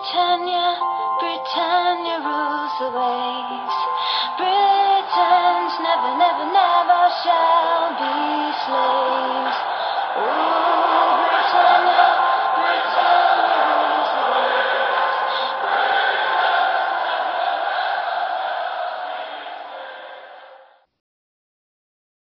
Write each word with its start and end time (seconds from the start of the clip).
Britannia, 0.00 0.80
Britannia 1.20 2.16
rules 2.24 2.72
the 2.80 2.88
waves. 2.88 3.76
Britons 4.40 5.74
never, 5.84 6.12
never, 6.16 6.46
never 6.56 7.02
shall 7.20 7.92
be 8.00 8.16
slaves. 8.64 9.58
Oh, 10.16 11.20
Britannia, 11.28 12.06
Britannia 12.56 13.60
rules 13.68 14.10
the 14.16 14.24
waves. 14.32 15.20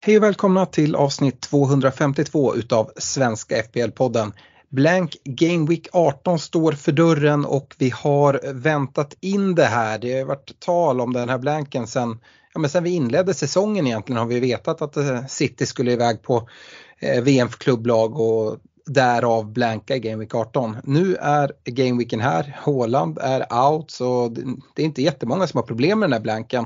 Hej 0.05 0.17
och 0.17 0.23
välkomna 0.23 0.65
till 0.65 0.95
avsnitt 0.95 1.41
252 1.41 2.55
utav 2.55 2.91
Svenska 2.97 3.55
FPL-podden. 3.55 4.33
Blank 4.69 5.17
Game 5.23 5.65
Week 5.69 5.87
18 5.93 6.39
står 6.39 6.71
för 6.71 6.91
dörren 6.91 7.45
och 7.45 7.75
vi 7.77 7.89
har 7.89 8.53
väntat 8.53 9.15
in 9.19 9.55
det 9.55 9.65
här. 9.65 9.99
Det 9.99 10.19
har 10.19 10.25
varit 10.25 10.59
tal 10.59 11.01
om 11.01 11.13
den 11.13 11.29
här 11.29 11.37
blanken 11.37 11.87
sen, 11.87 12.19
ja, 12.53 12.59
men 12.59 12.69
sen 12.69 12.83
vi 12.83 12.89
inledde 12.89 13.33
säsongen 13.33 13.87
egentligen 13.87 14.19
har 14.19 14.25
vi 14.27 14.39
vetat 14.39 14.81
att 14.81 14.97
eh, 14.97 15.25
City 15.25 15.65
skulle 15.65 15.91
iväg 15.91 16.21
på 16.21 16.49
eh, 16.99 17.21
VM 17.23 17.49
för 17.49 17.57
klubblag 17.57 18.19
och 18.19 18.57
därav 18.85 19.53
blanka 19.53 19.95
i 19.95 19.99
Game 19.99 20.15
Week 20.17 20.35
18. 20.35 20.77
Nu 20.83 21.15
är 21.15 21.51
Game 21.65 21.97
Weeken 21.97 22.19
här, 22.19 22.57
Håland 22.63 23.17
är 23.21 23.69
out 23.69 23.91
så 23.91 24.27
det- 24.75 24.81
är 24.81 24.85
inte 24.85 25.01
jättemånga 25.01 25.47
som 25.47 25.57
har 25.57 25.65
problem 25.65 25.99
med 25.99 26.09
den 26.09 26.13
här 26.13 26.19
blanken. 26.21 26.65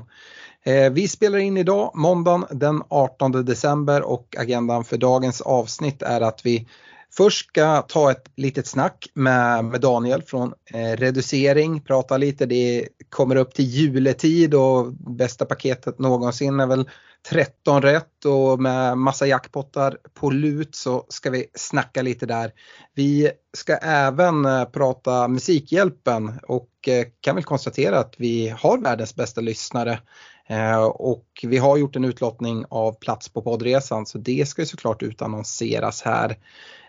Eh, 0.63 0.89
vi 0.91 1.07
spelar 1.07 1.37
in 1.37 1.57
idag 1.57 1.91
måndagen 1.95 2.45
den 2.51 2.83
18 2.89 3.31
december 3.45 4.01
och 4.01 4.35
agendan 4.39 4.83
för 4.83 4.97
dagens 4.97 5.41
avsnitt 5.41 6.01
är 6.01 6.21
att 6.21 6.45
vi 6.45 6.67
först 7.17 7.47
ska 7.49 7.81
ta 7.81 8.11
ett 8.11 8.31
litet 8.35 8.67
snack 8.67 9.07
med, 9.13 9.65
med 9.65 9.81
Daniel 9.81 10.21
från 10.21 10.53
eh, 10.73 10.97
reducering, 10.97 11.81
prata 11.81 12.17
lite, 12.17 12.45
det 12.45 12.87
kommer 13.09 13.35
upp 13.35 13.53
till 13.53 13.65
juletid 13.65 14.53
och 14.53 14.93
bästa 14.93 15.45
paketet 15.45 15.99
någonsin 15.99 16.59
är 16.59 16.67
väl 16.67 16.89
13 17.29 17.81
rätt 17.81 18.25
och 18.25 18.59
med 18.59 18.97
massa 18.97 19.27
jackpottar 19.27 19.97
på 20.13 20.29
lut 20.29 20.75
så 20.75 21.05
ska 21.09 21.29
vi 21.29 21.45
snacka 21.55 22.01
lite 22.01 22.25
där. 22.25 22.51
Vi 22.95 23.31
ska 23.57 23.75
även 23.75 24.45
eh, 24.45 24.65
prata 24.65 25.27
Musikhjälpen 25.27 26.39
och 26.43 26.69
eh, 26.87 27.05
kan 27.21 27.35
väl 27.35 27.43
konstatera 27.43 27.99
att 27.99 28.15
vi 28.17 28.55
har 28.59 28.77
världens 28.77 29.15
bästa 29.15 29.41
lyssnare. 29.41 29.99
Eh, 30.47 30.83
och 30.83 31.25
vi 31.43 31.57
har 31.57 31.77
gjort 31.77 31.95
en 31.95 32.05
utlottning 32.05 32.65
av 32.69 32.93
plats 32.99 33.29
på 33.29 33.41
poddresan 33.41 34.05
så 34.05 34.17
det 34.17 34.47
ska 34.47 34.61
ju 34.61 34.65
såklart 34.65 35.03
utannonseras 35.03 36.01
här. 36.01 36.37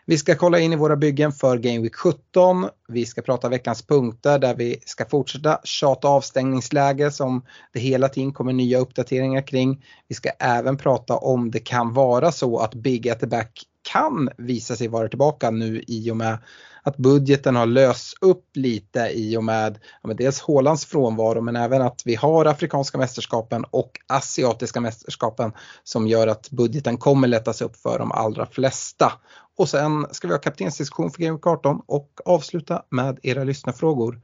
Vi 0.07 0.19
ska 0.19 0.35
kolla 0.35 0.59
in 0.59 0.73
i 0.73 0.77
våra 0.77 0.97
byggen 0.97 1.33
för 1.33 1.59
Game 1.59 1.79
Week 1.79 1.95
17. 1.95 2.69
Vi 2.89 3.07
ska 3.07 3.23
prata 3.23 3.49
veckans 3.49 3.83
punkter 3.83 4.39
där 4.39 4.55
vi 4.55 4.77
ska 4.87 5.05
fortsätta 5.05 5.61
tjata 5.65 6.09
avstängningsläge 6.09 7.11
som 7.11 7.43
det 7.73 7.81
hela 7.81 8.09
tiden 8.09 8.33
kommer 8.33 8.53
nya 8.53 8.79
uppdateringar 8.79 9.47
kring. 9.47 9.85
Vi 10.09 10.15
ska 10.15 10.31
även 10.39 10.77
prata 10.77 11.17
om 11.17 11.51
det 11.51 11.59
kan 11.59 11.93
vara 11.93 12.33
så 12.33 12.59
att 12.59 12.75
Big 12.75 13.09
at 13.09 13.21
the 13.21 13.27
Back 13.27 13.63
kan 13.93 14.29
visa 14.39 14.77
sig 14.77 14.89
vara 14.89 15.09
tillbaka 15.09 15.51
nu 15.51 15.83
i 15.87 16.11
och 16.11 16.17
med 16.17 16.39
att 16.85 16.97
budgeten 16.97 17.57
har 17.57 17.67
lösts 17.67 18.15
upp 18.21 18.45
lite 18.55 19.11
i 19.15 19.37
och 19.37 19.45
med 19.45 19.79
ja, 20.03 20.09
men 20.09 20.17
dels 20.17 20.41
Hålands 20.41 20.87
frånvaro 20.87 21.41
men 21.41 21.57
även 21.57 21.83
att 21.83 22.03
vi 22.05 22.15
har 22.15 22.45
Afrikanska 22.45 22.99
mästerskapen 22.99 23.65
och 23.71 24.01
Asiatiska 24.07 24.81
mästerskapen 24.81 25.53
som 25.85 26.07
gör 26.07 26.27
att 26.27 26.51
budgeten 26.51 26.97
kommer 26.97 27.29
lättas 27.29 27.63
upp 27.63 27.77
för 27.77 27.99
de 27.99 28.13
allra 28.13 28.47
flesta. 28.47 29.13
Och 29.57 29.69
sen 29.69 30.07
ska 30.11 30.29
vi 30.29 30.35
ha 30.35 30.41
kaptensdiskussion 30.41 31.11
för 31.11 31.23
Game 31.23 31.39
18 31.43 31.81
och 31.87 32.11
avsluta 32.25 32.83
med 32.91 33.19
era 33.23 33.45
lyssnarfrågor. 33.45 34.21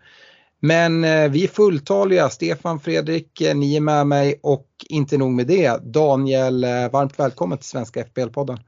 Men 0.60 1.04
eh, 1.04 1.30
vi 1.30 1.44
är 1.44 1.48
fulltaliga, 1.48 2.28
Stefan, 2.28 2.80
Fredrik, 2.80 3.40
eh, 3.40 3.54
ni 3.54 3.76
är 3.76 3.80
med 3.80 4.06
mig 4.06 4.40
och 4.42 4.66
inte 4.88 5.18
nog 5.18 5.30
med 5.30 5.46
det. 5.46 5.92
Daniel, 5.92 6.64
eh, 6.64 6.90
varmt 6.90 7.18
välkommen 7.18 7.58
till 7.58 7.66
Svenska 7.66 8.04
FBL-podden. 8.04 8.58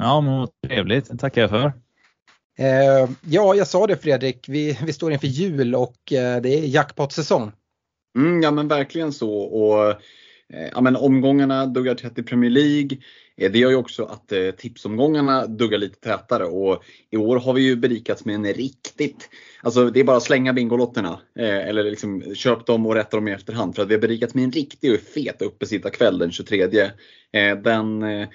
Ja, 0.00 0.20
men 0.20 0.38
vad 0.38 0.48
trevligt. 0.66 1.08
Det 1.08 1.16
tackar 1.16 1.40
jag 1.40 1.50
för. 1.50 1.72
Eh, 2.58 3.10
ja, 3.20 3.54
jag 3.54 3.66
sa 3.66 3.86
det 3.86 3.96
Fredrik, 3.96 4.48
vi, 4.48 4.78
vi 4.86 4.92
står 4.92 5.12
inför 5.12 5.26
jul 5.26 5.74
och 5.74 6.12
eh, 6.12 6.40
det 6.42 6.48
är 6.48 6.66
jackpot-säsong. 6.66 7.52
Mm, 8.18 8.42
ja 8.42 8.50
men 8.50 8.68
verkligen 8.68 9.12
så. 9.12 9.38
Och, 9.38 9.90
eh, 10.52 10.68
ja, 10.72 10.80
men 10.80 10.96
omgångarna 10.96 11.66
duggar 11.66 11.94
tätt 11.94 12.18
i 12.18 12.22
Premier 12.22 12.50
League. 12.50 12.98
Eh, 13.36 13.52
det 13.52 13.58
gör 13.58 13.70
ju 13.70 13.76
också 13.76 14.04
att 14.04 14.32
eh, 14.32 14.50
tipsomgångarna 14.50 15.46
duggar 15.46 15.78
lite 15.78 16.00
tätare. 16.00 16.44
Och 16.44 16.84
I 17.10 17.16
år 17.16 17.36
har 17.36 17.52
vi 17.52 17.62
ju 17.62 17.76
berikats 17.76 18.24
med 18.24 18.34
en 18.34 18.44
riktigt, 18.44 19.28
alltså 19.62 19.90
det 19.90 20.00
är 20.00 20.04
bara 20.04 20.16
att 20.16 20.22
slänga 20.22 20.52
Bingolotterna. 20.52 21.20
Eh, 21.38 21.68
eller 21.68 21.84
liksom 21.84 22.34
köp 22.34 22.66
dem 22.66 22.86
och 22.86 22.94
rätta 22.94 23.16
dem 23.16 23.28
i 23.28 23.32
efterhand. 23.32 23.74
För 23.74 23.82
att 23.82 23.88
vi 23.88 23.94
har 23.94 24.00
berikats 24.00 24.34
med 24.34 24.44
en 24.44 24.52
riktig 24.52 24.92
och 24.92 25.00
fet 25.00 25.42
uppesittarkväll 25.42 26.18
den 26.18 26.32
23. 26.32 26.62
Eh, 27.32 27.56
den, 27.56 28.02
eh, 28.02 28.28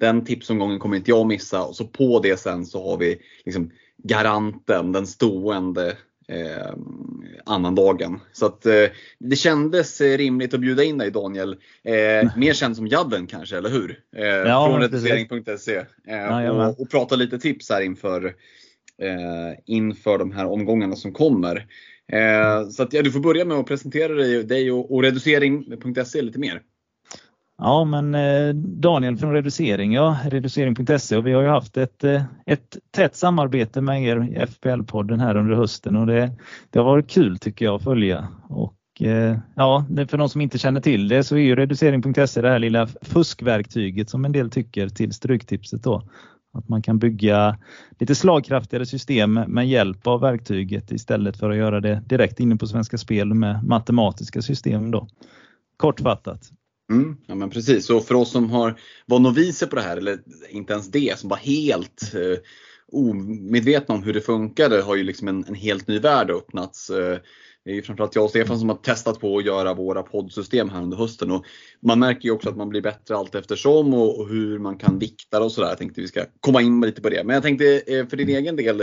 den 0.00 0.24
tipsomgången 0.24 0.78
kommer 0.78 0.96
inte 0.96 1.10
jag 1.10 1.26
missa. 1.26 1.64
Och 1.64 1.76
så 1.76 1.84
på 1.84 2.20
det 2.20 2.36
sen 2.36 2.66
så 2.66 2.90
har 2.90 2.96
vi 2.96 3.18
liksom 3.44 3.70
garanten, 4.02 4.92
den 4.92 5.06
stående 5.06 5.96
eh, 6.28 6.72
annandagen. 7.44 8.20
Så 8.32 8.46
att 8.46 8.66
eh, 8.66 8.84
det 9.18 9.36
kändes 9.36 10.00
eh, 10.00 10.18
rimligt 10.18 10.54
att 10.54 10.60
bjuda 10.60 10.84
in 10.84 10.98
dig 10.98 11.10
Daniel. 11.10 11.52
Eh, 11.84 12.30
mer 12.36 12.52
känd 12.52 12.76
som 12.76 12.86
Jadden 12.86 13.26
kanske, 13.26 13.56
eller 13.56 13.70
hur? 13.70 14.00
Eh, 14.16 14.24
Ja, 14.26 14.66
från 14.68 14.90
precis. 14.90 15.10
reducering.se. 15.10 15.76
Eh, 15.76 15.84
Jajamän. 16.16 16.68
och, 16.68 16.80
och 16.80 16.90
prata 16.90 17.16
lite 17.16 17.38
tips 17.38 17.70
här 17.70 17.80
inför, 17.80 18.24
eh, 19.02 19.58
inför 19.66 20.18
de 20.18 20.32
här 20.32 20.46
omgångarna 20.46 20.96
som 20.96 21.12
kommer. 21.12 21.66
Eh, 22.12 22.68
så 22.68 22.82
att, 22.82 22.92
ja, 22.92 23.02
du 23.02 23.12
får 23.12 23.20
börja 23.20 23.44
med 23.44 23.56
att 23.56 23.66
presentera 23.66 24.12
dig, 24.14 24.44
dig 24.44 24.72
och, 24.72 24.94
och 24.94 25.02
reducering.se 25.02 26.22
lite 26.22 26.38
mer. 26.38 26.62
Ja, 27.60 27.84
men 27.84 28.14
eh, 28.14 28.54
Daniel 28.54 29.16
från 29.16 29.32
Reducering, 29.32 29.92
ja, 29.92 30.16
reducering.se 30.24 31.16
och 31.16 31.26
vi 31.26 31.32
har 31.32 31.42
ju 31.42 31.48
haft 31.48 31.76
ett, 31.76 32.04
eh, 32.04 32.22
ett 32.46 32.76
tätt 32.90 33.16
samarbete 33.16 33.80
med 33.80 34.02
er 34.02 34.16
i 34.16 34.46
FPL-podden 34.46 35.20
här 35.20 35.36
under 35.36 35.54
hösten 35.54 35.96
och 35.96 36.06
det, 36.06 36.32
det 36.70 36.78
har 36.78 36.86
varit 36.86 37.10
kul 37.10 37.38
tycker 37.38 37.64
jag 37.64 37.74
att 37.74 37.84
följa. 37.84 38.28
Och 38.48 39.02
eh, 39.02 39.38
ja, 39.54 39.86
för 40.08 40.18
de 40.18 40.28
som 40.28 40.40
inte 40.40 40.58
känner 40.58 40.80
till 40.80 41.08
det 41.08 41.24
så 41.24 41.36
är 41.36 41.40
ju 41.40 41.56
reducering.se 41.56 42.40
det 42.40 42.48
här 42.48 42.58
lilla 42.58 42.86
fuskverktyget 42.86 44.10
som 44.10 44.24
en 44.24 44.32
del 44.32 44.50
tycker 44.50 44.88
till 44.88 45.12
Stryktipset 45.12 45.82
då. 45.82 46.02
Att 46.52 46.68
man 46.68 46.82
kan 46.82 46.98
bygga 46.98 47.58
lite 47.98 48.14
slagkraftigare 48.14 48.86
system 48.86 49.34
med 49.34 49.68
hjälp 49.68 50.06
av 50.06 50.20
verktyget 50.20 50.92
istället 50.92 51.36
för 51.36 51.50
att 51.50 51.56
göra 51.56 51.80
det 51.80 52.02
direkt 52.06 52.40
inne 52.40 52.56
på 52.56 52.66
Svenska 52.66 52.98
Spel 52.98 53.34
med 53.34 53.64
matematiska 53.64 54.42
system 54.42 54.90
då. 54.90 55.08
Kortfattat. 55.76 56.50
Mm, 56.90 57.16
ja 57.26 57.34
men 57.34 57.50
precis, 57.50 57.90
och 57.90 58.04
för 58.04 58.14
oss 58.14 58.30
som 58.30 58.50
har, 58.50 58.80
var 59.06 59.18
noviser 59.18 59.66
på 59.66 59.76
det 59.76 59.82
här, 59.82 59.96
eller 59.96 60.18
inte 60.50 60.72
ens 60.72 60.90
det, 60.90 61.18
som 61.18 61.28
var 61.28 61.36
helt 61.36 62.14
eh, 62.14 62.38
omedvetna 62.92 63.94
om 63.94 64.02
hur 64.02 64.14
det 64.14 64.20
funkade, 64.20 64.82
har 64.82 64.96
ju 64.96 65.02
liksom 65.02 65.28
en, 65.28 65.44
en 65.48 65.54
helt 65.54 65.88
ny 65.88 65.98
värld 65.98 66.30
öppnats. 66.30 66.90
Eh, 66.90 67.18
det 67.64 67.70
är 67.70 67.74
ju 67.74 67.82
framförallt 67.82 68.14
jag 68.14 68.24
och 68.24 68.30
Stefan 68.30 68.58
som 68.58 68.68
har 68.68 68.76
testat 68.76 69.20
på 69.20 69.38
att 69.38 69.44
göra 69.44 69.74
våra 69.74 70.02
poddsystem 70.02 70.68
här 70.68 70.82
under 70.82 70.96
hösten. 70.96 71.30
Och 71.30 71.44
man 71.80 71.98
märker 71.98 72.24
ju 72.24 72.30
också 72.30 72.48
att 72.48 72.56
man 72.56 72.68
blir 72.68 72.80
bättre 72.80 73.16
allt 73.16 73.34
eftersom 73.34 73.94
och, 73.94 74.20
och 74.20 74.28
hur 74.28 74.58
man 74.58 74.78
kan 74.78 74.98
vikta 74.98 75.44
och 75.44 75.52
sådär. 75.52 75.68
Jag 75.68 75.78
tänkte 75.78 76.00
vi 76.00 76.08
ska 76.08 76.24
komma 76.40 76.62
in 76.62 76.80
lite 76.80 77.02
på 77.02 77.08
det. 77.08 77.24
Men 77.24 77.34
jag 77.34 77.42
tänkte 77.42 77.82
eh, 77.86 78.06
för 78.06 78.16
din 78.16 78.28
egen 78.28 78.56
del, 78.56 78.80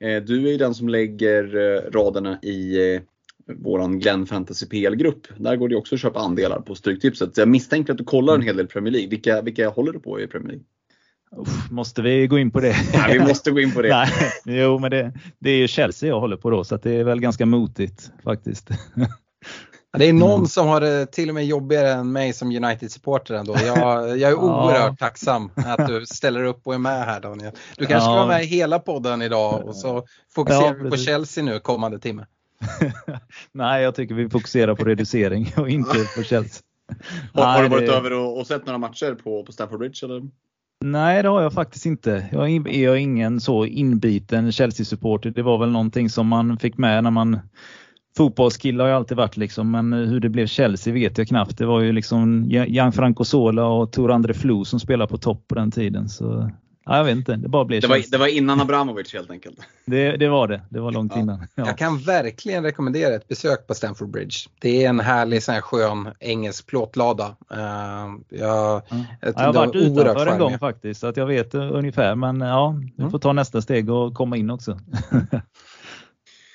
eh, 0.00 0.22
du 0.26 0.46
är 0.46 0.50
ju 0.50 0.56
den 0.56 0.74
som 0.74 0.88
lägger 0.88 1.56
eh, 1.56 1.90
raderna 1.90 2.38
i 2.42 2.94
eh, 2.94 3.00
våran 3.54 3.98
Glenn 3.98 4.26
Fantasy 4.26 4.66
PL-grupp. 4.66 5.26
Där 5.36 5.56
går 5.56 5.68
det 5.68 5.76
också 5.76 5.94
att 5.94 6.00
köpa 6.00 6.20
andelar 6.20 6.60
på 6.60 6.74
Stryktipset. 6.74 7.34
Så 7.34 7.40
jag 7.40 7.48
misstänker 7.48 7.92
att 7.92 7.98
du 7.98 8.04
kollar 8.04 8.34
en 8.34 8.42
hel 8.42 8.56
del 8.56 8.66
Premier 8.66 8.92
League. 8.92 9.08
Vilka, 9.10 9.42
vilka 9.42 9.68
håller 9.68 9.92
du 9.92 10.00
på 10.00 10.20
i 10.20 10.26
Premier 10.26 10.48
League? 10.48 10.64
Uff, 11.36 11.70
måste 11.70 12.02
vi 12.02 12.26
gå 12.26 12.38
in 12.38 12.50
på 12.50 12.60
det? 12.60 12.76
Nej, 12.94 13.18
vi 13.18 13.24
måste 13.26 13.50
gå 13.50 13.60
in 13.60 13.72
på 13.72 13.82
det. 13.82 13.88
Nej, 13.88 14.08
jo, 14.60 14.78
men 14.78 14.90
det, 14.90 15.12
det 15.38 15.50
är 15.50 15.56
ju 15.56 15.68
Chelsea 15.68 16.08
jag 16.08 16.20
håller 16.20 16.36
på 16.36 16.50
då, 16.50 16.64
så 16.64 16.74
att 16.74 16.82
det 16.82 16.90
är 16.94 17.04
väl 17.04 17.20
ganska 17.20 17.46
motigt 17.46 18.10
faktiskt. 18.24 18.68
Det 19.98 20.08
är 20.08 20.12
någon 20.12 20.48
som 20.48 20.66
har 20.66 20.80
det 20.80 21.06
till 21.06 21.28
och 21.28 21.34
med 21.34 21.46
jobbigare 21.46 21.92
än 21.92 22.12
mig 22.12 22.32
som 22.32 22.48
United-supporter 22.50 23.34
ändå. 23.34 23.56
Jag, 23.66 24.08
jag 24.18 24.30
är 24.30 24.30
Ja. 24.30 24.36
oerhört 24.36 24.98
tacksam 24.98 25.50
att 25.56 25.86
du 25.88 26.06
ställer 26.06 26.44
upp 26.44 26.60
och 26.66 26.74
är 26.74 26.78
med 26.78 27.04
här 27.04 27.20
Daniel. 27.20 27.52
Du 27.76 27.86
kanske 27.86 28.00
ska 28.04 28.10
Ja. 28.10 28.16
vara 28.16 28.26
med 28.26 28.42
i 28.42 28.46
hela 28.46 28.78
podden 28.78 29.22
idag 29.22 29.66
och 29.66 29.76
så 29.76 30.04
fokuserar 30.34 30.62
Ja, 30.62 30.74
vi 30.82 30.90
på. 30.90 30.96
Chelsea 30.96 31.44
nu 31.44 31.58
kommande 31.60 31.98
timme. 31.98 32.26
Nej, 33.52 33.82
jag 33.82 33.94
tycker 33.94 34.14
vi 34.14 34.28
fokuserar 34.28 34.74
på 34.74 34.84
reducering 34.84 35.52
och 35.56 35.68
inte 35.68 35.98
på 36.16 36.22
Chelsea. 36.22 36.62
Har, 37.32 37.44
har 37.44 37.62
du 37.62 37.68
varit 37.68 37.86
det- 37.86 37.94
över 37.94 38.12
och, 38.12 38.38
och 38.38 38.46
sett 38.46 38.66
några 38.66 38.78
matcher 38.78 39.14
på, 39.14 39.42
på 39.44 39.52
Stamford 39.52 39.78
Bridge? 39.78 40.06
Eller? 40.06 40.22
Nej, 40.84 41.22
det 41.22 41.28
har 41.28 41.42
jag 41.42 41.52
faktiskt 41.52 41.86
inte. 41.86 42.28
Jag 42.32 42.50
är 42.50 42.68
är 42.68 42.84
jag 42.84 43.00
ingen 43.00 43.40
så 43.40 43.64
inbiten 43.66 44.52
Chelsea-supporter. 44.52 45.30
Det 45.30 45.42
var 45.42 45.58
väl 45.58 45.70
någonting 45.70 46.10
som 46.10 46.28
man 46.28 46.58
fick 46.58 46.78
med 46.78 47.04
när 47.04 47.10
man 47.10 47.38
Fotbollskille 48.16 48.82
har 48.82 48.88
jag 48.88 48.96
alltid 48.96 49.16
varit 49.16 49.36
liksom, 49.36 49.70
men 49.70 49.92
hur 49.92 50.20
det 50.20 50.28
blev 50.28 50.46
Chelsea 50.46 50.94
vet 50.94 51.18
jag 51.18 51.28
knappt. 51.28 51.58
Det 51.58 51.66
var 51.66 51.80
ju 51.80 51.92
liksom 51.92 52.44
Gianfranco 52.44 53.24
Sola 53.24 53.66
och 53.66 53.92
Tor 53.92 54.10
André 54.12 54.34
Flo 54.34 54.64
som 54.64 54.80
spelade 54.80 55.10
på 55.10 55.18
topp 55.18 55.48
på 55.48 55.54
den 55.54 55.70
tiden. 55.70 56.08
Så 56.08 56.50
Ja, 56.88 56.96
jag 56.96 57.04
vet 57.04 57.16
inte, 57.16 57.36
det 57.36 57.48
bara 57.48 57.64
blev 57.64 57.80
det 57.80 57.88
var, 57.88 58.10
det 58.10 58.18
var 58.18 58.26
innan 58.26 58.60
Abramovic 58.60 59.12
helt 59.12 59.30
enkelt. 59.30 59.56
Det, 59.88 60.16
det 60.16 60.28
var 60.28 60.48
det, 60.48 60.60
det 60.68 60.80
var 60.80 60.92
långt 60.92 61.12
ja. 61.14 61.20
innan. 61.20 61.46
Ja. 61.54 61.66
Jag 61.66 61.78
kan 61.78 61.98
verkligen 61.98 62.62
rekommendera 62.62 63.14
ett 63.14 63.28
besök 63.28 63.66
på 63.66 63.74
Stamford 63.74 64.08
Bridge. 64.08 64.36
Det 64.60 64.84
är 64.84 64.88
en 64.88 65.00
härlig 65.00 65.42
sån 65.42 65.54
här 65.54 65.60
skön 65.60 66.08
engelsk 66.20 66.66
plåtlada. 66.66 67.36
Uh, 67.52 67.58
jag, 67.58 68.18
ja. 68.28 68.82
jag, 69.20 69.34
jag 69.36 69.40
har 69.40 69.52
varit 69.52 69.74
utanför 69.74 70.26
en 70.26 70.38
gång 70.38 70.58
faktiskt 70.58 71.00
så 71.00 71.06
att 71.06 71.16
jag 71.16 71.26
vet 71.26 71.54
ungefär 71.54 72.14
men 72.14 72.40
ja, 72.40 72.80
vi 72.96 73.02
mm. 73.02 73.10
får 73.10 73.18
ta 73.18 73.32
nästa 73.32 73.62
steg 73.62 73.90
och 73.90 74.14
komma 74.14 74.36
in 74.36 74.50
också. 74.50 74.80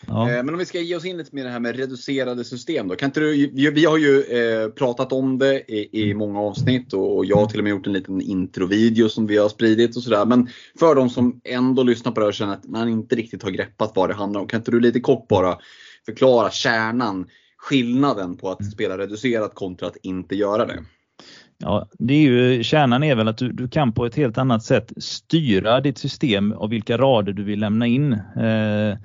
Ja. 0.07 0.29
Eh, 0.29 0.43
men 0.43 0.49
om 0.49 0.57
vi 0.57 0.65
ska 0.65 0.79
ge 0.79 0.95
oss 0.95 1.05
in 1.05 1.17
lite 1.17 1.35
mer 1.35 1.43
det 1.43 1.49
här 1.49 1.59
med 1.59 1.75
reducerade 1.75 2.43
system 2.43 2.87
då. 2.87 2.95
Kan 2.95 3.09
inte 3.09 3.19
du, 3.19 3.51
vi 3.71 3.85
har 3.85 3.97
ju 3.97 4.23
eh, 4.23 4.69
pratat 4.69 5.13
om 5.13 5.37
det 5.37 5.71
i, 5.71 5.89
i, 5.91 6.03
mm. 6.03 6.17
många 6.17 6.39
avsnitt 6.39 6.93
och 6.93 7.25
jag 7.25 7.37
har 7.37 7.45
till 7.45 7.59
och 7.59 7.63
med 7.63 7.71
gjort 7.71 7.87
en 7.87 7.93
liten 7.93 8.21
introvideo 8.21 9.09
som 9.09 9.27
vi 9.27 9.37
har 9.37 9.49
spridit 9.49 9.97
och 9.97 10.03
sådär. 10.03 10.25
Men 10.25 10.49
för 10.79 10.95
de 10.95 11.09
som 11.09 11.41
ändå 11.43 11.83
lyssnar 11.83 12.11
på 12.11 12.19
det 12.19 12.25
och 12.25 12.33
känner 12.33 12.53
att 12.53 12.67
man 12.67 12.89
inte 12.89 13.15
riktigt 13.15 13.43
har 13.43 13.51
greppat 13.51 13.91
vad 13.95 14.09
det 14.09 14.13
handlar 14.13 14.41
om. 14.41 14.47
Kan 14.47 14.59
inte 14.59 14.71
du 14.71 14.79
lite 14.79 14.99
kort 14.99 15.27
bara 15.27 15.57
förklara 16.05 16.51
kärnan, 16.51 17.25
skillnaden 17.57 18.37
på 18.37 18.49
att 18.49 18.59
mm. 18.59 18.71
spela 18.71 18.97
reducerat 18.97 19.55
kontra 19.55 19.87
att 19.87 19.97
inte 20.03 20.35
göra 20.35 20.65
det? 20.65 20.83
Ja, 21.57 21.87
det 21.99 22.13
är 22.13 22.21
ju, 22.21 22.63
kärnan 22.63 23.03
är 23.03 23.15
väl 23.15 23.27
att 23.27 23.37
du, 23.37 23.51
du 23.51 23.67
kan 23.67 23.93
på 23.93 24.05
ett 24.05 24.15
helt 24.15 24.37
annat 24.37 24.63
sätt 24.63 24.91
styra 24.97 25.81
ditt 25.81 25.97
system 25.97 26.51
och 26.51 26.71
vilka 26.71 26.97
rader 26.97 27.33
du 27.33 27.43
vill 27.43 27.59
lämna 27.59 27.87
in. 27.87 28.13
Eh, 28.13 28.97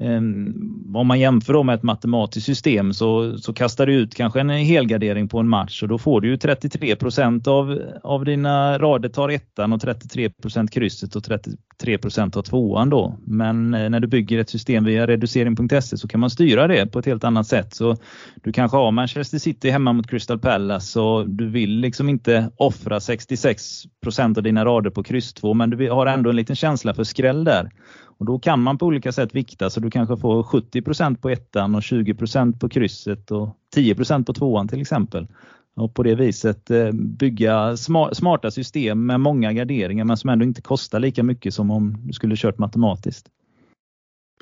Ehm, 0.00 0.94
om 0.94 1.06
man 1.06 1.20
jämför 1.20 1.52
då 1.52 1.62
med 1.62 1.74
ett 1.74 1.82
matematiskt 1.82 2.46
system 2.46 2.92
så, 2.92 3.38
så 3.38 3.52
kastar 3.52 3.86
du 3.86 3.94
ut 3.94 4.14
kanske 4.14 4.40
en 4.40 4.50
helgardering 4.50 5.28
på 5.28 5.38
en 5.38 5.48
match 5.48 5.82
och 5.82 5.88
då 5.88 5.98
får 5.98 6.20
du 6.20 6.28
ju 6.28 6.36
33 6.36 6.96
av, 7.46 7.80
av 8.02 8.24
dina 8.24 8.78
rader 8.78 9.08
tar 9.08 9.28
ettan 9.28 9.72
och 9.72 9.80
33% 9.80 10.68
krysset 10.68 11.16
och 11.16 11.22
33% 11.22 12.30
tar 12.30 12.42
tvåan 12.42 12.90
då. 12.90 13.18
Men 13.26 13.74
eh, 13.74 13.90
när 13.90 14.00
du 14.00 14.06
bygger 14.06 14.38
ett 14.38 14.50
system 14.50 14.84
via 14.84 15.06
reducering.se 15.06 15.96
så 15.96 16.08
kan 16.08 16.20
man 16.20 16.30
styra 16.30 16.66
det 16.66 16.86
på 16.86 16.98
ett 16.98 17.06
helt 17.06 17.24
annat 17.24 17.46
sätt. 17.46 17.74
Så 17.74 17.96
du 18.42 18.52
kanske 18.52 18.76
har 18.76 18.90
Manchester 18.90 19.38
City 19.38 19.70
hemma 19.70 19.92
mot 19.92 20.10
Crystal 20.10 20.38
Palace 20.38 21.00
och 21.00 21.30
du 21.30 21.48
vill 21.48 21.70
liksom 21.70 22.08
inte 22.08 22.50
offra 22.56 22.98
66% 22.98 24.36
av 24.36 24.42
dina 24.42 24.64
rader 24.64 24.90
på 24.90 25.02
kryss 25.02 25.32
2 25.32 25.54
men 25.54 25.70
du 25.70 25.90
har 25.90 26.06
ändå 26.06 26.30
en 26.30 26.36
liten 26.36 26.56
känsla 26.56 26.94
för 26.94 27.04
skräll 27.04 27.44
där. 27.44 27.70
Och 28.18 28.26
Då 28.26 28.38
kan 28.38 28.62
man 28.62 28.78
på 28.78 28.86
olika 28.86 29.12
sätt 29.12 29.34
vikta 29.34 29.70
så 29.70 29.80
du 29.80 29.90
kanske 29.90 30.16
får 30.16 30.42
70% 30.42 31.16
på 31.16 31.30
ettan 31.30 31.74
och 31.74 31.80
20% 31.80 32.58
på 32.58 32.68
krysset 32.68 33.30
och 33.30 33.56
10% 33.76 34.24
på 34.24 34.32
tvåan 34.32 34.68
till 34.68 34.80
exempel. 34.80 35.26
Och 35.76 35.94
på 35.94 36.02
det 36.02 36.14
viset 36.14 36.70
eh, 36.70 36.92
bygga 36.92 37.76
smarta 38.12 38.50
system 38.50 39.06
med 39.06 39.20
många 39.20 39.52
garderingar 39.52 40.04
men 40.04 40.16
som 40.16 40.30
ändå 40.30 40.44
inte 40.44 40.62
kostar 40.62 41.00
lika 41.00 41.22
mycket 41.22 41.54
som 41.54 41.70
om 41.70 42.06
du 42.06 42.12
skulle 42.12 42.36
kört 42.36 42.58
matematiskt. 42.58 43.28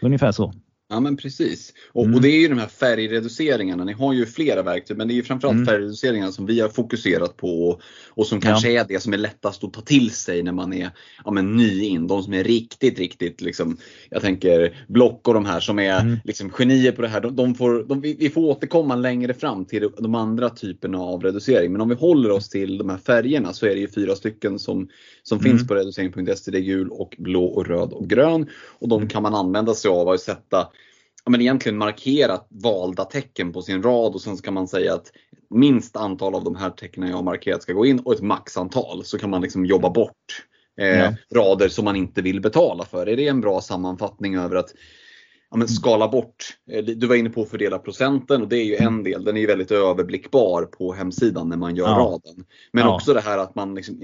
Ungefär 0.03 0.33
så. 0.33 0.53
Ja 0.89 1.01
men 1.01 1.17
precis. 1.17 1.73
Och, 1.93 2.05
mm. 2.05 2.15
och, 2.15 2.23
det 2.23 2.29
är 2.29 2.41
ju 2.41 2.49
de 2.49 2.59
här 2.59 2.67
färgreduceringarna. 2.67 3.85
Ni 3.85 3.93
har 3.93 4.13
ju 4.13 4.27
flera 4.27 4.63
verktyg 4.63 4.97
men 4.97 5.09
det 5.09 5.15
är 5.15 5.17
ju 5.17 5.23
framförallt 5.23 5.55
mm. 5.55 5.67
färgreduceringarna 5.67 6.33
som 6.33 6.47
vi 6.47 6.61
har 6.61 6.69
fokuserat 6.69 7.37
på 7.37 7.81
och, 8.11 8.27
som 8.27 8.41
kanske 8.41 8.71
ja. 8.71 8.81
är 8.81 8.87
det 8.89 9.01
som 9.01 9.13
är 9.13 9.19
lättast 9.19 9.65
att 9.65 9.73
ta 9.73 9.81
till 9.81 10.11
sig 10.11 10.43
när 10.43 10.53
man 10.53 10.73
är 10.73 10.91
ja, 11.25 11.31
men 11.31 11.57
ny 11.57 11.83
in. 11.83 12.07
De 12.07 12.23
som 12.23 12.35
är 12.35 12.45
riktigt, 12.45 12.99
riktigt 12.99 13.41
liksom, 13.41 13.77
jag 14.11 14.23
tänker 14.23 14.85
Block 14.89 15.29
och 15.29 15.35
de 15.35 15.45
här 15.45 15.61
som 15.61 15.79
är 15.79 16.01
mm. 16.01 16.17
liksom, 16.25 16.51
genier 16.51 16.93
på 16.93 17.03
det 17.03 17.09
här. 17.09 17.21
De, 17.21 17.37
de 17.37 17.55
får, 17.55 17.85
de, 17.89 18.01
vi 18.01 18.31
får 18.31 18.41
återkomma 18.41 18.97
längre 18.97 19.35
fram 19.35 19.65
till 19.65 19.91
de 19.99 20.15
andra 20.15 20.51
typerna 20.51 20.99
av 20.99 21.23
reducering. 21.23 21.73
Men 21.73 21.81
om 21.81 21.89
vi 21.89 21.95
håller 21.95 22.31
oss 22.31 22.49
till 22.49 22.79
de 22.79 22.91
här 22.91 22.99
färgerna 22.99 23.53
så 23.53 23.67
är 23.67 23.71
det 23.71 23.81
ju 23.81 23.89
fyra 23.89 24.15
stycken 24.15 24.59
som, 24.59 24.89
som 25.23 25.41
finns 25.41 25.61
mm. 25.61 25.67
på 25.67 25.75
reducering.se. 25.75 26.51
Det 26.51 26.59
är 26.59 26.63
gul 26.63 26.89
och 26.91 27.15
blå 27.19 27.45
och 27.45 27.67
röd 27.67 27.93
och 27.93 28.09
grön. 28.09 28.47
Och 28.79 28.89
de 28.89 28.97
mm. 28.97 29.09
kan 29.09 29.23
man 29.23 29.35
använda 29.35 29.75
sig 29.75 29.91
av 29.91 30.09
att 30.09 30.21
sätta 30.21 30.69
ja, 31.27 31.31
men 31.31 31.41
egentligen 31.41 31.79
markerat 31.79 32.47
valda 32.51 33.05
tecken 33.05 33.53
på 33.53 33.63
sin 33.63 33.83
rad 33.83 34.15
och 34.15 34.21
sen 34.21 34.37
ska 34.37 34.51
man 34.51 34.69
säga 34.69 34.95
att 34.95 35.13
minst 35.51 35.97
antal 35.97 36.35
av 36.35 36.45
de 36.45 36.57
här 36.57 36.71
tecknen 36.71 37.09
jag 37.09 37.17
har 37.17 37.23
markerat 37.23 37.63
ska 37.63 37.73
gå 37.73 37.87
in 37.87 37.99
och 37.99 38.13
ett 38.13 38.21
maxantal. 38.21 39.05
Så 39.05 39.19
kan 39.19 39.31
man 39.31 39.43
liksom 39.43 39.67
jobba 39.67 39.91
bort 39.91 40.45
eh, 40.81 40.87
ja. 40.87 41.15
rader 41.35 41.69
som 41.69 41.85
man 41.85 41.97
inte 41.97 42.23
vill 42.23 42.41
betala 42.41 42.85
för. 42.85 43.07
Är 43.07 43.17
det 43.17 43.29
en 43.29 43.41
bra 43.41 43.61
sammanfattning 43.61 44.37
över 44.37 44.57
att 44.57 44.75
ja, 45.51 45.57
men 45.57 45.69
skala 45.69 46.09
bort. 46.09 46.45
Eh, 46.71 46.85
du 46.85 47.07
var 47.07 47.17
inne 47.17 47.31
på 47.31 47.43
att 47.43 47.51
fördela 47.51 47.79
procenten 47.79 48.43
och 48.43 48.49
det 48.49 48.57
är 48.57 48.65
ju 48.65 48.77
en 48.77 49.03
del. 49.03 49.25
Den 49.25 49.37
är 49.37 49.41
ju 49.41 49.47
väldigt 49.47 49.71
överblickbar 49.71 50.63
på 50.63 50.93
hemsidan 50.93 51.49
när 51.49 51.57
man 51.57 51.77
gör 51.77 51.89
ja. 51.89 51.97
raden. 51.99 52.45
Men 52.73 52.85
ja. 52.85 52.95
också 52.95 53.15
det 53.15 53.21
här 53.21 53.39
att 53.39 53.55
man 53.55 53.75
liksom, 53.75 54.03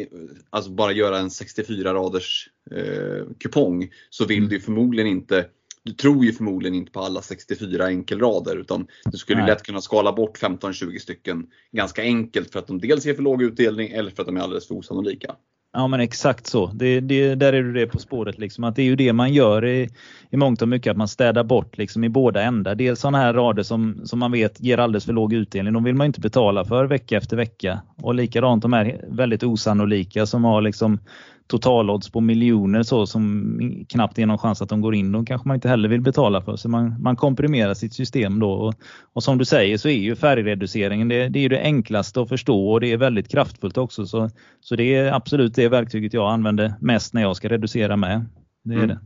alltså 0.50 0.70
bara 0.70 0.92
göra 0.92 1.18
en 1.18 1.30
64 1.30 1.94
raders 1.94 2.48
eh, 2.70 3.26
kupong 3.40 3.90
så 4.10 4.24
vill 4.24 4.38
mm. 4.38 4.50
du 4.50 4.60
förmodligen 4.60 5.10
inte 5.10 5.46
du 5.84 5.92
tror 5.92 6.24
ju 6.24 6.32
förmodligen 6.32 6.74
inte 6.74 6.92
på 6.92 7.00
alla 7.00 7.22
64 7.22 7.86
enkelrader 7.86 8.56
utan 8.56 8.86
du 9.04 9.18
skulle 9.18 9.38
Nej. 9.38 9.46
lätt 9.46 9.62
kunna 9.62 9.80
skala 9.80 10.12
bort 10.12 10.42
15-20 10.42 10.98
stycken 10.98 11.46
ganska 11.72 12.02
enkelt 12.02 12.52
för 12.52 12.58
att 12.58 12.66
de 12.66 12.80
dels 12.80 13.06
ger 13.06 13.14
för 13.14 13.22
låg 13.22 13.42
utdelning 13.42 13.90
eller 13.90 14.10
för 14.10 14.22
att 14.22 14.26
de 14.26 14.36
är 14.36 14.40
alldeles 14.40 14.68
för 14.68 14.74
osannolika. 14.74 15.36
Ja 15.74 15.86
men 15.86 16.00
exakt 16.00 16.46
så. 16.46 16.66
Det, 16.66 17.00
det, 17.00 17.34
där 17.34 17.52
är 17.52 17.62
du 17.62 17.72
det 17.72 17.86
på 17.86 17.98
spåret. 17.98 18.38
Liksom. 18.38 18.64
Att 18.64 18.76
det 18.76 18.82
är 18.82 18.86
ju 18.86 18.96
det 18.96 19.12
man 19.12 19.32
gör 19.32 19.64
i, 19.64 19.88
i 20.30 20.36
mångt 20.36 20.62
och 20.62 20.68
mycket, 20.68 20.90
att 20.90 20.96
man 20.96 21.08
städar 21.08 21.44
bort 21.44 21.78
liksom, 21.78 22.04
i 22.04 22.08
båda 22.08 22.42
ändar. 22.42 22.74
Dels 22.74 23.00
sådana 23.00 23.18
här 23.18 23.34
rader 23.34 23.62
som, 23.62 24.00
som 24.04 24.18
man 24.18 24.32
vet 24.32 24.60
ger 24.60 24.78
alldeles 24.78 25.04
för 25.04 25.12
låg 25.12 25.32
utdelning. 25.32 25.72
De 25.72 25.84
vill 25.84 25.94
man 25.94 26.06
inte 26.06 26.20
betala 26.20 26.64
för 26.64 26.84
vecka 26.84 27.16
efter 27.16 27.36
vecka. 27.36 27.82
Och 28.02 28.14
likadant 28.14 28.62
de 28.62 28.72
här 28.72 29.04
väldigt 29.08 29.42
osannolika 29.42 30.26
som 30.26 30.44
har 30.44 30.60
liksom 30.62 30.98
totalodds 31.46 32.10
på 32.10 32.20
miljoner 32.20 32.82
så 32.82 33.06
som 33.06 33.86
knappt 33.88 34.18
är 34.18 34.26
någon 34.26 34.38
chans 34.38 34.62
att 34.62 34.68
de 34.68 34.80
går 34.80 34.94
in. 34.94 35.12
De 35.12 35.26
kanske 35.26 35.48
man 35.48 35.54
inte 35.54 35.68
heller 35.68 35.88
vill 35.88 36.00
betala 36.00 36.42
för. 36.42 36.56
Så 36.56 36.68
man, 36.68 37.02
man 37.02 37.16
komprimerar 37.16 37.74
sitt 37.74 37.94
system 37.94 38.38
då. 38.38 38.52
Och, 38.52 38.74
och 39.12 39.22
som 39.22 39.38
du 39.38 39.44
säger 39.44 39.78
så 39.78 39.88
är 39.88 39.98
ju 39.98 40.16
färgreduceringen 40.16 41.08
det, 41.08 41.28
det, 41.28 41.44
är 41.44 41.48
det 41.48 41.62
enklaste 41.62 42.20
att 42.20 42.28
förstå 42.28 42.70
och 42.72 42.80
det 42.80 42.92
är 42.92 42.96
väldigt 42.96 43.28
kraftfullt 43.28 43.78
också. 43.78 44.06
Så, 44.06 44.30
så 44.60 44.76
det 44.76 44.94
är 44.94 45.12
absolut 45.12 45.54
det 45.54 45.68
verktyget 45.68 46.12
jag 46.12 46.32
använder 46.32 46.74
mest 46.80 47.14
när 47.14 47.22
jag 47.22 47.36
ska 47.36 47.48
reducera 47.48 47.96
med. 47.96 48.24
Det 48.64 48.74
är 48.74 48.78
mm. 48.78 48.88
det. 48.88 48.98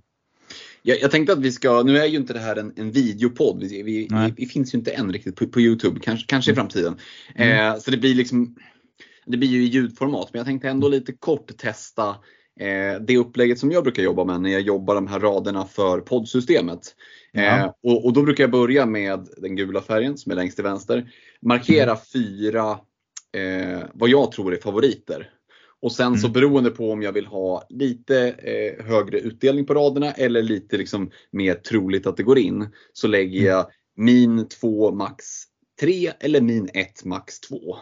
Jag, 0.83 1.00
jag, 1.00 1.11
tänkte 1.11 1.33
att 1.33 1.38
vi 1.38 1.53
ska, 1.53 1.83
nu 1.83 1.99
är 1.99 2.06
ju 2.06 2.17
inte 2.17 2.33
det 2.33 2.38
här 2.38 2.56
en, 2.56 2.73
en 2.77 2.91
videopodd, 2.91 3.61
vi, 3.61 3.83
vi, 3.83 4.09
vi, 4.11 4.35
vi, 4.37 4.47
finns 4.47 4.75
ju 4.75 4.79
inte 4.79 4.91
än 4.91 5.12
riktigt 5.12 5.37
på, 5.37 5.47
på 5.47 5.61
Youtube, 5.61 6.00
kanske, 6.00 6.27
kanske 6.27 6.50
i 6.50 6.53
mm. 6.53 6.56
framtiden. 6.56 6.97
Mm. 7.35 7.73
Eh, 7.73 7.79
så 7.79 7.91
det 7.91 7.97
blir 7.97 8.15
liksom 8.15 8.56
det 9.26 9.37
blir 9.37 9.49
ju 9.49 9.62
i 9.62 9.67
ljudformat, 9.67 10.28
men 10.32 10.38
jag 10.38 10.46
tänkte 10.46 10.69
ändå 10.69 10.88
lite 10.88 11.12
kort 11.12 11.56
testa 11.58 12.08
eh, 12.61 13.00
det 13.00 13.17
upplägget 13.17 13.58
som 13.58 13.73
jag 13.73 13.82
brukar 13.82 14.02
jobba 14.02 14.25
med 14.25 14.40
när 14.40 14.50
jag 14.50 14.61
jobbar 14.61 14.94
de 14.94 15.06
här 15.06 15.20
raderna 15.20 15.64
för 15.64 16.00
poddsystemet. 16.00 16.94
Ja. 17.32 17.43
Eh, 17.43 17.70
och, 17.82 18.05
och, 18.05 18.12
då 18.12 18.23
brukar 18.23 18.44
jag 18.44 18.50
börja 18.50 18.87
med 18.87 19.28
den 19.37 19.56
gula 19.56 19.83
färgen 19.83 20.18
som 20.18 20.33
är 20.33 20.37
längst 20.37 20.56
till 20.56 20.64
vänster. 20.64 21.12
Markera 21.42 21.90
mm. 21.90 22.02
fyra, 22.12 22.71
eh, 23.37 23.80
vad 23.95 24.09
jag 24.09 24.33
tror 24.33 24.54
är 24.54 24.59
favoriter. 24.59 25.30
Och 25.83 25.92
sen 25.92 26.06
mm. 26.06 26.18
så 26.18 26.28
beroende 26.28 26.71
på 26.71 26.92
om 26.92 27.02
jag 27.02 27.12
vill 27.12 27.26
ha 27.26 27.66
lite 27.68 28.28
eh, 28.28 28.85
högre 28.87 29.18
utdelning 29.18 29.66
på 29.66 29.75
raderna 29.75 30.12
eller 30.12 30.42
lite 30.42 30.76
liksom 30.76 31.11
mer 31.30 31.54
troligt 31.54 32.06
att 32.06 32.16
det 32.16 32.23
går 32.23 32.38
in. 32.38 32.68
Så 32.92 33.09
lägger 33.09 33.40
mm. 33.40 33.52
jag 33.52 33.66
min 33.97 34.49
2 34.49 34.92
max 34.92 35.25
3 35.80 36.12
eller 36.21 36.40
min 36.40 36.68
1 36.75 37.04
max 37.04 37.40
2. 37.40 37.76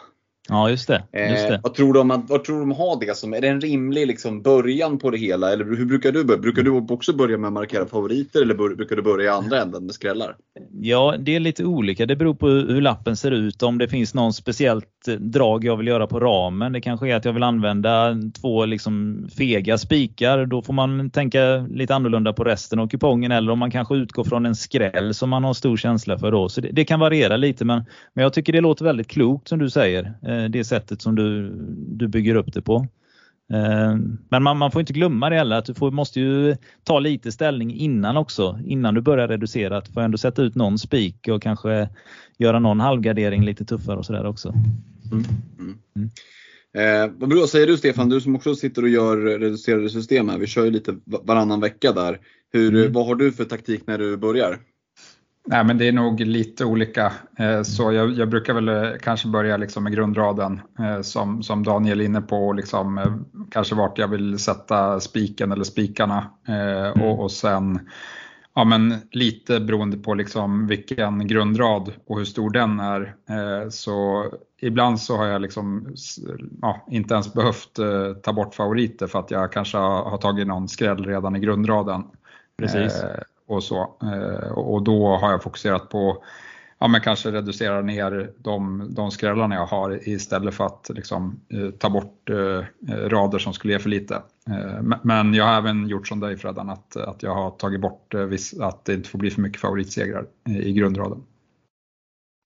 Ja, 0.48 0.70
just 0.70 0.88
det. 0.88 1.02
Just 1.12 1.48
det. 1.48 1.54
Eh, 1.54 1.60
vad, 1.62 1.74
tror 1.74 1.92
du 1.92 2.00
om, 2.00 2.24
vad 2.28 2.44
tror 2.44 2.56
du 2.56 2.62
om 2.62 2.72
att 2.72 2.78
ha 2.78 2.96
det 2.96 3.16
som, 3.16 3.34
är 3.34 3.40
det 3.40 3.48
en 3.48 3.60
rimlig 3.60 4.06
liksom, 4.06 4.42
början 4.42 4.98
på 4.98 5.10
det 5.10 5.18
hela? 5.18 5.52
Eller 5.52 5.64
hur 5.64 5.84
brukar 5.84 6.12
du 6.12 6.24
börja? 6.24 6.40
Brukar 6.40 6.62
du 6.62 6.70
också 6.70 7.12
börja 7.12 7.38
med 7.38 7.48
att 7.48 7.52
markera 7.52 7.86
favoriter 7.86 8.42
eller 8.42 8.54
bör, 8.54 8.74
brukar 8.74 8.96
du 8.96 9.02
börja 9.02 9.24
i 9.24 9.28
andra 9.28 9.62
änden 9.62 9.86
med 9.86 9.94
skrällar? 9.94 10.36
Ja, 10.80 11.14
det 11.18 11.36
är 11.36 11.40
lite 11.40 11.64
olika. 11.64 12.06
Det 12.06 12.16
beror 12.16 12.34
på 12.34 12.48
hur 12.48 12.80
lappen 12.80 13.16
ser 13.16 13.30
ut. 13.30 13.62
Om 13.62 13.78
det 13.78 13.88
finns 13.88 14.14
någon 14.14 14.32
speciellt 14.32 14.86
Eh, 15.08 15.14
drag 15.14 15.64
jag 15.64 15.76
vill 15.76 15.86
göra 15.86 16.06
på 16.06 16.20
ramen. 16.20 16.72
Det 16.72 16.80
kanske 16.80 17.08
är 17.08 17.16
att 17.16 17.24
jag 17.24 17.32
vill 17.32 17.42
använda 17.42 18.16
två 18.40 18.64
liksom 18.64 19.26
fega 19.36 19.78
spikar. 19.78 20.46
Då 20.46 20.62
får 20.62 20.72
man 20.72 21.10
tänka 21.10 21.66
lite 21.70 21.94
annorlunda 21.94 22.32
på 22.32 22.44
resten 22.44 22.78
av 22.78 22.88
kupongen. 22.88 23.32
Eller 23.32 23.52
om 23.52 23.58
man 23.58 23.70
kanske 23.70 23.94
utgår 23.94 24.24
från 24.24 24.46
en 24.46 24.54
skräll 24.56 25.14
som 25.14 25.30
man 25.30 25.44
har 25.44 25.54
stor 25.54 25.76
känsla 25.76 26.18
för 26.18 26.30
då. 26.30 26.48
Så 26.48 26.60
det, 26.60 26.68
det 26.72 26.84
kan 26.84 27.00
variera 27.00 27.36
lite 27.36 27.64
men, 27.64 27.84
men 28.14 28.22
jag 28.22 28.32
tycker 28.32 28.52
det 28.52 28.60
låter 28.60 28.84
väldigt 28.84 29.08
klokt 29.08 29.48
som 29.48 29.58
du 29.58 29.70
säger. 29.70 30.14
Eh, 30.22 30.44
det 30.44 30.64
sättet 30.64 31.02
som 31.02 31.14
du, 31.14 31.50
du 31.76 32.08
bygger 32.08 32.34
upp 32.34 32.52
det 32.52 32.62
på. 32.62 32.86
Eh, 33.52 33.96
men 34.28 34.42
man, 34.42 34.58
man, 34.58 34.70
får 34.70 34.80
inte 34.80 34.92
glömma 34.92 35.30
det 35.30 35.36
heller 35.36 35.56
att 35.56 35.64
du 35.64 35.74
får, 35.74 35.90
måste 35.90 36.20
ju 36.20 36.56
ta 36.84 36.98
lite 36.98 37.32
ställning 37.32 37.74
innan 37.74 38.16
också. 38.16 38.58
Innan 38.64 38.94
du 38.94 39.00
börjar 39.00 39.28
reducera. 39.28 39.76
Att 39.76 39.84
du 39.84 39.92
får 39.92 40.00
ändå 40.00 40.18
sätta 40.18 40.42
ut 40.42 40.54
någon 40.54 40.78
spik 40.78 41.28
och 41.28 41.42
kanske 41.42 41.88
göra 42.38 42.58
någon 42.58 42.80
halvgardering 42.80 43.44
lite 43.44 43.64
tuffare 43.64 43.96
och 43.96 44.06
sådär 44.06 44.26
också. 44.26 44.54
Mm. 45.14 45.26
Mm. 45.58 45.78
Mm. 45.96 46.10
Eh, 46.74 47.12
vad 47.18 47.28
bra 47.28 47.46
säger 47.46 47.66
du 47.66 47.76
Stefan, 47.76 48.08
du 48.08 48.20
som 48.20 48.36
också 48.36 48.54
sitter 48.54 48.82
och 48.82 48.88
gör 48.88 49.16
reducerade 49.16 49.90
system 49.90 50.28
här. 50.28 50.38
Vi 50.38 50.46
kör 50.46 50.64
ju 50.64 50.70
lite 50.70 50.96
varannan 51.04 51.60
vecka 51.60 51.92
där. 51.92 52.20
Hur, 52.52 52.74
mm. 52.74 52.92
Vad 52.92 53.06
har 53.06 53.14
du 53.14 53.32
för 53.32 53.44
taktik 53.44 53.86
när 53.86 53.98
du 53.98 54.16
börjar? 54.16 54.58
Nej, 55.46 55.64
men 55.64 55.78
det 55.78 55.88
är 55.88 55.92
nog 55.92 56.20
lite 56.20 56.64
olika. 56.64 57.12
Eh, 57.38 57.62
så 57.62 57.92
jag, 57.92 58.12
jag 58.12 58.28
brukar 58.28 58.54
väl 58.54 58.68
eh, 58.68 58.98
kanske 59.00 59.28
börja 59.28 59.56
liksom 59.56 59.84
med 59.84 59.92
grundraden 59.92 60.60
eh, 60.78 61.00
som, 61.00 61.42
som 61.42 61.62
Daniel 61.62 62.00
är 62.00 62.04
inne 62.04 62.20
på, 62.20 62.52
liksom, 62.52 63.24
kanske 63.50 63.74
vart 63.74 63.98
jag 63.98 64.08
vill 64.08 64.38
sätta 64.38 65.00
spiken 65.00 65.52
eller 65.52 65.64
spikarna. 65.64 66.30
Mm. 66.48 67.02
Och, 67.02 67.22
och 67.22 67.32
sen 67.32 67.80
Ja, 68.54 68.64
men 68.64 68.94
lite 69.10 69.60
beroende 69.60 69.96
på 69.96 70.14
liksom 70.14 70.66
vilken 70.66 71.26
grundrad 71.26 71.92
och 72.06 72.18
hur 72.18 72.24
stor 72.24 72.50
den 72.50 72.80
är. 72.80 73.14
Så 73.70 74.26
ibland 74.60 75.00
så 75.00 75.16
har 75.16 75.26
jag 75.26 75.42
liksom, 75.42 75.94
ja, 76.62 76.86
inte 76.90 77.14
ens 77.14 77.32
behövt 77.32 77.78
ta 78.22 78.32
bort 78.32 78.54
favoriter 78.54 79.06
för 79.06 79.18
att 79.18 79.30
jag 79.30 79.52
kanske 79.52 79.78
har 79.78 80.18
tagit 80.18 80.46
någon 80.46 80.68
skräll 80.68 81.04
redan 81.04 81.36
i 81.36 81.40
grundraden. 81.40 82.02
Precis 82.58 83.04
och 83.46 83.64
så. 83.64 83.96
Eh, 84.02 84.52
och 84.52 84.82
då 84.82 85.16
har 85.16 85.30
jag 85.30 85.42
fokuserat 85.42 85.88
på 85.88 86.24
ja, 86.78 86.88
men 86.88 87.00
kanske 87.00 87.30
reducera 87.30 87.82
ner 87.82 88.30
de, 88.38 88.86
de 88.94 89.10
skrällarna 89.10 89.54
jag 89.54 89.66
har 89.66 90.08
istället 90.08 90.54
för 90.54 90.66
att 90.66 90.90
liksom, 90.94 91.40
eh, 91.48 91.70
ta 91.70 91.90
bort 91.90 92.30
eh, 92.30 92.64
rader 93.08 93.38
som 93.38 93.52
skulle 93.52 93.72
ge 93.72 93.78
för 93.78 93.90
lite. 93.90 94.22
Men 95.02 95.34
jag 95.34 95.44
har 95.44 95.58
även 95.58 95.88
gjort 95.88 96.08
som 96.08 96.20
dig 96.20 96.36
Freddan, 96.36 96.70
att, 96.70 96.96
att 96.96 97.22
jag 97.22 97.34
har 97.34 97.50
tagit 97.50 97.80
bort 97.80 98.14
att 98.60 98.84
det 98.84 98.94
inte 98.94 99.08
får 99.08 99.18
bli 99.18 99.30
för 99.30 99.40
mycket 99.40 99.60
favoritsegrar 99.60 100.26
i 100.48 100.72
grundraden. 100.72 101.22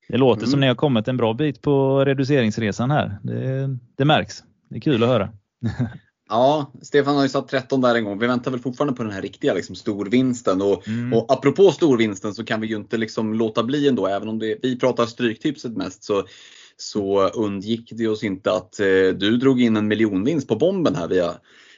Det 0.08 0.18
låter 0.18 0.42
mm. 0.42 0.50
som 0.50 0.60
ni 0.60 0.66
har 0.66 0.74
kommit 0.74 1.08
en 1.08 1.16
bra 1.16 1.34
bit 1.34 1.62
på 1.62 2.04
reduceringsresan 2.04 2.90
här. 2.90 3.18
Det, 3.22 3.76
det 3.96 4.04
märks. 4.04 4.44
Det 4.68 4.76
är 4.76 4.80
kul 4.80 5.02
att 5.02 5.08
höra. 5.08 5.28
Ja, 6.28 6.72
Stefan 6.82 7.16
har 7.16 7.22
ju 7.22 7.28
satt 7.28 7.48
13 7.48 7.80
där 7.80 7.94
en 7.94 8.04
gång. 8.04 8.18
Vi 8.18 8.26
väntar 8.26 8.50
väl 8.50 8.60
fortfarande 8.60 8.94
på 8.96 9.02
den 9.02 9.12
här 9.12 9.22
riktiga 9.22 9.54
liksom, 9.54 9.74
storvinsten. 9.74 10.62
Och, 10.62 10.88
mm. 10.88 11.12
och 11.12 11.32
apropå 11.32 11.72
storvinsten 11.72 12.34
så 12.34 12.44
kan 12.44 12.60
vi 12.60 12.66
ju 12.66 12.76
inte 12.76 12.96
liksom 12.96 13.34
låta 13.34 13.62
bli 13.62 13.88
ändå, 13.88 14.06
även 14.06 14.28
om 14.28 14.38
det, 14.38 14.58
vi 14.62 14.78
pratar 14.78 15.06
stryktipset 15.06 15.76
mest 15.76 16.04
så, 16.04 16.24
så 16.76 17.28
undgick 17.28 17.92
det 17.92 18.08
oss 18.08 18.24
inte 18.24 18.52
att 18.52 18.80
eh, 18.80 18.86
du 19.16 19.36
drog 19.36 19.60
in 19.60 19.76
en 19.76 19.88
miljonvinst 19.88 20.48
på 20.48 20.56
bomben 20.56 20.94
här 20.94 21.08
via, 21.08 21.34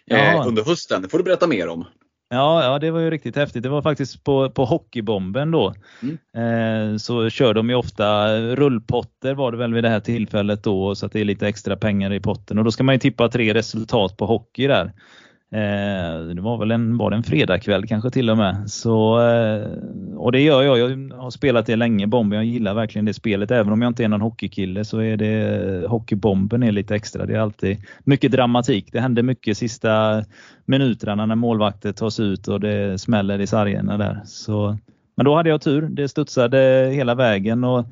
eh, 0.07 0.47
under 0.47 0.65
hösten. 0.65 1.03
Det 1.03 1.09
får 1.09 1.19
du 1.19 1.25
berätta 1.25 1.47
mer 1.47 1.69
om. 1.69 1.85
Ja, 2.33 2.65
ja, 2.65 2.79
det 2.79 2.91
var 2.91 3.01
ju 3.01 3.11
riktigt 3.11 3.37
häftigt. 3.37 3.63
Det 3.63 3.69
var 3.69 3.83
faktiskt 3.83 4.25
på, 4.25 4.51
på 4.51 4.65
Hockeybomben 4.65 5.51
då. 5.51 5.75
Mm. 6.03 6.93
Eh, 6.93 6.97
så 6.97 7.31
kör 7.31 7.55
de 7.55 7.71
ju 7.71 7.75
ofta 7.75 8.37
rullpotter 8.39 9.35
var 9.35 9.53
det 9.53 9.59
väl 9.59 9.75
vid 9.75 9.85
det 9.85 9.89
här 9.89 10.01
tillfället 10.01 10.63
då 10.63 10.95
så 10.95 11.07
att 11.07 11.13
det 11.13 11.21
är 11.21 11.25
lite 11.25 11.49
extra 11.49 11.77
pengar 11.77 12.13
i 12.13 12.21
potten 12.21 12.59
och 12.59 12.65
då 12.65 12.71
ska 12.71 12.85
man 12.85 12.95
ju 12.95 12.99
tippa 12.99 13.29
tre 13.29 13.55
resultat 13.55 14.17
på 14.17 14.27
hockey 14.27 14.67
där. 14.67 14.93
Eh, 15.53 16.21
det 16.35 16.41
var 16.41 16.59
väl 16.59 16.71
en, 16.71 16.97
var 16.97 17.11
det 17.11 17.17
en 17.17 17.23
fredagkväll 17.23 17.87
kanske 17.87 18.11
till 18.11 18.31
och 18.31 18.37
med. 18.37 18.71
Så, 18.71 19.21
eh, 19.21 19.67
och 20.17 20.33
det 20.33 20.41
gör 20.41 20.63
jag. 20.63 20.79
Jag 20.79 21.17
har 21.17 21.31
spelat 21.31 21.67
det 21.67 21.77
länge, 21.77 22.07
Bomben. 22.07 22.37
Jag 22.37 22.47
gillar 22.47 22.75
verkligen 22.75 23.05
det 23.05 23.15
spelet. 23.15 23.51
Även 23.51 23.73
om 23.73 23.83
jag 23.83 23.91
inte 23.91 24.05
är 24.05 24.09
någon 24.09 24.21
hockeykille 24.21 24.85
så 24.85 24.99
är 24.99 25.17
det 25.17 25.83
eh, 25.83 25.91
Hockeybomben 25.91 26.63
är 26.63 26.73
lite 26.73 26.95
extra. 26.95 27.27
Det 27.27 27.35
är 27.35 27.41
alltid 27.41 27.79
mycket 28.05 28.33
dramatik. 28.33 28.89
Det 28.93 29.01
händer 29.01 29.23
mycket 29.23 29.59
sista 29.59 30.25
minuterna 30.65 31.27
när 31.27 31.35
målvakter 31.35 31.93
tas 31.93 32.21
ut 32.21 32.49
och 32.49 32.61
det 32.61 33.01
smäller 33.01 33.41
i 33.41 33.47
sargerna 33.47 33.99
där. 33.99 34.21
Så, 34.25 34.79
men 35.17 35.25
då 35.25 35.35
hade 35.35 35.49
jag 35.49 35.61
tur. 35.61 35.83
Det 35.83 36.09
studsade 36.09 36.91
hela 36.95 37.15
vägen. 37.15 37.65
och 37.65 37.87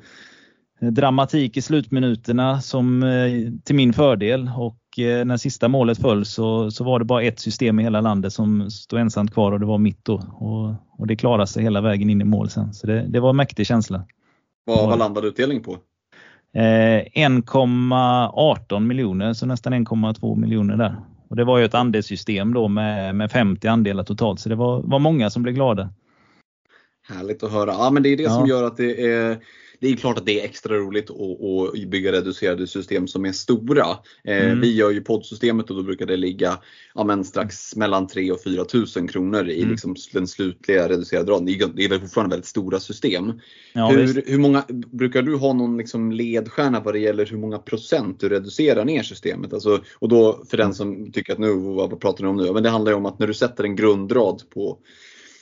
dramatik 0.79 1.57
i 1.57 1.61
slutminuterna 1.61 2.61
som 2.61 3.03
eh, 3.03 3.31
till 3.63 3.75
min 3.75 3.93
fördel 3.93 4.51
och 4.57 4.78
Eh, 4.97 5.25
när 5.25 5.37
sista 5.37 5.67
målet 5.67 6.01
föll 6.01 6.25
så, 6.25 6.71
så 6.71 6.83
var 6.83 6.99
det 6.99 7.05
bara 7.05 7.23
ett 7.23 7.39
system 7.39 7.79
i 7.79 7.83
hela 7.83 8.01
landet 8.01 8.33
som 8.33 8.71
stod 8.71 8.99
ensamt 8.99 9.33
kvar 9.33 9.51
och 9.51 9.59
det 9.59 9.65
var 9.65 9.77
mitt 9.77 10.05
då. 10.05 10.15
Och, 10.15 10.73
och 10.99 11.07
det 11.07 11.15
klarade 11.15 11.47
sig 11.47 11.63
hela 11.63 11.81
vägen 11.81 12.09
in 12.09 12.21
i 12.21 12.25
mål 12.25 12.49
sen. 12.49 12.73
Så 12.73 12.87
det, 12.87 13.05
det 13.07 13.19
var 13.19 13.29
en 13.29 13.35
mäktig 13.35 13.67
känsla. 13.67 14.03
Vad, 14.65 14.89
vad 14.89 14.99
landade 14.99 15.27
utdelningen 15.27 15.63
på? 15.63 15.71
Eh, 16.53 17.03
1,18 17.29 18.79
miljoner, 18.79 19.33
så 19.33 19.45
nästan 19.45 19.73
1,2 19.73 20.35
miljoner 20.35 20.77
där. 20.77 20.95
Och 21.29 21.35
Det 21.35 21.43
var 21.43 21.57
ju 21.57 21.65
ett 21.65 21.73
andelssystem 21.73 22.53
då 22.53 22.67
med, 22.67 23.15
med 23.15 23.31
50 23.31 23.67
andelar 23.67 24.03
totalt, 24.03 24.39
så 24.39 24.49
det 24.49 24.55
var, 24.55 24.81
var 24.81 24.99
många 24.99 25.29
som 25.29 25.43
blev 25.43 25.55
glada. 25.55 25.89
Härligt 27.09 27.43
att 27.43 27.51
höra. 27.51 27.71
Ja, 27.71 27.89
men 27.91 28.03
det 28.03 28.09
är 28.09 28.17
det 28.17 28.23
ja. 28.23 28.29
som 28.29 28.47
gör 28.47 28.63
att 28.63 28.77
det 28.77 29.11
är 29.13 29.37
det 29.79 29.87
är 29.87 29.95
klart 29.95 30.17
att 30.17 30.25
det 30.25 30.41
är 30.41 30.45
extra 30.45 30.75
roligt 30.75 31.09
att, 31.09 31.89
bygga 31.89 32.11
reducerade 32.11 32.67
system 32.67 33.07
som 33.07 33.25
är 33.25 33.31
stora. 33.31 33.85
Eh, 34.23 34.45
mm. 34.45 34.61
Vi 34.61 34.75
gör 34.75 34.91
ju 34.91 35.01
poddsystemet 35.01 35.69
och 35.69 35.75
då 35.75 35.83
brukar 35.83 36.05
det 36.05 36.17
ligga 36.17 36.57
ja, 36.95 37.03
men 37.03 37.23
strax 37.23 37.75
mellan 37.75 38.07
3 38.07 38.31
och 38.31 38.43
4 38.43 38.65
tusen 38.65 39.07
kronor 39.07 39.49
i 39.49 39.57
mm. 39.57 39.71
liksom 39.71 39.95
den 40.13 40.27
slutliga 40.27 40.89
reducerade 40.89 41.31
raden. 41.31 41.45
Det 41.75 41.85
är 41.85 41.89
väl 41.89 41.99
fortfarande 41.99 42.33
väldigt 42.33 42.47
stora 42.47 42.79
system. 42.79 43.33
Ja, 43.73 43.89
hur, 43.89 44.23
hur, 44.25 44.37
många, 44.37 44.63
brukar 44.91 45.21
du 45.21 45.35
ha 45.35 45.53
någon 45.53 45.77
liksom 45.77 46.11
ledstjärna 46.11 46.79
vad 46.79 46.93
det 46.93 46.99
gäller 46.99 47.25
hur 47.25 47.37
många 47.37 47.57
procent 47.57 48.19
du 48.19 48.29
reducerar 48.29 48.85
ner 48.85 49.03
systemet? 49.03 49.53
Alltså, 49.53 49.83
och 49.99 50.09
då 50.09 50.43
för 50.49 50.57
den 50.57 50.73
som 50.73 51.11
tycker 51.11 51.33
att 51.33 51.39
nu, 51.39 51.53
vad 51.53 51.99
pratar 51.99 52.23
ni 52.23 52.29
om 52.29 52.37
nu? 52.37 52.53
Men 52.53 52.63
det 52.63 52.69
handlar 52.69 52.91
ju 52.91 52.97
om 52.97 53.05
att 53.05 53.19
när 53.19 53.27
du 53.27 53.33
sätter 53.33 53.63
en 53.63 53.75
grundrad 53.75 54.41
på 54.53 54.79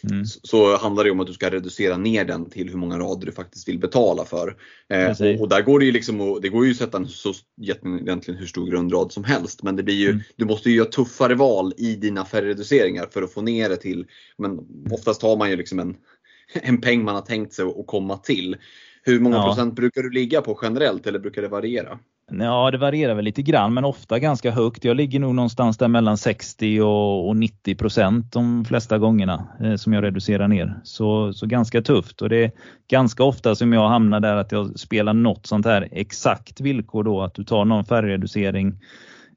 Mm. 0.04 0.25
Så, 0.25 0.77
handlar 0.77 1.04
det 1.04 1.12
om 1.12 1.20
att 1.20 1.27
du 1.27 1.34
ska 1.34 1.50
reducera 1.50 1.98
ner 1.98 2.25
den 2.25 2.50
till 2.50 2.70
hur 2.70 2.77
många 2.77 3.00
rader 3.00 3.25
du 3.25 3.32
faktiskt 3.32 3.68
vill 3.68 3.80
betala 3.80 4.25
för. 4.25 4.56
Eh, 4.89 5.39
och, 5.42 5.50
där 5.50 5.62
går 5.62 5.80
det 5.80 5.86
ju 5.86 5.92
liksom 5.92 6.39
det 6.42 6.50
går 6.50 6.66
ju 6.66 6.72
att 6.72 6.77
sätta 6.77 6.98
en 6.98 7.08
så 7.08 7.34
egentligen 7.62 8.39
hur 8.39 8.46
stor 8.46 8.68
grundrad 8.68 9.12
som 9.12 9.24
helst. 9.24 9.63
Men 9.63 9.75
det 9.75 9.84
blir 9.84 9.96
ju, 9.96 10.10
mm. 10.10 10.22
du 10.36 10.46
måste 10.46 10.70
ju 10.70 10.75
göra 10.75 10.89
tuffare 10.89 11.36
val 11.36 11.74
i 11.77 11.96
dina 11.96 12.25
färgreduceringar 12.25 13.08
för 13.12 13.24
att 13.24 13.34
få 13.34 13.42
ner 13.42 13.70
det 13.70 13.77
till, 13.77 14.06
men 14.38 14.60
oftast 14.92 15.22
har 15.22 15.38
man 15.38 15.50
ju 15.50 15.56
liksom 15.56 15.80
en, 15.80 15.96
en 16.54 16.82
peng 16.82 17.04
man 17.04 17.16
har 17.16 17.22
tänkt 17.22 17.54
sig 17.54 17.66
att 17.66 17.88
komma 17.88 18.18
till. 18.18 18.56
Hur 19.04 19.20
många 19.20 19.36
ja. 19.36 19.48
procent 19.48 19.75
brukar 19.75 20.01
du 20.01 20.10
ligga 20.10 20.42
på 20.42 20.60
generellt 20.62 21.08
eller 21.08 21.20
brukar 21.20 21.42
det 21.42 21.48
variera? 21.48 22.00
Ja, 22.31 22.72
det 22.72 22.77
varierar 22.77 23.15
väl 23.15 23.25
lite 23.25 23.41
grann, 23.41 23.74
men 23.74 23.86
ofta 23.86 24.19
ganska 24.19 24.51
högt. 24.51 24.86
Jag 24.86 24.98
ligger 24.98 25.19
nog 25.19 25.36
någonstans 25.36 25.77
där 25.77 25.88
mellan 25.88 26.17
60 26.17 26.81
och, 26.81 27.36
90 27.36 27.75
procent 27.75 28.34
de 28.34 28.65
flesta 28.65 28.98
gångerna 28.98 29.48
eh, 29.63 29.75
som 29.75 29.93
jag 29.93 30.03
reducerar 30.03 30.48
ner. 30.48 30.79
Så, 30.84 31.34
så 31.34 31.46
ganska 31.46 31.81
tufft 31.81 32.22
och 32.22 32.29
det 32.29 32.43
är 32.43 32.51
ganska 32.89 33.24
ofta 33.24 33.55
som 33.55 33.74
jag 33.74 33.89
hamnar 33.89 34.19
där 34.19 34.36
att 34.36 34.51
jag 34.51 34.79
spelar 34.79 35.13
något 35.13 35.46
sånt 35.46 35.65
här 35.65 35.88
exakt 35.91 36.62
villkor 36.62 37.03
då, 37.03 37.22
att 37.22 37.34
du 37.34 37.43
tar 37.43 37.65
någon 37.65 37.86
färgreducering 37.86 38.74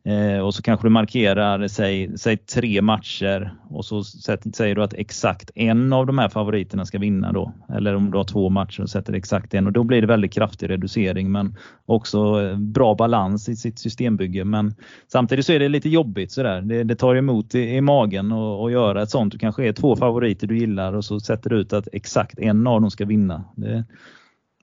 Eh, 0.04 0.38
och 0.38 0.54
så 0.54 0.62
kanske 0.62 0.86
du 0.86 0.90
markerar, 0.90 1.68
säg, 1.68 2.18
säg 2.18 2.36
tre 2.36 2.82
matcher 2.82 3.54
och 3.70 3.84
så 3.84 4.04
säger 4.04 4.74
du 4.74 4.82
att 4.82 4.94
exakt 4.94 5.50
en 5.54 5.92
av 5.92 6.06
de 6.06 6.18
här 6.18 6.28
favoriterna 6.28 6.86
ska 6.86 6.98
vinna 6.98 7.32
då. 7.32 7.52
Eller 7.68 7.94
om 7.94 8.10
du 8.10 8.16
har 8.16 8.24
två 8.24 8.48
matcher 8.48 8.82
och 8.82 8.90
sätter 8.90 9.12
exakt 9.12 9.54
en 9.54 9.66
och 9.66 9.72
då 9.72 9.84
blir 9.84 10.00
det 10.00 10.06
väldigt 10.06 10.32
kraftig 10.32 10.70
reducering 10.70 11.32
men 11.32 11.56
också 11.86 12.42
eh, 12.42 12.56
bra 12.56 12.94
balans 12.94 13.48
i 13.48 13.56
sitt 13.56 13.78
systembygge. 13.78 14.44
Men 14.44 14.74
samtidigt 15.12 15.46
så 15.46 15.52
är 15.52 15.58
det 15.58 15.68
lite 15.68 15.88
jobbigt 15.88 16.32
sådär. 16.32 16.60
Det, 16.60 16.84
det 16.84 16.96
tar 16.96 17.14
emot 17.14 17.54
i, 17.54 17.58
i 17.58 17.80
magen 17.80 18.32
att 18.32 18.72
göra 18.72 19.02
ett 19.02 19.10
sånt. 19.10 19.32
Du 19.32 19.38
kanske 19.38 19.68
är 19.68 19.72
två 19.72 19.96
favoriter 19.96 20.46
du 20.46 20.58
gillar 20.58 20.92
och 20.92 21.04
så 21.04 21.20
sätter 21.20 21.50
du 21.50 21.56
ut 21.56 21.72
att 21.72 21.88
exakt 21.92 22.38
en 22.38 22.66
av 22.66 22.80
dem 22.80 22.90
ska 22.90 23.04
vinna. 23.04 23.44
Det, 23.56 23.84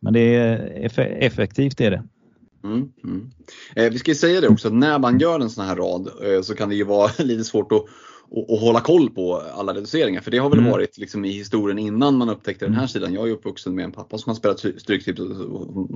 men 0.02 0.14
det 0.14 0.36
är 0.36 1.20
effektivt 1.20 1.82
är 1.82 1.92
det. 1.92 2.04
Mm, 2.68 2.92
mm. 3.04 3.30
Eh, 3.76 3.92
vi 3.92 4.00
ska 4.00 4.16
säga 4.16 4.42
det 4.42 4.48
också, 4.48 4.68
att 4.68 4.74
när 4.74 5.00
man 5.00 5.20
gör 5.20 5.40
en 5.40 5.50
sån 5.50 5.66
här 5.66 5.76
rad 5.76 6.10
eh, 6.24 6.42
så 6.42 6.56
kan 6.56 6.70
det 6.70 6.76
ju 6.76 6.84
vara 6.84 7.12
lite 7.24 7.44
svårt 7.44 7.72
att 7.72 7.86
och, 8.30 8.60
hålla 8.60 8.82
koll 8.82 9.10
på 9.10 9.44
alla 9.54 9.74
reduceringar. 9.74 10.22
För 10.22 10.32
det 10.32 10.38
har 10.38 10.50
väl 10.50 10.60
mm. 10.60 10.72
varit 10.72 10.98
liksom 10.98 11.26
i 11.26 11.32
historien 11.32 11.80
innan 11.80 12.18
man 12.18 12.30
upptäckte 12.30 12.66
den 12.66 12.74
här 12.74 12.82
mm. 12.82 12.88
sidan. 12.88 13.14
Jag 13.14 13.28
är 13.28 13.32
uppvuxen 13.32 13.76
med 13.76 13.86
en 13.86 13.92
pappa 13.92 14.18
som 14.18 14.30
har 14.30 14.36
spelat 14.36 14.60
Stryktipset 14.60 15.16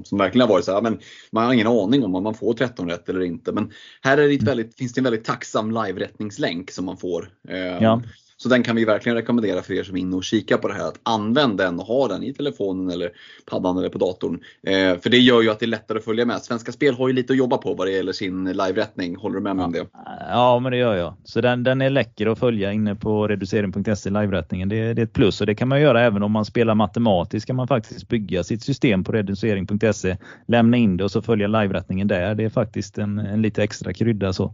som 0.03 0.17
verkligen 0.17 0.47
har 0.47 0.53
varit 0.53 0.65
så 0.65 0.71
här, 0.71 0.81
men 0.81 0.99
man 1.31 1.45
har 1.45 1.53
ingen 1.53 1.67
aning 1.67 2.03
om 2.03 2.15
om 2.15 2.23
man 2.23 2.33
får 2.33 2.53
13 2.53 2.89
rätt 2.89 3.09
eller 3.09 3.21
inte. 3.21 3.51
Men 3.51 3.71
här 4.01 4.17
är 4.17 4.27
det 4.27 4.33
mm. 4.33 4.45
väldigt, 4.45 4.77
finns 4.77 4.93
det 4.93 4.99
en 4.99 5.03
väldigt 5.03 5.25
tacksam 5.25 5.71
live-rättningslänk 5.71 6.71
som 6.71 6.85
man 6.85 6.97
får. 6.97 7.29
Eh, 7.49 7.57
ja. 7.57 8.01
Så 8.43 8.49
den 8.49 8.63
kan 8.63 8.75
vi 8.75 8.85
verkligen 8.85 9.15
rekommendera 9.15 9.61
för 9.61 9.73
er 9.73 9.83
som 9.83 9.95
är 9.95 9.99
inne 9.99 10.15
och 10.15 10.23
kikar 10.23 10.57
på 10.57 10.67
det 10.67 10.73
här. 10.73 10.87
Att 10.87 10.99
använd 11.03 11.57
den 11.57 11.79
och 11.79 11.85
ha 11.85 12.07
den 12.07 12.23
i 12.23 12.33
telefonen 12.33 12.89
eller 12.89 13.11
paddan 13.51 13.77
eller 13.77 13.89
på 13.89 13.97
datorn. 13.97 14.39
Eh, 14.63 14.99
för 14.99 15.09
det 15.09 15.17
gör 15.17 15.41
ju 15.41 15.49
att 15.49 15.59
det 15.59 15.65
är 15.65 15.67
lättare 15.67 15.97
att 15.97 16.05
följa 16.05 16.25
med. 16.25 16.41
Svenska 16.41 16.71
Spel 16.71 16.95
har 16.95 17.07
ju 17.07 17.13
lite 17.13 17.33
att 17.33 17.37
jobba 17.37 17.57
på 17.57 17.73
vad 17.73 17.87
det 17.87 17.91
gäller 17.91 18.13
sin 18.13 18.43
live-rättning. 18.43 19.15
Håller 19.15 19.35
du 19.35 19.41
med 19.41 19.55
mig 19.55 19.65
om 19.65 19.71
det? 19.71 19.85
Ja, 20.29 20.59
men 20.59 20.71
det 20.71 20.77
gör 20.77 20.95
jag. 20.95 21.13
Så 21.23 21.41
den, 21.41 21.63
den 21.63 21.81
är 21.81 21.89
läcker 21.89 22.27
att 22.27 22.39
följa 22.39 22.71
inne 22.71 22.95
på 22.95 23.27
reducering.se 23.27 24.09
live-rättningen. 24.09 24.69
Det, 24.69 24.93
det, 24.93 25.01
är 25.01 25.05
ett 25.05 25.13
plus 25.13 25.41
och 25.41 25.47
det 25.47 25.55
kan 25.55 25.67
man 25.67 25.81
göra 25.81 26.01
även 26.01 26.23
om 26.23 26.31
man 26.31 26.45
spelar 26.45 26.75
matematiskt. 26.75 27.47
kan 27.47 27.55
man 27.55 27.67
faktiskt 27.67 28.07
bygga 28.07 28.43
sitt 28.43 28.63
system 28.63 29.03
på 29.03 29.11
reducering.se, 29.11 30.17
lämna 30.47 30.77
in 30.77 30.97
det 30.97 31.03
och 31.03 31.11
så 31.11 31.21
följa 31.21 31.47
live-rättningen 31.47 32.07
där. 32.07 32.35
Det 32.35 32.43
är 32.43 32.49
faktiskt 32.49 32.97
en, 32.97 33.19
en 33.19 33.41
lite 33.41 33.63
extra 33.63 33.93
krydda 33.93 34.33
så. 34.33 34.53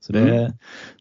Så, 0.00 0.12
det, 0.12 0.20
mm. 0.20 0.52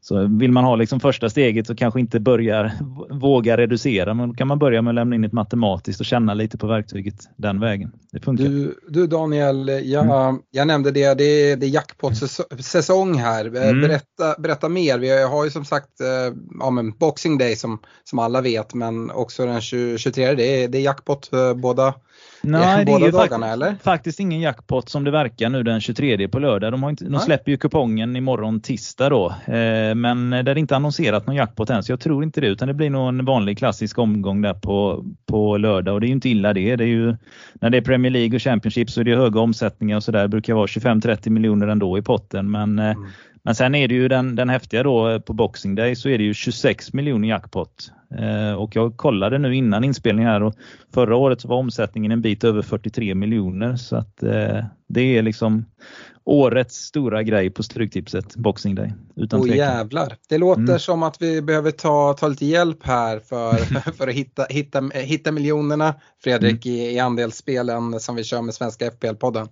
så 0.02 0.28
vill 0.28 0.52
man 0.52 0.64
ha 0.64 0.76
liksom 0.76 1.00
första 1.00 1.30
steget 1.30 1.68
så 1.68 1.76
kanske 1.76 2.00
inte 2.00 2.20
börjar 2.20 2.72
våga 3.10 3.58
reducera 3.58 4.14
men 4.14 4.30
då 4.30 4.36
kan 4.36 4.48
man 4.48 4.60
börja 4.60 4.82
med 4.82 4.92
att 4.92 4.96
lämna 4.96 5.16
in 5.16 5.24
ett 5.24 5.32
matematiskt 5.32 6.00
och 6.00 6.06
känna 6.06 6.34
lite 6.34 6.58
på 6.58 6.68
verktyget 6.68 7.16
den 7.36 7.60
vägen. 7.60 7.92
Det 8.12 8.20
funkar. 8.20 8.44
Du, 8.44 8.80
du 8.90 9.08
Daniel, 9.08 9.68
jag, 9.84 10.06
mm. 10.06 10.42
jag 10.52 10.68
nämnde 10.68 10.92
det, 10.92 11.14
det 11.14 11.24
är, 11.24 11.56
det 11.58 11.66
är 11.66 11.70
jackpot-säsong 11.70 13.18
här. 13.18 13.56
Eh, 13.56 13.70
mm. 13.70 13.82
Berätta, 13.82 14.36
berätta 14.42 14.70
mer. 14.70 15.00
Vi 15.00 15.24
har 15.24 15.44
ju 15.44 15.52
som 15.52 15.66
sagt 15.66 16.02
eh, 16.02 16.36
ja, 16.60 16.70
men 16.70 16.92
Boxing 16.92 17.38
Day 17.38 17.56
som, 17.56 17.80
som 18.04 18.20
alla 18.20 18.42
vet 18.42 18.74
men 18.74 19.12
också 19.12 19.46
den 19.46 19.62
23 19.62 20.34
det 20.36 20.64
är, 20.64 20.68
det 20.68 20.78
är 20.78 20.82
jackpot 20.82 21.32
båda 21.56 21.94
Nej, 22.46 22.86
det 22.86 22.92
är 22.92 23.12
dagarna, 23.12 23.48
eller? 23.48 23.76
faktiskt 23.84 24.20
ingen 24.20 24.42
jackpot 24.42 24.90
som 24.90 25.04
det 25.04 25.12
verkar 25.12 25.50
nu 25.50 25.64
den 25.64 25.82
23 25.82 26.28
på 26.28 26.40
lördag. 26.40 26.72
De, 26.74 26.84
har 26.84 26.90
inte, 26.90 27.06
de 27.06 27.20
släpper 27.20 27.52
ju 27.52 27.58
kupongen 27.58 28.16
imorgon 28.16 28.62
tisdag 28.62 29.10
då. 29.10 29.30
Eh, 29.46 29.96
men 29.96 30.30
det 30.30 30.52
är 30.52 30.58
inte 30.58 30.76
annonserat 30.76 31.28
någon 31.28 31.36
jackpot 31.36 31.70
än 31.70 31.84
så 31.84 31.92
jag 31.92 32.00
tror 32.00 32.24
inte 32.24 32.42
det 32.42 32.48
utan 32.48 32.68
det 32.68 32.74
blir 32.74 32.90
nog 32.90 33.08
en 33.10 33.26
vanlig 33.26 33.58
klassisk 33.58 33.98
omgång 33.98 34.42
där 34.42 34.54
på, 34.54 35.06
på 35.26 35.58
lördag 35.58 35.94
och 35.94 36.02
det 36.02 36.06
är 36.06 36.10
ju 36.10 36.14
inte 36.14 36.30
illa 36.30 36.54
det. 36.54 36.76
det 36.76 36.84
är 36.84 36.88
ju, 36.88 37.16
när 37.54 37.70
det 37.70 37.78
är 37.78 37.82
Premier 37.82 38.12
League 38.12 38.36
och 38.36 38.42
Championship 38.42 38.90
så 38.90 39.00
är 39.00 39.04
det 39.04 39.16
höga 39.16 39.40
omsättningar 39.40 39.98
och 39.98 40.04
sådär. 40.04 40.22
Det 40.22 40.28
brukar 40.28 40.54
vara 40.54 40.66
25-30 40.66 41.30
miljoner 41.30 41.68
ändå 41.68 41.98
i 41.98 42.02
potten 42.02 42.52
men 42.52 42.80
eh, 42.80 42.92
mm. 42.92 43.10
Men 43.46 43.56
sen 43.56 43.76
är 43.76 43.88
det 43.88 43.96
ju 43.96 44.08
den, 44.08 44.36
den 44.36 44.50
häftiga 44.50 44.84
då 44.84 45.20
på 45.20 45.34
Boxing 45.34 45.76
Day 45.76 45.96
så 45.96 46.10
är 46.10 46.18
det 46.18 46.24
ju 46.24 46.34
26 46.34 46.94
miljoner 46.94 47.28
jackpot. 47.28 47.92
Eh, 48.20 48.54
och 48.54 48.76
jag 48.76 48.98
kollade 48.98 49.38
nu 49.38 49.56
innan 49.56 49.84
inspelningen 49.84 50.32
här 50.32 50.44
och 50.44 50.56
förra 50.94 51.16
året 51.16 51.42
så 51.42 51.48
var 51.48 51.58
omsättningen 51.58 52.12
en 52.12 52.22
bit 52.22 52.44
över 52.44 52.62
43 52.62 53.16
miljoner 53.16 53.76
så 53.76 53.96
att 53.96 54.24
eh, 54.24 54.66
det 54.88 55.18
är 55.18 55.22
liksom 55.22 55.66
årets 56.24 56.76
stora 56.76 57.24
grej 57.24 57.50
på 57.50 57.64
Stryktipset 57.64 58.36
Boxing 58.36 58.76
Day. 58.76 58.94
Utan 59.16 59.40
Åh 59.40 59.56
jävlar. 59.56 60.18
Det 60.30 60.38
låter 60.38 60.62
mm. 60.62 60.80
som 60.80 61.04
att 61.04 61.22
vi 61.22 61.42
behöver 61.42 61.72
ta, 61.72 62.14
ta 62.14 62.28
lite 62.28 62.46
hjälp 62.46 62.84
här 62.84 63.20
för, 63.20 63.56
för 63.98 64.08
att 64.08 64.16
hitta, 64.16 64.46
hitta, 64.50 64.90
hitta 64.94 65.32
miljonerna 65.32 65.96
Fredrik 66.24 66.66
mm. 66.66 66.78
i, 66.78 66.96
i 66.96 67.00
andelsspelen 67.00 68.00
som 68.00 68.16
vi 68.16 68.24
kör 68.24 68.42
med 68.42 68.54
Svenska 68.54 68.90
FPL-podden. 68.90 69.48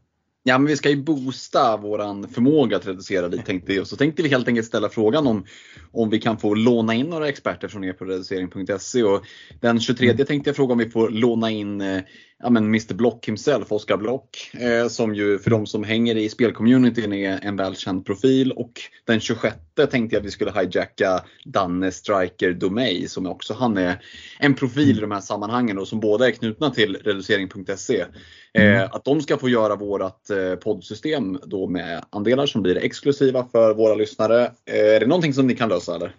Ja, 0.46 0.58
men 0.58 0.68
vi 0.68 0.78
ska 0.78 0.90
ju 0.90 1.04
boosta 1.04 1.78
våran 1.78 2.30
förmåga 2.30 2.78
att 2.78 2.88
reducera 2.88 3.28
lite 3.28 3.44
tänkte 3.44 3.74
vi. 3.74 3.86
Så 3.86 3.96
tänkte 3.96 4.24
vi 4.24 4.30
helt 4.30 4.48
enkelt 4.48 4.68
ställa 4.68 4.90
frågan 4.90 5.28
om, 5.28 5.46
om 5.92 6.10
vi 6.10 6.20
kan 6.20 6.38
få 6.38 6.56
låna 6.56 6.94
in 6.94 7.06
några 7.06 7.28
experter 7.28 7.68
från 7.68 7.84
er 7.84 7.94
på 7.94 8.06
reducering.se. 8.06 9.04
Och 9.04 9.26
den 9.62 9.80
23 9.80 10.10
mm. 10.10 10.26
tänkte 10.26 10.50
jag 10.50 10.56
fråga 10.56 10.74
om 10.74 10.78
vi 10.80 10.90
får 10.90 11.10
låna 11.10 11.52
in 11.52 11.82
eh, 11.82 12.02
ja, 12.44 12.50
men 12.50 12.66
Mr 12.66 12.94
Block 12.94 13.28
himself, 13.28 13.72
Oskar 13.72 13.98
Block, 13.98 14.52
eh, 14.54 14.88
som 14.88 15.16
ju 15.16 15.40
för 15.40 15.50
de 15.50 15.68
som 15.68 15.84
hänger 15.84 16.16
i 16.16 16.30
spelcommunityn 16.30 17.14
är 17.14 17.40
en 17.42 17.56
välkänd 17.56 18.06
profil. 18.06 18.52
Och 18.52 18.72
den 19.06 19.20
26 19.20 19.56
tänkte 19.76 20.16
jag 20.16 20.22
att 20.22 20.26
vi 20.26 20.32
skulle 20.32 20.52
hijacka 20.52 21.24
Danne 21.46 21.92
Striker 21.92 22.54
Domey 22.54 23.08
som 23.08 23.28
också 23.28 23.54
han 23.54 23.78
är 23.78 24.00
en 24.40 24.54
profil 24.54 24.98
i 24.98 25.02
de 25.02 25.12
här 25.12 25.22
sammanhangen 25.22 25.80
och 25.80 25.88
som 25.88 26.00
båda 26.00 26.28
är 26.28 26.32
knutna 26.32 26.70
till 26.70 26.96
reducering.se. 26.96 28.06
Eh, 28.54 28.76
mm. 28.76 28.90
att 28.92 29.06
de 29.06 29.22
ska 29.22 29.38
få 29.38 29.50
göra 29.50 29.76
vårat 29.76 30.30
eh, 30.30 30.56
poddsystem 30.56 31.40
då 31.46 31.68
med 31.68 32.06
andelar 32.10 32.46
som 32.46 32.62
blir 32.62 32.78
exklusiva 32.78 33.48
för 33.52 33.74
våra 33.74 33.96
lyssnare. 33.96 34.52
Eh, 34.66 34.96
är 34.96 35.00
det 35.00 35.08
någonting 35.08 35.34
som 35.34 35.48
ni 35.48 35.56
kan 35.56 35.70
lösa 35.70 35.96
eller? 35.96 36.16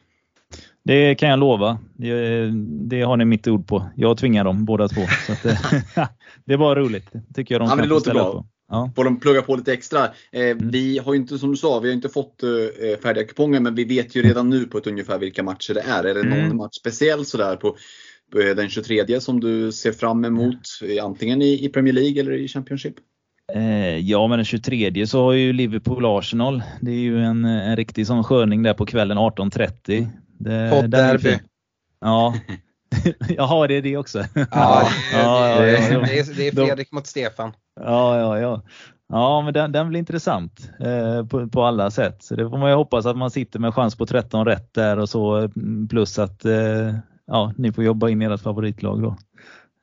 Det 0.84 1.14
kan 1.14 1.28
jag 1.28 1.38
lova. 1.38 1.78
Det, 1.96 2.50
det, 2.88 3.02
har 3.02 3.16
ni 3.16 3.24
mitt 3.24 3.48
ord 3.48 3.66
på. 3.66 3.90
Jag 3.96 4.18
tvingar 4.18 4.44
dem 4.44 4.64
båda 4.64 4.88
två. 4.88 5.00
Så 5.26 5.32
det, 5.42 5.58
det 6.44 6.56
var 6.56 6.76
roligt. 6.76 7.12
tycker 7.34 7.54
jag 7.54 7.62
de 7.62 7.68
ja, 7.68 7.74
men 7.74 7.82
det 7.82 7.88
låter 7.88 8.14
bra. 8.14 8.32
På. 8.32 8.46
Ja. 8.68 8.90
Får 8.96 9.04
de 9.04 9.20
plugga 9.20 9.42
på 9.42 9.56
lite 9.56 9.72
extra. 9.72 10.04
Eh, 10.32 10.42
mm. 10.42 10.70
Vi 10.70 10.98
har 10.98 11.14
inte, 11.14 11.38
som 11.38 11.50
du 11.50 11.56
sa, 11.56 11.80
vi 11.80 11.88
har 11.88 11.94
inte 11.94 12.08
fått 12.08 12.42
eh, 12.42 13.00
färdiga 13.02 13.24
kuponger 13.24 13.60
men 13.60 13.74
vi 13.74 13.84
vet 13.84 14.16
ju 14.16 14.22
redan 14.22 14.50
nu 14.50 14.64
på 14.64 14.78
ett 14.78 14.86
ungefär 14.86 15.18
vilka 15.18 15.42
matcher 15.42 15.74
det 15.74 15.80
är. 15.80 16.04
Är 16.04 16.14
det 16.14 16.22
någon 16.22 16.38
mm. 16.38 16.56
match 16.56 16.76
speciell 16.80 17.24
sådär 17.24 17.56
på, 17.56 17.76
på 18.32 18.38
den 18.38 18.68
23 18.68 19.20
som 19.20 19.40
du 19.40 19.72
ser 19.72 19.92
fram 19.92 20.24
emot? 20.24 20.60
Mm. 20.82 21.04
Antingen 21.04 21.42
i, 21.42 21.64
i 21.64 21.68
Premier 21.68 21.94
League 21.94 22.20
eller 22.20 22.32
i 22.32 22.48
Championship? 22.48 22.94
Eh, 23.54 23.98
ja, 23.98 24.26
men 24.26 24.38
den 24.38 24.44
23 24.44 25.06
så 25.06 25.24
har 25.24 25.32
ju 25.32 25.52
Liverpool-Arsenal. 25.52 26.62
Det 26.80 26.90
är 26.90 27.00
ju 27.00 27.22
en, 27.22 27.44
en 27.44 27.76
riktig 27.76 28.06
sån 28.06 28.24
sköning 28.24 28.62
där 28.62 28.74
på 28.74 28.86
kvällen 28.86 29.18
18.30. 29.18 30.08
Poddderby. 30.70 31.38
Ja. 32.00 32.34
Jaha, 33.28 33.66
det 33.66 33.74
är 33.74 33.82
det 33.82 33.96
också. 33.96 34.18
Ja, 34.34 34.88
ja, 35.12 35.48
ja, 35.48 35.60
det, 35.60 35.76
är, 35.76 36.36
det 36.36 36.48
är 36.48 36.52
Fredrik 36.52 36.92
mot 36.92 37.06
Stefan. 37.06 37.52
Ja, 37.80 38.18
ja, 38.18 38.38
ja. 38.38 38.62
Ja, 39.08 39.42
men 39.42 39.54
den, 39.54 39.72
den 39.72 39.88
blir 39.88 39.98
intressant 39.98 40.70
eh, 40.80 41.26
på, 41.26 41.48
på, 41.48 41.62
alla 41.62 41.90
sätt. 41.90 42.22
Så 42.22 42.34
det 42.34 42.50
får 42.50 42.58
man 42.58 42.70
ju 42.70 42.76
hoppas 42.76 43.06
att 43.06 43.16
man 43.16 43.30
sitter 43.30 43.58
med 43.58 43.74
chans 43.74 43.96
på 43.96 44.06
13 44.06 44.44
rätt 44.44 44.74
där 44.74 44.98
och 44.98 45.08
så 45.08 45.36
mm, 45.36 45.88
plus 45.88 46.18
att 46.18 46.44
eh, 46.44 46.94
ja, 47.26 47.52
ni 47.56 47.72
får 47.72 47.84
jobba 47.84 48.08
in 48.08 48.22
ert 48.22 48.40
favoritlag 48.40 49.02
då. 49.02 49.16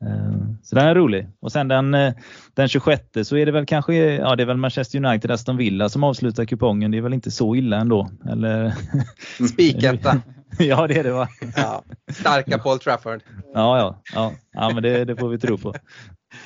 Eh, 0.02 0.56
så 0.64 0.76
den 0.76 0.88
är 0.88 0.96
rolig. 0.96 1.28
Och 1.40 1.52
sen 1.52 1.68
den, 1.68 1.94
eh, 1.94 2.14
den 2.54 2.68
26 2.68 3.04
så 3.24 3.38
är 3.38 3.46
det 3.46 3.52
väl 3.52 3.66
kanske 3.66 3.96
ja, 3.96 4.36
det 4.36 4.44
är 4.44 4.48
väl 4.48 4.58
Manchester 4.58 5.06
United 5.06 5.32
Aston 5.32 5.58
Villa 5.58 5.90
som 5.90 6.04
avslutar 6.04 6.46
kupongen. 6.46 6.92
Det 6.92 6.98
är 6.98 7.02
väl 7.02 7.14
inte 7.14 7.32
så 7.32 7.56
illa 7.56 7.78
ändå? 7.78 8.10
Eller? 8.32 8.74
Spiketta. 9.54 10.22
ja 10.60 10.88
det 10.88 11.00
är 11.00 11.04
det 11.04 11.12
va? 11.12 11.28
Ja, 11.56 11.84
starka 12.12 12.58
Paul 12.58 12.80
Trafford. 12.80 13.22
Ja, 13.54 13.78
ja, 13.78 14.02
ja. 14.14 14.34
ja 14.52 14.72
men 14.74 14.84
det, 14.84 15.06
det 15.06 15.16
får 15.16 15.30
vi 15.30 15.40
tro 15.40 15.58
på. 15.58 15.74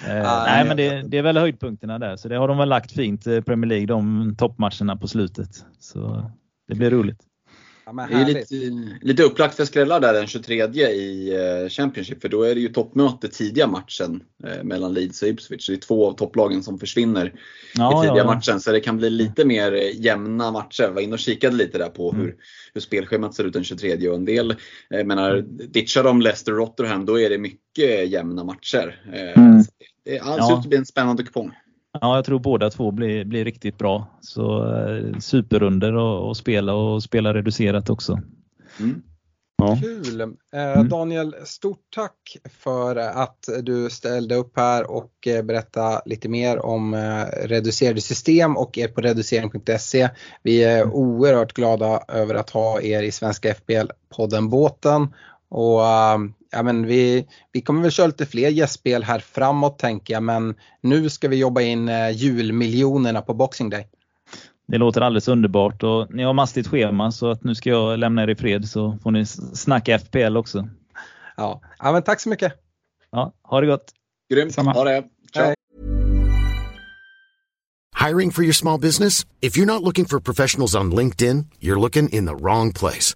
Ah, 0.07 0.43
nej, 0.45 0.65
men 0.65 0.77
det, 0.77 1.01
det, 1.01 1.17
är 1.17 1.21
väl 1.21 1.37
höjdpunkterna 1.37 1.99
där, 1.99 2.15
så 2.15 2.27
det 2.27 2.35
har 2.35 2.47
de 2.47 2.57
väl 2.57 2.69
lagt 2.69 2.91
fint, 2.91 3.23
Premier 3.23 3.69
League, 3.69 3.85
de 3.85 4.35
toppmatcherna 4.37 4.95
på 4.95 5.07
slutet. 5.07 5.49
Så 5.79 6.31
det 6.67 6.75
blir 6.75 6.91
roligt. 6.91 7.19
Ja, 7.85 8.07
det 8.09 8.13
är 8.13 8.25
lite, 8.25 8.55
lite 9.01 9.23
upplagt 9.23 9.55
för 9.55 9.65
skrällar 9.65 9.99
där 9.99 10.13
den 10.13 10.27
23 10.27 10.87
i 10.87 11.33
eh, 11.33 11.69
Championship 11.69 12.21
för 12.21 12.29
då 12.29 12.43
är 12.43 12.55
det 12.55 12.61
ju 12.61 12.69
toppmöte 12.69 13.27
tidiga 13.27 13.67
matchen 13.67 14.23
eh, 14.43 14.63
mellan 14.63 14.93
Leeds 14.93 15.21
och 15.21 15.27
Ipswich. 15.27 15.67
Det 15.67 15.73
är 15.73 15.77
två 15.77 16.07
av 16.07 16.13
topplagen 16.13 16.63
som 16.63 16.79
försvinner 16.79 17.33
ja, 17.75 18.03
i 18.03 18.07
tidiga 18.07 18.23
ja, 18.23 18.25
matchen 18.25 18.59
så 18.59 18.71
det 18.71 18.79
kan 18.79 18.97
bli 18.97 19.09
lite 19.09 19.45
mer 19.45 19.73
eh, 19.73 20.01
jämna 20.01 20.51
matcher. 20.51 20.83
Jag 20.83 20.91
var 20.91 21.01
inne 21.01 21.13
och 21.13 21.19
kikade 21.19 21.55
lite 21.55 21.77
där 21.77 21.89
på 21.89 22.11
mm. 22.11 22.21
hur, 22.21 22.35
hur 22.73 22.81
spelschemat 22.81 23.33
ser 23.33 23.43
ut 23.43 23.53
den 23.53 23.63
23 23.63 24.09
och 24.09 24.15
en 24.15 24.25
del 24.25 24.55
menar, 24.89 25.41
ditchar 25.47 26.03
de 26.03 26.21
Leicester 26.21 26.51
och 26.51 26.57
Rotherham 26.57 27.05
då 27.05 27.19
är 27.19 27.29
det 27.29 27.37
mycket 27.37 28.09
jämna 28.09 28.43
matcher. 28.43 29.01
Mm. 29.35 29.63
Det 30.05 30.19
ser 30.23 30.53
ut 30.53 30.59
att 30.59 30.69
bli 30.69 30.77
en 30.77 30.85
spännande 30.85 31.23
kupong. 31.23 31.51
Ja, 32.01 32.15
jag 32.15 32.25
tror 32.25 32.39
båda 32.39 32.69
två 32.69 32.91
blir, 32.91 33.25
blir 33.25 33.45
riktigt 33.45 33.77
bra. 33.77 34.07
Så 34.21 34.75
eh, 34.75 35.17
superrunder 35.19 36.31
att 36.31 36.37
spela 36.37 36.73
och 36.73 37.03
spela 37.03 37.33
reducerat 37.33 37.89
också. 37.89 38.19
Mm. 38.79 39.01
Ja. 39.57 39.77
Kul! 39.81 40.21
Eh, 40.21 40.27
mm. 40.53 40.89
Daniel, 40.89 41.35
stort 41.43 41.81
tack 41.95 42.37
för 42.49 42.95
att 42.95 43.49
du 43.63 43.89
ställde 43.89 44.35
upp 44.35 44.57
här 44.57 44.91
och 44.91 45.27
eh, 45.27 45.43
berättade 45.43 46.01
lite 46.05 46.29
mer 46.29 46.65
om 46.65 46.93
eh, 46.93 47.47
reducerade 47.47 48.01
system 48.01 48.57
och 48.57 48.77
er 48.77 48.87
på 48.87 49.01
reducering.se. 49.01 50.09
Vi 50.43 50.63
är 50.63 50.85
oerhört 50.85 51.53
glada 51.53 52.03
över 52.07 52.35
att 52.35 52.49
ha 52.49 52.81
er 52.81 53.03
i 53.03 53.11
Svenska 53.11 53.53
FBL-podden 53.53 54.49
Båten 54.49 55.13
och 55.55 55.79
ja, 56.51 56.63
men 56.63 56.85
vi, 56.85 57.27
vi 57.51 57.61
kommer 57.61 57.81
väl 57.81 57.91
köra 57.91 58.07
lite 58.07 58.25
fler 58.25 58.49
gästspel 58.49 59.03
här 59.03 59.19
framåt 59.19 59.79
tänker 59.79 60.13
jag 60.13 60.23
men 60.23 60.55
nu 60.81 61.09
ska 61.09 61.27
vi 61.27 61.35
jobba 61.35 61.61
in 61.61 61.89
eh, 61.89 62.09
julmiljonerna 62.09 63.21
på 63.21 63.33
Boxing 63.33 63.69
Day. 63.69 63.87
Det 64.67 64.77
låter 64.77 65.01
alldeles 65.01 65.27
underbart 65.27 65.83
och 65.83 66.15
ni 66.15 66.23
har 66.23 66.33
mastigt 66.33 66.67
schema 66.67 67.11
så 67.11 67.31
att 67.31 67.43
nu 67.43 67.55
ska 67.55 67.69
jag 67.69 67.99
lämna 67.99 68.23
er 68.23 68.29
i 68.29 68.35
fred 68.35 68.69
så 68.69 68.97
får 69.03 69.11
ni 69.11 69.25
snacka 69.25 69.99
FPL 69.99 70.37
också. 70.37 70.67
Ja, 71.37 71.61
ja 71.79 71.91
men 71.91 72.03
tack 72.03 72.19
så 72.19 72.29
mycket. 72.29 72.53
Ja, 73.11 73.33
ha 73.43 73.61
det 73.61 73.67
gott. 73.67 73.91
Grymt, 74.33 74.53
Samma. 74.53 74.73
ha 74.73 74.83
det. 74.83 75.03
Ciao. 75.33 75.53
Hiring 78.07 78.31
for 78.31 78.43
your 78.43 78.53
small 78.53 78.81
business? 78.81 79.25
If 79.41 79.57
you're 79.57 79.73
not 79.73 79.83
looking 79.83 80.05
for 80.05 80.19
professionals 80.19 80.75
on 80.75 80.95
LinkedIn, 80.95 81.45
you're 81.59 81.79
looking 81.79 82.09
in 82.09 82.25
the 82.25 82.35
wrong 82.35 82.73
place. 82.73 83.15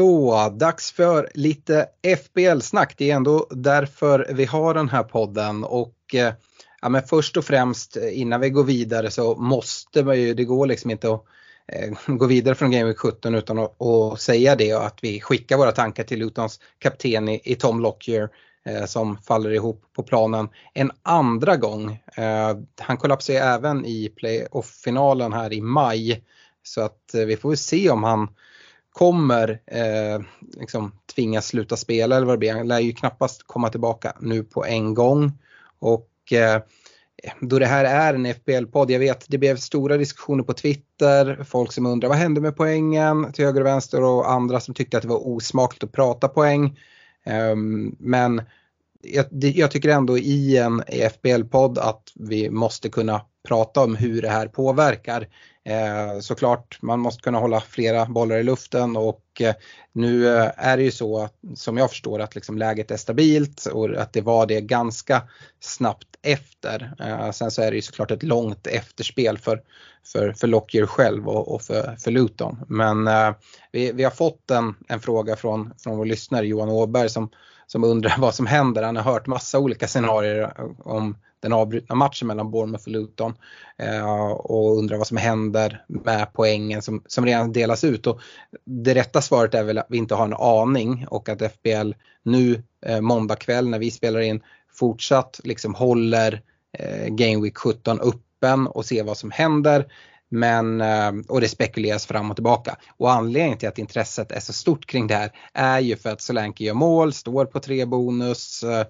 Så, 0.00 0.48
dags 0.48 0.92
för 0.92 1.28
lite 1.34 1.86
FBL-snack. 2.02 2.94
Det 2.96 3.10
är 3.10 3.16
ändå 3.16 3.46
därför 3.50 4.30
vi 4.34 4.44
har 4.44 4.74
den 4.74 4.88
här 4.88 5.02
podden 5.02 5.64
och 5.64 6.14
eh, 6.14 6.32
ja, 6.82 6.88
men 6.88 7.02
först 7.02 7.36
och 7.36 7.44
främst 7.44 7.96
eh, 7.96 8.20
innan 8.20 8.40
vi 8.40 8.50
går 8.50 8.64
vidare 8.64 9.10
så 9.10 9.36
måste 9.36 10.04
man 10.04 10.20
ju, 10.20 10.34
det 10.34 10.44
går 10.44 10.66
liksom 10.66 10.90
inte 10.90 11.12
att 11.12 11.24
eh, 11.72 12.14
gå 12.16 12.26
vidare 12.26 12.54
från 12.54 12.70
Game 12.70 12.84
Week 12.84 12.98
17 12.98 13.34
utan 13.34 13.58
att, 13.58 13.82
att 13.82 14.20
säga 14.20 14.56
det 14.56 14.74
och 14.74 14.86
att 14.86 14.98
vi 15.02 15.20
skickar 15.20 15.56
våra 15.56 15.72
tankar 15.72 16.04
till 16.04 16.18
Lutons 16.18 16.60
kapten 16.78 17.28
i, 17.28 17.40
i 17.44 17.54
Tom 17.54 17.80
Lockyer 17.80 18.28
eh, 18.66 18.84
som 18.84 19.16
faller 19.16 19.50
ihop 19.50 19.84
på 19.96 20.02
planen 20.02 20.48
en 20.74 20.90
andra 21.02 21.56
gång. 21.56 22.02
Eh, 22.16 22.56
han 22.80 22.96
kollapsade 22.96 23.38
även 23.38 23.84
i 23.84 24.08
playoff-finalen 24.08 25.32
här 25.32 25.52
i 25.52 25.60
maj 25.60 26.24
så 26.62 26.80
att 26.80 27.14
eh, 27.14 27.24
vi 27.24 27.36
får 27.36 27.54
se 27.54 27.90
om 27.90 28.04
han 28.04 28.28
kommer 28.92 29.60
eh, 29.66 30.20
liksom 30.60 30.92
tvingas 31.14 31.46
sluta 31.46 31.76
spela 31.76 32.16
eller 32.16 32.26
vad 32.26 32.34
det 32.34 32.38
blir. 32.38 32.54
Han 32.54 32.68
lär 32.68 32.78
ju 32.78 32.92
knappast 32.92 33.42
komma 33.46 33.68
tillbaka 33.68 34.16
nu 34.20 34.42
på 34.42 34.64
en 34.64 34.94
gång. 34.94 35.32
Och 35.78 36.32
eh, 36.32 36.62
då 37.40 37.58
det 37.58 37.66
här 37.66 37.84
är 37.84 38.14
en 38.14 38.26
FBL-podd, 38.26 38.90
jag 38.90 38.98
vet 38.98 39.24
det 39.28 39.38
blev 39.38 39.56
stora 39.56 39.96
diskussioner 39.96 40.44
på 40.44 40.52
Twitter, 40.52 41.44
folk 41.44 41.72
som 41.72 41.86
undrar 41.86 42.08
vad 42.08 42.18
hände 42.18 42.40
med 42.40 42.56
poängen 42.56 43.32
till 43.32 43.44
höger 43.44 43.60
och 43.60 43.66
vänster 43.66 44.02
och 44.02 44.30
andra 44.30 44.60
som 44.60 44.74
tyckte 44.74 44.96
att 44.96 45.02
det 45.02 45.08
var 45.08 45.28
osmakligt 45.28 45.84
att 45.84 45.92
prata 45.92 46.28
poäng. 46.28 46.78
Eh, 47.24 47.56
men 47.98 48.42
jag, 49.02 49.26
jag, 49.30 49.70
tycker 49.70 49.88
ändå 49.88 50.18
i 50.18 50.56
en 50.56 50.82
FBL-podd 51.12 51.78
att 51.78 52.12
vi 52.14 52.50
måste 52.50 52.88
kunna 52.88 53.20
prata 53.48 53.80
om 53.80 53.96
hur 53.96 54.22
det 54.22 54.28
här 54.28 54.48
påverkar. 54.48 55.28
Eh, 55.64 56.20
såklart, 56.20 56.78
man 56.82 57.00
måste 57.00 57.22
kunna 57.22 57.38
hålla 57.38 57.60
flera 57.60 58.06
bollar 58.06 58.36
i 58.36 58.42
luften 58.42 58.96
och 58.96 59.24
eh, 59.40 59.54
nu 59.92 60.36
eh, 60.36 60.50
är 60.56 60.76
det 60.76 60.82
ju 60.82 60.90
så 60.90 61.28
som 61.54 61.76
jag 61.76 61.90
förstår 61.90 62.20
att 62.20 62.34
liksom 62.34 62.58
läget 62.58 62.90
är 62.90 62.96
stabilt 62.96 63.66
och 63.66 63.96
att 63.96 64.12
det 64.12 64.20
var 64.20 64.46
det 64.46 64.60
ganska 64.60 65.22
snabbt 65.60 66.08
efter. 66.22 66.94
Eh, 67.00 67.30
sen 67.30 67.50
så 67.50 67.62
är 67.62 67.70
det 67.70 67.76
ju 67.76 67.82
såklart 67.82 68.10
ett 68.10 68.22
långt 68.22 68.66
efterspel 68.66 69.38
för, 69.38 69.62
för, 70.12 70.32
för 70.32 70.46
Lockyer 70.46 70.86
själv 70.86 71.28
och, 71.28 71.54
och 71.54 71.62
för, 71.62 71.96
för 71.96 72.10
Luton. 72.10 72.64
Men 72.68 73.08
eh, 73.08 73.34
vi, 73.72 73.92
vi 73.92 74.04
har 74.04 74.10
fått 74.10 74.50
en, 74.50 74.74
en 74.88 75.00
fråga 75.00 75.36
från, 75.36 75.72
från 75.78 75.96
vår 75.96 76.06
lyssnare 76.06 76.46
Johan 76.46 76.68
Åberg 76.68 77.08
som, 77.08 77.30
som 77.66 77.84
undrar 77.84 78.14
vad 78.18 78.34
som 78.34 78.46
händer. 78.46 78.82
Han 78.82 78.96
har 78.96 79.02
hört 79.02 79.26
massa 79.26 79.58
olika 79.58 79.88
scenarier 79.88 80.52
om 80.78 81.16
den 81.40 81.52
avbrutna 81.52 81.94
matchen 81.94 82.28
mellan 82.28 82.50
Bournemouth 82.50 82.84
och 82.84 82.92
Luton 82.92 83.34
eh, 83.78 84.30
och 84.30 84.78
undrar 84.78 84.96
vad 84.96 85.06
som 85.06 85.16
händer 85.16 85.84
med 85.88 86.32
poängen 86.32 86.82
som, 86.82 87.02
som 87.06 87.26
redan 87.26 87.52
delas 87.52 87.84
ut. 87.84 88.06
Och 88.06 88.20
det 88.64 88.94
rätta 88.94 89.20
svaret 89.20 89.54
är 89.54 89.64
väl 89.64 89.78
att 89.78 89.86
vi 89.88 89.98
inte 89.98 90.14
har 90.14 90.24
en 90.24 90.34
aning 90.34 91.06
och 91.10 91.28
att 91.28 91.52
FBL 91.52 91.92
nu 92.22 92.62
eh, 92.86 93.00
måndag 93.00 93.36
kväll 93.36 93.68
när 93.68 93.78
vi 93.78 93.90
spelar 93.90 94.20
in 94.20 94.42
fortsatt 94.72 95.40
liksom 95.44 95.74
håller 95.74 96.42
eh, 96.78 97.06
Game 97.08 97.42
Week 97.42 97.58
17 97.58 98.00
öppen 98.00 98.66
och 98.66 98.84
ser 98.84 99.04
vad 99.04 99.16
som 99.16 99.30
händer. 99.30 99.86
Men, 100.32 100.80
eh, 100.80 101.12
och 101.28 101.40
det 101.40 101.48
spekuleras 101.48 102.06
fram 102.06 102.30
och 102.30 102.36
tillbaka. 102.36 102.76
Och 102.96 103.12
anledningen 103.12 103.58
till 103.58 103.68
att 103.68 103.78
intresset 103.78 104.32
är 104.32 104.40
så 104.40 104.52
stort 104.52 104.86
kring 104.86 105.06
det 105.06 105.14
här 105.14 105.32
är 105.54 105.80
ju 105.80 105.96
för 105.96 106.10
att 106.10 106.20
Solanke 106.20 106.64
gör 106.64 106.74
mål, 106.74 107.12
står 107.12 107.44
på 107.44 107.60
tre 107.60 107.84
bonus. 107.84 108.62
Eh, 108.62 108.86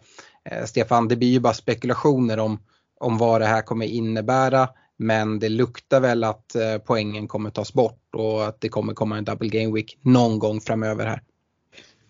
Eh, 0.50 0.64
Stefan, 0.64 1.08
det 1.08 1.16
blir 1.16 1.28
ju 1.28 1.40
bara 1.40 1.54
spekulationer 1.54 2.38
om, 2.38 2.58
om 3.00 3.18
vad 3.18 3.40
det 3.40 3.46
här 3.46 3.62
kommer 3.62 3.86
innebära. 3.86 4.68
Men 4.96 5.38
det 5.38 5.48
luktar 5.48 6.00
väl 6.00 6.24
att 6.24 6.54
eh, 6.54 6.78
poängen 6.86 7.28
kommer 7.28 7.50
tas 7.50 7.72
bort 7.72 8.14
och 8.16 8.46
att 8.46 8.60
det 8.60 8.68
kommer 8.68 8.94
komma 8.94 9.18
en 9.18 9.24
double 9.24 9.48
game 9.48 9.74
week 9.74 9.98
någon 10.02 10.38
gång 10.38 10.60
framöver 10.60 11.06
här. 11.06 11.22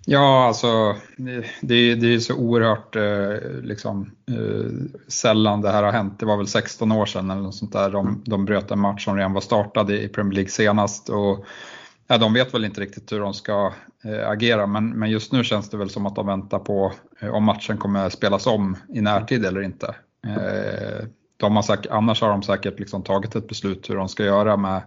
Ja, 0.07 0.47
alltså 0.47 0.97
det, 1.61 1.95
det 1.95 2.15
är 2.15 2.19
så 2.19 2.35
oerhört 2.35 2.97
eh, 2.97 3.63
liksom, 3.63 4.11
eh, 4.31 4.71
sällan 5.09 5.61
det 5.61 5.71
här 5.71 5.83
har 5.83 5.93
hänt. 5.93 6.19
Det 6.19 6.27
var 6.27 6.37
väl 6.37 6.47
16 6.47 6.93
år 6.93 7.07
sedan 7.07 7.31
eller 7.31 7.43
något 7.43 7.55
sånt 7.55 7.73
där 7.73 7.91
de, 7.91 8.23
de 8.27 8.45
bröt 8.45 8.71
en 8.71 8.81
match 8.81 9.05
som 9.05 9.17
redan 9.17 9.33
var 9.33 9.41
startad 9.41 9.91
i 9.91 10.09
Premier 10.09 10.35
League 10.35 10.51
senast. 10.51 11.09
Och 11.09 11.45
Ja, 12.11 12.19
de 12.19 12.33
vet 12.33 12.55
väl 12.55 12.65
inte 12.65 12.81
riktigt 12.81 13.13
hur 13.13 13.21
de 13.21 13.35
ska 13.35 13.73
eh, 14.05 14.29
agera 14.29 14.67
men, 14.67 14.99
men 14.99 15.11
just 15.11 15.33
nu 15.33 15.45
känns 15.45 15.71
det 15.71 15.77
väl 15.77 15.91
som 15.91 16.07
att 16.07 16.15
de 16.15 16.27
väntar 16.27 16.59
på 16.59 16.93
eh, 17.21 17.35
om 17.35 17.45
matchen 17.45 17.79
kommer 17.79 18.09
spelas 18.09 18.47
om 18.47 18.77
i 18.89 19.01
närtid 19.01 19.45
eller 19.45 19.63
inte. 19.63 19.95
Eh, 20.27 21.07
de 21.37 21.57
har 21.57 21.63
säkert, 21.63 21.87
annars 21.91 22.21
har 22.21 22.29
de 22.29 22.43
säkert 22.43 22.79
liksom 22.79 23.03
tagit 23.03 23.35
ett 23.35 23.49
beslut 23.49 23.91
hur 23.91 23.97
de 23.97 24.09
ska 24.09 24.25
göra 24.25 24.57
med, 24.57 24.83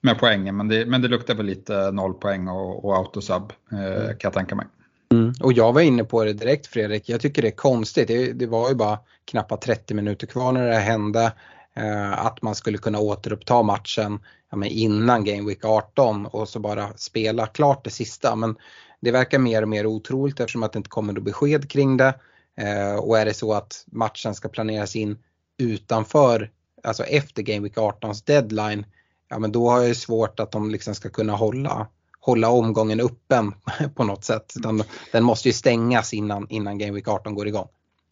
med 0.00 0.18
poängen 0.18 0.56
men 0.56 0.68
det, 0.68 0.86
men 0.86 1.02
det 1.02 1.08
luktar 1.08 1.34
väl 1.34 1.46
lite 1.46 1.90
noll 1.90 2.14
poäng 2.14 2.48
och, 2.48 2.84
och 2.84 2.96
autosub 2.96 3.52
eh, 3.72 4.08
kan 4.08 4.18
jag 4.20 4.32
tänka 4.32 4.54
mig. 4.54 4.66
Mm. 5.12 5.32
Och 5.40 5.52
jag 5.52 5.72
var 5.72 5.80
inne 5.80 6.04
på 6.04 6.24
det 6.24 6.32
direkt 6.32 6.66
Fredrik, 6.66 7.08
jag 7.08 7.20
tycker 7.20 7.42
det 7.42 7.48
är 7.48 7.56
konstigt. 7.56 8.08
Det, 8.08 8.32
det 8.32 8.46
var 8.46 8.68
ju 8.68 8.74
bara 8.74 8.98
knappt 9.24 9.62
30 9.62 9.94
minuter 9.94 10.26
kvar 10.26 10.52
när 10.52 10.68
det 10.68 10.74
hände. 10.74 11.32
Eh, 11.78 12.26
att 12.26 12.42
man 12.42 12.54
skulle 12.54 12.78
kunna 12.78 12.98
återuppta 12.98 13.62
matchen 13.62 14.20
ja, 14.50 14.56
men 14.56 14.68
innan 14.68 15.24
Game 15.24 15.48
Week 15.48 15.64
18 15.64 16.26
och 16.26 16.48
så 16.48 16.60
bara 16.60 16.88
spela 16.96 17.46
klart 17.46 17.84
det 17.84 17.90
sista. 17.90 18.36
Men 18.36 18.56
det 19.00 19.10
verkar 19.10 19.38
mer 19.38 19.62
och 19.62 19.68
mer 19.68 19.86
otroligt 19.86 20.40
eftersom 20.40 20.62
att 20.62 20.72
det 20.72 20.76
inte 20.76 20.90
kommer 20.90 21.12
något 21.12 21.24
besked 21.24 21.70
kring 21.70 21.96
det. 21.96 22.14
Eh, 22.56 22.94
och 22.94 23.18
är 23.18 23.24
det 23.24 23.34
så 23.34 23.52
att 23.52 23.84
matchen 23.86 24.34
ska 24.34 24.48
planeras 24.48 24.96
in 24.96 25.18
utanför, 25.58 26.50
alltså 26.82 27.04
efter 27.04 27.42
Game 27.42 27.60
Week 27.60 27.76
18s 27.76 28.26
deadline, 28.26 28.86
ja 29.28 29.38
men 29.38 29.52
då 29.52 29.70
har 29.70 29.82
jag 29.82 29.96
svårt 29.96 30.40
att 30.40 30.52
de 30.52 30.70
liksom 30.70 30.94
ska 30.94 31.08
kunna 31.08 31.32
hålla, 31.32 31.86
hålla 32.20 32.50
omgången 32.50 33.00
öppen 33.00 33.54
på 33.94 34.04
något 34.04 34.24
sätt. 34.24 34.52
Den, 34.56 34.82
den 35.12 35.24
måste 35.24 35.48
ju 35.48 35.52
stängas 35.52 36.14
innan, 36.14 36.46
innan 36.48 36.78
Game 36.78 36.92
Week 36.92 37.08
18 37.08 37.34
går 37.34 37.48
igång. 37.48 37.68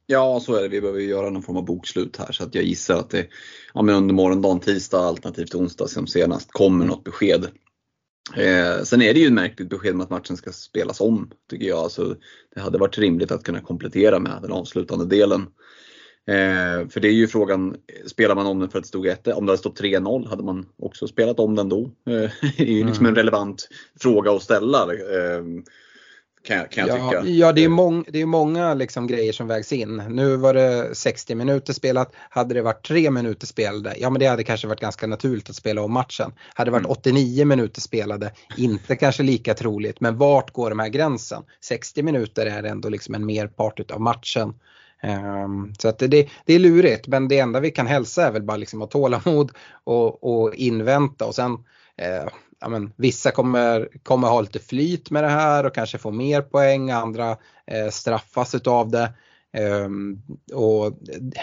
Ja, 0.06 0.40
så 0.40 0.54
är 0.54 0.62
det. 0.62 0.68
Vi 0.68 0.80
behöver 0.80 1.00
göra 1.00 1.30
någon 1.30 1.42
form 1.42 1.56
av 1.56 1.64
bokslut 1.64 2.16
här 2.16 2.32
så 2.32 2.44
att 2.44 2.54
jag 2.54 2.64
gissar 2.64 2.98
att 2.98 3.10
det 3.10 3.26
ja, 3.74 3.82
men 3.82 3.94
under 3.94 4.14
morgondagen, 4.14 4.60
tisdag 4.60 4.98
alternativt 4.98 5.54
onsdag 5.54 5.88
som 5.88 6.06
senast 6.06 6.52
kommer 6.52 6.86
något 6.86 7.04
besked. 7.04 7.46
Eh, 8.36 8.82
sen 8.82 9.02
är 9.02 9.14
det 9.14 9.20
ju 9.20 9.26
ett 9.26 9.32
märkligt 9.32 9.68
besked 9.68 9.94
med 9.94 10.04
att 10.04 10.10
matchen 10.10 10.36
ska 10.36 10.52
spelas 10.52 11.00
om 11.00 11.30
tycker 11.50 11.66
jag. 11.66 11.78
Alltså, 11.78 12.16
det 12.54 12.60
hade 12.60 12.78
varit 12.78 12.98
rimligt 12.98 13.30
att 13.30 13.44
kunna 13.44 13.60
komplettera 13.60 14.18
med 14.18 14.38
den 14.42 14.52
avslutande 14.52 15.06
delen. 15.06 15.40
Eh, 16.28 16.88
för 16.88 17.00
det 17.00 17.08
är 17.08 17.12
ju 17.12 17.28
frågan, 17.28 17.76
spelar 18.06 18.34
man 18.34 18.46
om 18.46 18.58
den 18.58 18.70
för 18.70 18.78
att 18.78 18.84
det 18.84 18.88
stod 18.88 19.06
1 19.06 19.26
Om 19.28 19.46
det 19.46 19.52
hade 19.52 19.58
stått 19.58 19.80
3-0, 19.80 20.28
hade 20.28 20.42
man 20.42 20.66
också 20.78 21.08
spelat 21.08 21.40
om 21.40 21.54
den 21.54 21.68
då? 21.68 21.82
Eh, 21.82 22.30
det 22.56 22.60
är 22.60 22.72
ju 22.72 22.84
liksom 22.84 23.06
en 23.06 23.12
mm. 23.12 23.14
relevant 23.14 23.68
fråga 24.00 24.32
att 24.32 24.42
ställa. 24.42 24.86
Eh, 26.46 26.48
kan 26.48 26.56
jag, 26.56 26.70
kan 26.70 26.86
jag 26.86 26.98
ja, 26.98 27.10
tycka. 27.10 27.30
Ja, 27.30 27.52
det 27.52 27.64
är, 27.64 27.68
mång, 27.68 28.04
det 28.08 28.20
är 28.20 28.26
många 28.26 28.74
liksom 28.74 29.06
grejer 29.06 29.32
som 29.32 29.46
vägs 29.46 29.72
in. 29.72 29.96
Nu 29.96 30.36
var 30.36 30.54
det 30.54 30.94
60 30.94 31.34
minuter 31.34 31.72
spelat. 31.72 32.12
Hade 32.30 32.54
det 32.54 32.62
varit 32.62 32.86
3 32.86 33.10
minuter 33.10 33.46
spelade, 33.46 33.94
ja 33.98 34.10
men 34.10 34.20
det 34.20 34.26
hade 34.26 34.44
kanske 34.44 34.66
varit 34.66 34.80
ganska 34.80 35.06
naturligt 35.06 35.50
att 35.50 35.56
spela 35.56 35.82
om 35.82 35.92
matchen. 35.92 36.32
Hade 36.54 36.70
det 36.70 36.72
varit 36.72 36.86
89 36.86 37.42
mm. 37.42 37.48
minuter 37.48 37.80
spelade, 37.80 38.32
inte 38.56 38.96
kanske 38.96 39.22
lika 39.22 39.54
troligt. 39.54 40.00
Men 40.00 40.16
vart 40.18 40.52
går 40.52 40.70
de 40.70 40.78
här 40.78 40.88
gränsen? 40.88 41.42
60 41.60 42.02
minuter 42.02 42.46
är 42.46 42.62
ändå 42.62 42.88
liksom 42.88 43.14
en 43.14 43.26
merpart 43.26 43.90
av 43.90 44.00
matchen. 44.00 44.54
Um, 45.02 45.74
så 45.78 45.88
att 45.88 45.98
det, 45.98 46.06
det, 46.46 46.54
är 46.54 46.58
lurigt 46.58 47.06
men 47.06 47.28
det 47.28 47.38
enda 47.38 47.60
vi 47.60 47.70
kan 47.70 47.86
hälsa 47.86 48.26
är 48.26 48.32
väl 48.32 48.42
bara 48.42 48.56
liksom 48.56 48.82
att 48.82 48.90
tålamod 48.90 49.52
och, 49.84 50.24
och 50.24 50.54
invänta 50.54 51.26
och 51.26 51.34
sen 51.34 51.52
eh, 51.96 52.28
ja, 52.60 52.68
men, 52.68 52.92
vissa 52.96 53.30
kommer, 53.30 53.88
kommer 54.02 54.28
ha 54.28 54.40
lite 54.40 54.58
flyt 54.58 55.10
med 55.10 55.24
det 55.24 55.28
här 55.30 55.66
och 55.66 55.74
kanske 55.74 55.98
få 55.98 56.10
mer 56.10 56.42
poäng, 56.42 56.90
andra 56.90 57.36
eh, 57.66 57.88
straffas 57.90 58.54
utav 58.54 58.90
det. 58.90 59.12
Um, 59.58 60.22
och 60.54 60.98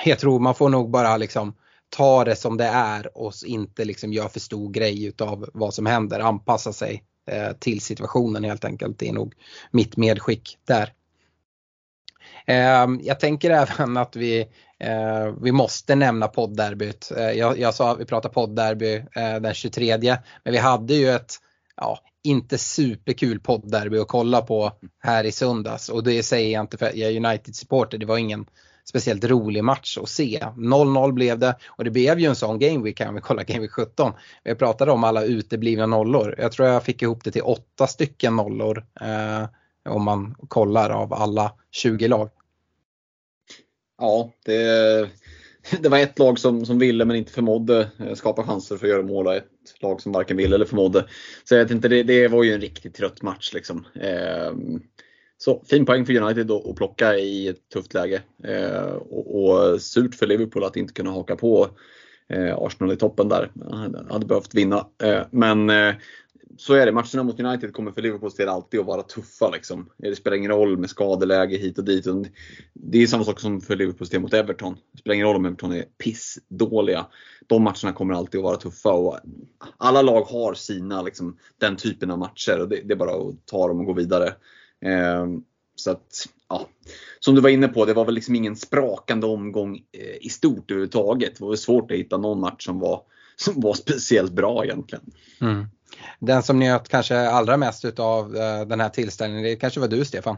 jag 0.05 0.19
tror 0.19 0.39
man 0.39 0.55
får 0.55 0.69
nog 0.69 0.89
bara 0.89 1.17
liksom 1.17 1.53
ta 1.89 2.23
det 2.23 2.35
som 2.35 2.57
det 2.57 2.65
är 2.65 3.17
och 3.17 3.33
inte 3.45 3.85
liksom 3.85 4.13
göra 4.13 4.29
för 4.29 4.39
stor 4.39 4.71
grej 4.71 5.05
utav 5.05 5.49
vad 5.53 5.73
som 5.73 5.85
händer, 5.85 6.19
anpassa 6.19 6.73
sig 6.73 7.03
eh, 7.31 7.51
till 7.59 7.81
situationen 7.81 8.43
helt 8.43 8.65
enkelt. 8.65 8.99
Det 8.99 9.09
är 9.09 9.13
nog 9.13 9.33
mitt 9.71 9.97
medskick 9.97 10.57
där. 10.67 10.93
Ehm, 12.45 12.99
jag 13.03 13.19
tänker 13.19 13.49
även 13.79 13.97
att 13.97 14.15
vi 14.15 14.47
Eh, 14.83 15.33
vi 15.41 15.51
måste 15.51 15.95
nämna 15.95 16.27
poddderbyt. 16.27 17.11
Eh, 17.17 17.31
jag, 17.31 17.59
jag 17.59 17.73
sa 17.73 17.91
att 17.91 17.99
vi 17.99 18.05
pratar 18.05 18.29
poddderby 18.29 18.95
eh, 19.15 19.35
den 19.35 19.53
23 19.53 19.97
men 20.43 20.53
vi 20.53 20.57
hade 20.57 20.93
ju 20.93 21.09
ett 21.09 21.33
ja, 21.75 21.99
inte 22.23 22.57
superkul 22.57 23.39
poddderby 23.39 23.97
att 23.97 24.07
kolla 24.07 24.41
på 24.41 24.71
här 24.99 25.23
i 25.23 25.31
söndags 25.31 25.89
och 25.89 26.03
det 26.03 26.23
säger 26.23 26.53
jag 26.53 26.63
inte 26.63 26.77
för 26.77 26.85
jag 26.85 27.11
är 27.11 27.17
United-supporter. 27.17 27.97
Det 27.97 28.05
var 28.05 28.17
ingen 28.17 28.45
speciellt 28.85 29.23
rolig 29.23 29.63
match 29.63 29.97
att 29.97 30.09
se. 30.09 30.39
0-0 30.57 31.11
blev 31.11 31.39
det 31.39 31.55
och 31.67 31.83
det 31.83 31.91
blev 31.91 32.19
ju 32.19 32.25
en 32.25 32.35
sån 32.35 32.59
game 32.59 32.83
week 32.83 32.97
kan 32.97 33.15
vi 33.15 33.21
kolla 33.21 33.43
game 33.43 33.59
week 33.59 33.71
17. 33.71 34.13
Vi 34.43 34.55
pratade 34.55 34.91
om 34.91 35.03
alla 35.03 35.23
uteblivna 35.23 35.85
nollor. 35.85 36.35
Jag 36.37 36.51
tror 36.51 36.67
jag 36.67 36.83
fick 36.83 37.01
ihop 37.01 37.23
det 37.23 37.31
till 37.31 37.41
åtta 37.41 37.87
stycken 37.87 38.35
nollor 38.35 38.85
eh, 39.01 39.43
om 39.89 40.03
man 40.03 40.35
kollar 40.47 40.89
av 40.89 41.13
alla 41.13 41.53
20 41.71 42.07
lag. 42.07 42.29
Ja, 43.97 44.31
det, 44.45 45.09
det 45.79 45.89
var 45.89 45.99
ett 45.99 46.19
lag 46.19 46.39
som, 46.39 46.65
som 46.65 46.79
ville 46.79 47.05
men 47.05 47.15
inte 47.15 47.31
förmådde 47.31 47.89
eh, 47.99 48.13
skapa 48.13 48.43
chanser 48.43 48.77
för 48.77 48.85
att 48.85 48.91
göra 48.91 49.03
mål. 49.03 49.27
och 49.27 49.35
Ett 49.35 49.81
lag 49.81 50.01
som 50.01 50.11
varken 50.11 50.37
ville 50.37 50.55
eller 50.55 50.65
förmådde. 50.65 51.05
Så 51.43 51.55
jag 51.55 51.63
vet 51.63 51.71
inte, 51.71 51.87
det, 51.87 52.03
det 52.03 52.27
var 52.27 52.43
ju 52.43 52.53
en 52.53 52.61
riktigt 52.61 52.95
trött 52.95 53.21
match. 53.21 53.53
Liksom. 53.53 53.87
Ehm, 54.01 54.81
så 55.37 55.63
fin 55.69 55.85
poäng 55.85 56.05
för 56.05 56.21
United 56.21 56.51
att 56.51 56.75
plocka 56.75 57.15
i 57.15 57.47
ett 57.47 57.69
tufft 57.73 57.93
läge. 57.93 58.21
Ehm, 58.43 58.97
och, 58.97 59.43
och 59.43 59.81
surt 59.81 60.15
för 60.15 60.27
Liverpool 60.27 60.63
att 60.63 60.77
inte 60.77 60.93
kunna 60.93 61.11
haka 61.11 61.35
på 61.35 61.69
Eh, 62.29 62.57
Arsenal 62.57 62.93
i 62.93 62.97
toppen 62.97 63.29
där. 63.29 63.51
Hade, 63.71 64.05
hade 64.09 64.25
behövt 64.25 64.55
vinna. 64.55 64.87
Eh, 65.03 65.21
men 65.31 65.69
eh, 65.69 65.95
så 66.57 66.73
är 66.73 66.85
det. 66.85 66.91
Matcherna 66.91 67.23
mot 67.23 67.39
United 67.39 67.73
kommer 67.73 67.91
för 67.91 68.01
Liverpools 68.01 68.35
del 68.35 68.49
alltid 68.49 68.79
att 68.79 68.85
vara 68.85 69.01
tuffa. 69.01 69.49
Liksom. 69.49 69.89
Det 69.97 70.15
spelar 70.15 70.37
ingen 70.37 70.51
roll 70.51 70.77
med 70.77 70.89
skadeläge 70.89 71.57
hit 71.57 71.77
och 71.77 71.83
dit. 71.83 72.05
Det 72.73 72.97
är 72.97 73.07
samma 73.07 73.23
sak 73.23 73.39
som 73.39 73.61
för 73.61 73.75
Liverpools 73.75 74.09
del 74.09 74.21
mot 74.21 74.33
Everton. 74.33 74.77
Det 74.91 74.97
spelar 74.97 75.15
ingen 75.15 75.27
roll 75.27 75.35
om 75.35 75.45
Everton 75.45 75.73
är 75.73 75.85
pissdåliga. 76.03 77.05
De 77.47 77.63
matcherna 77.63 77.93
kommer 77.93 78.13
alltid 78.13 78.39
att 78.39 78.43
vara 78.43 78.57
tuffa. 78.57 78.91
Och 78.91 79.19
alla 79.77 80.01
lag 80.01 80.21
har 80.21 80.53
sina, 80.53 81.01
liksom, 81.01 81.37
den 81.57 81.75
typen 81.75 82.11
av 82.11 82.19
matcher. 82.19 82.61
Och 82.61 82.69
det, 82.69 82.81
det 82.83 82.93
är 82.93 82.97
bara 82.97 83.29
att 83.29 83.45
ta 83.45 83.67
dem 83.67 83.79
och 83.79 83.85
gå 83.85 83.93
vidare. 83.93 84.27
Eh, 84.85 85.27
så 85.75 85.91
att, 85.91 86.27
ja. 86.49 86.69
Som 87.19 87.35
du 87.35 87.41
var 87.41 87.49
inne 87.49 87.67
på, 87.67 87.85
det 87.85 87.93
var 87.93 88.05
väl 88.05 88.15
liksom 88.15 88.35
ingen 88.35 88.55
sprakande 88.55 89.27
omgång 89.27 89.75
eh, 89.91 90.25
i 90.25 90.29
stort 90.29 90.71
överhuvudtaget. 90.71 91.35
Det 91.35 91.43
var 91.43 91.49
väl 91.49 91.57
svårt 91.57 91.91
att 91.91 91.97
hitta 91.97 92.17
någon 92.17 92.39
match 92.39 92.65
som 92.65 92.79
var, 92.79 93.01
som 93.35 93.61
var 93.61 93.73
speciellt 93.73 94.31
bra 94.31 94.65
egentligen. 94.65 95.11
Mm. 95.41 95.65
Den 96.19 96.43
som 96.43 96.59
njöt 96.59 96.89
kanske 96.89 97.29
allra 97.29 97.57
mest 97.57 97.99
av 97.99 98.35
eh, 98.35 98.61
den 98.61 98.79
här 98.79 98.89
tillställningen, 98.89 99.43
det 99.43 99.55
kanske 99.55 99.79
var 99.79 99.87
du 99.87 100.05
Stefan? 100.05 100.37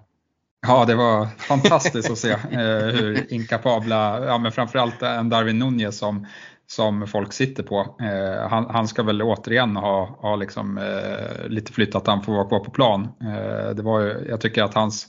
Ja, 0.67 0.85
det 0.85 0.95
var 0.95 1.25
fantastiskt 1.37 2.11
att 2.11 2.17
se 2.17 2.31
eh, 2.31 2.85
hur 2.93 3.33
inkapabla, 3.33 4.25
ja 4.25 4.37
men 4.37 4.51
framförallt 4.51 5.01
en 5.01 5.29
Darwin 5.29 5.59
Nunez 5.59 5.97
som, 5.97 6.27
som 6.67 7.07
folk 7.07 7.33
sitter 7.33 7.63
på. 7.63 7.95
Eh, 8.01 8.49
han, 8.49 8.65
han, 8.69 8.87
ska 8.87 9.03
väl 9.03 9.21
återigen 9.21 9.75
ha, 9.75 10.17
ha 10.21 10.35
liksom, 10.35 10.77
eh, 10.77 11.47
lite 11.47 11.71
flytt 11.71 11.95
att 11.95 12.07
han 12.07 12.23
får 12.23 12.33
vara 12.33 12.47
kvar 12.47 12.59
på 12.59 12.71
plan. 12.71 13.07
Eh, 13.21 13.75
det 13.75 13.83
var 13.83 13.99
ju, 13.99 14.25
jag 14.29 14.41
tycker 14.41 14.63
att 14.63 14.73
hans 14.73 15.07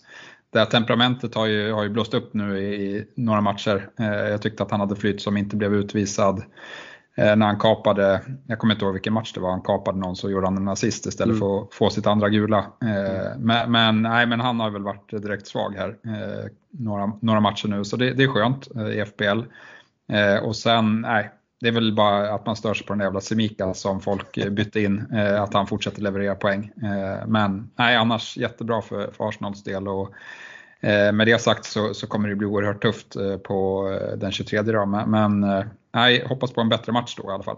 det 0.52 0.58
här 0.58 0.66
temperamentet 0.66 1.34
har 1.34 1.46
ju, 1.46 1.72
har 1.72 1.82
ju 1.82 1.88
blåst 1.88 2.14
upp 2.14 2.34
nu 2.34 2.58
i, 2.58 2.74
i 2.74 3.04
några 3.14 3.40
matcher. 3.40 3.88
Eh, 3.98 4.06
jag 4.06 4.42
tyckte 4.42 4.62
att 4.62 4.70
han 4.70 4.80
hade 4.80 4.96
flytt 4.96 5.22
som 5.22 5.36
inte 5.36 5.56
blev 5.56 5.74
utvisad. 5.74 6.42
Eh, 7.18 7.36
när 7.36 7.46
han 7.46 7.58
kapade, 7.58 8.20
jag 8.46 8.58
kommer 8.58 8.74
inte 8.74 8.84
ihåg 8.84 8.94
vilken 8.94 9.12
match 9.12 9.32
det 9.32 9.40
var, 9.40 9.50
han 9.50 9.62
kapade 9.62 9.98
någon 9.98 10.16
så 10.16 10.30
gjorde 10.30 10.46
han 10.46 10.56
en 10.56 10.68
assist 10.68 11.06
istället 11.06 11.36
mm. 11.36 11.40
för 11.40 11.62
att 11.62 11.74
få 11.74 11.90
sitt 11.90 12.06
andra 12.06 12.28
gula. 12.28 12.58
Eh, 12.58 13.38
men, 13.38 13.72
men, 13.72 14.02
nej, 14.02 14.26
men 14.26 14.40
han 14.40 14.60
har 14.60 14.70
väl 14.70 14.82
varit 14.82 15.10
direkt 15.10 15.46
svag 15.46 15.74
här 15.76 15.88
eh, 15.88 16.50
några, 16.70 17.12
några 17.22 17.40
matcher 17.40 17.68
nu 17.68 17.84
så 17.84 17.96
det, 17.96 18.12
det 18.12 18.22
är 18.22 18.28
skönt 18.28 18.68
i 18.94 19.04
FBL. 19.04 19.40
Och 20.42 20.56
sen, 20.56 21.00
nej, 21.00 21.30
det 21.60 21.68
är 21.68 21.72
väl 21.72 21.94
bara 21.94 22.34
att 22.34 22.46
man 22.46 22.56
stör 22.56 22.74
sig 22.74 22.86
på 22.86 22.92
den 22.92 23.02
jävla 23.02 23.20
Semika 23.20 23.74
som 23.74 24.00
folk 24.00 24.50
bytte 24.50 24.80
in, 24.80 25.16
att 25.40 25.54
han 25.54 25.66
fortsätter 25.66 26.02
leverera 26.02 26.34
poäng. 26.34 26.72
Men 27.26 27.70
nej, 27.76 27.96
annars 27.96 28.36
jättebra 28.36 28.82
för, 28.82 29.10
för 29.10 29.28
Arsenals 29.28 29.64
del. 29.64 29.88
Och, 29.88 30.14
Eh, 30.80 31.12
med 31.12 31.26
det 31.26 31.38
sagt 31.38 31.64
så, 31.64 31.94
så 31.94 32.06
kommer 32.06 32.28
det 32.28 32.36
bli 32.36 32.46
oerhört 32.46 32.82
tufft 32.82 33.16
eh, 33.16 33.36
på 33.36 33.88
eh, 33.90 34.16
den 34.18 34.32
23 34.32 34.60
idag 34.60 34.88
men, 34.88 35.10
men 35.10 35.64
nej, 35.94 36.24
hoppas 36.26 36.52
på 36.52 36.60
en 36.60 36.68
bättre 36.68 36.92
match 36.92 37.14
då 37.16 37.30
i 37.30 37.34
alla 37.34 37.42
fall. 37.42 37.56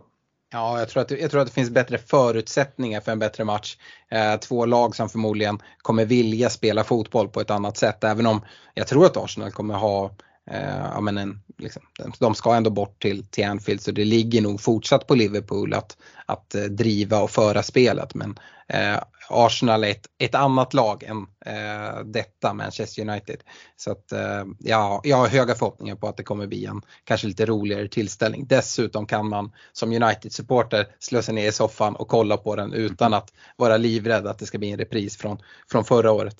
Ja, 0.52 0.78
jag 0.78 0.88
tror, 0.88 1.02
att, 1.02 1.10
jag 1.10 1.30
tror 1.30 1.40
att 1.40 1.46
det 1.46 1.52
finns 1.52 1.70
bättre 1.70 1.98
förutsättningar 1.98 3.00
för 3.00 3.12
en 3.12 3.18
bättre 3.18 3.44
match. 3.44 3.76
Eh, 4.10 4.36
två 4.36 4.66
lag 4.66 4.96
som 4.96 5.08
förmodligen 5.08 5.58
kommer 5.78 6.04
vilja 6.04 6.50
spela 6.50 6.84
fotboll 6.84 7.28
på 7.28 7.40
ett 7.40 7.50
annat 7.50 7.76
sätt. 7.76 8.04
Även 8.04 8.26
om 8.26 8.40
jag 8.74 8.86
tror 8.86 9.06
att 9.06 9.16
Arsenal 9.16 9.50
kommer 9.50 9.74
ha 9.74 10.10
Eh, 10.50 10.78
ja, 10.94 11.00
men 11.00 11.18
en, 11.18 11.40
liksom, 11.58 11.82
de 12.18 12.34
ska 12.34 12.54
ändå 12.54 12.70
bort 12.70 13.02
till, 13.02 13.24
till 13.26 13.46
Anfield 13.46 13.80
så 13.80 13.90
det 13.90 14.04
ligger 14.04 14.42
nog 14.42 14.60
fortsatt 14.60 15.06
på 15.06 15.14
Liverpool 15.14 15.74
att, 15.74 15.96
att 16.26 16.54
eh, 16.54 16.62
driva 16.62 17.20
och 17.20 17.30
föra 17.30 17.62
spelet. 17.62 18.14
Men 18.14 18.38
eh, 18.68 18.98
Arsenal 19.30 19.84
är 19.84 19.90
ett, 19.90 20.06
ett 20.18 20.34
annat 20.34 20.74
lag 20.74 21.02
än 21.02 21.26
eh, 21.46 22.04
detta 22.04 22.54
Manchester 22.54 23.02
United. 23.02 23.36
Så 23.76 23.92
att 23.92 24.12
eh, 24.12 24.44
ja, 24.58 25.00
jag 25.04 25.16
har 25.16 25.28
höga 25.28 25.54
förhoppningar 25.54 25.96
på 25.96 26.08
att 26.08 26.16
det 26.16 26.22
kommer 26.22 26.46
bli 26.46 26.64
en 26.64 26.82
kanske 27.04 27.26
lite 27.26 27.46
roligare 27.46 27.88
tillställning. 27.88 28.46
Dessutom 28.46 29.06
kan 29.06 29.28
man 29.28 29.52
som 29.72 29.92
United-supporter 29.92 30.86
slå 30.98 31.22
sig 31.22 31.34
ner 31.34 31.48
i 31.48 31.52
soffan 31.52 31.96
och 31.96 32.08
kolla 32.08 32.36
på 32.36 32.56
den 32.56 32.72
utan 32.72 33.14
att 33.14 33.32
vara 33.56 33.76
livrädd 33.76 34.26
att 34.26 34.38
det 34.38 34.46
ska 34.46 34.58
bli 34.58 34.70
en 34.70 34.78
repris 34.78 35.16
från, 35.16 35.38
från 35.70 35.84
förra 35.84 36.12
året. 36.12 36.36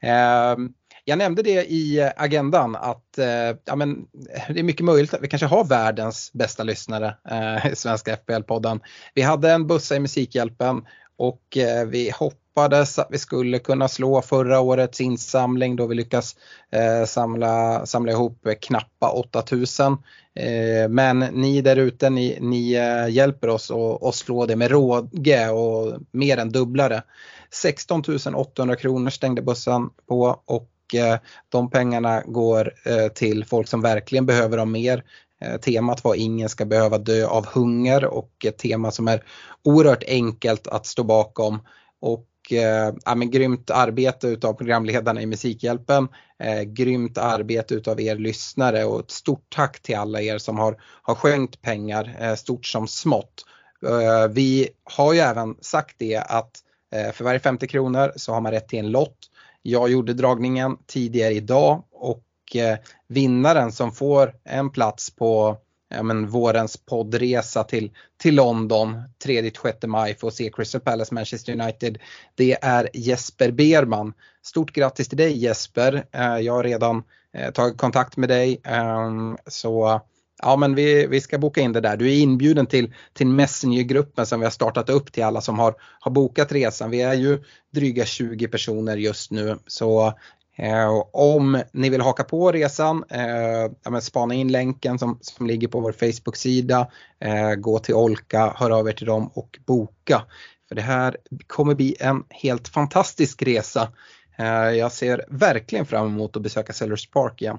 Ehm, 0.00 0.72
jag 1.08 1.18
nämnde 1.18 1.42
det 1.42 1.72
i 1.72 2.10
agendan 2.16 2.76
att 2.76 3.18
eh, 3.18 3.56
ja, 3.64 3.76
men, 3.76 4.06
det 4.48 4.58
är 4.58 4.62
mycket 4.62 4.84
möjligt 4.84 5.14
att 5.14 5.22
vi 5.22 5.28
kanske 5.28 5.46
har 5.46 5.64
världens 5.64 6.32
bästa 6.32 6.62
lyssnare 6.62 7.16
eh, 7.30 7.72
i 7.72 7.76
Svenska 7.76 8.16
FPL-podden. 8.16 8.80
Vi 9.14 9.22
hade 9.22 9.50
en 9.50 9.66
bussa 9.66 9.96
i 9.96 10.00
Musikhjälpen 10.00 10.82
och 11.16 11.56
eh, 11.56 11.86
vi 11.86 12.10
hoppades 12.10 12.98
att 12.98 13.08
vi 13.10 13.18
skulle 13.18 13.58
kunna 13.58 13.88
slå 13.88 14.22
förra 14.22 14.60
årets 14.60 15.00
insamling 15.00 15.76
då 15.76 15.86
vi 15.86 15.94
lyckas 15.94 16.36
eh, 16.72 17.06
samla, 17.06 17.86
samla 17.86 18.12
ihop 18.12 18.46
knappa 18.60 19.10
8000. 19.10 19.92
Eh, 20.34 20.88
men 20.88 21.18
ni 21.18 21.60
där 21.60 21.76
ute, 21.76 22.10
ni, 22.10 22.38
ni 22.40 22.72
eh, 22.72 23.08
hjälper 23.14 23.48
oss 23.48 23.70
att 24.02 24.14
slå 24.14 24.46
det 24.46 24.56
med 24.56 24.70
råge 24.70 25.48
och 25.48 26.00
mer 26.10 26.36
än 26.36 26.52
dubblare. 26.52 27.02
16 27.50 28.02
800 28.34 28.76
kronor 28.76 29.10
stängde 29.10 29.42
bussen 29.42 29.90
på 30.08 30.42
och 30.44 30.72
Eh, 30.94 31.18
de 31.48 31.70
pengarna 31.70 32.22
går 32.26 32.72
eh, 32.84 33.08
till 33.08 33.44
folk 33.44 33.68
som 33.68 33.80
verkligen 33.80 34.26
behöver 34.26 34.56
dem 34.56 34.72
mer. 34.72 35.04
Eh, 35.40 35.56
temat 35.56 36.04
var 36.04 36.14
ingen 36.14 36.48
ska 36.48 36.64
behöva 36.64 36.98
dö 36.98 37.26
av 37.26 37.46
hunger 37.46 38.04
och 38.04 38.30
ett 38.44 38.58
tema 38.58 38.90
som 38.90 39.08
är 39.08 39.22
oerhört 39.64 40.04
enkelt 40.06 40.66
att 40.66 40.86
stå 40.86 41.04
bakom. 41.04 41.58
Och 42.00 42.26
ja, 43.04 43.14
men 43.14 43.30
grymt 43.30 43.70
arbete 43.70 44.26
utav 44.28 44.52
programledarna 44.52 45.22
i 45.22 45.26
Musikhjälpen. 45.26 46.08
Eh, 46.38 46.62
grymt 46.62 47.18
arbete 47.18 47.74
utav 47.74 48.00
er 48.00 48.16
lyssnare 48.16 48.84
och 48.84 49.00
ett 49.00 49.10
stort 49.10 49.46
tack 49.48 49.82
till 49.82 49.96
alla 49.96 50.20
er 50.20 50.38
som 50.38 50.58
har, 50.58 50.76
har 51.02 51.14
skänkt 51.14 51.62
pengar, 51.62 52.16
eh, 52.20 52.34
stort 52.34 52.66
som 52.66 52.88
smått. 52.88 53.44
Eh, 53.86 54.28
vi 54.30 54.68
har 54.84 55.12
ju 55.12 55.20
även 55.20 55.56
sagt 55.60 55.96
det 55.98 56.16
att 56.16 56.62
för 57.14 57.24
varje 57.24 57.40
50 57.40 57.66
kronor 57.66 58.12
så 58.16 58.32
har 58.32 58.40
man 58.40 58.52
rätt 58.52 58.68
till 58.68 58.78
en 58.78 58.90
lott 58.90 59.18
jag 59.70 59.90
gjorde 59.90 60.14
dragningen 60.14 60.76
tidigare 60.86 61.32
idag 61.32 61.84
och 61.92 62.56
eh, 62.56 62.78
vinnaren 63.08 63.72
som 63.72 63.92
får 63.92 64.34
en 64.44 64.70
plats 64.70 65.10
på 65.10 65.56
ja, 65.94 66.02
men, 66.02 66.28
vårens 66.28 66.76
poddresa 66.76 67.64
till, 67.64 67.90
till 68.16 68.34
London 68.34 69.02
3-6 69.24 69.86
maj 69.86 70.14
för 70.14 70.28
att 70.28 70.34
se 70.34 70.50
Crystal 70.50 70.80
Palace 70.80 71.14
Manchester 71.14 71.52
United. 71.52 71.98
Det 72.34 72.58
är 72.62 72.88
Jesper 72.94 73.50
Berman. 73.50 74.12
Stort 74.42 74.72
grattis 74.72 75.08
till 75.08 75.18
dig 75.18 75.38
Jesper. 75.38 76.06
Eh, 76.12 76.38
jag 76.38 76.52
har 76.52 76.64
redan 76.64 77.02
eh, 77.32 77.50
tagit 77.50 77.78
kontakt 77.78 78.16
med 78.16 78.28
dig 78.28 78.60
ehm, 78.64 79.36
så 79.46 80.00
Ja 80.42 80.56
men 80.56 80.74
vi, 80.74 81.06
vi 81.06 81.20
ska 81.20 81.38
boka 81.38 81.60
in 81.60 81.72
det 81.72 81.80
där. 81.80 81.96
Du 81.96 82.08
är 82.08 82.14
inbjuden 82.14 82.66
till, 82.66 82.94
till 83.12 83.26
Messenger-gruppen 83.26 84.26
som 84.26 84.40
vi 84.40 84.46
har 84.46 84.50
startat 84.50 84.90
upp 84.90 85.12
till 85.12 85.24
alla 85.24 85.40
som 85.40 85.58
har, 85.58 85.74
har 86.00 86.10
bokat 86.10 86.52
resan. 86.52 86.90
Vi 86.90 87.02
är 87.02 87.14
ju 87.14 87.42
dryga 87.72 88.04
20 88.04 88.48
personer 88.48 88.96
just 88.96 89.30
nu 89.30 89.58
så 89.66 90.06
eh, 90.56 91.02
om 91.12 91.62
ni 91.72 91.90
vill 91.90 92.00
haka 92.00 92.24
på 92.24 92.52
resan, 92.52 93.04
eh, 93.10 93.70
ja, 93.84 94.00
spana 94.00 94.34
in 94.34 94.52
länken 94.52 94.98
som, 94.98 95.18
som 95.20 95.46
ligger 95.46 95.68
på 95.68 95.80
vår 95.80 95.92
Facebook-sida, 95.92 96.90
eh, 97.20 97.54
gå 97.54 97.78
till 97.78 97.94
Olka, 97.94 98.54
hör 98.56 98.70
av 98.70 98.88
er 98.88 98.92
till 98.92 99.06
dem 99.06 99.30
och 99.34 99.58
boka. 99.66 100.22
För 100.68 100.74
det 100.74 100.82
här 100.82 101.16
kommer 101.46 101.74
bli 101.74 101.96
en 102.00 102.24
helt 102.30 102.68
fantastisk 102.68 103.42
resa. 103.42 103.92
Eh, 104.38 104.70
jag 104.70 104.92
ser 104.92 105.24
verkligen 105.28 105.86
fram 105.86 106.06
emot 106.06 106.36
att 106.36 106.42
besöka 106.42 106.72
Sellers 106.72 107.10
Park 107.10 107.42
igen. 107.42 107.58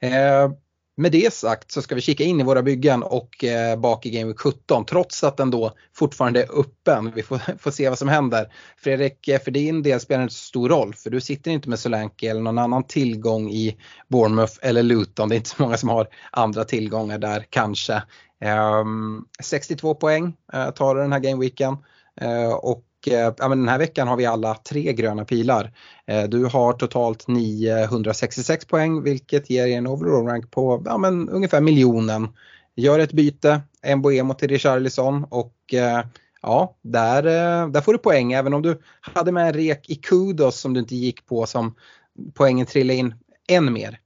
Eh, 0.00 0.50
med 0.96 1.12
det 1.12 1.34
sagt 1.34 1.72
så 1.72 1.82
ska 1.82 1.94
vi 1.94 2.00
kika 2.00 2.24
in 2.24 2.40
i 2.40 2.44
våra 2.44 2.62
byggen 2.62 3.02
och 3.02 3.44
eh, 3.44 3.78
bak 3.78 4.06
i 4.06 4.10
Game 4.10 4.26
Week 4.26 4.38
17 4.38 4.84
trots 4.84 5.24
att 5.24 5.36
den 5.36 5.50
då 5.50 5.72
fortfarande 5.96 6.42
är 6.42 6.60
öppen. 6.60 7.12
Vi 7.14 7.22
får, 7.22 7.38
får 7.58 7.70
se 7.70 7.88
vad 7.88 7.98
som 7.98 8.08
händer. 8.08 8.52
Fredrik, 8.76 9.28
eh, 9.28 9.40
för 9.40 9.50
din 9.50 9.82
del 9.82 10.00
spelar 10.00 10.18
det 10.18 10.22
inte 10.22 10.34
så 10.34 10.44
stor 10.44 10.68
roll 10.68 10.94
för 10.94 11.10
du 11.10 11.20
sitter 11.20 11.50
inte 11.50 11.68
med 11.68 11.78
Solanke 11.78 12.30
eller 12.30 12.40
någon 12.40 12.58
annan 12.58 12.86
tillgång 12.86 13.50
i 13.50 13.76
Bournemouth 14.08 14.54
eller 14.62 14.82
Luton. 14.82 15.28
Det 15.28 15.34
är 15.34 15.36
inte 15.36 15.50
så 15.50 15.62
många 15.62 15.76
som 15.76 15.88
har 15.88 16.08
andra 16.30 16.64
tillgångar 16.64 17.18
där 17.18 17.46
kanske. 17.50 18.02
Eh, 18.42 18.84
62 19.42 19.94
poäng 19.94 20.36
eh, 20.52 20.70
tar 20.70 20.94
den 20.94 21.12
här 21.12 21.20
gameweeken. 21.20 21.76
Eh, 22.20 22.52
och 22.52 22.84
Eh, 23.08 23.32
ja, 23.38 23.48
men 23.48 23.58
den 23.58 23.68
här 23.68 23.78
veckan 23.78 24.08
har 24.08 24.16
vi 24.16 24.26
alla 24.26 24.54
tre 24.54 24.92
gröna 24.92 25.24
pilar. 25.24 25.72
Eh, 26.06 26.24
du 26.24 26.44
har 26.44 26.72
totalt 26.72 27.28
966 27.28 28.64
poäng 28.64 29.02
vilket 29.02 29.50
ger 29.50 29.66
en 29.66 29.86
overall 29.86 30.26
rank 30.26 30.50
på 30.50 30.82
ja, 30.84 30.98
men 30.98 31.28
ungefär 31.28 31.60
miljonen. 31.60 32.28
Gör 32.76 32.98
ett 32.98 33.12
byte, 33.12 33.60
en 33.82 34.02
Boemo 34.02 34.34
till 34.34 34.48
Richarlison 34.48 35.24
och 35.24 35.54
eh, 35.72 36.04
ja, 36.42 36.76
där, 36.82 37.26
eh, 37.26 37.68
där 37.68 37.80
får 37.80 37.92
du 37.92 37.98
poäng 37.98 38.32
även 38.32 38.54
om 38.54 38.62
du 38.62 38.80
hade 39.00 39.32
med 39.32 39.46
en 39.46 39.52
rek 39.52 39.90
i 39.90 39.94
Kudos 39.94 40.60
som 40.60 40.74
du 40.74 40.80
inte 40.80 40.96
gick 40.96 41.26
på 41.26 41.46
som 41.46 41.74
poängen 42.34 42.66
trillade 42.66 42.98
in 42.98 43.14
än 43.48 43.72
mer. 43.72 43.98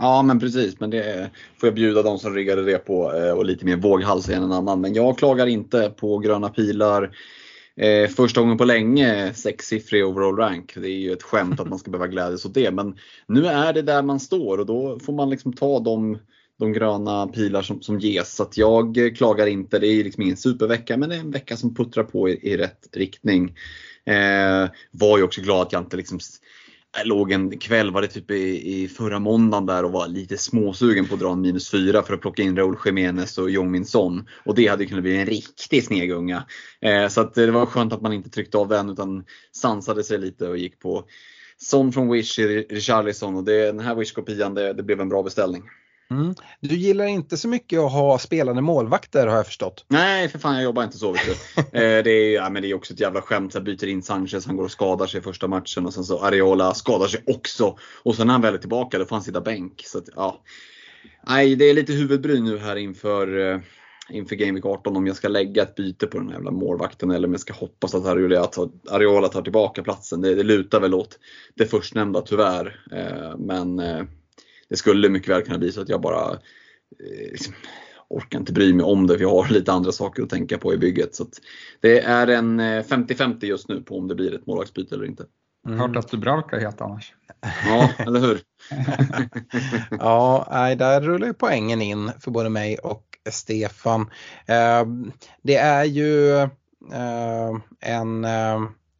Ja 0.00 0.22
men 0.22 0.40
precis, 0.40 0.80
men 0.80 0.90
det 0.90 1.30
får 1.60 1.66
jag 1.66 1.74
bjuda 1.74 2.02
de 2.02 2.18
som 2.18 2.34
riggade 2.34 2.64
det 2.64 2.78
på 2.78 3.14
eh, 3.14 3.30
och 3.30 3.44
lite 3.44 3.64
mer 3.64 3.76
våghals 3.76 4.28
än 4.28 4.42
en 4.42 4.52
annan. 4.52 4.80
Men 4.80 4.94
jag 4.94 5.18
klagar 5.18 5.46
inte 5.46 5.92
på 5.96 6.18
gröna 6.18 6.48
pilar. 6.48 7.10
Eh, 7.76 8.08
första 8.08 8.40
gången 8.40 8.58
på 8.58 8.64
länge 8.64 9.34
sexsiffrig 9.34 10.06
overall 10.06 10.36
rank. 10.36 10.74
Det 10.74 10.88
är 10.88 10.98
ju 10.98 11.12
ett 11.12 11.22
skämt 11.22 11.60
att 11.60 11.68
man 11.68 11.78
ska 11.78 11.90
behöva 11.90 12.08
glädjas 12.08 12.44
åt 12.44 12.54
det. 12.54 12.70
Men 12.70 12.98
nu 13.26 13.46
är 13.46 13.72
det 13.72 13.82
där 13.82 14.02
man 14.02 14.20
står 14.20 14.58
och 14.58 14.66
då 14.66 14.98
får 14.98 15.12
man 15.12 15.30
liksom 15.30 15.52
ta 15.52 15.80
de, 15.80 16.18
de 16.58 16.72
gröna 16.72 17.26
pilar 17.26 17.62
som, 17.62 17.82
som 17.82 17.98
ges. 17.98 18.34
Så 18.34 18.42
att 18.42 18.56
jag 18.56 19.12
klagar 19.16 19.46
inte. 19.46 19.78
Det 19.78 19.86
är 19.86 20.04
liksom 20.04 20.22
ingen 20.22 20.36
supervecka 20.36 20.96
men 20.96 21.08
det 21.08 21.16
är 21.16 21.20
en 21.20 21.30
vecka 21.30 21.56
som 21.56 21.74
puttrar 21.74 22.04
på 22.04 22.28
i, 22.28 22.52
i 22.52 22.56
rätt 22.56 22.88
riktning. 22.92 23.56
Eh, 24.06 24.70
var 24.90 25.18
ju 25.18 25.24
också 25.24 25.40
glad 25.40 25.62
att 25.62 25.72
jag 25.72 25.82
inte 25.82 25.96
liksom 25.96 26.18
jag 26.96 27.06
låg 27.06 27.32
en 27.32 27.58
kväll, 27.58 27.90
var 27.90 28.02
det 28.02 28.08
typ 28.08 28.30
i, 28.30 28.82
i 28.82 28.88
förra 28.88 29.18
måndagen 29.18 29.66
där 29.66 29.84
och 29.84 29.92
var 29.92 30.08
lite 30.08 30.36
småsugen 30.36 31.08
på 31.08 31.14
att 31.14 31.20
dra 31.20 31.32
en 31.32 31.40
minus 31.40 31.70
4 31.70 32.02
för 32.02 32.14
att 32.14 32.20
plocka 32.20 32.42
in 32.42 32.56
Raúl 32.56 32.76
Jiménez 32.84 33.38
och 33.38 33.50
Jong 33.50 33.70
Min 33.70 33.84
Son. 33.84 34.28
Och 34.44 34.54
det 34.54 34.66
hade 34.66 34.86
kunnat 34.86 35.02
bli 35.02 35.16
en 35.16 35.26
riktig 35.26 35.84
snegunga. 35.84 36.44
Eh, 36.80 37.08
så 37.08 37.20
att 37.20 37.38
eh, 37.38 37.46
det 37.46 37.52
var 37.52 37.66
skönt 37.66 37.92
att 37.92 38.02
man 38.02 38.12
inte 38.12 38.30
tryckte 38.30 38.58
av 38.58 38.68
den 38.68 38.90
utan 38.90 39.24
sansade 39.52 40.04
sig 40.04 40.18
lite 40.18 40.48
och 40.48 40.58
gick 40.58 40.80
på 40.80 41.04
Son 41.56 41.92
från 41.92 42.10
Wish 42.10 42.38
Richarlison 42.38 43.36
och 43.36 43.44
det, 43.44 43.66
den 43.66 43.80
här 43.80 43.94
Wish-kopian 43.94 44.54
det, 44.54 44.72
det 44.72 44.82
blev 44.82 45.00
en 45.00 45.08
bra 45.08 45.22
beställning. 45.22 45.62
Mm. 46.14 46.34
Du 46.60 46.76
gillar 46.76 47.04
inte 47.04 47.36
så 47.36 47.48
mycket 47.48 47.78
att 47.78 47.92
ha 47.92 48.18
spelande 48.18 48.62
målvakter 48.62 49.26
har 49.26 49.36
jag 49.36 49.46
förstått. 49.46 49.84
Nej, 49.88 50.28
för 50.28 50.38
fan 50.38 50.54
jag 50.54 50.64
jobbar 50.64 50.84
inte 50.84 50.98
så. 50.98 51.12
Vet 51.12 51.22
du. 51.26 51.60
eh, 51.60 52.04
det, 52.04 52.10
är, 52.10 52.34
ja, 52.34 52.50
men 52.50 52.62
det 52.62 52.70
är 52.70 52.74
också 52.74 52.92
ett 52.92 53.00
jävla 53.00 53.22
skämt. 53.22 53.52
Så 53.52 53.60
byter 53.60 53.86
in 53.86 54.02
Sanchez, 54.02 54.46
han 54.46 54.56
går 54.56 54.64
och 54.64 54.70
skadar 54.70 55.06
sig 55.06 55.20
första 55.20 55.48
matchen 55.48 55.86
och 55.86 55.94
sen 55.94 56.04
så 56.04 56.24
Areola 56.24 56.74
skadar 56.74 57.06
sig 57.06 57.22
också. 57.26 57.78
Och 58.02 58.14
sen 58.14 58.26
när 58.26 58.34
han 58.34 58.42
väl 58.42 58.54
är 58.54 58.58
tillbaka 58.58 58.98
då 58.98 59.04
får 59.04 59.16
han 59.16 59.22
sitta 59.22 59.40
bänk. 59.40 59.82
Så 59.86 59.98
att, 59.98 60.08
ja. 60.16 60.42
Nej, 61.28 61.56
det 61.56 61.64
är 61.64 61.74
lite 61.74 61.92
huvudbry 61.92 62.40
nu 62.40 62.58
här 62.58 62.76
inför, 62.76 63.52
eh, 63.52 63.60
inför 64.10 64.36
Game 64.36 64.52
Week 64.52 64.66
18 64.66 64.96
om 64.96 65.06
jag 65.06 65.16
ska 65.16 65.28
lägga 65.28 65.62
ett 65.62 65.74
byte 65.74 66.06
på 66.06 66.18
den 66.18 66.28
här 66.28 66.34
jävla 66.34 66.50
målvakten 66.50 67.10
eller 67.10 67.28
om 67.28 67.32
jag 67.34 67.40
ska 67.40 67.52
hoppas 67.52 67.94
att 67.94 68.06
Areola 68.06 68.46
tar, 68.46 68.70
Areola 68.90 69.28
tar 69.28 69.42
tillbaka 69.42 69.82
platsen. 69.82 70.20
Det, 70.20 70.34
det 70.34 70.42
lutar 70.42 70.80
väl 70.80 70.94
åt 70.94 71.18
det 71.54 71.66
förstnämnda 71.66 72.20
tyvärr. 72.20 72.80
Eh, 72.92 73.38
men 73.38 73.80
det 74.74 74.78
skulle 74.78 75.08
mycket 75.08 75.28
väl 75.28 75.42
kunna 75.42 75.58
bli 75.58 75.72
så 75.72 75.80
att 75.80 75.88
jag 75.88 76.00
bara 76.00 76.30
eh, 76.30 77.30
liksom, 77.30 77.54
orkar 78.08 78.38
inte 78.38 78.52
bry 78.52 78.74
mig 78.74 78.84
om 78.84 79.06
det 79.06 79.14
för 79.14 79.22
jag 79.22 79.30
har 79.30 79.48
lite 79.48 79.72
andra 79.72 79.92
saker 79.92 80.22
att 80.22 80.30
tänka 80.30 80.58
på 80.58 80.74
i 80.74 80.78
bygget. 80.78 81.14
Så 81.14 81.26
det 81.80 82.00
är 82.00 82.26
en 82.26 82.60
50-50 82.60 83.42
eh, 83.42 83.48
just 83.48 83.68
nu 83.68 83.82
på 83.82 83.98
om 83.98 84.08
det 84.08 84.14
blir 84.14 84.34
ett 84.34 84.46
målvaktsbyte 84.46 84.94
eller 84.94 85.04
inte. 85.04 85.24
Mm. 85.66 85.80
Hört 85.80 85.96
att 85.96 86.10
du 86.10 86.16
brukar 86.16 86.60
heta 86.60 86.84
annars. 86.84 87.14
Ja, 87.66 87.90
eller 87.98 88.20
hur? 88.20 88.40
ja, 89.98 90.74
där 90.78 91.00
rullar 91.00 91.26
ju 91.26 91.34
poängen 91.34 91.82
in 91.82 92.10
för 92.20 92.30
både 92.30 92.48
mig 92.48 92.78
och 92.78 93.04
Stefan. 93.30 94.10
Ehm, 94.46 95.12
det 95.42 95.56
är 95.56 95.84
ju 95.84 96.36
eh, 96.92 97.52
en 97.80 98.24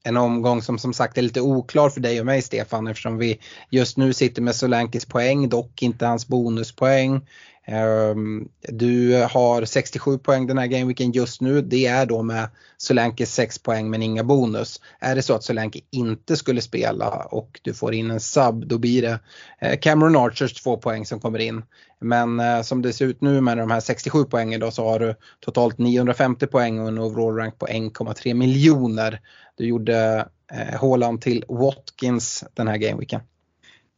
en 0.06 0.16
omgång 0.16 0.62
som 0.62 0.78
som 0.78 0.92
sagt 0.92 1.18
är 1.18 1.22
lite 1.22 1.40
oklar 1.40 1.90
för 1.90 2.00
dig 2.00 2.20
och 2.20 2.26
mig 2.26 2.42
Stefan 2.42 2.86
eftersom 2.86 3.18
vi 3.18 3.38
just 3.70 3.96
nu 3.96 4.12
sitter 4.12 4.42
med 4.42 4.54
Solankis 4.54 5.06
poäng, 5.06 5.48
dock 5.48 5.82
inte 5.82 6.06
hans 6.06 6.28
bonuspoäng. 6.28 7.26
Ehm, 7.66 8.48
du 8.68 9.22
har 9.30 9.64
67 9.64 10.18
poäng 10.18 10.46
den 10.46 10.58
här 10.58 10.66
gameweeken 10.66 11.12
just 11.12 11.40
nu. 11.40 11.62
Det 11.62 11.86
är 11.86 12.06
då 12.06 12.22
med 12.22 12.48
Solanke 12.76 13.26
6 13.26 13.58
poäng 13.58 13.90
men 13.90 14.02
inga 14.02 14.24
bonus. 14.24 14.80
Är 15.00 15.14
det 15.14 15.22
så 15.22 15.34
att 15.34 15.44
Solanke 15.44 15.80
inte 15.90 16.36
skulle 16.36 16.60
spela 16.60 17.08
och 17.10 17.60
du 17.62 17.74
får 17.74 17.94
in 17.94 18.10
en 18.10 18.20
sub 18.20 18.66
då 18.66 18.78
blir 18.78 19.02
det 19.02 19.18
eh, 19.58 19.78
Cameron 19.78 20.16
Archers 20.16 20.62
2 20.62 20.76
poäng 20.76 21.06
som 21.06 21.20
kommer 21.20 21.38
in. 21.38 21.62
Men 22.00 22.40
eh, 22.40 22.62
som 22.62 22.82
det 22.82 22.92
ser 22.92 23.06
ut 23.06 23.20
nu 23.20 23.40
med 23.40 23.58
de 23.58 23.70
här 23.70 23.80
67 23.80 24.24
poängen 24.24 24.60
då 24.60 24.70
så 24.70 24.88
har 24.88 24.98
du 24.98 25.14
totalt 25.40 25.78
950 25.78 26.46
poäng 26.46 26.80
och 26.80 26.88
en 26.88 26.98
overall 26.98 27.36
rank 27.36 27.58
på 27.58 27.66
1,3 27.66 28.34
miljoner. 28.34 29.20
Du 29.56 29.66
gjorde 29.66 30.28
eh, 30.52 30.80
Håland 30.80 31.20
till 31.20 31.44
Watkins 31.48 32.44
den 32.54 32.68
här 32.68 32.76
gameweeken. 32.76 33.20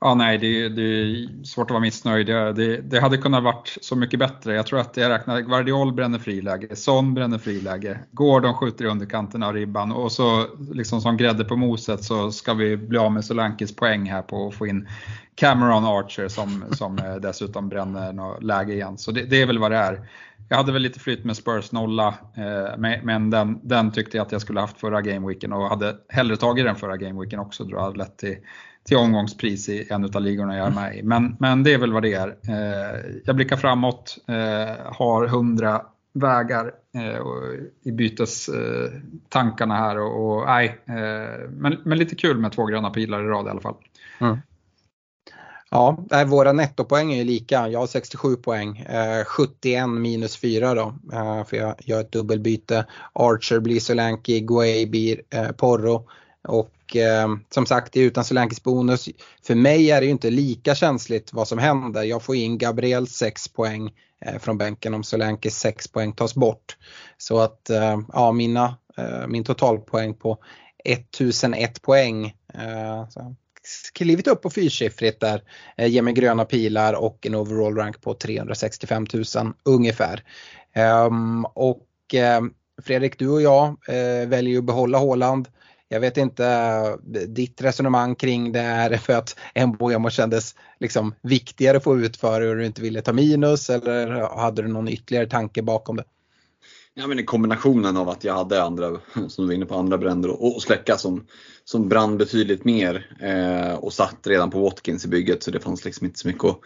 Ja, 0.01 0.15
nej, 0.15 0.39
det, 0.39 0.69
det, 0.69 0.83
är 0.83 1.45
svårt 1.45 1.71
att 1.71 1.71
vara 1.71 1.81
missnöjd. 1.81 2.27
Det, 2.27 2.81
det, 2.81 3.01
hade 3.01 3.17
kunnat 3.17 3.43
varit 3.43 3.79
så 3.81 3.97
mycket 3.97 4.19
bättre. 4.19 4.55
Jag 4.55 4.67
tror 4.67 4.81
att 4.81 4.97
jag 4.97 5.11
räknar 5.11 5.41
Guardiol 5.41 5.93
bränner 5.93 6.19
friläge, 6.19 6.77
Son 6.77 7.15
bränner 7.15 7.39
friläge, 7.39 7.99
Gordon 8.13 8.55
skjuter 8.55 8.85
i 8.85 8.89
underkanten 8.89 9.43
av 9.43 9.53
ribban 9.53 9.93
och 9.93 10.13
så 10.13 10.47
liksom 10.73 11.01
som 11.01 11.17
grädde 11.17 11.45
på 11.45 11.57
moset 11.57 12.05
så 12.05 12.33
ska 12.33 12.55
vi 12.55 12.77
bli 12.77 12.99
av 12.99 13.13
med 13.13 13.25
Solankis 13.25 13.77
poäng 13.77 14.11
här 14.11 14.23
på 14.23 14.49
att 14.49 14.55
få 14.55 14.67
in 14.67 14.89
Cameron 15.35 15.85
Archer 15.85 16.29
som, 16.29 16.65
som 16.73 16.99
eh, 16.99 17.15
dessutom 17.15 17.69
bränner 17.69 18.13
något 18.13 18.43
läge 18.43 18.73
igen. 18.73 18.99
Så 18.99 19.13
det, 19.13 19.23
det, 19.23 19.43
är 19.43 19.47
väl 19.47 19.59
vad 19.59 19.71
det 19.71 19.77
är. 19.77 20.09
Jag 20.49 20.57
hade 20.57 20.73
väl 20.73 20.83
lite 20.83 21.01
flytt 21.01 21.25
med 21.25 21.37
Spurs 21.37 21.73
nolla, 21.73 22.09
eh, 22.37 23.01
men 23.03 23.31
den, 23.31 23.61
den 23.63 23.93
tyckte 23.93 24.17
jag 24.17 24.27
att 24.27 24.33
jag 24.33 24.41
skulle 24.41 24.61
haft 24.61 24.81
förra 24.81 25.03
gameweeken 25.03 25.53
och 25.53 25.69
hade 25.69 25.97
hellre 26.09 26.37
tagit 26.37 26.65
den 26.65 26.77
förra 26.77 26.97
gameweeken 26.97 27.41
också. 27.41 27.65
Då 27.65 27.81
hade 27.81 27.99
lett 27.99 28.19
till 28.19 28.37
till 28.87 28.97
omgångspris 28.97 29.69
i 29.69 29.87
en 29.91 30.05
av 30.05 30.23
ligorna 30.23 30.57
jag 30.57 30.67
är 30.67 30.71
med 30.71 30.97
i. 30.97 31.03
Men, 31.03 31.37
men 31.39 31.63
det 31.63 31.75
är 31.75 31.79
väl 31.79 31.93
vad 31.93 32.03
det 32.03 32.13
är. 32.13 32.29
Eh, 32.29 33.01
jag 33.25 33.37
blickar 33.37 33.57
framåt, 33.57 34.19
eh, 34.29 34.93
har 34.93 35.25
100 35.27 35.83
vägar 36.13 36.73
eh, 36.95 37.21
i 37.83 37.93
bytestankarna 37.93 39.75
eh, 39.77 39.81
här 39.81 39.99
och, 39.99 40.39
och 40.39 40.47
nej, 40.47 40.79
eh, 40.87 41.49
men, 41.51 41.77
men 41.85 41.99
lite 41.99 42.17
kul 42.17 42.39
med 42.39 42.53
två 42.53 42.67
gröna 42.67 42.91
pilar 42.91 43.25
i 43.25 43.29
rad 43.29 43.47
i 43.47 43.51
alla 43.51 43.61
fall. 43.61 43.77
Mm. 44.21 44.39
Ja, 45.71 45.99
våra 46.27 46.53
nettopoäng 46.53 47.13
är 47.13 47.17
ju 47.17 47.25
lika. 47.25 47.69
Jag 47.69 47.79
har 47.79 47.87
67 47.87 48.37
poäng, 48.37 48.79
eh, 48.79 49.25
71 49.25 49.89
minus 49.89 50.37
4 50.37 50.75
då, 50.75 50.95
för 51.47 51.57
jag 51.57 51.75
gör 51.79 52.01
ett 52.01 52.13
dubbelbyte. 52.13 52.87
Archer 53.13 53.61
blir 53.61 53.81
Solanki, 53.81 54.41
Guay 54.41 54.87
blir 54.87 55.23
Porro 55.53 56.09
och 56.49 56.76
eh, 56.95 57.29
som 57.51 57.67
sagt, 57.67 57.93
det 57.93 58.01
är 58.01 58.05
utan 58.05 58.25
Solankis 58.25 58.63
bonus. 58.63 59.09
För 59.47 59.55
mig 59.55 59.91
är 59.91 60.01
det 60.01 60.05
ju 60.05 60.13
inte 60.13 60.31
lika 60.31 60.75
känsligt 60.75 61.33
vad 61.33 61.49
som 61.49 61.59
händer. 61.59 62.03
Jag 62.03 62.23
får 62.23 62.37
in 62.37 62.59
Gabriel 62.59 63.07
6 63.07 63.49
poäng 63.49 63.93
eh, 64.21 64.39
från 64.39 64.59
bänken 64.59 64.95
om 64.95 65.05
Solankis 65.05 65.59
6 65.59 65.89
poäng 65.89 66.13
tas 66.13 66.35
bort. 66.35 66.77
Så 67.19 67.41
att 67.41 67.71
eh, 67.71 68.01
ja, 68.13 68.33
mina, 68.33 68.77
eh, 68.97 69.27
min 69.29 69.45
totalpoäng 69.45 70.15
på 70.15 70.39
1001 70.85 71.83
poäng. 71.83 72.35
Eh, 72.55 73.09
så 73.09 73.37
klivit 73.93 74.27
upp 74.27 74.43
på 74.43 74.51
fyrsiffrigt 74.51 75.21
där, 75.21 75.43
eh, 75.77 75.87
ger 75.87 76.03
mig 76.03 76.15
gröna 76.15 76.45
pilar 76.45 76.93
och 76.93 77.27
en 77.27 77.35
overall 77.35 77.77
rank 77.77 78.01
på 78.01 78.15
365 78.15 79.07
000 79.13 79.25
ungefär. 79.65 80.23
Um, 81.07 81.45
och 81.45 82.15
eh, 82.15 82.41
Fredrik, 82.83 83.19
du 83.19 83.29
och 83.29 83.43
jag 83.43 83.77
eh, 83.89 84.29
väljer 84.29 84.59
att 84.59 84.65
behålla 84.65 84.99
Håland. 84.99 85.49
Jag 85.89 86.01
vet 86.01 86.17
inte 86.17 86.47
eh, 86.47 87.21
ditt 87.29 87.63
resonemang 87.63 88.15
kring 88.15 88.53
det 88.53 88.61
är 88.61 88.91
det 88.91 88.99
för 88.99 89.13
att 89.13 89.39
Mbuemo 89.67 90.11
kändes 90.11 90.55
liksom 90.81 91.15
viktigare 91.23 91.77
att 91.77 91.85
få 91.85 91.99
ut 91.99 92.17
för 92.17 92.41
och 92.41 92.57
du 92.57 92.67
inte 92.67 92.83
ville 92.83 93.03
ta 93.03 93.13
minus 93.13 93.71
eller 93.71 94.37
hade 94.39 94.63
du 94.63 94.69
någon 94.69 94.89
ytterligare 94.89 95.27
tanke 95.27 95.63
bakom 95.63 95.97
det? 95.97 96.05
Ja, 96.95 97.07
men 97.07 97.27
kombinationen 97.27 97.97
av 97.97 98.09
att 98.09 98.25
jag 98.25 98.35
hade 98.35 98.63
andra, 98.63 98.91
som 99.29 99.45
du 99.45 99.47
var 99.47 99.53
inne 99.53 99.67
på, 99.67 99.75
andra 99.75 99.99
bränder 99.99 100.31
och, 100.31 100.57
och 100.57 100.63
släcka 100.63 100.97
som, 100.97 101.27
som 101.65 101.89
brann 101.89 102.19
betydligt 102.19 102.65
mer 102.65 103.17
eh, 103.21 103.75
och 103.75 103.93
satt 103.93 104.27
redan 104.27 104.51
på 104.51 104.61
Watkins 104.61 105.05
i 105.05 105.09
bygget 105.09 105.43
så 105.43 105.51
det 105.51 105.61
fanns 105.61 105.85
liksom 105.85 106.07
inte 106.07 106.19
så 106.19 106.29
mycket 106.29 106.45
att 106.45 106.61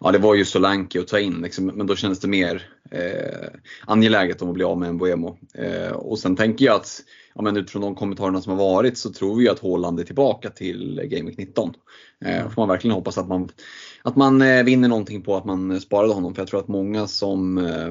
Ja, 0.00 0.10
det 0.10 0.18
var 0.18 0.34
ju 0.34 0.44
Solanke 0.44 1.00
att 1.00 1.08
ta 1.08 1.18
in, 1.18 1.42
liksom, 1.42 1.66
men 1.66 1.86
då 1.86 1.96
kändes 1.96 2.20
det 2.20 2.28
mer 2.28 2.68
eh, 2.90 3.48
angeläget 3.86 4.42
om 4.42 4.48
att 4.48 4.54
bli 4.54 4.64
av 4.64 4.78
med 4.78 4.88
en 4.88 4.98
Boemo. 4.98 5.38
Eh, 5.54 5.92
och 5.92 6.18
sen 6.18 6.36
tänker 6.36 6.64
jag 6.64 6.76
att 6.76 7.00
ja, 7.38 7.42
men 7.42 7.56
utifrån 7.56 7.82
de 7.82 7.94
kommentarerna 7.94 8.40
som 8.40 8.52
har 8.52 8.58
varit 8.58 8.98
så 8.98 9.12
tror 9.12 9.36
vi 9.36 9.48
att 9.48 9.60
Haaland 9.60 10.00
är 10.00 10.04
tillbaka 10.04 10.50
till 10.50 11.00
Game 11.04 11.30
Week 11.30 11.38
19. 11.38 11.74
Eh, 12.24 12.48
får 12.50 12.62
man 12.62 12.68
verkligen 12.68 12.94
hoppas 12.94 13.18
att 13.18 13.28
man, 13.28 13.48
att 14.02 14.16
man 14.16 14.42
eh, 14.42 14.64
vinner 14.64 14.88
någonting 14.88 15.22
på 15.22 15.36
att 15.36 15.44
man 15.44 15.80
sparade 15.80 16.12
honom. 16.12 16.34
För 16.34 16.42
jag 16.42 16.48
tror 16.48 16.60
att 16.60 16.68
många 16.68 17.06
som 17.06 17.58
eh, 17.58 17.88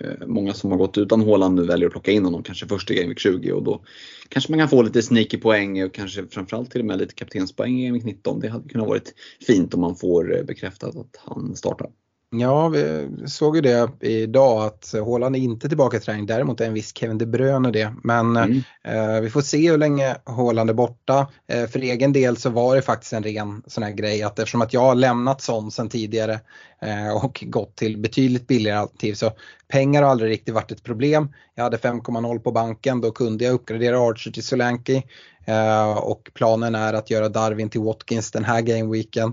eh 0.00 0.26
Många 0.26 0.54
som 0.54 0.70
har 0.70 0.78
gått 0.78 0.98
utan 0.98 1.20
Haaland 1.20 1.54
nu 1.54 1.66
väljer 1.66 1.86
att 1.86 1.92
plocka 1.92 2.10
in 2.10 2.24
honom 2.24 2.42
kanske 2.42 2.66
först 2.66 2.90
i 2.90 2.94
Game 2.94 3.08
Week 3.08 3.18
20 3.18 3.52
och 3.52 3.62
då 3.62 3.84
kanske 4.28 4.52
man 4.52 4.58
kan 4.58 4.68
få 4.68 4.82
lite 4.82 5.02
sneaky 5.02 5.38
poäng 5.38 5.84
och 5.84 5.94
kanske 5.94 6.26
framförallt 6.26 6.70
till 6.70 6.80
och 6.80 6.86
med 6.86 6.98
lite 6.98 7.14
kaptenspoäng 7.14 7.80
i 7.80 7.86
Game 7.86 7.98
Week 7.98 8.04
19. 8.04 8.40
Det 8.40 8.48
hade 8.48 8.68
kunnat 8.68 8.88
varit 8.88 9.14
fint 9.46 9.74
om 9.74 9.80
man 9.80 9.96
får 9.96 10.36
eh, 10.36 10.44
bekräftat 10.44 10.96
att 10.96 11.20
han 11.26 11.56
startar. 11.56 11.90
Ja, 12.32 12.68
vi 12.68 13.08
såg 13.26 13.56
ju 13.56 13.62
det 13.62 13.90
idag 14.00 14.64
att 14.64 14.92
Haaland 14.92 15.36
är 15.36 15.40
inte 15.40 15.68
tillbaka 15.68 15.96
i 15.96 16.00
träning. 16.00 16.26
Däremot 16.26 16.60
är 16.60 16.66
en 16.66 16.74
viss 16.74 16.96
Kevin 16.96 17.18
De 17.18 17.26
Bruyne 17.26 17.70
det. 17.70 17.94
Men 18.02 18.36
mm. 18.36 18.62
eh, 18.84 19.20
vi 19.20 19.30
får 19.30 19.40
se 19.40 19.70
hur 19.70 19.78
länge 19.78 20.16
Haaland 20.24 20.70
är 20.70 20.74
borta. 20.74 21.28
Eh, 21.46 21.66
för 21.66 21.78
egen 21.78 22.12
del 22.12 22.36
så 22.36 22.50
var 22.50 22.76
det 22.76 22.82
faktiskt 22.82 23.12
en 23.12 23.22
ren 23.22 23.62
sån 23.66 23.82
här 23.82 23.90
grej 23.90 24.22
att 24.22 24.38
eftersom 24.38 24.62
att 24.62 24.72
jag 24.72 24.80
har 24.80 24.94
lämnat 24.94 25.42
sån 25.42 25.70
sen 25.70 25.88
tidigare 25.88 26.40
eh, 26.82 27.24
och 27.24 27.44
gått 27.46 27.76
till 27.76 27.98
betydligt 27.98 28.46
billigare 28.46 28.78
alternativ 28.78 29.14
så 29.14 29.32
pengar 29.68 30.02
har 30.02 30.10
aldrig 30.10 30.30
riktigt 30.30 30.54
varit 30.54 30.72
ett 30.72 30.82
problem. 30.82 31.32
Jag 31.54 31.64
hade 31.64 31.76
5,0 31.76 32.38
på 32.38 32.52
banken, 32.52 33.00
då 33.00 33.10
kunde 33.10 33.44
jag 33.44 33.54
uppgradera 33.54 34.00
Archer 34.00 34.30
till 34.30 34.44
Solanke 34.44 35.02
eh, 35.44 35.98
och 35.98 36.30
planen 36.34 36.74
är 36.74 36.94
att 36.94 37.10
göra 37.10 37.28
Darwin 37.28 37.70
till 37.70 37.80
Watkins 37.80 38.30
den 38.30 38.44
här 38.44 38.60
gameweeken. 38.60 39.32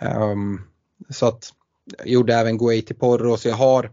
Um, 0.00 0.60
så 1.10 1.26
att 1.26 1.50
gjorde 2.04 2.34
även 2.34 2.58
Guay 2.58 2.82
till 2.82 2.96
Porro 2.96 3.36
så 3.36 3.48
jag 3.48 3.56
har, 3.56 3.90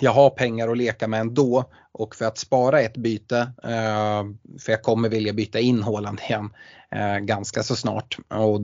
jag 0.00 0.12
har 0.12 0.30
pengar 0.30 0.68
att 0.68 0.78
leka 0.78 1.08
med 1.08 1.20
ändå 1.20 1.64
och 1.92 2.16
för 2.16 2.24
att 2.24 2.38
spara 2.38 2.80
ett 2.80 2.96
byte, 2.96 3.52
eh, 3.62 4.24
för 4.58 4.72
jag 4.72 4.82
kommer 4.82 5.08
vilja 5.08 5.32
byta 5.32 5.60
in 5.60 5.82
Håland 5.82 6.20
igen 6.28 6.50
eh, 6.90 7.18
ganska 7.18 7.62
så 7.62 7.76
snart. 7.76 8.18
Och, 8.28 8.60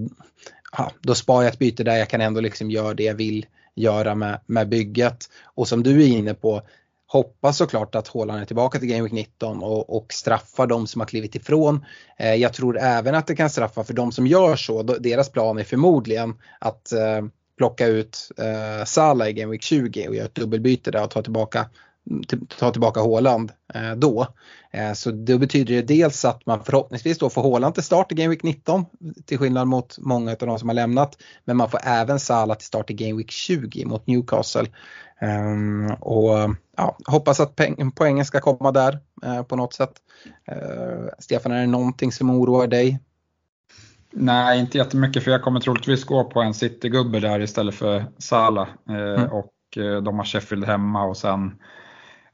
ja, 0.73 0.93
då 1.01 1.15
sparar 1.15 1.43
jag 1.43 1.53
ett 1.53 1.59
byte 1.59 1.85
där 1.85 1.97
jag 1.97 2.09
kan 2.09 2.21
ändå 2.21 2.41
liksom 2.41 2.71
göra 2.71 2.95
det 2.95 3.03
jag 3.03 3.15
vill 3.15 3.47
göra 3.75 4.15
med, 4.15 4.41
med 4.47 4.69
bygget. 4.69 5.31
Och 5.45 5.69
som 5.69 5.83
du 5.83 6.03
är 6.03 6.07
inne 6.07 6.35
på, 6.35 6.63
hoppas 7.07 7.57
såklart 7.57 7.95
att 7.95 8.09
Haaland 8.09 8.41
är 8.41 8.45
tillbaka 8.45 8.79
till 8.79 8.89
Game 8.89 9.03
Week 9.03 9.13
19 9.13 9.63
och, 9.63 9.97
och 9.97 10.13
straffar 10.13 10.67
de 10.67 10.87
som 10.87 11.01
har 11.01 11.07
klivit 11.07 11.35
ifrån. 11.35 11.85
Eh, 12.19 12.35
jag 12.35 12.53
tror 12.53 12.79
även 12.79 13.15
att 13.15 13.27
det 13.27 13.37
kan 13.37 13.51
straffa 13.51 13.85
för 13.85 13.95
de 13.95 14.13
som 14.13 14.27
gör 14.27 14.57
så, 14.57 14.83
deras 14.83 15.29
plan 15.33 15.59
är 15.59 15.65
förmodligen 15.65 16.35
att 16.59 16.93
eh, 16.93 17.23
plocka 17.59 17.87
ut 17.87 18.31
eh, 18.39 18.85
Salah 18.85 19.29
i 19.29 19.33
Game 19.33 19.51
Week 19.51 19.63
20 19.63 20.09
och 20.09 20.15
göra 20.15 20.27
ett 20.27 20.35
dubbelbyte 20.35 20.91
där 20.91 21.05
och 21.05 21.11
ta 21.11 21.23
tillbaka 21.23 21.67
ta 22.59 22.71
tillbaka 22.71 23.01
Håland 23.01 23.53
eh, 23.75 23.93
då. 23.93 24.27
Eh, 24.71 24.93
så 24.93 25.11
då 25.11 25.39
betyder 25.39 25.75
det 25.75 25.83
dels 25.83 26.25
att 26.25 26.47
man 26.47 26.65
förhoppningsvis 26.65 27.19
då 27.19 27.31
får 27.31 27.43
Håland 27.43 27.75
till 27.75 27.83
start 27.83 28.13
i 28.13 28.15
Game 28.15 28.29
Week 28.29 28.43
19 28.43 28.85
till 29.27 29.39
skillnad 29.39 29.69
mot 29.69 29.99
många 29.99 30.31
av 30.31 30.37
de 30.39 30.59
som 30.59 30.69
har 30.69 30.75
lämnat. 30.75 31.17
Men 31.45 31.57
man 31.57 31.71
får 31.71 31.81
även 31.83 32.21
Salah 32.21 32.57
till 32.57 32.67
start 32.67 32.91
i 32.91 32.95
Game 32.95 33.17
Week 33.17 33.31
20 33.31 33.85
mot 33.85 34.07
Newcastle. 34.07 34.67
Um, 35.21 35.91
och 36.01 36.55
ja, 36.77 36.97
hoppas 37.05 37.41
att 37.41 37.61
poängen 37.95 38.25
ska 38.25 38.41
komma 38.41 38.73
där 38.73 38.99
eh, 39.25 39.43
på 39.43 39.57
något 39.57 39.75
sätt. 39.75 39.93
Eh, 40.49 41.09
Stefan, 41.19 41.53
är 41.53 41.61
det 41.61 41.67
någonting 41.67 42.13
som 42.13 42.31
oroar 42.31 42.67
dig? 42.67 42.99
Nej, 44.21 44.61
inte 44.61 44.79
jättemycket 44.79 45.25
för 45.25 45.31
jag 45.31 45.43
kommer 45.43 45.61
troligtvis 45.61 46.05
gå 46.05 46.25
på 46.25 46.41
en 46.41 46.55
City-gubbe 46.55 47.21
där 47.21 47.41
istället 47.41 47.75
för 47.75 48.05
Salah. 48.19 48.69
Uh, 48.91 48.97
mm. 48.97 49.33
Och 49.33 49.53
de 50.03 50.19
har 50.19 50.25
Sheffield 50.25 50.65
hemma 50.65 51.05
och 51.05 51.17
sen 51.17 51.59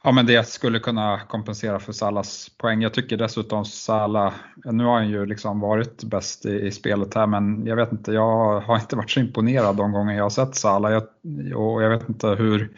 Ja 0.07 0.13
men 0.13 0.27
det 0.27 0.49
skulle 0.49 0.79
kunna 0.79 1.21
kompensera 1.29 1.79
för 1.79 1.93
Salas 1.93 2.49
poäng. 2.59 2.83
Jag 2.83 2.95
tycker 2.95 3.17
dessutom 3.17 3.65
Salah, 3.65 4.33
nu 4.65 4.85
har 4.85 4.95
han 4.95 5.09
ju 5.09 5.27
liksom 5.27 5.61
varit 5.61 6.05
bäst 6.05 6.47
i, 6.47 6.67
i, 6.67 6.71
spelet 6.71 7.15
här 7.15 7.27
men 7.27 7.67
jag 7.67 7.77
vet 7.77 7.93
inte, 7.93 8.13
jag 8.13 8.61
har 8.61 8.77
inte 8.77 8.97
varit 8.97 9.11
så 9.11 9.21
imponerad 9.21 9.77
de 9.77 9.93
gånger 9.93 10.15
jag 10.15 10.23
har 10.23 10.31
sett 10.31 10.55
Salah. 10.55 10.93
Jag, 10.93 11.03
och 11.57 11.83
jag 11.83 11.91
vet 11.91 12.09
inte 12.09 12.29
hur 12.29 12.71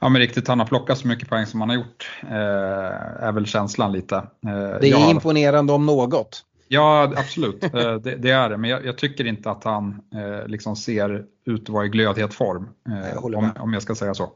ja, 0.00 0.08
men 0.08 0.20
riktigt 0.20 0.48
han 0.48 0.58
har 0.58 0.66
plockat 0.66 0.98
så 0.98 1.08
mycket 1.08 1.28
poäng 1.28 1.46
som 1.46 1.60
han 1.60 1.70
har 1.70 1.76
gjort, 1.76 2.10
eh, 2.22 3.24
är 3.26 3.32
väl 3.32 3.46
känslan 3.46 3.92
lite. 3.92 4.16
Eh, 4.16 4.80
det 4.80 4.88
är 4.88 4.90
jag, 4.90 5.10
imponerande 5.10 5.72
om 5.72 5.86
något. 5.86 6.44
Ja 6.72 7.12
absolut, 7.16 7.64
eh, 7.64 7.94
det, 7.94 8.16
det, 8.16 8.30
är 8.30 8.50
det. 8.50 8.56
Men 8.56 8.70
jag, 8.70 8.84
jag, 8.86 8.98
tycker 8.98 9.26
inte 9.26 9.50
att 9.50 9.64
han 9.64 10.02
eh, 10.14 10.46
liksom 10.46 10.76
ser 10.76 11.24
ut 11.44 11.62
att 11.62 11.68
vara 11.68 11.86
i 11.86 11.88
glödhet 11.88 12.34
form. 12.34 12.68
Eh, 12.88 13.24
om, 13.24 13.52
om 13.58 13.72
jag 13.72 13.82
ska 13.82 13.94
säga 13.94 14.14
så. 14.14 14.32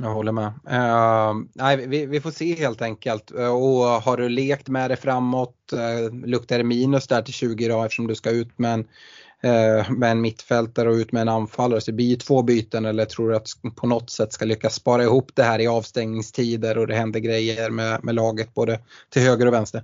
Jag 0.00 0.14
håller 0.14 0.32
med. 0.32 0.46
Uh, 0.46 1.44
nej, 1.54 1.86
vi, 1.86 2.06
vi, 2.06 2.20
får 2.20 2.30
se 2.30 2.54
helt 2.54 2.82
enkelt. 2.82 3.32
Uh, 3.38 3.48
och 3.48 3.84
har 3.84 4.16
du 4.16 4.28
lekt 4.28 4.68
med 4.68 4.90
det 4.90 4.96
framåt, 4.96 5.56
uh, 5.72 6.26
luktar 6.26 6.58
det 6.58 6.64
minus 6.64 7.06
där 7.06 7.22
till 7.22 7.34
20 7.34 7.68
då 7.68 7.82
eftersom 7.82 8.06
du 8.06 8.14
ska 8.14 8.30
ut 8.30 8.58
med 8.58 8.72
en, 8.72 8.80
uh, 8.80 9.90
med 9.90 10.10
en 10.10 10.20
mittfältare 10.20 10.88
och 10.88 10.94
ut 10.94 11.12
med 11.12 11.22
en 11.22 11.28
anfallare. 11.28 11.80
Så 11.80 11.90
det 11.90 11.94
blir 11.94 12.06
ju 12.06 12.16
två 12.16 12.42
byten 12.42 12.84
eller 12.84 13.04
tror 13.04 13.30
du 13.30 13.36
att 13.36 13.48
på 13.76 13.86
något 13.86 14.10
sätt 14.10 14.32
ska 14.32 14.44
lyckas 14.44 14.74
spara 14.74 15.02
ihop 15.02 15.30
det 15.34 15.42
här 15.42 15.58
i 15.58 15.66
avstängningstider 15.66 16.78
och 16.78 16.86
det 16.86 16.94
händer 16.94 17.20
grejer 17.20 17.70
med, 17.70 18.04
med 18.04 18.14
laget 18.14 18.54
både 18.54 18.80
till 19.10 19.22
höger 19.22 19.46
och 19.46 19.52
vänster? 19.52 19.82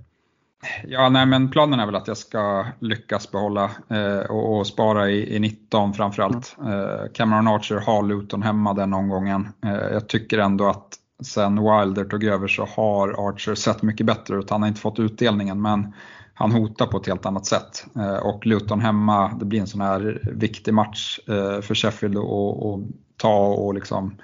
Ja, 0.87 1.09
nej, 1.09 1.25
men 1.25 1.51
planen 1.51 1.79
är 1.79 1.85
väl 1.85 1.95
att 1.95 2.07
jag 2.07 2.17
ska 2.17 2.65
lyckas 2.79 3.31
behålla 3.31 3.71
eh, 3.89 4.31
och, 4.31 4.57
och, 4.57 4.67
spara 4.67 5.09
i, 5.09 5.35
i 5.35 5.39
19 5.39 5.93
framförallt. 5.93 6.55
Mm. 6.59 6.79
Eh, 6.79 7.05
Cameron 7.13 7.47
Archer 7.47 7.75
har 7.75 8.03
Luton 8.03 8.43
hemma 8.43 8.73
den 8.73 8.93
omgången. 8.93 9.47
Eh, 9.65 9.73
jag 9.73 10.09
tycker 10.09 10.37
ändå 10.37 10.69
att 10.69 10.87
sen 11.23 11.55
Wilder 11.55 12.05
tog 12.05 12.23
över 12.23 12.47
så 12.47 12.65
har 12.65 13.29
Archer 13.29 13.55
sett 13.55 13.81
mycket 13.81 14.05
bättre 14.05 14.35
ut. 14.35 14.49
Han 14.49 14.61
har 14.61 14.67
inte 14.67 14.81
fått 14.81 14.99
utdelningen 14.99 15.61
men 15.61 15.93
han 16.33 16.51
hotar 16.51 16.85
på 16.85 16.97
ett 16.97 17.07
helt 17.07 17.25
annat 17.25 17.45
sätt. 17.45 17.85
Eh, 17.95 18.15
och 18.15 18.45
Luton 18.45 18.81
hemma, 18.81 19.37
det 19.39 19.45
blir 19.45 19.59
en 19.59 19.67
sån 19.67 19.81
här 19.81 20.31
viktig 20.33 20.73
match 20.73 21.19
eh, 21.27 21.61
för 21.61 21.75
Sheffield 21.75 22.17
att 22.17 22.79
ta 23.17 23.47
och 23.47 23.73
liksom 23.73 24.15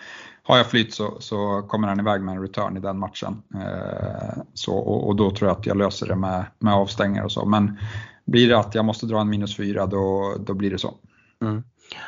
har 0.43 0.57
jag 0.57 0.67
flytt 0.67 0.93
så, 0.93 1.17
så 1.19 1.61
kommer 1.61 1.87
han 1.87 1.99
iväg 1.99 2.21
med 2.21 2.35
en 2.35 2.41
return 2.41 2.77
i 2.77 2.79
den 2.79 2.99
matchen. 2.99 3.41
Eh, 3.53 4.43
så, 4.53 4.73
och, 4.73 5.07
och, 5.07 5.15
då 5.15 5.31
tror 5.31 5.49
jag 5.49 5.57
att 5.57 5.65
jag 5.65 5.77
löser 5.77 6.07
det 6.07 6.15
med, 6.15 6.45
med 6.59 6.73
avstängningar 6.73 7.23
och 7.23 7.31
så. 7.31 7.45
Men 7.45 7.77
blir 8.25 8.49
det 8.49 8.59
att 8.59 8.75
jag 8.75 8.85
måste 8.85 9.05
dra 9.05 9.21
en 9.21 9.29
minus 9.29 9.57
fyra 9.57 9.85
då, 9.85 10.35
då 10.39 10.53
blir 10.53 10.71
det 10.71 10.77
så. 10.77 10.93
Mm. 11.41 11.63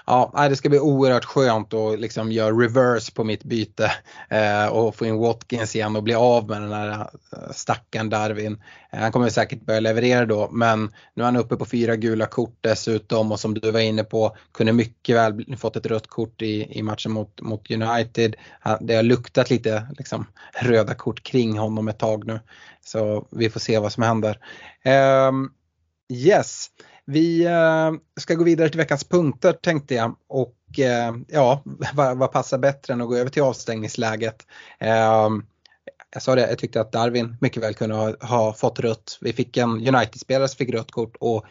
Ja, 0.06 0.48
det 0.50 0.56
ska 0.56 0.70
bli 0.70 0.80
oerhört 0.80 1.26
skönt 1.26 1.74
att 1.74 2.00
liksom 2.00 2.32
göra 2.32 2.52
reverse 2.52 3.12
på 3.12 3.24
mitt 3.24 3.44
byte 3.44 3.92
eh, 4.30 4.66
och 4.66 4.96
få 4.96 5.06
in 5.06 5.18
Watkins 5.18 5.76
igen 5.76 5.96
och 5.96 6.04
bli 6.04 6.14
av 6.14 6.50
med 6.50 6.62
den 6.62 6.72
här 6.72 6.90
eh, 6.90 7.52
stackaren 7.52 8.10
Darwin. 8.10 8.64
Eh, 8.92 9.00
han 9.00 9.12
kommer 9.12 9.30
säkert 9.30 9.62
börja 9.62 9.80
leverera 9.80 10.26
då 10.26 10.50
men 10.52 10.94
nu 11.14 11.24
är 11.24 11.26
han 11.26 11.36
uppe 11.36 11.56
på 11.56 11.66
fyra 11.66 11.96
gula 11.96 12.26
kort 12.26 12.58
dessutom 12.62 13.32
och 13.32 13.40
som 13.40 13.54
du 13.54 13.72
var 13.72 13.80
inne 13.80 14.04
på 14.04 14.38
kunde 14.52 14.74
mycket 14.74 15.16
väl 15.16 15.58
fått 15.58 15.76
ett 15.76 15.86
rött 15.86 16.08
kort 16.08 16.42
i, 16.42 16.80
i 16.80 16.84
matchen 16.84 17.12
mot, 17.12 17.42
mot 17.42 17.72
United. 17.72 18.36
Det 18.82 18.96
har 18.96 19.04
luktat 19.04 19.50
lite 19.50 19.88
liksom, 19.98 20.26
röda 20.62 20.94
kort 20.94 21.24
kring 21.24 21.58
honom 21.58 21.88
ett 21.88 22.00
tag 22.00 22.28
nu. 22.28 22.40
Så 22.86 23.28
vi 23.32 23.50
får 23.50 23.60
se 23.60 23.80
vad 23.80 23.92
som 23.92 24.04
händer. 24.04 24.40
Um, 25.30 25.54
yes. 26.14 26.70
Vi 27.06 27.46
eh, 27.46 27.92
ska 28.20 28.36
gå 28.36 28.44
vidare 28.44 28.70
till 28.70 28.78
veckans 28.78 29.04
punkter 29.04 29.54
tänkte 29.54 29.96
jag 29.96 30.16
och 30.28 30.80
eh, 30.80 31.16
ja, 31.28 31.64
vad, 31.94 32.18
vad, 32.18 32.32
passar 32.32 32.58
bättre 32.58 32.94
än 32.94 33.02
att 33.02 33.08
gå 33.08 33.16
över 33.16 33.30
till 33.30 33.44
avstängningsläget. 33.44 34.48
Ehm, 34.80 35.46
jag 36.14 36.22
sa 36.22 36.36
det, 36.36 36.50
jag 36.50 36.58
tyckte 36.58 36.82
att 36.82 36.92
Darwin 36.92 37.38
mycket 37.42 37.64
väl 37.64 37.74
kunde 37.74 37.96
ha, 37.96 38.16
ha 38.22 38.54
fått 38.54 38.80
rött. 38.80 39.18
Vi 39.22 39.34
fick 39.34 39.58
en 39.58 39.70
United-spelare 39.70 40.48
som 40.48 40.58
fick 40.58 40.70
rött 40.70 40.92
kort 40.92 41.16
och 41.20 41.46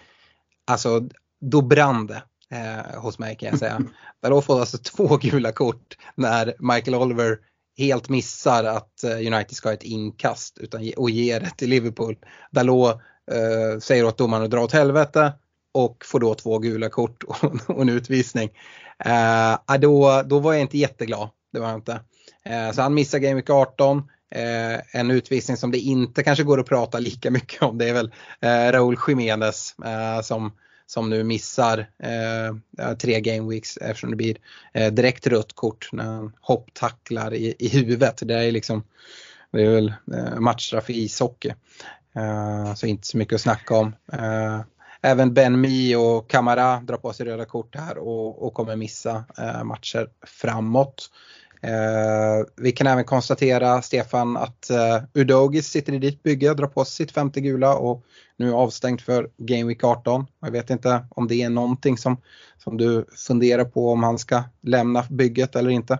alltså 0.67 1.09
då 1.41 1.61
brann 1.61 2.07
det 2.07 2.23
eh, 2.51 3.01
hos 3.01 3.19
mig 3.19 3.37
kan 3.37 3.49
jag 3.49 3.59
säga. 3.59 3.81
Dalot 4.23 4.45
får 4.45 4.61
alltså 4.61 4.79
två 4.79 5.17
gula 5.23 5.53
kort 5.53 5.97
när 6.15 6.55
Michael 6.59 6.95
Oliver 6.95 7.39
helt 7.79 8.09
missar 8.09 8.65
att 8.65 9.05
United 9.05 9.53
ska 9.53 9.69
ha 9.69 9.75
ett 9.75 9.83
inkast 9.83 10.59
utan, 10.59 10.93
och 10.97 11.11
ger 11.11 11.41
det 11.41 11.51
till 11.57 11.71
Liverpool. 11.71 12.17
Dalot 12.51 13.01
eh, 13.31 13.79
säger 13.81 14.05
åt 14.05 14.19
domaren 14.19 14.45
att 14.45 14.51
dra 14.51 14.65
åt 14.65 14.73
helvete 14.73 15.33
och 15.73 16.05
får 16.05 16.21
då 16.21 16.35
två 16.35 16.59
gula 16.59 16.89
kort 16.89 17.23
och, 17.67 17.83
en 17.83 17.89
utvisning. 17.89 18.51
Eh, 19.05 19.79
då, 19.79 20.23
då 20.27 20.39
var 20.39 20.53
jag 20.53 20.63
inte 20.63 20.79
jätteglad. 20.79 21.29
Det 21.53 21.61
var 21.61 21.69
jag 21.69 21.79
inte. 21.79 22.01
Eh, 22.45 22.73
så 22.73 22.83
han 22.83 22.95
missar 22.95 23.19
Game 23.19 23.35
Week 23.35 23.51
18. 23.51 23.99
Eh, 24.31 25.01
en 25.01 25.11
utvisning 25.11 25.57
som 25.57 25.71
det 25.71 25.79
inte 25.79 26.23
kanske 26.23 26.45
går 26.45 26.61
att 26.61 26.69
prata 26.69 26.99
lika 26.99 27.31
mycket 27.31 27.63
om 27.63 27.79
det 27.79 27.89
är 27.89 27.93
väl 27.93 28.13
eh, 28.41 28.73
Raúl 28.73 28.99
Jiménez 29.09 29.75
eh, 29.85 30.21
som, 30.23 30.53
som 30.87 31.11
nu 31.11 31.25
missar 31.25 31.91
eh, 32.03 32.47
eh, 32.87 32.97
tre 32.99 33.21
game 33.21 33.51
weeks 33.51 33.77
eftersom 33.77 34.11
det 34.11 34.17
blir 34.17 34.37
eh, 34.73 34.93
direkt 34.93 35.27
rött 35.27 35.53
kort 35.53 35.89
när 35.93 36.05
han 36.05 36.33
hopptacklar 36.41 37.35
i, 37.35 37.55
i 37.59 37.69
huvudet. 37.69 38.21
Det 38.23 38.35
är 38.35 38.53
liksom 38.53 38.85
det 39.53 39.63
är 39.63 39.71
väl 39.71 39.95
eh, 40.15 40.41
matchstraff 40.41 40.91
i 40.91 41.03
ishockey. 41.03 41.53
Eh, 42.17 42.75
så 42.75 42.87
inte 42.87 43.07
så 43.07 43.19
mycket 43.19 43.35
att 43.35 43.41
snacka 43.41 43.77
om. 43.77 43.97
Eh, 44.13 44.61
Även 45.03 45.35
Ben 45.35 45.61
Mi 45.61 45.97
och 45.97 46.31
Kamara 46.31 46.81
drar 46.81 46.97
på 46.97 47.13
sig 47.13 47.27
röda 47.27 47.45
kort 47.45 47.77
här 47.77 47.99
och, 47.99 48.47
och 48.47 48.55
kommer 48.55 48.77
missa 48.77 49.25
eh, 49.39 49.65
matcher 49.65 50.09
framåt. 50.27 51.11
Eh, 51.63 52.47
vi 52.57 52.73
kan 52.73 52.87
även 52.87 53.05
konstatera, 53.05 53.83
Stefan, 53.83 54.37
att 54.37 54.71
eh, 54.71 55.03
Udogis 55.15 55.67
sitter 55.67 55.93
i 55.93 55.99
ditt 55.99 56.23
bygge 56.23 56.51
och 56.51 56.57
drar 56.57 56.67
på 56.67 56.85
sig 56.85 57.07
sitt 57.07 57.15
femte 57.15 57.41
gula 57.41 57.75
och 57.75 58.05
nu 58.37 58.49
är 58.49 58.53
avstängd 58.53 59.01
för 59.01 59.31
Game 59.37 59.65
Week 59.65 59.85
18. 59.85 60.27
Jag 60.41 60.51
vet 60.51 60.71
inte 60.71 61.07
om 61.11 61.29
det 61.29 61.43
är 61.43 61.51
någonting 61.51 61.99
som, 61.99 62.17
som 62.59 62.77
du 62.77 63.07
funderar 63.17 63.65
på 63.65 63.93
om 63.93 64.03
han 64.03 64.19
ska 64.19 64.43
lämna 64.61 65.05
bygget 65.11 65.57
eller 65.57 65.71
inte. 65.71 65.99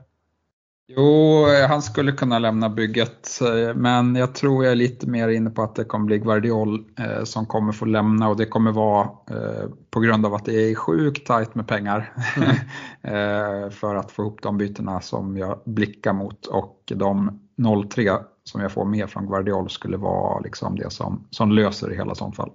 Jo, 0.97 1.47
han 1.69 1.83
skulle 1.83 2.13
kunna 2.13 2.39
lämna 2.39 2.69
bygget, 2.69 3.41
eh, 3.41 3.75
men 3.75 4.15
jag 4.15 4.35
tror 4.35 4.65
jag 4.65 4.73
är 4.73 4.77
lite 4.77 5.07
mer 5.07 5.29
inne 5.29 5.51
på 5.51 5.63
att 5.63 5.75
det 5.75 5.85
kommer 5.85 6.07
bli 6.07 6.19
Guardiol 6.19 6.85
eh, 6.99 7.25
som 7.25 7.47
kommer 7.47 7.73
få 7.73 7.85
lämna 7.85 8.29
och 8.29 8.37
det 8.37 8.47
kommer 8.47 8.73
vara 8.73 9.03
eh, 9.31 9.69
på 9.91 10.01
grund 10.01 10.27
av 10.27 10.35
att 10.35 10.45
det 10.45 10.71
är 10.71 10.75
sjukt 10.75 11.27
tajt 11.27 11.55
med 11.55 11.69
pengar 11.69 12.13
mm. 12.37 13.71
för 13.71 13.95
att 13.95 14.13
få 14.13 14.23
ihop 14.23 14.43
de 14.43 14.59
bytena 14.59 15.01
som 15.01 15.37
jag 15.39 15.61
blickar 15.65 16.13
mot 16.13 16.47
och 16.47 16.93
de 16.95 17.41
0-3 17.59 18.19
som 18.45 18.61
jag 18.61 18.73
får 18.73 18.85
med 18.85 19.11
från 19.11 19.27
Guardiol 19.27 19.71
skulle 19.71 19.97
vara 19.97 20.41
liksom 20.41 20.77
det 20.77 20.91
som, 20.91 21.27
som 21.31 21.53
löser 21.53 21.89
det 21.89 21.95
hela 21.95 22.15
sånt 22.15 22.37
fall. 22.37 22.51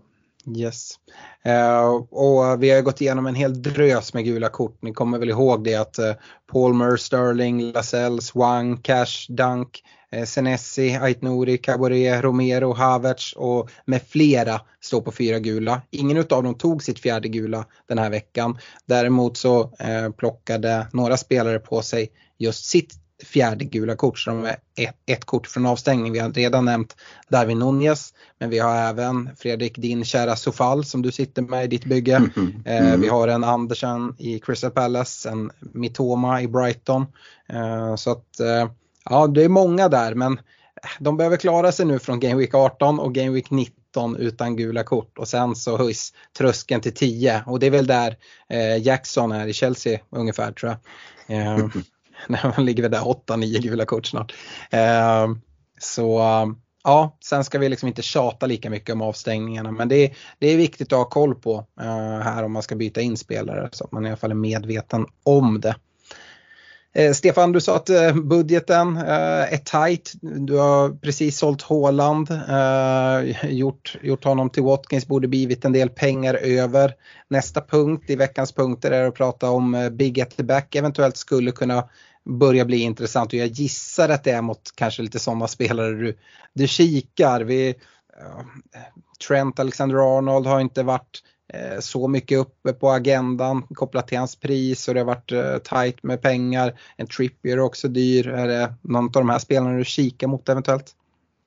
Yes. 0.56 1.00
Uh, 1.48 1.88
och 2.10 2.64
vi 2.64 2.70
har 2.70 2.82
gått 2.82 3.02
igenom 3.02 3.28
en 3.28 3.36
hel 3.36 3.62
drös 3.62 4.14
med 4.14 4.26
gula 4.26 4.50
kort. 4.50 4.78
Ni 4.82 4.94
kommer 4.94 5.20
väl 5.20 5.30
ihåg 5.30 5.64
det 5.64 5.76
att 5.76 6.00
eh, 6.00 6.06
uh, 6.06 6.14
Palmer, 6.52 6.98
Sterling, 6.98 7.72
Lascelles, 7.72 8.36
Wang, 8.36 8.78
Cash, 8.78 9.26
Dunk, 9.30 9.84
uh, 10.16 10.24
Senesi, 10.24 10.98
Aitnouri, 11.02 11.58
Caboret, 11.58 12.24
Romero, 12.24 12.74
Havertz 12.74 13.34
och 13.34 13.70
med 13.86 14.02
flera 14.08 14.62
står 14.82 15.02
på 15.02 15.12
fyra 15.12 15.40
gula. 15.40 15.82
Ingen 15.90 16.18
av 16.18 16.44
dem 16.44 16.56
tog 16.56 16.84
sitt 16.84 17.00
fjärde 17.00 17.28
gula 17.28 17.66
den 17.88 17.98
här 17.98 18.10
veckan. 18.10 18.58
Däremot 18.86 19.38
så 19.38 19.64
uh, 19.64 20.12
plockade 20.18 20.88
några 20.94 21.18
spelare 21.18 21.60
på 21.60 21.82
sig 21.82 22.10
just 22.38 22.66
sitt 22.66 23.07
fjärde 23.24 23.66
gula 23.66 23.96
kort 23.96 24.20
så 24.20 24.30
de 24.30 24.46
är 24.46 24.58
ett, 24.76 24.96
ett 25.06 25.26
kort 25.26 25.48
från 25.48 25.66
avstängning. 25.66 26.14
Vi 26.14 26.20
har 26.20 26.32
redan 26.32 26.66
nämnt 26.66 26.96
Darwin 27.30 27.60
Nunez 27.60 28.14
men 28.40 28.50
vi 28.50 28.60
har 28.60 28.76
även 28.76 29.30
Fredrik 29.38 29.78
din 29.78 30.06
kära 30.06 30.36
Sofal 30.36 30.86
som 30.86 31.02
du 31.02 31.12
sitter 31.12 31.42
med 31.42 31.64
i 31.64 31.68
ditt 31.68 31.86
bygge. 31.86 32.16
Mm. 32.16 32.64
Mm. 32.66 33.02
vi 33.02 33.08
har 33.08 33.28
en 33.28 33.44
Andersen 33.44 34.16
i 34.18 34.40
Crystal 34.40 34.72
Palace, 34.72 35.30
en 35.30 35.52
Mitoma 35.60 36.42
i 36.42 36.48
Brighton. 36.48 37.06
Eh, 37.50 37.96
så 37.96 38.12
att 38.12 38.40
eh, 38.40 38.70
ja 39.10 39.28
det 39.28 39.44
är 39.44 39.50
många 39.50 39.90
där 39.90 40.16
men 40.16 40.40
de 41.00 41.18
behöver 41.18 41.38
klara 41.38 41.72
sig 41.72 41.86
nu 41.86 42.00
från 42.00 42.20
Game 42.20 42.36
Week 42.36 42.54
18 42.54 43.00
och 43.00 43.14
Game 43.14 43.32
Week 43.32 43.52
19 43.52 44.16
utan 44.16 44.56
gula 44.56 44.84
kort 44.84 45.18
och 45.18 45.28
sen 45.28 45.56
så 45.56 45.78
höjs 45.78 46.14
tröskeln 46.38 46.82
till 46.82 46.94
10 46.94 47.44
och 47.46 47.60
det 47.60 47.66
är 47.66 47.72
väl 47.72 47.88
där 47.88 48.18
eh, 48.50 48.78
Jackson 48.78 49.32
är 49.32 49.48
i 49.48 49.54
Chelsea 49.54 50.00
ungefär 50.10 50.52
tror 50.52 50.72
jag. 50.72 50.80
När 52.28 52.54
man 52.58 52.66
ligger 52.66 52.90
där 52.90 53.02
8-9 53.02 53.62
gula 53.62 53.86
kort 53.86 54.06
snart. 54.06 54.34
Eh, 54.72 55.28
så 55.80 56.22
ja, 56.84 57.18
sen 57.24 57.44
ska 57.44 57.60
vi 57.60 57.70
liksom 57.70 57.88
inte 57.88 58.02
tjata 58.02 58.46
lika 58.46 58.70
mycket 58.70 58.94
om 58.94 59.02
avstängningarna 59.02 59.72
men 59.72 59.88
det 59.88 59.96
är, 59.96 60.18
det 60.40 60.48
är 60.48 60.58
viktigt 60.58 60.94
att 60.94 61.00
ha 61.00 61.06
koll 61.06 61.36
på 61.36 61.66
eh, 61.80 62.20
här 62.20 62.44
om 62.44 62.52
man 62.52 62.64
ska 62.64 62.76
byta 62.76 63.02
in 63.02 63.18
spelare 63.18 63.70
så 63.72 63.84
att 63.84 63.92
man 63.92 64.06
i 64.06 64.10
alla 64.10 64.18
fall 64.18 64.32
är 64.32 64.36
medveten 64.36 65.06
om 65.24 65.62
det. 65.62 65.76
Eh, 66.94 67.14
Stefan, 67.14 67.52
du 67.52 67.62
sa 67.62 67.76
att 67.76 67.90
eh, 67.90 68.14
budgeten 68.14 68.98
eh, 68.98 69.54
är 69.54 69.58
tight. 69.58 70.14
Du 70.22 70.58
har 70.58 70.90
precis 70.90 71.38
sålt 71.38 71.62
Håland, 71.62 72.32
eh, 72.32 73.50
gjort, 73.52 73.98
gjort 74.02 74.24
honom 74.24 74.50
till 74.50 74.64
Watkins, 74.64 75.08
borde 75.08 75.28
blivit 75.28 75.66
en 75.66 75.72
del 75.72 75.90
pengar 75.90 76.34
över. 76.34 76.94
Nästa 77.30 77.62
punkt 77.62 78.10
i 78.10 78.16
veckans 78.16 78.52
punkter 78.52 78.92
är 78.92 79.08
att 79.08 79.16
prata 79.16 79.50
om 79.50 79.76
eh, 79.76 79.90
Big 79.90 80.22
at 80.22 80.38
the 80.38 80.44
back 80.44 80.76
eventuellt 80.76 81.18
skulle 81.18 81.52
kunna 81.52 81.90
börja 82.26 82.66
bli 82.66 82.78
intressant 82.78 83.34
och 83.34 83.40
jag 83.40 83.48
gissar 83.48 84.10
att 84.10 84.24
det 84.24 84.32
är 84.32 84.42
mot 84.42 84.62
kanske 84.76 85.02
lite 85.02 85.20
sådana 85.20 85.48
spelare 85.48 85.92
du, 85.92 86.18
du 86.54 86.68
kikar. 86.68 87.42
Vi, 87.42 87.76
Trent 89.28 89.60
Alexander-Arnold 89.60 90.48
har 90.48 90.60
inte 90.60 90.84
varit 90.84 91.24
Eh, 91.54 91.80
så 91.80 92.08
mycket 92.08 92.40
uppe 92.40 92.74
på 92.74 92.92
agendan 92.92 93.62
kopplat 93.62 94.08
till 94.08 94.18
hans 94.18 94.36
pris 94.36 94.88
och 94.88 94.94
det 94.94 95.00
har 95.00 95.06
varit 95.06 95.32
eh, 95.32 95.58
tight 95.58 96.04
med 96.04 96.22
pengar. 96.22 96.80
En 96.98 97.08
Trippier 97.08 97.58
är 97.58 97.62
också 97.62 97.88
dyr. 97.88 98.28
Är 98.28 98.48
det 98.48 98.74
någon 98.82 99.06
av 99.06 99.12
de 99.12 99.30
här 99.30 99.40
spelarna 99.40 99.78
du 99.78 99.86
kikar 99.86 100.28
mot 100.28 100.50
eventuellt? 100.50 100.92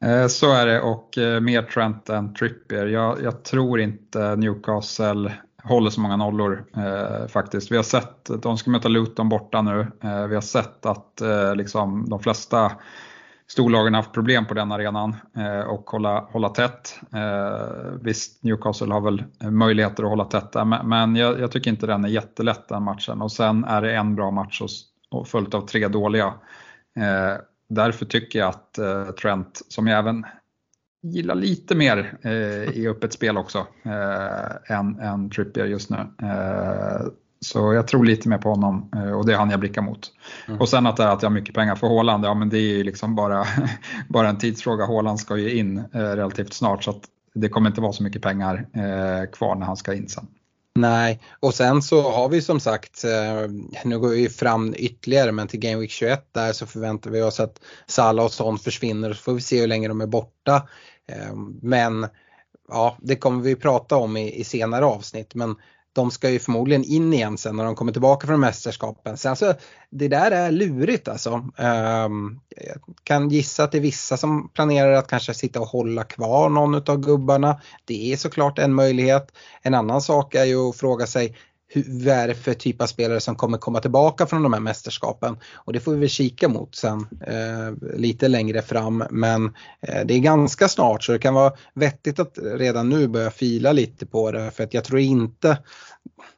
Eh, 0.05 0.27
så 0.27 0.53
är 0.53 0.67
det 0.67 0.81
och 0.81 1.09
mer 1.43 1.63
Trent 1.63 2.09
än 2.09 2.35
Trippier. 2.35 2.87
Jag, 2.87 3.23
jag 3.23 3.43
tror 3.43 3.81
inte 3.81 4.37
Newcastle 4.37 5.33
håller 5.65 5.91
så 5.91 6.01
många 6.01 6.17
nollor 6.17 6.65
eh, 6.77 7.27
faktiskt. 7.27 7.73
Vi 7.73 7.77
har 7.77 7.83
sett, 7.83 8.31
de 8.43 8.59
ska 8.59 8.71
möta 8.71 8.89
Luton 8.89 9.29
borta 9.29 9.63
nu, 9.63 9.81
eh, 10.01 10.27
vi 10.27 10.35
har 10.35 10.43
sett 10.43 10.87
att 10.87 11.21
eh, 11.21 11.55
liksom, 11.55 12.09
de 12.09 12.21
flesta 12.21 12.73
storlagen 13.51 13.95
haft 13.95 14.13
problem 14.13 14.47
på 14.47 14.55
den 14.55 14.73
arenan 14.73 15.17
eh, 15.37 15.61
och 15.61 15.91
hålla, 15.91 16.21
hålla 16.21 16.49
tätt. 16.49 17.01
Eh, 17.15 17.93
visst, 18.03 18.43
Newcastle 18.43 18.93
har 18.93 19.01
väl 19.01 19.25
eh, 19.43 19.51
möjligheter 19.51 20.03
att 20.03 20.09
hålla 20.09 20.25
tätt 20.25 20.53
där, 20.53 20.65
men, 20.65 20.89
men 20.89 21.17
jag, 21.17 21.41
jag, 21.41 21.53
tycker 21.53 21.71
inte 21.71 21.87
den 21.87 22.05
är 22.05 22.09
jättelätt 22.09 22.69
den 22.69 22.83
matchen. 22.83 23.23
Och 23.23 23.33
sen 23.33 23.65
är 23.65 23.83
det 23.83 23.97
en 23.97 24.15
bra 24.15 24.31
match 24.31 24.61
och, 24.61 24.69
och 25.19 25.29
följt 25.29 25.55
av 25.55 25.61
tre 25.61 25.89
dåliga. 25.89 26.27
Eh, 26.97 27.37
därför 27.69 28.07
tycker 28.07 28.39
jag 28.39 28.49
att 28.49 28.79
eh, 28.79 29.07
Trent, 29.07 29.63
som 29.69 29.87
jag 29.87 29.99
även 29.99 30.27
gillar 31.03 31.35
lite 31.35 31.75
mer 31.75 32.19
eh, 32.23 32.79
i 32.79 32.89
öppet 32.89 33.13
spel 33.13 33.39
också 33.39 33.67
eh, 33.85 34.77
än, 34.79 35.01
än 35.01 35.31
Trippier 35.31 35.67
just 35.67 35.91
nu. 35.91 35.97
Eh, 36.23 37.07
så 37.45 37.75
jag 37.75 37.89
tror 37.89 38.05
lite 38.05 38.29
mer 38.29 38.39
på 38.39 38.51
honom 38.51 38.91
eh, 38.97 39.13
och 39.13 39.27
det 39.27 39.33
är 39.33 39.37
han 39.37 39.51
jag 39.51 39.61
blickar 39.61 39.83
mot. 39.83 40.13
Mm. 40.49 40.61
Och 40.61 40.69
sen 40.69 40.87
att, 40.87 40.97
det 40.97 41.03
är 41.03 41.09
att 41.09 41.23
jag 41.23 41.31
har 41.31 41.35
mycket 41.35 41.55
pengar 41.55 41.77
för 41.77 41.87
Håland, 41.87 42.25
ja 42.25 42.35
men 42.35 42.49
det 42.49 42.59
är 42.59 42.77
ju 42.77 42.85
liksom 42.85 43.15
bara, 43.15 43.47
bara 44.09 44.29
en 44.29 44.39
tidsfråga. 44.39 44.85
Håland 44.85 45.21
ska 45.21 45.37
ju 45.37 45.59
in 45.59 45.79
eh, 45.79 46.01
relativt 46.01 46.53
snart 46.53 46.85
så 46.85 46.91
att 46.91 47.03
det 47.35 47.49
kommer 47.49 47.71
inte 47.71 47.81
vara 47.81 47.93
så 47.93 48.03
mycket 48.03 48.23
pengar 48.23 48.67
eh, 48.75 49.31
kvar 49.31 49.55
när 49.55 49.67
han 49.67 49.77
ska 49.77 49.95
in 49.95 50.09
sen. 50.09 50.27
Nej, 50.75 51.21
och 51.41 51.55
sen 51.55 51.83
så 51.83 52.11
har 52.11 52.29
vi 52.29 52.43
som 52.43 52.61
sagt, 52.61 53.05
nu 53.85 53.99
går 53.99 54.09
vi 54.09 54.29
fram 54.29 54.75
ytterligare 54.77 55.33
men 55.33 55.49
till 55.49 55.61
Game 55.61 55.77
Week 55.77 55.91
21 55.91 56.29
där 56.33 56.53
så 56.53 56.67
förväntar 56.67 57.11
vi 57.11 57.23
oss 57.23 57.41
att 57.41 57.61
Salah 57.87 58.25
och 58.25 58.33
sånt 58.33 58.63
försvinner 58.63 59.13
så 59.13 59.23
får 59.23 59.33
vi 59.33 59.41
se 59.41 59.61
hur 59.61 59.67
länge 59.67 59.89
de 59.89 60.01
är 60.01 60.07
borta. 60.07 60.69
Men 61.63 62.07
ja, 62.69 62.97
det 63.01 63.17
kommer 63.17 63.43
vi 63.43 63.57
prata 63.57 63.97
om 63.97 64.17
i, 64.17 64.41
i 64.41 64.45
senare 64.45 64.85
avsnitt 64.85 65.35
men 65.35 65.57
de 65.93 66.11
ska 66.11 66.31
ju 66.31 66.39
förmodligen 66.39 66.85
in 66.85 67.13
igen 67.13 67.39
sen 67.39 67.57
när 67.57 67.65
de 67.65 67.75
kommer 67.75 67.93
tillbaka 67.93 68.27
från 68.27 68.41
mästerskapen. 68.41 69.17
Så 69.17 69.29
alltså, 69.29 69.55
det 69.91 70.09
där 70.09 70.31
är 70.31 70.51
lurigt 70.51 71.09
alltså. 71.09 71.49
Ehm, 71.57 72.41
jag 72.57 72.77
kan 73.05 73.29
gissa 73.29 73.65
att 73.65 73.73
det 73.73 73.79
är 73.79 73.83
vissa 73.83 74.17
som 74.17 74.49
planerar 74.49 74.93
att 74.93 75.09
kanske 75.09 75.35
sitta 75.35 75.61
och 75.61 75.67
hålla 75.67 76.05
kvar 76.05 76.49
någon 76.49 76.75
av 76.75 76.97
gubbarna. 76.97 77.61
Det 77.85 78.13
är 78.13 78.17
såklart 78.17 78.59
en 78.59 78.75
möjlighet. 78.75 79.33
En 79.63 79.75
annan 79.75 80.03
sak 80.03 80.35
är 80.35 80.45
ju 80.45 80.69
att 80.69 80.77
fråga 80.77 81.07
sig 81.07 81.37
hur, 81.73 82.05
vad 82.05 82.15
är 82.15 82.29
det 82.29 82.35
för 82.35 82.55
typ 82.55 82.83
av 82.83 82.87
spelare 82.87 83.21
som 83.21 83.37
kommer 83.37 83.59
komma 83.59 83.81
tillbaka 83.81 84.27
från 84.27 84.43
de 84.43 84.53
här 84.53 84.61
mästerskapen. 84.61 85.37
Och 85.55 85.73
det 85.73 85.81
får 85.81 85.93
vi 85.93 85.99
väl 85.99 86.09
kika 86.09 86.49
mot 86.49 86.75
sen 86.75 87.07
eh, 87.27 87.97
lite 87.99 88.29
längre 88.29 88.63
fram. 88.63 89.05
Men 89.11 89.47
eh, 89.81 90.05
det 90.05 90.15
är 90.15 90.19
ganska 90.19 90.69
snart 90.69 91.05
så 91.05 91.13
det 91.13 91.19
kan 91.19 91.35
vara 91.35 91.53
vettigt 91.75 92.19
att 92.19 92.39
redan 92.43 92.89
nu 92.89 93.09
börja 93.09 93.31
fila 93.31 93.73
lite 93.73 94.07
på 94.07 94.31
det. 94.31 94.51
För 94.51 94.65
att 94.65 94.75
jag 94.75 94.85
tror 94.85 95.01
inte, 95.01 95.59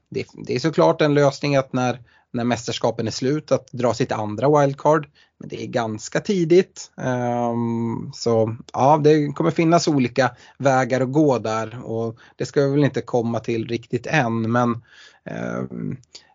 det, 0.08 0.26
det 0.46 0.54
är 0.54 0.58
såklart 0.58 1.00
en 1.00 1.14
lösning 1.14 1.56
att 1.56 1.72
när 1.72 1.98
när 2.32 2.44
mästerskapen 2.44 3.06
är 3.06 3.10
slut 3.10 3.52
att 3.52 3.72
dra 3.72 3.94
sitt 3.94 4.12
andra 4.12 4.60
wildcard. 4.60 5.08
Men 5.38 5.48
det 5.48 5.62
är 5.62 5.66
ganska 5.66 6.20
tidigt. 6.20 6.90
Um, 6.96 8.12
så 8.14 8.56
ja, 8.72 9.00
det 9.04 9.32
kommer 9.32 9.50
finnas 9.50 9.88
olika 9.88 10.30
vägar 10.58 11.00
att 11.00 11.12
gå 11.12 11.38
där 11.38 11.84
och 11.84 12.18
det 12.36 12.46
ska 12.46 12.60
vi 12.60 12.70
väl 12.70 12.84
inte 12.84 13.00
komma 13.00 13.40
till 13.40 13.68
riktigt 13.68 14.06
än. 14.06 14.52
Men 14.52 14.82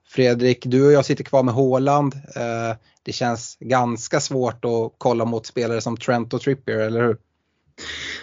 Fredrik, 0.07 0.65
du 0.65 0.85
och 0.85 0.91
jag 0.91 1.05
sitter 1.05 1.23
kvar 1.23 1.43
med 1.43 1.53
Håland. 1.53 2.13
Uh, 2.15 2.77
det 3.03 3.11
känns 3.11 3.57
ganska 3.59 4.19
svårt 4.19 4.65
att 4.65 4.93
kolla 4.97 5.25
mot 5.25 5.45
spelare 5.45 5.81
som 5.81 5.97
Trent 5.97 6.33
och 6.33 6.41
Trippier, 6.41 6.79
eller 6.79 7.03
hur? 7.03 7.17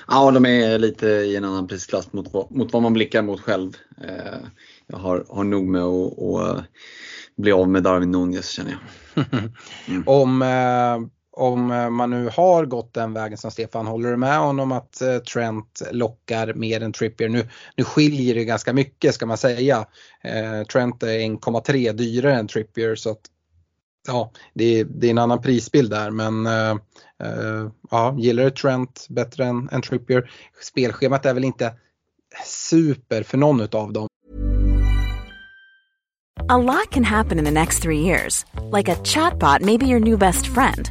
Ja, 0.09 0.31
de 0.31 0.47
är 0.47 0.79
lite 0.79 1.07
i 1.07 1.37
en 1.37 1.45
annan 1.45 1.69
prisklass 1.69 2.12
mot, 2.12 2.51
mot 2.51 2.73
vad 2.73 2.83
man 2.83 2.93
blickar 2.93 3.23
mot 3.23 3.41
själv. 3.41 3.73
Uh, 4.01 4.49
jag 4.87 4.97
har, 4.97 5.25
har 5.29 5.45
nog 5.45 5.65
med 5.65 5.83
att 5.83 6.65
bli 7.37 7.53
av 7.53 7.69
med 7.69 7.83
Darwin 7.83 8.11
Nunez 8.11 8.49
känner 8.49 8.71
jag. 8.71 8.81
Mm. 9.89 10.03
om, 10.07 10.43
eh, 10.43 11.09
om 11.37 11.70
eh, 11.70 11.91
man 11.91 12.11
nu 12.11 12.30
har 12.32 12.64
gått 12.64 12.95
den 12.95 13.12
vägen 13.12 13.39
som 13.39 13.51
Stefan, 13.51 13.87
håller 13.87 14.11
du 14.11 14.16
med 14.16 14.39
honom 14.39 14.72
att 14.72 15.01
eh, 15.01 15.18
Trent 15.18 15.82
lockar 15.91 16.55
mer 16.55 16.82
än 16.82 16.93
Trippier? 16.93 17.28
Nu, 17.28 17.49
nu 17.76 17.85
skiljer 17.85 18.35
det 18.35 18.45
ganska 18.45 18.72
mycket 18.72 19.14
ska 19.14 19.26
man 19.26 19.39
säga. 19.39 19.87
Eh, 20.24 20.66
Trent 20.66 21.03
är 21.03 21.18
1,3 21.18 21.93
dyrare 21.93 22.35
än 22.35 22.49
Trippier 22.49 22.95
så 22.95 23.11
att 23.11 23.20
ja, 24.07 24.32
det 24.55 24.80
är, 24.80 24.85
det 24.85 25.07
är 25.07 25.11
en 25.11 25.18
annan 25.18 25.43
prisbild 25.43 25.91
där 25.91 26.11
men 26.11 26.47
eh, 26.47 26.76
ja, 27.91 28.14
gillar 28.18 28.45
du 28.45 28.51
Trent 28.51 29.07
bättre 29.11 29.45
än, 29.45 29.68
än 29.72 29.82
Trippier? 29.82 30.30
Spelschemat 30.62 31.26
är 31.26 31.35
väl 31.35 31.45
inte 31.45 31.74
super 32.47 33.22
för 33.22 33.39
någon 33.39 33.61
av 33.61 33.93
dem 33.93 34.09
A 36.49 36.59
lot 36.59 36.91
can 36.91 37.05
happen 37.05 37.39
in 37.39 37.45
the 37.45 37.51
next 37.51 37.82
three 37.82 38.01
years. 38.01 38.45
Like 38.70 38.93
a 38.93 38.97
chatbot 38.97 39.62
maybe 39.62 39.87
your 39.87 40.01
new 40.01 40.18
best 40.18 40.47
friend. 40.47 40.91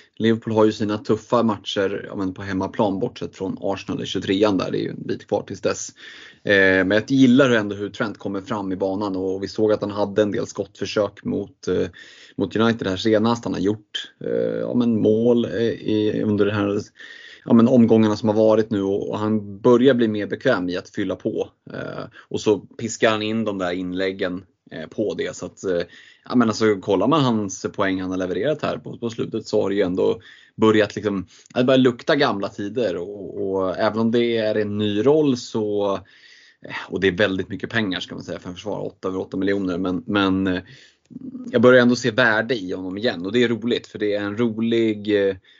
Liverpool 0.21 0.53
har 0.53 0.65
ju 0.65 0.71
sina 0.71 0.97
tuffa 0.97 1.43
matcher 1.43 2.05
ja, 2.07 2.15
men 2.15 2.33
på 2.33 2.41
hemmaplan 2.41 2.99
bortsett 2.99 3.35
från 3.35 3.57
Arsenal 3.61 4.01
i 4.01 4.05
23an 4.05 4.57
där, 4.57 4.71
det 4.71 4.77
är 4.77 4.81
ju 4.81 4.89
en 4.89 5.07
bit 5.07 5.27
kvar 5.27 5.43
tills 5.47 5.61
dess. 5.61 5.89
Eh, 6.43 6.53
men 6.53 6.91
jag 6.91 7.11
gillar 7.11 7.49
ändå 7.49 7.75
hur 7.75 7.89
Trent 7.89 8.17
kommer 8.17 8.41
fram 8.41 8.71
i 8.71 8.75
banan 8.75 9.15
och 9.15 9.43
vi 9.43 9.47
såg 9.47 9.71
att 9.71 9.81
han 9.81 9.91
hade 9.91 10.21
en 10.21 10.31
del 10.31 10.47
skottförsök 10.47 11.23
mot, 11.23 11.67
eh, 11.67 11.87
mot 12.35 12.55
United 12.55 12.87
här 12.87 12.97
senast. 12.97 13.43
Han 13.43 13.53
har 13.53 13.61
gjort 13.61 14.11
eh, 14.25 14.59
ja, 14.59 14.73
men 14.73 15.01
mål 15.01 15.45
eh, 15.45 15.61
i, 15.61 16.21
under 16.25 16.45
den 16.45 16.55
här 16.55 16.81
ja, 17.45 17.53
men 17.53 17.67
omgångarna 17.67 18.15
som 18.15 18.29
har 18.29 18.35
varit 18.35 18.69
nu 18.69 18.81
och, 18.81 19.19
han 19.19 19.61
börjar 19.61 19.93
bli 19.93 20.07
mer 20.07 20.27
bekväm 20.27 20.69
i 20.69 20.77
att 20.77 20.89
fylla 20.89 21.15
på. 21.15 21.49
Eh, 21.73 22.03
och 22.29 22.41
så 22.41 22.59
piskar 22.59 23.11
han 23.11 23.21
in 23.21 23.45
de 23.45 23.57
där 23.57 23.71
inläggen 23.71 24.43
Eh, 24.71 24.87
på 24.87 25.13
det. 25.13 25.35
Så 25.35 25.45
att, 25.45 25.63
eh, 25.63 25.81
ja, 26.25 26.35
men 26.35 26.47
alltså, 26.47 26.75
kollar 26.75 27.07
man 27.07 27.21
hans 27.21 27.65
poäng 27.73 28.01
han 28.01 28.11
har 28.11 28.17
levererat 28.17 28.61
här 28.61 28.77
på, 28.77 28.97
på 28.97 29.09
slutet 29.09 29.47
så 29.47 29.61
har 29.61 29.69
det 29.69 29.75
ju 29.75 29.81
ändå 29.81 30.21
börjat 30.55 30.95
liksom, 30.95 31.27
det 31.53 31.63
börjar 31.63 31.77
lukta 31.77 32.15
gamla 32.15 32.49
tider 32.49 32.95
och, 32.97 33.51
och, 33.51 33.77
även 33.77 33.99
om 33.99 34.11
det 34.11 34.37
är 34.37 34.55
en 34.55 34.77
ny 34.77 35.05
roll 35.05 35.37
så 35.37 35.93
eh, 36.65 36.75
och 36.89 36.99
det 36.99 37.07
är 37.07 37.11
väldigt 37.11 37.49
mycket 37.49 37.69
pengar 37.69 37.99
ska 37.99 38.15
man 38.15 38.23
säga 38.23 38.39
för 38.39 38.49
en 38.49 38.55
försvarare, 38.55 38.81
8 38.81 39.07
över 39.07 39.19
8 39.19 39.37
miljoner. 39.37 39.77
Men, 39.77 40.03
men 40.07 40.61
jag 41.51 41.61
börjar 41.61 41.81
ändå 41.81 41.95
se 41.95 42.11
värde 42.11 42.55
i 42.55 42.71
honom 42.71 42.97
igen 42.97 43.25
och 43.25 43.31
det 43.31 43.43
är 43.43 43.49
roligt 43.49 43.87
för 43.87 43.99
det 43.99 44.13
är 44.13 44.21
en 44.21 44.37
rolig, 44.37 45.13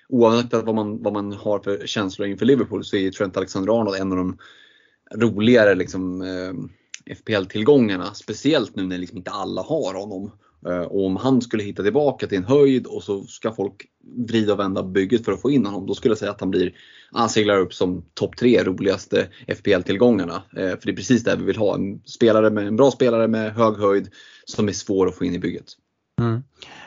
oavsett 0.10 0.54
vad 0.54 0.76
man, 0.76 1.04
vad 1.04 1.14
man 1.14 1.34
har 1.34 1.60
för 1.60 1.88
känslor 1.88 2.28
inför 2.28 2.46
Liverpool 2.46 2.84
så 2.84 2.96
är 2.96 3.12
Trent 3.12 3.38
Alexander-Arnold 3.38 3.96
en 3.96 4.12
av 4.12 4.18
de 4.18 4.38
roligare 5.16 5.76
liksom, 5.76 6.22
eh, 6.22 6.81
FPL-tillgångarna. 7.06 8.14
Speciellt 8.14 8.76
nu 8.76 8.84
när 8.84 8.98
liksom 8.98 9.18
inte 9.18 9.32
alla 9.32 9.62
har 9.62 9.94
honom. 9.94 10.32
Eh, 10.68 10.82
och 10.82 11.06
om 11.06 11.16
han 11.16 11.42
skulle 11.42 11.64
hitta 11.64 11.84
tillbaka 11.84 12.28
till 12.28 12.38
en 12.38 12.44
höjd 12.44 12.88
och 12.88 13.04
så 13.04 13.24
ska 13.24 13.54
folk 13.54 13.86
vrida 14.28 14.54
och 14.54 14.60
vända 14.60 14.84
bygget 14.84 15.26
för 15.26 15.32
att 15.32 15.42
få 15.42 15.52
in 15.52 15.66
honom. 15.66 15.86
Då 15.86 15.96
skulle 15.96 16.12
jag 16.12 16.18
säga 16.18 16.32
att 16.32 16.40
han 16.40 16.52
blir, 16.52 16.74
han 17.12 17.30
seglar 17.30 17.58
upp 17.58 17.74
som 17.74 18.06
topp 18.14 18.38
tre 18.38 18.64
roligaste 18.64 19.28
FPL-tillgångarna. 19.48 20.44
Eh, 20.58 20.70
för 20.70 20.86
det 20.86 20.92
är 20.92 20.96
precis 20.96 21.24
det 21.24 21.36
vi 21.36 21.44
vill 21.44 21.58
ha. 21.58 21.76
En, 21.76 22.02
spelare 22.06 22.50
med, 22.50 22.68
en 22.68 22.76
bra 22.76 22.92
spelare 22.92 23.28
med 23.28 23.54
hög 23.54 23.78
höjd 23.78 24.10
som 24.46 24.68
är 24.68 24.74
svår 24.74 25.08
att 25.08 25.16
få 25.16 25.26
in 25.26 25.34
i 25.34 25.40
bygget. 25.40 25.66
Mm. 26.20 26.44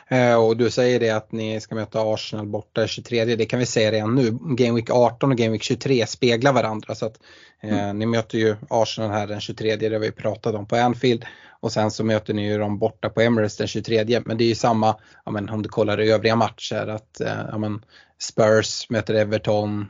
Eh, 0.08 0.34
och 0.34 0.56
du 0.56 0.70
säger 0.70 1.00
det 1.00 1.10
att 1.10 1.32
ni 1.32 1.60
ska 1.60 1.74
möta 1.74 2.00
Arsenal 2.14 2.46
borta 2.46 2.86
23, 2.86 3.24
det 3.24 3.46
kan 3.46 3.58
vi 3.58 3.66
säga 3.66 3.92
redan 3.92 4.14
nu. 4.14 4.38
Game 4.40 4.74
Week 4.74 4.90
18 4.90 5.30
och 5.30 5.38
Game 5.38 5.50
Week 5.50 5.62
23 5.62 6.06
speglar 6.06 6.52
varandra 6.52 6.94
så 6.94 7.06
att 7.06 7.18
eh, 7.62 7.82
mm. 7.82 7.98
ni 7.98 8.06
möter 8.06 8.38
ju 8.38 8.56
Arsenal 8.70 9.10
här 9.10 9.26
den 9.26 9.40
23, 9.40 9.76
det 9.76 9.92
har 9.92 10.00
vi 10.00 10.10
pratat 10.10 10.54
om 10.54 10.66
på 10.66 10.76
Anfield 10.76 11.24
och 11.60 11.72
sen 11.72 11.90
så 11.90 12.04
möter 12.04 12.34
ni 12.34 12.48
ju 12.48 12.58
dem 12.58 12.78
borta 12.78 13.08
på 13.08 13.20
Emirates 13.20 13.56
den 13.56 13.66
23 13.66 14.20
men 14.24 14.38
det 14.38 14.44
är 14.44 14.48
ju 14.48 14.54
samma, 14.54 14.96
ja, 15.24 15.32
men, 15.32 15.48
om 15.48 15.62
du 15.62 15.68
kollar 15.68 15.98
övriga 15.98 16.36
matcher 16.36 16.86
att 16.88 17.20
eh, 17.20 17.40
ja, 17.50 17.58
men, 17.58 17.84
Spurs 18.18 18.90
möter 18.90 19.14
Everton 19.14 19.86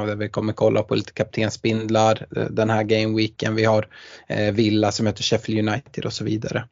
och 0.00 0.06
där 0.06 0.16
vi 0.16 0.28
kommer 0.28 0.52
kolla 0.52 0.82
på 0.82 0.94
lite 0.94 1.12
kaptensbindlar 1.12 2.26
den 2.50 2.70
här 2.70 2.82
gameweeken. 2.82 3.54
Vi 3.54 3.64
har 3.64 3.88
Villa 4.52 4.92
som 4.92 5.04
möter 5.04 5.22
Sheffield 5.22 5.68
United 5.68 6.04
och 6.04 6.12
så 6.12 6.24
vidare. 6.24 6.64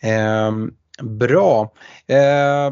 Ehm, 0.00 0.72
bra. 1.02 1.72
Eh, 2.06 2.70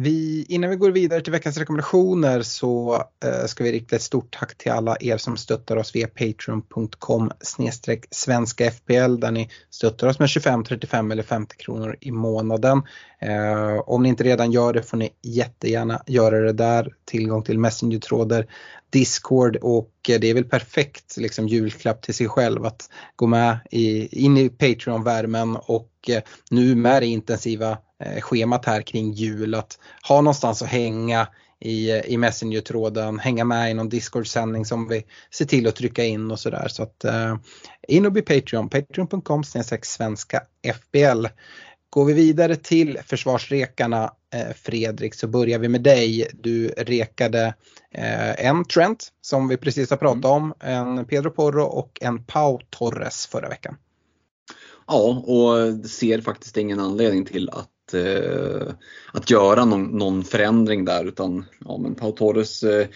vi, 0.00 0.46
innan 0.48 0.70
vi 0.70 0.76
går 0.76 0.90
vidare 0.90 1.20
till 1.20 1.32
veckans 1.32 1.58
rekommendationer 1.58 2.42
så 2.42 2.94
eh, 3.24 3.46
ska 3.46 3.64
vi 3.64 3.72
rikta 3.72 3.96
ett 3.96 4.02
stort 4.02 4.36
tack 4.38 4.58
till 4.58 4.72
alla 4.72 4.96
er 5.00 5.16
som 5.16 5.36
stöttar 5.36 5.76
oss 5.76 5.96
via 5.96 6.08
patreon.com 6.08 7.30
svenska 8.10 8.70
FPL 8.70 9.20
där 9.20 9.30
ni 9.30 9.50
stöttar 9.70 10.06
oss 10.06 10.18
med 10.18 10.28
25, 10.28 10.64
35 10.64 11.10
eller 11.10 11.22
50 11.22 11.56
kronor 11.56 11.96
i 12.00 12.10
månaden. 12.10 12.82
Eh, 13.20 13.78
om 13.86 14.02
ni 14.02 14.08
inte 14.08 14.24
redan 14.24 14.52
gör 14.52 14.72
det 14.72 14.82
får 14.82 14.96
ni 14.96 15.10
jättegärna 15.22 16.02
göra 16.06 16.40
det 16.40 16.52
där. 16.52 16.94
Tillgång 17.04 17.42
till 17.42 17.58
Messenger-trådar, 17.58 18.46
Discord 18.90 19.56
och 19.56 19.90
det 20.16 20.30
är 20.30 20.34
väl 20.34 20.44
perfekt 20.44 21.16
liksom, 21.16 21.48
julklapp 21.48 22.02
till 22.02 22.14
sig 22.14 22.28
själv 22.28 22.66
att 22.66 22.90
gå 23.16 23.26
med 23.26 23.58
i, 23.70 24.08
in 24.24 24.36
i 24.36 24.48
Patreon-värmen 24.48 25.56
och 25.56 25.92
eh, 26.08 26.22
nu 26.50 26.74
med 26.74 27.02
det 27.02 27.06
intensiva 27.06 27.78
eh, 28.04 28.20
schemat 28.20 28.64
här 28.64 28.82
kring 28.82 29.12
jul 29.12 29.54
att 29.54 29.78
ha 30.08 30.20
någonstans 30.20 30.62
att 30.62 30.68
hänga 30.68 31.28
i, 31.60 31.90
eh, 31.90 32.00
i 32.06 32.16
Messenger-tråden, 32.16 33.18
hänga 33.18 33.44
med 33.44 33.70
i 33.70 33.74
någon 33.74 33.88
Discord-sändning 33.88 34.64
som 34.64 34.88
vi 34.88 35.04
ser 35.30 35.44
till 35.44 35.66
att 35.66 35.76
trycka 35.76 36.04
in 36.04 36.30
och 36.30 36.40
sådär. 36.40 36.68
Så 36.68 36.82
att 36.82 37.04
eh, 37.04 37.36
in 37.88 38.06
och 38.06 38.12
bli 38.12 38.22
Patreon, 38.22 38.68
patreon.com 38.68 39.44
svenska 39.82 40.42
FBL. 40.62 41.26
Går 41.90 42.04
vi 42.04 42.12
vidare 42.12 42.56
till 42.56 42.98
försvarsrekarna 43.06 44.12
eh, 44.34 44.54
Fredrik 44.56 45.14
så 45.14 45.26
börjar 45.26 45.58
vi 45.58 45.68
med 45.68 45.82
dig. 45.82 46.28
Du 46.34 46.68
rekade 46.68 47.54
eh, 47.90 48.46
en 48.46 48.64
Trent 48.64 49.08
som 49.20 49.48
vi 49.48 49.56
precis 49.56 49.90
har 49.90 49.96
pratat 49.96 50.24
mm. 50.24 50.30
om, 50.30 50.54
en 50.60 51.04
Pedro 51.04 51.30
Porro 51.30 51.62
och 51.62 51.98
en 52.00 52.24
Pau 52.24 52.60
Torres 52.70 53.26
förra 53.26 53.48
veckan. 53.48 53.76
Ja, 54.86 55.24
och 55.26 55.86
ser 55.90 56.20
faktiskt 56.20 56.56
ingen 56.56 56.80
anledning 56.80 57.24
till 57.24 57.50
att, 57.50 57.94
eh, 57.94 58.74
att 59.12 59.30
göra 59.30 59.64
någon, 59.64 59.84
någon, 59.84 60.24
förändring 60.24 60.84
där 60.84 61.04
utan 61.04 61.44
ja, 61.64 61.78
men 61.78 61.94
Pau 61.94 62.12
Torres 62.12 62.62
eh, 62.62 62.86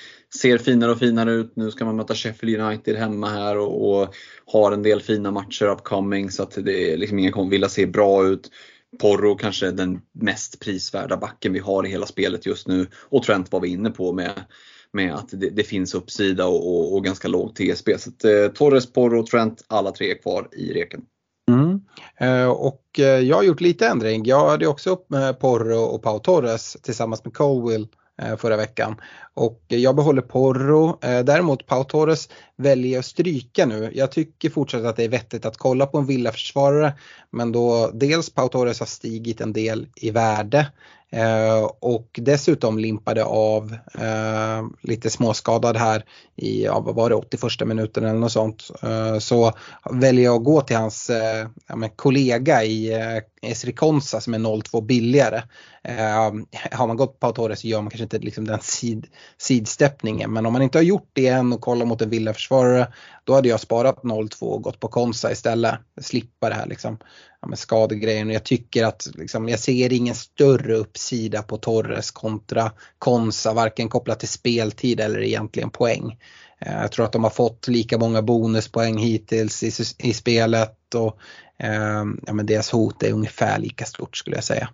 ser 0.41 0.59
finare 0.59 0.91
och 0.91 0.99
finare 0.99 1.33
ut. 1.33 1.53
Nu 1.57 1.71
ska 1.71 1.85
man 1.85 1.97
möta 1.97 2.15
Sheffield 2.15 2.61
United 2.61 2.97
hemma 2.97 3.29
här 3.29 3.59
och, 3.59 4.01
och 4.01 4.15
har 4.47 4.73
en 4.73 4.83
del 4.83 5.01
fina 5.01 5.31
matcher 5.31 5.65
upcoming 5.65 6.31
så 6.31 6.43
att 6.43 6.65
det 6.65 6.93
är 6.93 6.97
liksom 6.97 7.19
ingen 7.19 7.33
kommer 7.33 7.51
vilja 7.51 7.69
se 7.69 7.87
bra 7.87 8.27
ut. 8.27 8.51
Porro 8.99 9.35
kanske 9.35 9.71
den 9.71 10.01
mest 10.13 10.61
prisvärda 10.61 11.17
backen 11.17 11.53
vi 11.53 11.59
har 11.59 11.87
i 11.87 11.91
hela 11.91 12.07
spelet 12.07 12.47
just 12.47 12.69
nu 12.69 12.87
och 12.95 13.23
Trent 13.23 13.53
var 13.53 13.61
vi 13.61 13.69
inne 13.69 13.91
på 13.91 14.13
med, 14.13 14.45
med 14.93 15.15
att 15.15 15.29
det, 15.29 15.51
det 15.51 15.63
finns 15.63 15.95
uppsida 15.95 16.47
och, 16.47 16.75
och, 16.75 16.95
och, 16.95 17.05
ganska 17.05 17.29
låg 17.29 17.55
TSB. 17.55 17.99
Så 17.99 18.11
att, 18.11 18.25
eh, 18.25 18.49
Torres, 18.55 18.93
Porro 18.93 19.21
och 19.21 19.27
Trent, 19.27 19.65
alla 19.67 19.91
tre 19.91 20.11
är 20.11 20.23
kvar 20.23 20.49
i 20.53 20.73
reken. 20.73 21.03
Mm. 21.51 21.81
Eh, 22.17 22.51
och 22.51 22.83
eh, 22.99 23.05
jag 23.05 23.37
har 23.37 23.43
gjort 23.43 23.61
lite 23.61 23.87
ändring. 23.87 24.25
Jag 24.25 24.49
hade 24.49 24.67
också 24.67 24.91
upp 24.91 25.11
med 25.11 25.41
Porro 25.41 25.79
och 25.79 26.03
Pau 26.03 26.19
Torres 26.19 26.77
tillsammans 26.83 27.25
med 27.25 27.35
Colwill 27.35 27.89
Eh, 28.23 28.37
förra 28.37 28.57
veckan. 28.57 29.01
Och 29.35 29.63
jag 29.69 29.97
behåller 29.97 30.23
Porro. 30.23 30.99
Eh, 31.05 31.25
däremot 31.25 31.67
Pau 31.67 31.85
Torres 31.85 32.29
väljer 32.57 32.99
att 32.99 33.05
stryka 33.05 33.67
nu. 33.67 33.91
Jag 33.95 34.13
tycker 34.13 34.51
fortsatt 34.51 34.85
att 34.85 34.97
det 34.97 35.05
är 35.05 35.09
vettigt 35.09 35.47
att 35.47 35.57
kolla 35.57 35.87
på 35.87 35.99
en 35.99 36.07
villaförsvarare. 36.07 36.93
Men 37.31 37.53
då 37.53 37.91
dels 37.95 38.31
Pau 38.31 38.49
Torres 38.49 38.81
har 38.81 38.87
stigit 38.87 39.41
en 39.41 39.53
del 39.53 39.89
i 39.97 40.11
värde 40.11 40.67
Eh, 41.13 41.71
och 41.81 42.21
dessutom 42.23 42.79
limpade 42.79 43.25
av 43.25 43.77
eh, 43.99 44.63
lite 44.83 45.11
småskadad 45.11 45.77
här 45.77 46.05
i, 46.37 46.65
ja, 46.65 46.81
vad 46.81 46.95
var 46.95 47.09
det, 47.09 47.15
81 47.15 47.69
minuten 47.69 48.05
eller 48.05 48.19
något 48.19 48.33
sånt. 48.33 48.71
Eh, 48.83 49.19
så 49.19 49.53
väljer 49.91 50.25
jag 50.25 50.37
att 50.37 50.45
gå 50.45 50.61
till 50.61 50.77
hans 50.77 51.11
eh, 51.11 51.49
ja, 51.67 51.89
kollega 51.97 52.65
i 52.65 52.93
eh, 52.93 53.51
Esri 53.51 53.73
Konsa 53.73 54.21
som 54.21 54.35
är 54.35 54.39
0,2 54.39 54.87
billigare. 54.87 55.43
Eh, 55.85 56.33
har 56.71 56.87
man 56.87 56.97
gått 56.97 57.21
på 57.21 57.33
Torres 57.33 57.61
så 57.61 57.67
gör 57.67 57.81
man 57.81 57.91
kanske 57.91 58.03
inte 58.03 58.19
liksom 58.19 58.47
den 58.47 58.61
sid, 58.63 59.07
sidsteppningen 59.39 60.33
men 60.33 60.47
om 60.47 60.53
man 60.53 60.63
inte 60.63 60.79
har 60.79 60.83
gjort 60.83 61.11
det 61.13 61.29
än 61.29 61.53
och 61.53 61.61
kollar 61.61 61.87
mot 61.87 62.03
en 62.03 62.11
villaförsvarare 62.11 62.93
då 63.25 63.35
hade 63.35 63.49
jag 63.49 63.61
sparat 63.61 64.03
0,2 64.03 64.43
och 64.43 64.63
gått 64.63 64.81
på 64.81 64.89
Konsa 64.89 65.33
istället. 65.33 65.75
Slippa 66.01 66.49
det 66.49 66.55
här 66.55 66.67
liksom 66.67 66.99
ja, 67.43 67.49
med 67.49 67.59
skadegrejen. 67.59 68.31
Jag 68.31 68.45
tycker 68.45 68.85
att 68.85 69.09
liksom, 69.15 69.49
jag 69.49 69.61
ser 69.61 69.93
ingen 69.93 70.15
större 70.15 70.75
uppsida 70.75 71.43
på 71.43 71.57
Torres 71.57 72.11
kontra 72.11 72.73
Konsa, 72.99 73.53
varken 73.53 73.89
kopplat 73.89 74.21
till 74.21 74.29
speltid 74.29 75.01
eller 75.01 75.23
egentligen 75.23 75.71
poäng. 75.71 76.19
Eh, 76.59 76.81
jag 76.81 76.93
tror 76.93 77.05
att 77.05 77.13
de 77.13 77.25
har 77.25 77.31
fått 77.31 77.69
lika 77.69 77.99
många 77.99 78.23
bonuspoäng 78.23 78.99
hittills 78.99 79.63
i, 79.63 79.73
i 80.09 80.13
spelet 80.13 80.95
och 80.95 81.19
eh, 81.59 82.05
ja, 82.27 82.33
men 82.33 82.47
deras 82.47 82.71
hot 82.71 83.03
är 83.03 83.13
ungefär 83.13 83.59
lika 83.59 83.85
stort 83.85 84.17
skulle 84.17 84.37
jag 84.37 84.45
säga. 84.45 84.69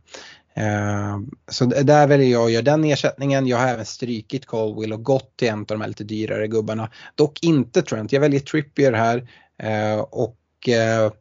Eh, 0.55 1.19
så 1.51 1.65
där 1.65 2.07
väljer 2.07 2.29
jag 2.29 2.45
att 2.45 2.53
göra 2.53 2.63
den 2.63 2.85
ersättningen. 2.85 3.47
Jag 3.47 3.57
har 3.59 3.69
även 3.69 3.85
strykit 3.85 4.47
Colwill 4.47 4.93
och 4.93 5.03
gått 5.05 5.37
till 5.37 5.49
en 5.49 5.59
av 5.59 5.67
de 5.67 5.81
här 5.81 5.89
lite 5.89 6.05
dyrare 6.05 6.49
gubbarna. 6.49 6.91
Dock 7.15 7.39
inte 7.43 7.83
Trent, 7.83 8.13
jag 8.13 8.21
väljer 8.21 8.41
Trippier 8.41 8.93
här 8.93 9.31
eh, 9.63 9.99
och 10.01 10.69
eh, 10.69 11.13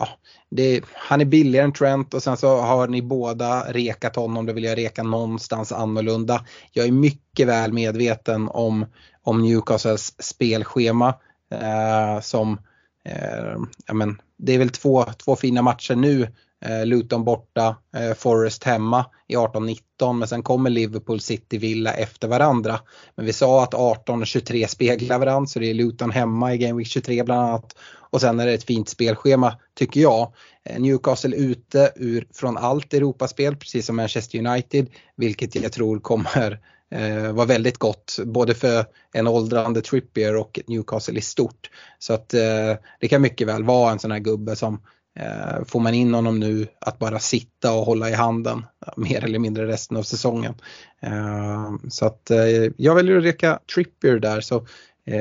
ja, 0.00 0.08
det, 0.50 0.84
han 0.92 1.20
är 1.20 1.24
billigare 1.24 1.64
än 1.64 1.72
Trent 1.72 2.14
och 2.14 2.22
sen 2.22 2.36
så 2.36 2.60
har 2.60 2.88
ni 2.88 3.02
båda 3.02 3.72
rekat 3.72 4.16
honom, 4.16 4.46
då 4.46 4.52
vill 4.52 4.64
jag 4.64 4.78
reka 4.78 5.02
någonstans 5.02 5.72
annorlunda. 5.72 6.44
Jag 6.72 6.86
är 6.86 6.92
mycket 6.92 7.48
väl 7.48 7.72
medveten 7.72 8.48
om, 8.48 8.86
om 9.22 9.42
Newcastles 9.42 10.22
spelschema 10.22 11.14
eh, 11.54 12.20
som, 12.20 12.58
eh, 13.04 13.56
ja 13.86 13.94
men, 13.94 14.20
det 14.36 14.52
är 14.52 14.58
väl 14.58 14.70
två, 14.70 15.04
två 15.04 15.36
fina 15.36 15.62
matcher 15.62 15.94
nu 15.94 16.28
Eh, 16.64 16.86
Luton 16.86 17.24
borta, 17.24 17.76
eh, 17.96 18.14
Forest 18.14 18.64
hemma 18.64 19.06
i 19.28 19.36
18-19 19.36 20.18
men 20.18 20.28
sen 20.28 20.42
kommer 20.42 20.70
Liverpool, 20.70 21.20
City, 21.20 21.58
Villa 21.58 21.92
efter 21.92 22.28
varandra. 22.28 22.80
Men 23.14 23.26
vi 23.26 23.32
sa 23.32 23.62
att 23.62 23.74
18 23.74 24.20
och 24.20 24.26
23 24.26 24.68
speglar 24.68 25.18
varandra 25.18 25.46
så 25.46 25.58
det 25.58 25.70
är 25.70 25.74
Luton 25.74 26.10
hemma 26.10 26.54
i 26.54 26.58
Game 26.58 26.78
Week 26.78 26.86
23 26.86 27.22
bland 27.22 27.40
annat. 27.40 27.76
Och 28.10 28.20
sen 28.20 28.40
är 28.40 28.46
det 28.46 28.52
ett 28.52 28.64
fint 28.64 28.88
spelschema 28.88 29.56
tycker 29.74 30.00
jag. 30.00 30.32
Eh, 30.64 30.80
Newcastle 30.80 31.36
ute 31.36 31.92
ur, 31.96 32.26
från 32.34 32.56
allt 32.56 32.94
Europaspel 32.94 33.56
precis 33.56 33.86
som 33.86 33.96
Manchester 33.96 34.38
United 34.38 34.86
vilket 35.16 35.54
jag 35.54 35.72
tror 35.72 35.98
kommer 35.98 36.60
eh, 36.90 37.32
vara 37.32 37.46
väldigt 37.46 37.78
gott 37.78 38.18
både 38.24 38.54
för 38.54 38.84
en 39.12 39.26
åldrande 39.26 39.82
Trippier 39.82 40.36
och 40.36 40.60
Newcastle 40.66 41.18
i 41.18 41.22
stort. 41.22 41.70
Så 41.98 42.12
att 42.12 42.34
eh, 42.34 42.74
det 43.00 43.08
kan 43.08 43.22
mycket 43.22 43.48
väl 43.48 43.64
vara 43.64 43.92
en 43.92 43.98
sån 43.98 44.10
här 44.10 44.18
gubbe 44.18 44.56
som 44.56 44.80
Eh, 45.16 45.64
får 45.66 45.80
man 45.80 45.94
in 45.94 46.14
honom 46.14 46.40
nu 46.40 46.66
att 46.80 46.98
bara 46.98 47.18
sitta 47.18 47.72
och 47.72 47.84
hålla 47.84 48.10
i 48.10 48.12
handen 48.12 48.66
mer 48.96 49.24
eller 49.24 49.38
mindre 49.38 49.66
resten 49.66 49.96
av 49.96 50.02
säsongen. 50.02 50.54
Eh, 51.00 51.72
så 51.90 52.06
att 52.06 52.30
eh, 52.30 52.72
jag 52.76 52.94
väljer 52.94 53.16
att 53.16 53.24
reka 53.24 53.58
Trippier 53.74 54.18
där 54.18 54.40
så 54.40 54.66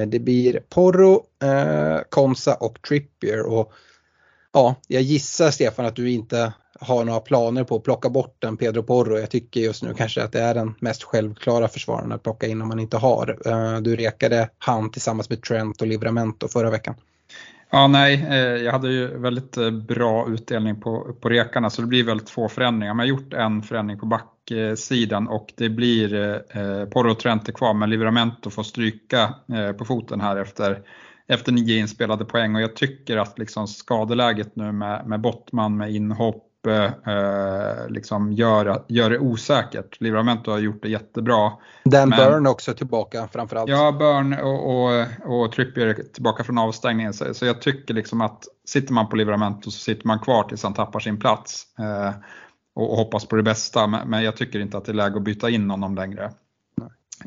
det 0.07 0.19
blir 0.19 0.59
Porro, 0.69 1.23
Komsa 2.09 2.55
och 2.55 2.81
Trippier. 2.81 3.45
Och, 3.45 3.73
ja, 4.53 4.75
jag 4.87 5.01
gissar 5.01 5.51
Stefan 5.51 5.85
att 5.85 5.95
du 5.95 6.11
inte 6.11 6.53
har 6.79 7.05
några 7.05 7.19
planer 7.19 7.63
på 7.63 7.75
att 7.75 7.83
plocka 7.83 8.09
bort 8.09 8.35
den 8.39 8.57
Pedro 8.57 8.83
Porro. 8.83 9.17
Jag 9.17 9.29
tycker 9.29 9.59
just 9.61 9.83
nu 9.83 9.93
kanske 9.93 10.23
att 10.23 10.31
det 10.31 10.41
är 10.41 10.53
den 10.53 10.75
mest 10.79 11.03
självklara 11.03 11.67
försvararen 11.67 12.11
att 12.11 12.23
plocka 12.23 12.47
in 12.47 12.61
om 12.61 12.67
man 12.67 12.79
inte 12.79 12.97
har. 12.97 13.81
Du 13.81 13.95
rekade 13.95 14.49
han 14.57 14.91
tillsammans 14.91 15.29
med 15.29 15.43
Trent 15.43 15.81
och 15.81 15.87
Livramento 15.87 16.47
förra 16.47 16.69
veckan. 16.69 16.95
Ja, 17.71 17.87
nej, 17.87 18.25
eh, 18.29 18.63
jag 18.63 18.71
hade 18.71 18.91
ju 18.91 19.17
väldigt 19.17 19.57
eh, 19.57 19.71
bra 19.71 20.29
utdelning 20.29 20.81
på, 20.81 21.17
på 21.21 21.29
rekarna 21.29 21.69
så 21.69 21.81
det 21.81 21.87
blir 21.87 22.03
väl 22.03 22.19
två 22.19 22.49
förändringar. 22.49 22.93
Men 22.93 23.07
jag 23.07 23.15
har 23.15 23.19
gjort 23.19 23.33
en 23.33 23.61
förändring 23.61 23.99
på 23.99 24.05
backsidan 24.05 25.27
och 25.27 25.53
det 25.57 25.69
blir 25.69 26.13
eh, 26.13 26.61
eh 26.61 26.85
Porro 26.85 27.11
och 27.11 27.19
Trente 27.19 27.51
kvar 27.51 27.73
men 27.73 27.89
Livramento 27.89 28.49
får 28.49 28.63
stryka 28.63 29.33
eh, 29.53 29.71
på 29.71 29.85
foten 29.85 30.21
här 30.21 30.37
efter 30.37 30.81
efter 31.27 31.51
nio 31.51 31.77
inspelade 31.77 32.25
poäng 32.25 32.55
och 32.55 32.61
jag 32.61 32.75
tycker 32.75 33.17
att 33.17 33.39
liksom 33.39 33.67
skadeläget 33.67 34.55
nu 34.55 34.71
med, 34.71 35.07
med 35.07 35.21
Bottman 35.21 35.77
med 35.77 35.91
inhopp 35.91 36.48
eh, 36.67 37.89
liksom 37.89 38.33
gör, 38.33 38.83
gör 38.87 39.09
det 39.09 39.19
osäkert. 39.19 40.01
Livramento 40.01 40.51
har 40.51 40.59
gjort 40.59 40.81
det 40.81 40.89
jättebra. 40.89 41.51
Dan 41.83 42.09
men, 42.09 42.17
Burn 42.17 42.47
också 42.47 42.73
tillbaka 42.73 43.27
framförallt. 43.27 43.69
Ja, 43.69 43.91
Burn 43.91 44.33
och, 44.33 44.69
och, 44.69 45.05
och 45.25 45.51
Trippier 45.51 45.93
tillbaka 46.13 46.43
från 46.43 46.57
avstängningen. 46.57 47.13
Så, 47.13 47.33
så 47.33 47.45
jag 47.45 47.61
tycker 47.61 47.93
liksom 47.93 48.21
att 48.21 48.43
sitter 48.65 48.93
man 48.93 49.09
på 49.09 49.15
Livramento 49.15 49.71
så 49.71 49.79
sitter 49.79 50.07
man 50.07 50.19
kvar 50.19 50.43
tills 50.43 50.63
han 50.63 50.73
tappar 50.73 50.99
sin 50.99 51.19
plats. 51.19 51.63
Eh, 51.79 52.11
och, 52.75 52.91
och, 52.91 52.97
hoppas 52.97 53.25
på 53.25 53.35
det 53.35 53.43
bästa, 53.43 53.87
men, 53.87 54.09
men, 54.09 54.23
jag 54.23 54.37
tycker 54.37 54.59
inte 54.59 54.77
att 54.77 54.85
det 54.85 54.91
är 54.91 54.93
läge 54.93 55.17
att 55.17 55.23
byta 55.23 55.49
in 55.49 55.69
honom 55.69 55.95
längre. 55.95 56.31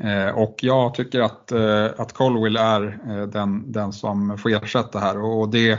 Eh, 0.00 0.28
och 0.28 0.56
jag 0.60 0.94
tycker 0.94 1.20
att, 1.20 1.52
eh, 1.52 1.86
att 1.96 2.12
Colwill 2.12 2.56
är 2.56 2.98
eh, 3.08 3.26
den, 3.26 3.72
den 3.72 3.92
som 3.92 4.38
får 4.38 4.50
ersätta 4.50 4.98
här 4.98 5.18
och 5.18 5.48
det 5.48 5.78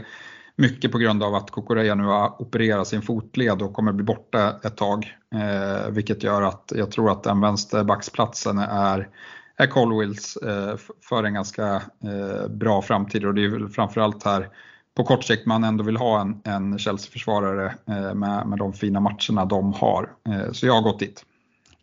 mycket 0.55 0.91
på 0.91 0.97
grund 0.97 1.23
av 1.23 1.35
att 1.35 1.51
Kokoreya 1.51 1.95
nu 1.95 2.03
har 2.03 2.41
opererat 2.41 2.87
sin 2.87 3.01
fotled 3.01 3.61
och 3.61 3.73
kommer 3.73 3.91
bli 3.91 4.03
borta 4.03 4.59
ett 4.63 4.77
tag. 4.77 5.15
Eh, 5.35 5.89
vilket 5.89 6.23
gör 6.23 6.41
att 6.41 6.73
jag 6.75 6.91
tror 6.91 7.11
att 7.11 7.23
den 7.23 7.41
vänsterbacksplatsen 7.41 8.57
är, 8.57 9.09
är 9.57 9.67
Colwills 9.67 10.37
eh, 10.37 10.75
för 11.09 11.23
en 11.23 11.33
ganska 11.33 11.75
eh, 12.03 12.47
bra 12.49 12.81
framtid 12.81 13.25
och 13.25 13.33
det 13.33 13.45
är 13.45 13.49
väl 13.49 13.69
framförallt 13.69 14.23
här 14.23 14.49
på 14.95 15.03
kort 15.03 15.23
sikt 15.23 15.45
man 15.45 15.63
ändå 15.63 15.83
vill 15.83 15.97
ha 15.97 16.21
en, 16.21 16.41
en 16.43 16.79
Chelsea-försvarare 16.79 17.75
eh, 17.87 18.13
med, 18.13 18.47
med 18.47 18.59
de 18.59 18.73
fina 18.73 18.99
matcherna 18.99 19.45
de 19.45 19.73
har. 19.73 20.09
Eh, 20.29 20.51
så 20.51 20.65
jag 20.65 20.73
har 20.73 20.81
gått 20.81 20.99
dit. 20.99 21.25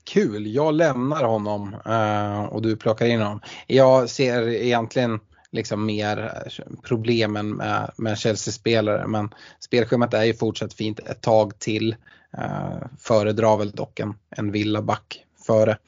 Kul, 0.04 0.46
jag 0.46 0.74
lämnar 0.74 1.24
honom 1.24 1.76
eh, 1.86 2.44
och 2.44 2.62
du 2.62 2.76
plockar 2.76 3.06
in 3.06 3.20
honom. 3.20 3.40
Jag 3.66 4.10
ser 4.10 4.48
egentligen 4.48 5.20
liksom 5.52 5.86
mer 5.86 6.18
eh, 6.46 6.62
problemen 6.82 7.50
med, 7.50 7.90
med 7.96 8.18
Chelsea-spelare. 8.18 9.06
Men 9.06 9.30
spelschemat 9.60 10.14
är 10.14 10.24
ju 10.24 10.34
fortsatt 10.34 10.74
fint 10.74 11.00
ett 11.00 11.20
tag 11.20 11.58
till. 11.58 11.96
Eh, 12.38 12.78
föredrar 12.98 13.56
väl 13.56 13.70
dock 13.70 14.00
en, 14.00 14.14
en 14.30 14.52
villaback 14.52 15.24
före. 15.46 15.78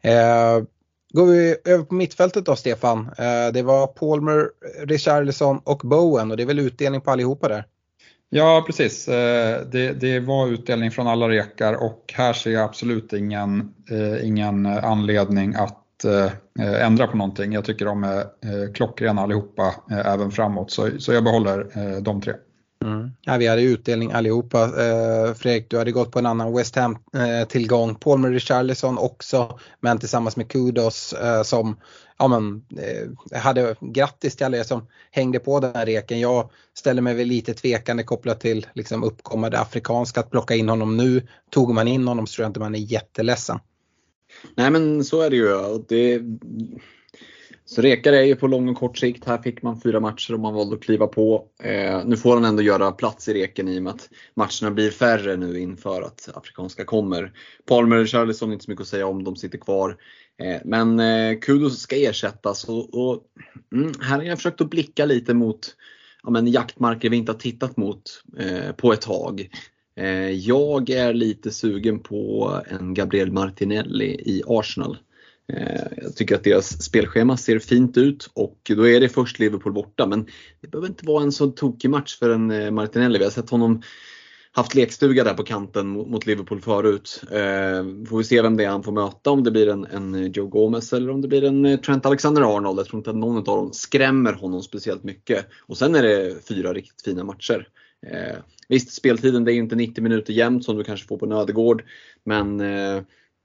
Eh, 0.00 0.62
Går 1.12 1.26
vi 1.26 1.56
över 1.64 1.84
på 1.84 1.94
mittfältet 1.94 2.46
då 2.46 2.56
Stefan. 2.56 3.10
Eh, 3.18 3.52
det 3.52 3.62
var 3.62 3.86
Palmer, 3.86 4.48
Richarlison 4.86 5.60
och 5.64 5.80
Bowen 5.84 6.30
och 6.30 6.36
det 6.36 6.42
är 6.42 6.46
väl 6.46 6.58
utdelning 6.58 7.00
på 7.00 7.10
allihopa 7.10 7.48
där? 7.48 7.64
Ja 8.30 8.64
precis, 8.66 9.08
eh, 9.08 9.60
det, 9.66 9.92
det, 9.92 10.20
var 10.20 10.48
utdelning 10.48 10.90
från 10.90 11.06
alla 11.06 11.28
rekar 11.28 11.74
och 11.74 12.14
här 12.16 12.32
ser 12.32 12.50
jag 12.50 12.62
absolut 12.62 13.12
ingen, 13.12 13.74
eh, 13.90 14.26
ingen 14.26 14.66
anledning 14.66 15.54
att 15.54 15.81
eh, 16.04 16.84
ändra 16.84 17.06
på 17.06 17.16
någonting. 17.16 17.52
Jag 17.52 17.64
tycker 17.64 17.84
de 17.84 18.04
är 18.04 18.18
eh, 18.20 18.72
klockrena 18.74 19.22
allihopa 19.22 19.74
eh, 19.90 20.12
även 20.12 20.30
framåt 20.30 20.70
så, 20.70 20.90
så 20.98 21.12
jag 21.12 21.24
behåller 21.24 21.58
eh, 21.74 22.02
de 22.02 22.20
tre. 22.20 22.32
Mm. 22.84 23.10
Ja, 23.20 23.36
vi 23.36 23.46
hade 23.46 23.62
utdelning 23.62 24.12
allihopa. 24.12 24.62
Eh, 24.62 25.34
Fredrik, 25.34 25.70
du 25.70 25.78
hade 25.78 25.92
gått 25.92 26.12
på 26.12 26.18
en 26.18 26.26
annan 26.26 26.56
West 26.56 26.76
Ham-tillgång. 26.76 27.90
Eh, 27.90 27.96
Paul 27.96 28.18
med 28.18 28.30
Richarlison 28.30 28.98
också, 28.98 29.58
men 29.80 29.98
tillsammans 29.98 30.36
med 30.36 30.48
Kudos 30.48 31.12
eh, 31.12 31.42
som 31.42 31.76
ja, 32.18 32.28
men, 32.28 32.64
eh, 32.78 33.38
hade 33.38 33.76
grattis 33.80 34.36
till 34.36 34.46
alla 34.46 34.56
er 34.56 34.62
som 34.62 34.86
hängde 35.10 35.38
på 35.38 35.60
den 35.60 35.74
här 35.74 35.86
reken. 35.86 36.20
Jag 36.20 36.50
ställer 36.78 37.02
mig 37.02 37.14
väl 37.14 37.28
lite 37.28 37.54
tvekande 37.54 38.02
kopplat 38.02 38.40
till 38.40 38.66
liksom, 38.74 39.04
uppkommande 39.04 39.60
afrikanska 39.60 40.20
att 40.20 40.30
plocka 40.30 40.54
in 40.54 40.68
honom 40.68 40.96
nu. 40.96 41.26
Tog 41.50 41.74
man 41.74 41.88
in 41.88 42.08
honom 42.08 42.26
så 42.26 42.34
tror 42.34 42.44
jag 42.44 42.50
inte 42.50 42.60
man 42.60 42.74
är 42.74 42.78
jätteledsen. 42.78 43.58
Nej 44.54 44.70
men 44.70 45.04
så 45.04 45.20
är 45.20 45.30
det 45.30 45.36
ju. 45.36 45.78
Det, 45.88 46.22
så 47.64 47.82
rekar 47.82 48.12
är 48.12 48.22
ju 48.22 48.36
på 48.36 48.46
lång 48.46 48.68
och 48.68 48.76
kort 48.76 48.98
sikt. 48.98 49.24
Här 49.24 49.38
fick 49.38 49.62
man 49.62 49.80
fyra 49.80 50.00
matcher 50.00 50.34
och 50.34 50.40
man 50.40 50.54
valde 50.54 50.76
att 50.76 50.82
kliva 50.82 51.06
på. 51.06 51.46
Eh, 51.62 52.04
nu 52.04 52.16
får 52.16 52.34
han 52.34 52.44
ändå 52.44 52.62
göra 52.62 52.92
plats 52.92 53.28
i 53.28 53.34
reken 53.34 53.68
i 53.68 53.78
och 53.78 53.82
med 53.82 53.92
att 53.92 54.08
matcherna 54.34 54.74
blir 54.74 54.90
färre 54.90 55.36
nu 55.36 55.60
inför 55.60 56.02
att 56.02 56.28
afrikanska 56.34 56.84
kommer. 56.84 57.32
Palmer 57.68 57.96
och 57.96 58.08
Charlison, 58.08 58.52
inte 58.52 58.64
så 58.64 58.70
mycket 58.70 58.82
att 58.82 58.88
säga 58.88 59.06
om, 59.06 59.24
de 59.24 59.36
sitter 59.36 59.58
kvar. 59.58 59.96
Eh, 60.42 60.60
men 60.64 61.00
eh, 61.00 61.38
Kudos 61.38 61.80
ska 61.80 61.96
ersättas 61.96 62.64
och, 62.64 62.94
och 62.94 63.22
mm, 63.74 63.92
här 64.00 64.16
har 64.16 64.22
jag 64.22 64.38
försökt 64.38 64.60
att 64.60 64.70
blicka 64.70 65.06
lite 65.06 65.34
mot 65.34 65.76
ja, 66.22 66.30
men 66.30 66.46
jaktmarker 66.46 67.10
vi 67.10 67.16
inte 67.16 67.32
har 67.32 67.38
tittat 67.38 67.76
mot 67.76 68.02
eh, 68.38 68.72
på 68.72 68.92
ett 68.92 69.00
tag. 69.00 69.48
Eh, 69.96 70.30
jag 70.30 70.90
är 70.90 71.14
lite 71.14 71.50
sugen 71.50 72.00
på 72.00 72.52
en 72.66 72.94
Gabriel 72.94 73.32
Martinelli 73.32 74.06
i 74.06 74.42
Arsenal. 74.46 74.98
Eh, 75.52 75.82
jag 76.02 76.16
tycker 76.16 76.34
att 76.34 76.44
deras 76.44 76.82
spelschema 76.82 77.36
ser 77.36 77.58
fint 77.58 77.96
ut 77.96 78.30
och 78.34 78.58
då 78.76 78.88
är 78.88 79.00
det 79.00 79.08
först 79.08 79.38
Liverpool 79.38 79.72
borta 79.72 80.06
men 80.06 80.26
det 80.60 80.68
behöver 80.68 80.88
inte 80.88 81.06
vara 81.06 81.22
en 81.22 81.32
så 81.32 81.46
tokig 81.46 81.90
match 81.90 82.18
för 82.18 82.30
en 82.30 82.50
eh, 82.50 82.70
Martinelli. 82.70 83.18
Vi 83.18 83.24
har 83.24 83.30
sett 83.30 83.50
honom 83.50 83.82
haft 84.54 84.74
lekstuga 84.74 85.24
där 85.24 85.34
på 85.34 85.42
kanten 85.42 85.88
mot 85.88 86.26
Liverpool 86.26 86.60
förut. 86.60 87.20
får 88.08 88.18
vi 88.18 88.24
se 88.24 88.42
vem 88.42 88.56
det 88.56 88.64
är 88.64 88.68
han 88.68 88.82
får 88.82 88.92
möta, 88.92 89.30
om 89.30 89.44
det 89.44 89.50
blir 89.50 89.68
en, 89.68 89.84
en 89.84 90.32
Joe 90.32 90.46
Gomez 90.46 90.92
eller 90.92 91.10
om 91.10 91.20
det 91.20 91.28
blir 91.28 91.44
en 91.44 91.78
Trent 91.82 92.06
Alexander-Arnold. 92.06 92.78
Jag 92.78 92.86
tror 92.86 93.00
inte 93.00 93.10
att 93.10 93.16
någon 93.16 93.36
av 93.36 93.44
dem 93.44 93.72
skrämmer 93.72 94.32
honom 94.32 94.62
speciellt 94.62 95.04
mycket. 95.04 95.46
Och 95.66 95.78
sen 95.78 95.94
är 95.94 96.02
det 96.02 96.48
fyra 96.48 96.72
riktigt 96.72 97.02
fina 97.02 97.24
matcher. 97.24 97.68
Visst, 98.72 98.92
speltiden 98.92 99.44
det 99.44 99.52
är 99.52 99.54
inte 99.54 99.76
90 99.76 100.02
minuter 100.02 100.32
jämnt 100.32 100.64
som 100.64 100.76
du 100.76 100.84
kanske 100.84 101.06
får 101.06 101.18
på 101.18 101.26
Nödegård. 101.26 101.84
Men 102.24 102.60
eh, 102.60 103.02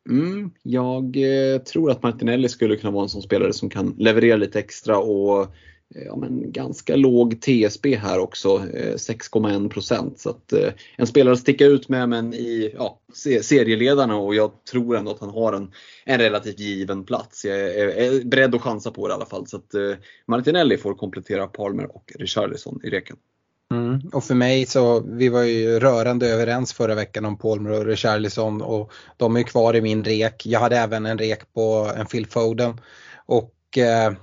mm, 0.09 0.51
jag 0.63 1.17
eh, 1.17 1.61
tror 1.61 1.91
att 1.91 2.03
Martinelli 2.03 2.49
skulle 2.49 2.75
kunna 2.75 2.91
vara 2.91 3.03
en 3.03 3.09
sån 3.09 3.21
spelare 3.21 3.53
som 3.53 3.69
kan 3.69 3.95
leverera 3.97 4.37
lite 4.37 4.59
extra 4.59 4.97
och 4.97 5.41
eh, 5.41 6.03
ja, 6.05 6.15
men 6.15 6.51
ganska 6.51 6.95
låg 6.95 7.41
TSB 7.41 7.95
här 7.95 8.19
också, 8.19 8.49
eh, 8.73 8.95
6,1 8.95 9.69
procent. 9.69 10.19
Så 10.19 10.29
att, 10.29 10.53
eh, 10.53 10.73
en 10.97 11.07
spelare 11.07 11.33
att 11.33 11.39
sticka 11.39 11.65
ut 11.65 11.89
med 11.89 12.09
men 12.09 12.33
i 12.33 12.71
ja, 12.75 12.99
serieledarna 13.41 14.15
och 14.15 14.35
jag 14.35 14.51
tror 14.71 14.97
ändå 14.97 15.11
att 15.11 15.19
han 15.19 15.29
har 15.29 15.53
en, 15.53 15.71
en 16.05 16.19
relativt 16.19 16.59
given 16.59 17.03
plats. 17.03 17.45
Jag 17.45 17.59
är, 17.59 17.87
är 17.87 18.23
beredd 18.25 18.55
att 18.55 18.61
chansa 18.61 18.91
på 18.91 19.07
det 19.07 19.11
i 19.11 19.15
alla 19.15 19.25
fall. 19.25 19.47
Så 19.47 19.57
att 19.57 19.73
eh, 19.73 19.93
Martinelli 20.27 20.77
får 20.77 20.93
komplettera 20.93 21.47
Palmer 21.47 21.95
och 21.95 22.13
Richarlison 22.19 22.79
i 22.83 22.89
reken. 22.89 23.17
Mm. 23.71 24.01
Och 24.13 24.23
för 24.23 24.35
mig 24.35 24.65
så, 24.65 24.99
vi 24.99 25.29
var 25.29 25.43
ju 25.43 25.79
rörande 25.79 26.27
överens 26.27 26.73
förra 26.73 26.95
veckan 26.95 27.25
om 27.25 27.37
Palmer 27.37 27.71
och 27.71 27.85
Richarlison 27.85 28.61
och 28.61 28.91
de 29.17 29.35
är 29.35 29.43
kvar 29.43 29.75
i 29.75 29.81
min 29.81 30.03
rek. 30.03 30.45
Jag 30.45 30.59
hade 30.59 30.77
även 30.77 31.05
en 31.05 31.17
rek 31.17 31.53
på 31.53 31.91
en 31.95 32.05
Phil 32.05 32.27
Foden. 32.27 32.81
Och 33.25 33.77
eh, 33.77 34.13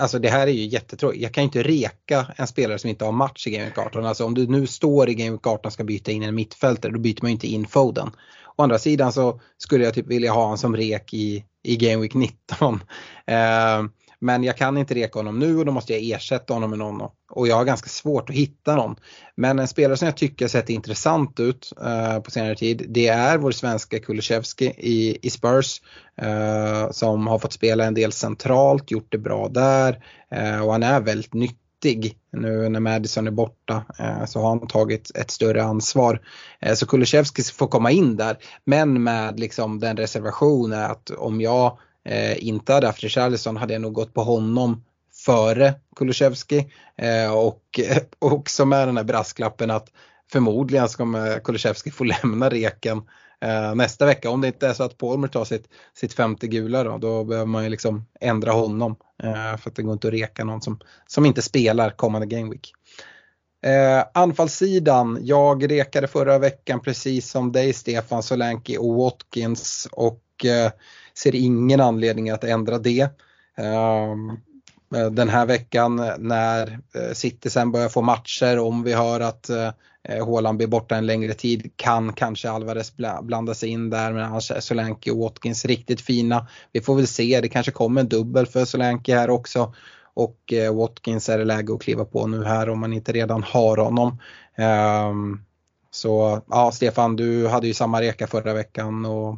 alltså 0.00 0.18
det 0.18 0.28
här 0.28 0.46
är 0.46 0.52
ju 0.52 0.66
jättetråkigt. 0.66 1.22
Jag 1.22 1.34
kan 1.34 1.42
ju 1.42 1.46
inte 1.46 1.62
reka 1.62 2.26
en 2.36 2.46
spelare 2.46 2.78
som 2.78 2.90
inte 2.90 3.04
har 3.04 3.12
match 3.12 3.46
i 3.46 3.50
Game 3.50 3.64
Week 3.64 3.78
18. 3.78 4.06
Alltså 4.06 4.24
om 4.24 4.34
du 4.34 4.46
nu 4.46 4.66
står 4.66 5.08
i 5.08 5.14
Game 5.14 5.30
Week 5.30 5.46
18 5.46 5.66
och 5.66 5.72
ska 5.72 5.84
byta 5.84 6.12
in 6.12 6.22
en 6.22 6.34
mittfältare 6.34 6.92
då 6.92 6.98
byter 6.98 7.22
man 7.22 7.30
ju 7.30 7.34
inte 7.34 7.46
in 7.46 7.66
Foden. 7.66 8.10
Å 8.56 8.62
andra 8.62 8.78
sidan 8.78 9.12
så 9.12 9.40
skulle 9.58 9.84
jag 9.84 9.94
typ 9.94 10.06
vilja 10.06 10.32
ha 10.32 10.42
honom 10.42 10.58
som 10.58 10.76
rek 10.76 11.14
i, 11.14 11.44
i 11.62 11.76
Game 11.76 12.02
Week 12.02 12.14
19. 12.14 12.80
Eh, 13.28 13.82
men 14.26 14.44
jag 14.44 14.56
kan 14.56 14.78
inte 14.78 14.94
reka 14.94 15.18
honom 15.18 15.38
nu 15.38 15.58
och 15.58 15.64
då 15.64 15.72
måste 15.72 15.92
jag 15.92 16.16
ersätta 16.16 16.54
honom 16.54 16.70
med 16.70 16.78
någon. 16.78 17.10
Och 17.30 17.48
jag 17.48 17.56
har 17.56 17.64
ganska 17.64 17.88
svårt 17.88 18.30
att 18.30 18.36
hitta 18.36 18.76
någon. 18.76 18.96
Men 19.36 19.58
en 19.58 19.68
spelare 19.68 19.96
som 19.96 20.06
jag 20.06 20.16
tycker 20.16 20.48
sett 20.48 20.70
intressant 20.70 21.40
ut 21.40 21.72
uh, 21.84 22.20
på 22.20 22.30
senare 22.30 22.54
tid 22.54 22.86
det 22.88 23.08
är 23.08 23.38
vår 23.38 23.50
svenska 23.50 23.98
Kulusevski 23.98 24.64
i, 24.78 25.18
i 25.22 25.30
Spurs. 25.30 25.80
Uh, 26.22 26.90
som 26.90 27.26
har 27.26 27.38
fått 27.38 27.52
spela 27.52 27.84
en 27.84 27.94
del 27.94 28.12
centralt, 28.12 28.90
gjort 28.90 29.12
det 29.12 29.18
bra 29.18 29.48
där. 29.48 29.92
Uh, 30.36 30.64
och 30.64 30.72
han 30.72 30.82
är 30.82 31.00
väldigt 31.00 31.34
nyttig. 31.34 32.18
Nu 32.32 32.68
när 32.68 32.80
Madison 32.80 33.26
är 33.26 33.30
borta 33.30 33.84
så 34.26 34.40
har 34.40 34.48
han 34.48 34.66
tagit 34.66 35.10
ett 35.16 35.30
större 35.30 35.62
ansvar. 35.64 36.20
Så 36.74 36.86
Kulusevski 36.86 37.42
får 37.42 37.66
komma 37.66 37.90
in 37.90 38.16
där. 38.16 38.36
Men 38.64 39.02
med 39.02 39.40
liksom 39.40 39.80
den 39.80 39.96
reservationen 39.96 40.90
att 40.90 41.10
om 41.10 41.40
jag 41.40 41.78
eh, 42.06 42.46
inte 42.48 42.72
hade 42.72 42.86
haft 42.86 43.02
Richarlison 43.02 43.56
hade 43.56 43.72
jag 43.72 43.82
nog 43.82 43.92
gått 43.92 44.14
på 44.14 44.22
honom 44.22 44.84
före 45.26 45.74
Kulusevski. 45.96 46.72
Eh, 46.96 47.32
och 47.32 47.80
också 48.18 48.64
med 48.64 48.88
den 48.88 48.96
här 48.96 49.04
brasklappen 49.04 49.70
att 49.70 49.88
förmodligen 50.32 50.88
ska 50.88 51.04
Kulusevski 51.44 51.90
få 51.90 52.04
lämna 52.22 52.48
reken 52.48 53.02
eh, 53.40 53.74
nästa 53.74 54.06
vecka. 54.06 54.30
Om 54.30 54.40
det 54.40 54.46
inte 54.46 54.68
är 54.68 54.72
så 54.72 54.82
att 54.82 54.98
Palmer 54.98 55.28
tar 55.28 55.44
sitt, 55.44 55.68
sitt 55.94 56.12
femte 56.12 56.46
gula 56.46 56.84
då, 56.84 56.98
då 56.98 57.24
behöver 57.24 57.46
man 57.46 57.64
ju 57.64 57.70
liksom 57.70 58.06
ändra 58.20 58.52
honom. 58.52 58.96
Eh, 59.22 59.56
för 59.56 59.70
att 59.70 59.76
det 59.76 59.82
går 59.82 59.92
inte 59.92 60.08
att 60.08 60.14
reka 60.14 60.44
någon 60.44 60.62
som, 60.62 60.78
som 61.06 61.26
inte 61.26 61.42
spelar 61.42 61.90
kommande 61.90 62.26
Game 62.26 62.50
Week. 62.50 62.72
Eh, 63.64 64.04
anfallssidan, 64.14 65.18
jag 65.22 65.70
rekade 65.70 66.06
förra 66.06 66.38
veckan 66.38 66.80
precis 66.80 67.30
som 67.30 67.52
dig 67.52 67.72
Stefan 67.72 68.22
Solanke 68.22 68.78
och 68.78 68.94
Watkins 68.94 69.88
och 69.92 70.20
och 70.36 70.44
eh, 70.44 70.70
ser 71.14 71.34
ingen 71.34 71.80
anledning 71.80 72.30
att 72.30 72.44
ändra 72.44 72.78
det. 72.78 73.08
Ehm, 73.56 74.30
eh, 74.94 75.10
den 75.10 75.28
här 75.28 75.46
veckan 75.46 76.10
när 76.18 76.78
eh, 76.94 77.12
City 77.12 77.50
sen 77.50 77.72
börjar 77.72 77.88
få 77.88 78.02
matcher, 78.02 78.58
om 78.58 78.82
vi 78.82 78.92
hör 78.92 79.20
att 79.20 79.50
Håland 80.08 80.28
Haaland 80.28 80.58
blir 80.58 80.66
borta 80.66 80.96
en 80.96 81.06
längre 81.06 81.34
tid 81.34 81.72
kan 81.76 82.12
kanske 82.12 82.50
Alvarez 82.50 82.92
blanda 83.22 83.54
sig 83.54 83.68
in 83.68 83.90
där 83.90 84.12
men 84.12 84.24
annars 84.24 84.50
är 84.50 84.60
Solanke 84.60 85.10
och 85.10 85.18
Watkins 85.18 85.64
riktigt 85.64 86.00
fina. 86.00 86.46
Vi 86.72 86.80
får 86.80 86.96
väl 86.96 87.06
se, 87.06 87.40
det 87.40 87.48
kanske 87.48 87.72
kommer 87.72 88.00
en 88.00 88.08
dubbel 88.08 88.46
för 88.46 88.64
Solanke 88.64 89.14
här 89.14 89.30
också. 89.30 89.74
Och 90.14 90.52
Watkins 90.72 91.28
är 91.28 91.38
det 91.38 91.44
läge 91.44 91.74
att 91.74 91.82
kliva 91.82 92.04
på 92.04 92.26
nu 92.26 92.44
här 92.44 92.68
om 92.68 92.80
man 92.80 92.92
inte 92.92 93.12
redan 93.12 93.42
har 93.42 93.76
honom. 93.76 94.18
Ehm, 94.56 95.40
så 95.90 96.42
ja, 96.50 96.72
Stefan, 96.72 97.16
du 97.16 97.48
hade 97.48 97.66
ju 97.66 97.74
samma 97.74 98.00
reka 98.00 98.26
förra 98.26 98.54
veckan 98.54 99.04
och 99.04 99.36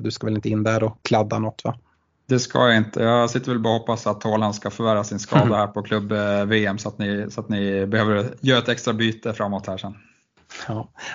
du 0.00 0.10
ska 0.10 0.26
väl 0.26 0.36
inte 0.36 0.48
in 0.48 0.62
där 0.62 0.82
och 0.82 0.98
kladda 1.02 1.38
något 1.38 1.64
va? 1.64 1.78
Det 2.28 2.38
ska 2.38 2.68
jag 2.68 2.76
inte. 2.76 3.02
Jag 3.02 3.30
sitter 3.30 3.50
väl 3.50 3.58
bara 3.58 3.74
och 3.74 3.80
hoppas 3.80 4.06
att 4.06 4.24
Haaland 4.24 4.54
ska 4.54 4.70
förvärra 4.70 5.04
sin 5.04 5.18
skada 5.18 5.56
här 5.56 5.66
på 5.66 5.82
klubb-VM 5.82 6.78
så, 6.78 6.88
att 6.88 6.98
ni, 6.98 7.26
så 7.30 7.40
att 7.40 7.48
ni 7.48 7.86
behöver 7.86 8.34
göra 8.40 8.58
ett 8.58 8.68
extra 8.68 8.92
byte 8.92 9.34
framåt 9.34 9.66
här 9.66 9.76
sen. 9.76 9.94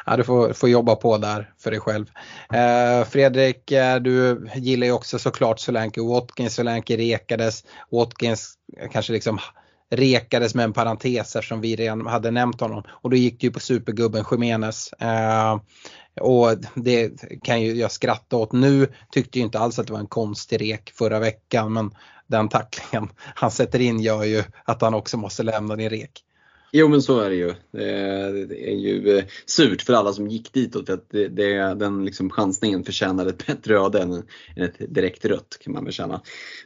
Ja, 0.06 0.18
du 0.18 0.24
får, 0.24 0.54
får 0.54 0.70
jobba 0.70 0.96
på 0.96 1.18
där 1.18 1.54
för 1.60 1.72
dig 1.72 1.80
själv. 1.80 2.06
Eh, 2.54 3.06
Fredrik, 3.08 3.72
eh, 3.72 3.96
du 3.96 4.48
gillar 4.56 4.88
ju 4.88 4.94
också 4.94 5.20
såklart 5.20 5.60
Solanke 5.60 6.02
Watkins. 6.02 6.56
Solanke 6.56 6.98
rekades. 6.98 7.64
Watkins 7.92 8.54
kanske 8.92 9.14
liksom 9.14 9.39
rekades 9.89 10.56
med 10.56 10.64
en 10.64 10.74
parentes 10.74 11.36
eftersom 11.36 11.62
vi 11.62 11.76
redan 11.76 12.08
hade 12.08 12.32
nämnt 12.32 12.62
honom. 12.62 12.84
Och 12.89 13.10
då 13.10 13.16
gick 13.16 13.42
det 13.42 13.48
ju 13.48 13.54
på 13.54 13.60
supergubben 13.60 14.26
Jiménez. 14.32 14.94
Eh, 14.94 15.60
och 16.20 16.49
det 16.76 17.12
kan 17.43 17.62
ju 17.62 17.74
jag 17.74 17.91
skratta 17.91 18.38
åt. 18.38 18.51
Nu 18.51 18.88
tyckte 19.12 19.39
ju 19.39 19.45
inte 19.45 19.59
alls 19.59 19.80
att 19.80 19.88
det 19.88 19.93
var 19.93 19.99
en 19.99 20.07
konstig 20.07 20.62
rek 20.62 20.91
förra 20.95 21.20
veckan 21.20 21.74
men 21.74 21.91
den 22.28 22.49
tacklingen 22.49 23.09
han 23.36 23.51
sätter 23.51 23.80
in 23.82 23.99
gör 23.99 24.24
ju 24.24 24.43
att 24.66 24.82
han 24.82 24.93
också 24.93 25.18
måste 25.18 25.43
lämna 25.43 25.76
din 25.76 25.89
rek. 25.89 26.24
Jo 26.74 26.88
men 26.88 27.01
så 27.01 27.20
är 27.20 27.30
det 27.30 27.36
ju. 27.36 27.53
Det 27.72 28.70
är 28.70 28.76
ju 28.76 29.18
eh, 29.18 29.24
surt 29.45 29.82
för 29.82 29.93
alla 29.93 30.14
som 30.14 30.28
gick 30.28 30.53
ditåt. 30.53 30.86
För 30.86 30.93
att 30.93 31.09
det, 31.09 31.28
det, 31.28 31.74
den 31.74 32.05
liksom 32.05 32.30
chansningen 32.30 32.84
förtjänar 32.84 33.26
ett 33.26 33.47
bättre 33.47 33.80
öde 33.80 34.01
än, 34.01 34.24
ett 34.55 34.76
direkt 34.93 35.26
rött 35.26 35.57
kan 35.62 35.74
man 35.74 35.84
väl 35.84 35.93
känna. 35.93 36.22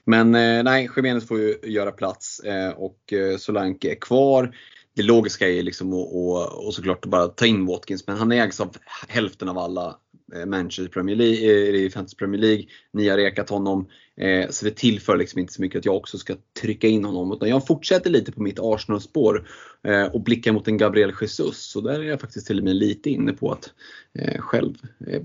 Men 0.05 0.35
eh, 0.35 0.63
nej, 0.63 0.87
Khemenez 0.87 1.27
får 1.27 1.39
ju 1.39 1.57
göra 1.63 1.91
plats 1.91 2.39
eh, 2.39 2.69
och 2.69 3.13
Solanke 3.39 3.91
är 3.91 3.95
kvar 3.95 4.55
det 4.95 5.03
logiska 5.03 5.49
är 5.49 5.63
liksom 5.63 5.93
att 5.93 6.07
och, 6.11 6.65
och 6.65 6.73
såklart 6.73 7.05
att 7.05 7.11
bara 7.11 7.27
ta 7.27 7.45
in 7.45 7.65
Watkins, 7.65 8.07
men 8.07 8.17
han 8.17 8.31
ägs 8.31 8.59
av 8.59 8.77
hälften 9.07 9.49
av 9.49 9.57
alla 9.57 9.97
eh, 10.35 10.45
Manchester 10.45 10.87
Premier 10.87 11.15
League, 11.15 11.69
eh, 11.69 11.75
i 11.75 11.89
Fantasy 11.89 12.15
Premier 12.15 12.41
League. 12.41 12.65
Ni 12.93 13.09
har 13.09 13.17
rekat 13.17 13.49
honom. 13.49 13.87
Eh, 14.17 14.49
så 14.49 14.65
det 14.65 14.75
tillför 14.75 15.17
liksom 15.17 15.39
inte 15.39 15.53
så 15.53 15.61
mycket 15.61 15.79
att 15.79 15.85
jag 15.85 15.95
också 15.95 16.17
ska 16.17 16.35
trycka 16.61 16.87
in 16.87 17.05
honom. 17.05 17.31
Utan 17.31 17.49
jag 17.49 17.67
fortsätter 17.67 18.09
lite 18.09 18.31
på 18.31 18.41
mitt 18.41 18.59
Arsenal-spår 18.59 19.47
eh, 19.83 20.05
och 20.05 20.21
blickar 20.21 20.51
mot 20.51 20.67
en 20.67 20.77
Gabriel 20.77 21.13
Jesus. 21.21 21.57
Så 21.57 21.81
där 21.81 21.99
är 21.99 22.03
jag 22.03 22.21
faktiskt 22.21 22.47
till 22.47 22.57
och 22.57 22.63
med 22.63 22.75
lite 22.75 23.09
inne 23.09 23.33
på 23.33 23.51
att 23.51 23.73
eh, 24.19 24.41
själv 24.41 24.73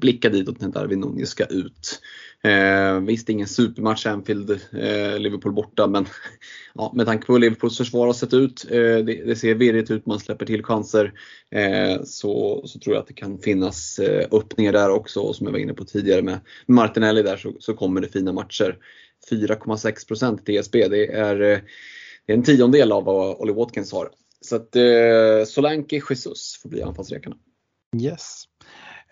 blicka 0.01 0.29
ditåt 0.29 0.61
när 0.61 0.69
Darwin 0.69 1.01
Nunez 1.01 1.31
ska 1.31 1.45
ut. 1.45 2.01
Eh, 2.43 3.01
visst, 3.01 3.29
ingen 3.29 3.47
supermatch 3.47 4.07
Anfield, 4.07 4.51
eh, 4.51 5.19
Liverpool 5.19 5.53
borta, 5.53 5.87
men 5.87 6.07
ja, 6.75 6.93
med 6.97 7.07
tanke 7.07 7.27
på 7.27 7.33
hur 7.33 7.41
Liverpools 7.41 7.79
försvar 7.79 8.07
har 8.07 8.13
sett 8.13 8.35
ut, 8.35 8.67
eh, 8.71 8.79
det, 8.79 9.25
det, 9.27 9.37
ser 9.37 9.55
virrigt 9.55 9.91
ut, 9.91 10.07
man 10.07 10.21
släpper 10.21 10.47
till 10.47 10.65
chanser, 10.65 11.13
eh, 11.51 12.03
så, 12.05 12.63
så 12.67 12.79
tror 12.79 12.95
jag 12.95 13.03
att 13.03 13.09
det 13.09 13.15
kan 13.15 13.39
finnas 13.39 13.99
eh, 13.99 14.29
öppningar 14.33 14.73
där 14.73 14.91
också. 14.91 15.21
Och 15.21 15.37
som 15.37 15.47
jag 15.47 15.53
var 15.53 15.59
inne 15.59 15.75
på 15.75 15.85
tidigare 15.85 16.23
med 16.23 16.41
Martinelli 16.67 17.23
där 17.23 17.37
så, 17.37 17.53
så 17.59 17.75
kommer 17.75 18.01
det 18.01 18.09
fina 18.09 18.33
matcher. 18.33 18.79
4,6 19.31 20.09
procent 20.09 20.47
TSB, 20.47 20.89
det 20.89 21.07
är, 21.07 21.41
eh, 21.41 21.59
det 22.27 22.33
är 22.33 22.37
en 22.37 22.43
tiondel 22.43 22.93
av 22.93 23.05
vad 23.05 23.37
Ollie 23.37 23.55
Watkins 23.55 23.93
har. 23.93 24.11
Så 24.41 24.57
att 24.57 24.77
eh, 24.77 25.45
Solanke 25.47 26.03
Jesus 26.11 26.59
får 26.63 26.69
bli 26.69 26.83
anfallsrekarna. 26.83 27.37
Yes. 28.03 28.45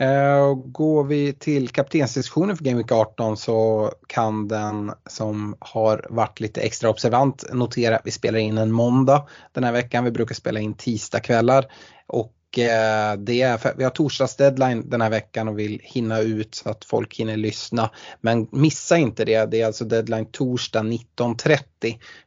Eh, 0.01 0.55
går 0.55 1.05
vi 1.05 1.33
till 1.33 1.69
kaptensdiskussionen 1.69 2.57
för 2.57 2.65
Game 2.65 2.77
Week 2.77 2.93
18 2.93 3.37
så 3.37 3.91
kan 4.07 4.49
den 4.49 4.93
som 5.07 5.57
har 5.59 6.07
varit 6.11 6.41
lite 6.41 6.61
extra 6.61 6.91
observant 6.91 7.45
notera 7.53 7.97
att 7.97 8.07
vi 8.07 8.11
spelar 8.11 8.39
in 8.39 8.59
en 8.59 8.73
måndag 8.73 9.27
den 9.53 9.65
här 9.65 9.73
veckan. 9.73 10.05
Vi 10.05 10.11
brukar 10.11 10.35
spela 10.35 10.61
in 10.61 10.75
tisdagkvällar. 10.75 11.67
och 12.07 12.33
Eh, 12.57 13.19
det 13.19 13.43
är 13.43 13.57
för, 13.57 13.75
vi 13.77 13.85
har 13.85 13.91
torsdagsdeadline 13.91 14.91
den 14.91 15.01
här 15.01 15.11
veckan 15.11 15.49
och 15.49 15.59
vill 15.59 15.81
hinna 15.83 16.21
ut 16.21 16.55
så 16.55 16.71
att 16.71 16.85
folk 16.85 17.17
hinner 17.17 17.37
lyssna. 17.37 17.91
Men 18.21 18.49
missa 18.53 18.97
inte 18.97 19.25
det, 19.25 19.51
det 19.51 19.61
är 19.61 19.67
alltså 19.67 19.85
deadline 19.85 20.27
torsdag 20.27 20.83
19.30. 20.83 21.61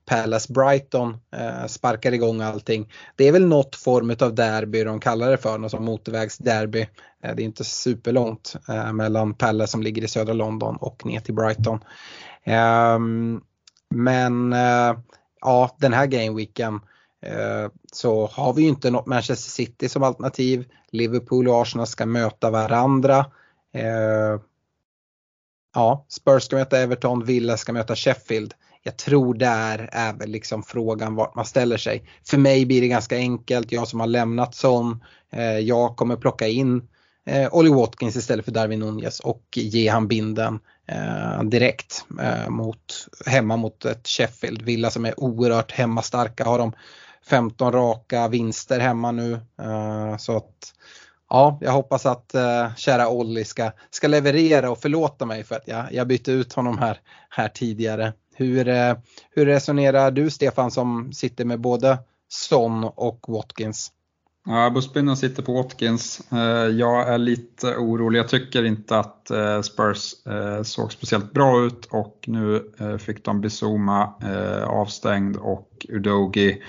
Palace 0.05 0.53
Brighton 0.53 1.17
eh, 1.35 1.67
sparkar 1.67 2.11
igång 2.11 2.41
allting. 2.41 2.91
Det 3.15 3.27
är 3.27 3.31
väl 3.31 3.47
något 3.47 3.75
form 3.75 4.15
av 4.19 4.35
derby 4.35 4.83
de 4.83 4.99
kallar 4.99 5.31
det 5.31 5.37
för, 5.37 5.57
något 5.57 5.71
som 5.71 5.85
motorvägsderby. 5.85 6.81
Eh, 7.23 7.35
det 7.35 7.43
är 7.43 7.45
inte 7.45 7.63
superlångt 7.63 8.55
eh, 8.69 8.93
mellan 8.93 9.33
Palace 9.33 9.71
som 9.71 9.83
ligger 9.83 10.03
i 10.03 10.07
södra 10.07 10.33
London 10.33 10.75
och 10.75 11.05
ner 11.05 11.19
till 11.19 11.33
Brighton. 11.33 11.79
Ehm, 12.43 13.41
men 13.89 14.53
eh, 14.53 14.97
ja, 15.41 15.75
den 15.79 15.93
här 15.93 16.05
gameweeken 16.05 16.73
Eh, 16.73 16.90
Eh, 17.21 17.69
så 17.91 18.27
har 18.27 18.53
vi 18.53 18.61
ju 18.61 18.67
inte 18.67 18.89
något 18.89 19.05
Manchester 19.05 19.51
City 19.51 19.89
som 19.89 20.03
alternativ. 20.03 20.65
Liverpool 20.91 21.47
och 21.47 21.61
Arsenal 21.61 21.87
ska 21.87 22.05
möta 22.05 22.49
varandra. 22.49 23.25
Eh, 23.73 24.41
ja, 25.73 26.05
Spurs 26.09 26.43
ska 26.43 26.55
möta 26.55 26.79
Everton, 26.79 27.25
Villa 27.25 27.57
ska 27.57 27.73
möta 27.73 27.95
Sheffield. 27.95 28.53
Jag 28.83 28.97
tror 28.97 29.33
där 29.33 29.89
är 29.91 30.13
väl 30.13 30.29
liksom 30.29 30.63
frågan 30.63 31.15
vart 31.15 31.35
man 31.35 31.45
ställer 31.45 31.77
sig. 31.77 32.09
För 32.27 32.37
mig 32.37 32.65
blir 32.65 32.81
det 32.81 32.87
ganska 32.87 33.15
enkelt, 33.15 33.71
jag 33.71 33.87
som 33.87 33.99
har 33.99 34.07
lämnat 34.07 34.55
Son. 34.55 35.03
Eh, 35.31 35.59
jag 35.59 35.95
kommer 35.95 36.15
plocka 36.15 36.47
in 36.47 36.87
eh, 37.25 37.53
Ollie 37.53 37.73
Watkins 37.73 38.15
istället 38.15 38.45
för 38.45 38.51
Darwin 38.51 38.79
Nunez 38.79 39.19
och 39.19 39.43
ge 39.53 39.87
han 39.87 40.07
binden 40.07 40.59
eh, 40.87 41.43
direkt 41.43 42.05
mot, 42.47 43.07
hemma 43.25 43.57
mot 43.57 43.85
ett 43.85 44.07
Sheffield. 44.07 44.61
Villa 44.61 44.89
som 44.89 45.05
är 45.05 45.19
oerhört 45.19 45.71
hemmastarka 45.71 46.45
har 46.45 46.59
de 46.59 46.73
15 47.31 47.71
raka 47.71 48.27
vinster 48.27 48.79
hemma 48.79 49.11
nu. 49.11 49.33
Eh, 49.33 50.17
så 50.17 50.37
att 50.37 50.73
ja, 51.29 51.57
jag 51.61 51.71
hoppas 51.71 52.05
att 52.05 52.35
eh, 52.35 52.75
kära 52.75 53.09
Olli 53.09 53.45
ska, 53.45 53.71
ska 53.89 54.07
leverera 54.07 54.71
och 54.71 54.81
förlåta 54.81 55.25
mig 55.25 55.43
för 55.43 55.55
att 55.55 55.67
jag, 55.67 55.93
jag 55.93 56.07
bytte 56.07 56.31
ut 56.31 56.53
honom 56.53 56.77
här, 56.77 56.97
här 57.29 57.47
tidigare. 57.47 58.13
Hur, 58.35 58.67
eh, 58.67 58.95
hur 59.31 59.45
resonerar 59.45 60.11
du 60.11 60.29
Stefan 60.29 60.71
som 60.71 61.13
sitter 61.13 61.45
med 61.45 61.59
både 61.59 61.97
Son 62.29 62.83
och 62.83 63.25
Watkins? 63.27 63.91
Ja, 64.45 64.69
Buspino 64.69 65.15
sitter 65.15 65.43
på 65.43 65.53
Watkins. 65.53 66.21
Jag 66.71 67.07
är 67.07 67.17
lite 67.17 67.75
orolig. 67.75 68.19
Jag 68.19 68.29
tycker 68.29 68.63
inte 68.63 68.99
att 68.99 69.31
Spurs 69.63 70.13
såg 70.63 70.91
speciellt 70.91 71.31
bra 71.31 71.65
ut 71.65 71.85
och 71.85 72.23
nu 72.27 72.71
fick 72.99 73.25
de 73.25 73.41
Bizuma 73.41 74.13
avstängd 74.65 75.37
och 75.37 75.85
Udogi 75.89 76.61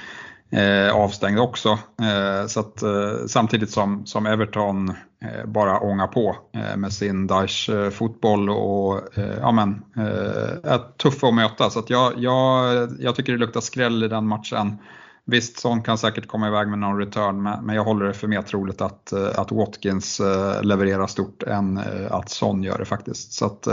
eh, 0.52 0.94
avstängd 0.94 1.38
också. 1.38 1.78
Eh, 2.02 2.46
så 2.46 2.60
att, 2.60 2.82
eh, 2.82 3.26
samtidigt 3.26 3.70
som, 3.70 4.06
som 4.06 4.26
Everton 4.26 4.88
eh, 5.22 5.46
bara 5.46 5.80
ångar 5.80 6.06
på 6.06 6.36
eh, 6.54 6.76
med 6.76 6.92
sin 6.92 7.26
Daesh-fotboll 7.26 8.48
eh, 8.48 8.54
och 8.54 9.18
eh, 9.18 9.38
ja, 9.40 9.52
men, 9.52 9.82
eh, 9.96 10.72
är 10.72 10.96
tuffa 10.96 11.28
att 11.28 11.34
möta. 11.34 11.70
Så 11.70 11.78
att 11.78 11.90
jag, 11.90 12.12
jag, 12.16 12.88
jag 12.98 13.16
tycker 13.16 13.32
det 13.32 13.38
luktar 13.38 13.60
skräll 13.60 14.02
i 14.02 14.08
den 14.08 14.26
matchen. 14.26 14.78
Visst, 15.24 15.58
Son 15.58 15.82
kan 15.82 15.98
säkert 15.98 16.26
komma 16.26 16.48
iväg 16.48 16.68
med 16.68 16.78
någon 16.78 16.98
return, 16.98 17.42
men 17.42 17.76
jag 17.76 17.84
håller 17.84 18.06
det 18.06 18.14
för 18.14 18.28
mer 18.28 18.42
troligt 18.42 18.80
att, 18.80 19.12
eh, 19.12 19.38
att 19.38 19.52
Watkins 19.52 20.20
levererar 20.62 21.06
stort 21.06 21.42
än 21.42 21.80
att 22.10 22.28
Son 22.28 22.62
gör 22.62 22.78
det 22.78 22.84
faktiskt. 22.84 23.32
Så 23.32 23.46
att 23.46 23.66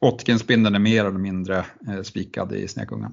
Watkins-bindeln 0.00 0.74
är 0.74 0.78
mer 0.78 1.04
eller 1.04 1.18
mindre 1.18 1.64
spikad 2.02 2.52
i 2.52 2.68
snekungen. 2.68 3.12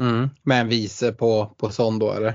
Mm. 0.00 0.30
Med 0.42 0.60
en 0.60 0.68
vice 0.68 1.12
på, 1.12 1.54
på 1.56 1.70
Son 1.70 1.98
då 1.98 2.12
eller? 2.12 2.34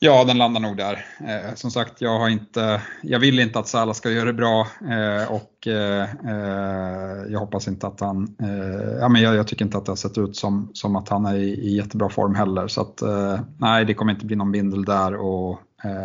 Ja, 0.00 0.24
den 0.24 0.38
landar 0.38 0.60
nog 0.60 0.76
där. 0.76 1.04
Eh, 1.20 1.54
som 1.54 1.70
sagt, 1.70 2.00
jag, 2.00 2.18
har 2.18 2.28
inte, 2.28 2.82
jag 3.02 3.18
vill 3.18 3.40
inte 3.40 3.58
att 3.58 3.68
Salah 3.68 3.94
ska 3.94 4.10
göra 4.10 4.24
det 4.24 4.32
bra 4.32 4.66
eh, 4.80 5.32
och 5.32 5.66
eh, 5.66 6.02
eh 6.02 7.32
jag 7.32 7.38
hoppas 7.38 7.68
inte 7.68 7.86
att 7.86 8.00
han, 8.00 8.36
eh, 8.42 8.98
ja, 9.00 9.08
men 9.08 9.22
jag, 9.22 9.34
jag, 9.34 9.48
tycker 9.48 9.64
inte 9.64 9.78
att 9.78 9.84
det 9.84 9.90
har 9.90 9.96
sett 9.96 10.18
ut 10.18 10.36
som, 10.36 10.70
som 10.72 10.96
att 10.96 11.08
han 11.08 11.26
är 11.26 11.36
i, 11.36 11.48
i 11.48 11.76
jättebra 11.76 12.08
form 12.08 12.34
heller. 12.34 12.68
Så 12.68 12.80
att, 12.80 13.02
eh, 13.02 13.40
nej, 13.58 13.84
det 13.84 13.94
kommer 13.94 14.12
inte 14.12 14.26
bli 14.26 14.36
någon 14.36 14.52
bindel 14.52 14.84
där 14.84 15.14
och 15.14 15.60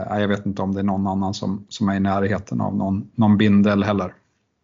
jag 0.10 0.28
vet 0.28 0.46
inte 0.46 0.62
om 0.62 0.74
det 0.74 0.80
är 0.80 0.84
någon 0.84 1.08
annan 1.08 1.34
som, 1.34 1.66
som 1.70 1.90
är 1.90 1.96
i 1.96 2.00
närheten 2.00 2.62
av 2.62 2.76
någon, 2.76 3.12
någon 3.16 3.38
bindel 3.38 3.84
heller. 3.84 4.14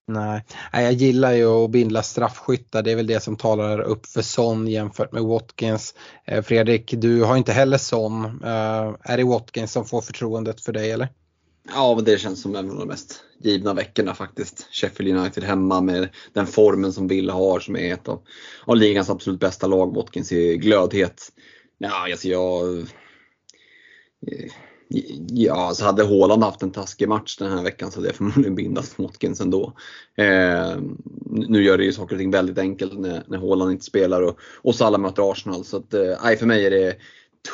Nej, 0.10 0.42
jag 0.72 0.94
gillar 0.94 1.34
ju 1.34 1.46
att 1.46 1.72
bindla 1.72 2.04
straffskyttar. 2.04 2.82
Det 2.82 2.92
är 2.92 2.96
väl 2.96 3.08
det 3.08 3.20
som 3.20 3.36
talar 3.36 3.82
upp 3.82 4.06
för 4.06 4.22
Son 4.22 4.68
jämfört 4.68 5.12
med 5.12 5.24
Watkins. 5.24 5.96
Eh, 6.26 6.44
Fredrik, 6.44 6.94
du 6.98 7.24
har 7.24 7.38
inte 7.38 7.52
heller 7.52 7.78
Son. 7.78 8.26
Eh, 8.26 8.96
är 9.02 9.18
det 9.18 9.24
Watkins 9.24 9.72
som 9.72 9.86
får 9.86 10.02
förtroendet 10.02 10.62
för 10.62 10.74
dig 10.74 10.92
eller? 10.92 11.08
Ja, 11.74 11.96
men 11.96 12.04
det 12.06 12.20
känns 12.20 12.42
som 12.42 12.56
en 12.56 12.72
av 12.72 12.78
de 12.78 12.88
mest 12.88 13.24
givna 13.40 13.74
veckorna 13.74 14.16
faktiskt. 14.16 14.68
Sheffield 14.72 15.18
United 15.18 15.44
hemma 15.44 15.82
med 15.82 16.10
den 16.34 16.48
formen 16.48 16.94
som 16.94 17.08
Villa 17.08 17.34
har 17.34 17.60
som 17.60 17.76
är 17.76 17.94
ett 17.94 18.08
av, 18.08 18.22
av 18.66 18.76
ligans 18.76 19.10
absolut 19.10 19.40
bästa 19.40 19.68
lag. 19.68 19.96
Watkins 19.96 20.32
är 20.32 20.54
glödhet. 20.54 21.32
Ja, 21.78 22.12
alltså 22.12 22.28
jag 22.28 22.80
eh, 24.28 24.52
Ja, 25.28 25.74
så 25.76 25.86
hade 25.86 26.04
Håland 26.04 26.44
haft 26.44 26.64
en 26.64 26.72
taskig 26.72 27.10
match 27.10 27.38
den 27.38 27.52
här 27.52 27.64
veckan 27.64 27.92
så 27.92 27.98
hade 27.98 28.08
jag 28.08 28.16
förmodligen 28.16 28.56
bindat 28.56 28.94
Watkins 28.98 29.42
ändå. 29.42 29.74
Eh, 30.18 30.78
nu 31.26 31.64
gör 31.64 31.78
det 31.78 31.84
ju 31.84 31.94
saker 31.94 32.16
och 32.16 32.20
ting 32.20 32.32
väldigt 32.32 32.58
enkelt 32.58 33.00
när, 33.00 33.24
när 33.28 33.38
Håland 33.38 33.72
inte 33.72 33.86
spelar 33.86 34.22
och, 34.22 34.40
och 34.62 34.76
Salah 34.76 35.00
möter 35.00 35.32
Arsenal. 35.32 35.66
Så 35.66 35.78
att, 35.78 35.94
eh, 35.94 36.36
för 36.40 36.46
mig 36.46 36.66
är 36.66 36.72
det 36.72 36.96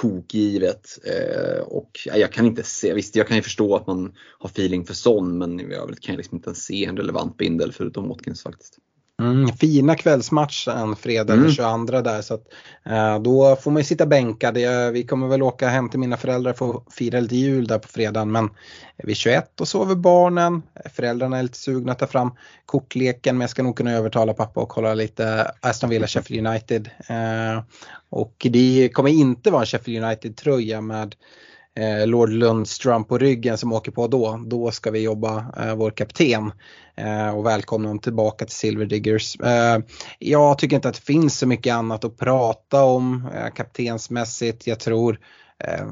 tokgivet. 0.02 0.88
Eh, 1.06 1.62
och 1.62 1.92
jag 2.06 2.32
kan 2.32 2.46
inte 2.46 2.64
se, 2.64 2.94
visst 2.94 3.16
jag 3.16 3.28
kan 3.28 3.38
ju 3.38 3.44
förstå 3.44 3.76
att 3.76 3.88
man 3.88 4.14
har 4.40 4.50
feeling 4.50 4.86
för 4.86 4.94
sån 4.94 5.38
men 5.38 5.60
i 5.60 5.74
övrigt 5.74 6.00
kan 6.00 6.14
jag 6.14 6.18
liksom 6.18 6.36
inte 6.36 6.56
se 6.56 6.86
en 6.86 6.98
relevant 6.98 7.38
bindel 7.38 7.72
förutom 7.72 8.08
Watkins 8.08 8.44
faktiskt. 8.44 8.78
Mm, 9.22 9.48
fina 9.48 9.96
kvällsmatchen 9.96 10.96
fredag 10.96 11.34
mm. 11.34 11.46
den 11.46 11.54
22 11.54 12.02
där 12.02 12.22
så 12.22 12.34
att, 12.34 12.44
eh, 12.86 13.20
då 13.20 13.56
får 13.56 13.72
man 13.72 13.80
ju 13.80 13.84
sitta 13.84 14.06
bänkad. 14.06 14.58
Vi 14.94 15.06
kommer 15.10 15.28
väl 15.28 15.44
åka 15.44 15.68
hem 15.68 15.90
till 15.90 16.00
mina 16.00 16.18
föräldrar 16.18 16.54
för 16.54 16.70
att 16.70 16.94
fira 16.94 17.20
lite 17.20 17.36
jul 17.36 17.68
där 17.68 17.80
på 17.80 17.88
fredagen 17.88 18.32
men 18.32 18.50
vid 18.98 19.18
21 19.18 19.62
och 19.62 19.68
sover 19.68 19.96
barnen. 19.96 20.62
Föräldrarna 20.94 21.38
är 21.38 21.44
lite 21.44 21.58
sugna 21.58 21.92
att 21.92 22.00
ta 22.00 22.08
fram 22.08 22.32
kortleken 22.66 23.38
men 23.38 23.42
jag 23.42 23.50
ska 23.50 23.64
nog 23.64 23.78
kunna 23.78 23.92
övertala 23.92 24.34
pappa 24.34 24.62
och 24.62 24.70
kolla 24.70 24.94
lite 24.94 25.52
Aston 25.62 25.90
Villa 25.90 26.08
Sheffield 26.08 26.48
United. 26.48 26.90
Eh, 27.08 27.64
och 28.10 28.48
det 28.50 28.90
kommer 28.94 29.10
inte 29.10 29.52
vara 29.52 29.62
en 29.62 29.66
Sheffield 29.68 30.06
United 30.06 30.36
tröja 30.36 30.82
med 30.82 31.16
eh, 31.80 32.08
Lord 32.08 32.30
Lundström 32.30 33.04
på 33.04 33.18
ryggen 33.18 33.58
som 33.58 33.74
åker 33.74 33.92
på 33.92 34.08
då. 34.08 34.44
Då 34.46 34.72
ska 34.72 34.92
vi 34.92 35.00
jobba 35.00 35.46
eh, 35.58 35.76
vår 35.76 35.92
kapten 35.92 36.52
eh, 36.96 37.30
och 37.30 37.46
välkomna 37.46 37.88
honom 37.88 38.00
tillbaka 38.00 38.46
till 38.46 38.56
Silver 38.56 38.86
Diggers. 38.86 39.40
Eh, 39.40 39.80
jag 40.20 40.58
tycker 40.58 40.76
inte 40.76 40.90
att 40.90 40.96
det 40.96 41.02
finns 41.02 41.38
så 41.38 41.48
mycket 41.48 41.74
annat 41.74 42.04
att 42.04 42.18
prata 42.18 42.84
om 42.84 43.30
eh, 43.36 43.54
kaptensmässigt. 43.54 44.68
Jag 44.68 44.80
tror 44.80 45.20
eh, 45.64 45.86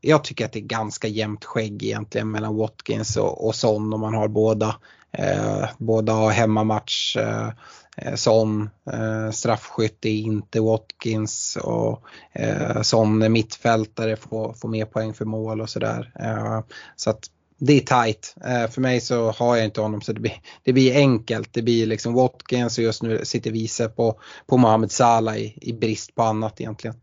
jag 0.00 0.24
tycker 0.24 0.44
att 0.44 0.52
det 0.52 0.58
är 0.58 0.60
ganska 0.60 1.08
jämnt 1.08 1.44
skägg 1.44 1.82
egentligen 1.82 2.30
mellan 2.30 2.56
Watkins 2.56 3.16
och, 3.16 3.46
och 3.46 3.54
Son 3.54 3.92
om 3.92 4.00
man 4.00 4.14
har 4.14 4.28
båda. 4.28 4.76
Eh, 5.12 5.68
båda 5.78 6.12
har 6.12 6.30
hemmamatch. 6.30 7.16
Eh, 7.16 7.48
Eh, 7.96 8.14
som 8.14 8.70
eh, 8.92 9.30
straffskytt 9.30 10.04
är 10.04 10.10
inte 10.10 10.60
Watkins 10.60 11.58
och 11.62 12.02
eh, 12.32 12.82
som 12.82 13.32
mittfältare 13.32 14.16
får, 14.16 14.52
får 14.52 14.68
mer 14.68 14.84
poäng 14.84 15.14
för 15.14 15.24
mål 15.24 15.60
och 15.60 15.70
sådär. 15.70 16.12
Eh, 16.20 16.60
så 16.96 17.10
att 17.10 17.30
det 17.58 17.72
är 17.72 18.04
tight. 18.04 18.34
Eh, 18.44 18.70
för 18.70 18.80
mig 18.80 19.00
så 19.00 19.30
har 19.30 19.56
jag 19.56 19.64
inte 19.64 19.80
honom 19.80 20.00
så 20.00 20.12
det 20.12 20.20
blir, 20.20 20.40
det 20.62 20.72
blir 20.72 20.96
enkelt. 20.96 21.52
Det 21.52 21.62
blir 21.62 21.86
liksom 21.86 22.14
Watkins 22.14 22.78
och 22.78 22.84
just 22.84 23.02
nu 23.02 23.24
sitter 23.24 23.50
Vise 23.50 23.88
på, 23.88 24.20
på 24.46 24.56
Mohamed 24.56 24.92
Salah 24.92 25.38
i, 25.38 25.58
i 25.60 25.72
brist 25.72 26.14
på 26.14 26.22
annat 26.22 26.60
egentligen. 26.60 26.96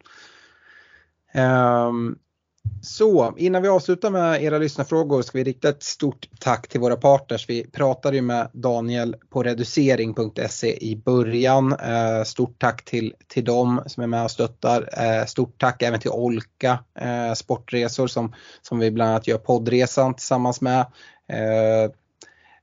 Um, 1.35 2.17
så 2.83 3.33
innan 3.37 3.61
vi 3.61 3.67
avslutar 3.67 4.09
med 4.09 4.43
era 4.43 4.57
lyssnarfrågor 4.57 5.21
ska 5.21 5.37
vi 5.37 5.43
rikta 5.43 5.69
ett 5.69 5.83
stort 5.83 6.29
tack 6.39 6.67
till 6.67 6.79
våra 6.79 6.95
partners. 6.95 7.49
Vi 7.49 7.67
pratade 7.67 8.15
ju 8.15 8.21
med 8.21 8.49
Daniel 8.53 9.15
på 9.29 9.43
reducering.se 9.43 10.77
i 10.81 10.95
början. 10.95 11.73
Eh, 11.73 12.23
stort 12.23 12.59
tack 12.59 12.85
till, 12.85 13.13
till 13.27 13.45
dem 13.45 13.83
som 13.85 14.03
är 14.03 14.07
med 14.07 14.23
och 14.23 14.31
stöttar. 14.31 14.89
Eh, 15.03 15.25
stort 15.25 15.61
tack 15.61 15.81
även 15.81 15.99
till 15.99 16.11
Olka 16.11 16.79
eh, 16.99 17.33
Sportresor 17.33 18.07
som, 18.07 18.33
som 18.61 18.79
vi 18.79 18.91
bland 18.91 19.11
annat 19.11 19.27
gör 19.27 19.37
poddresan 19.37 20.13
tillsammans 20.13 20.61
med. 20.61 20.85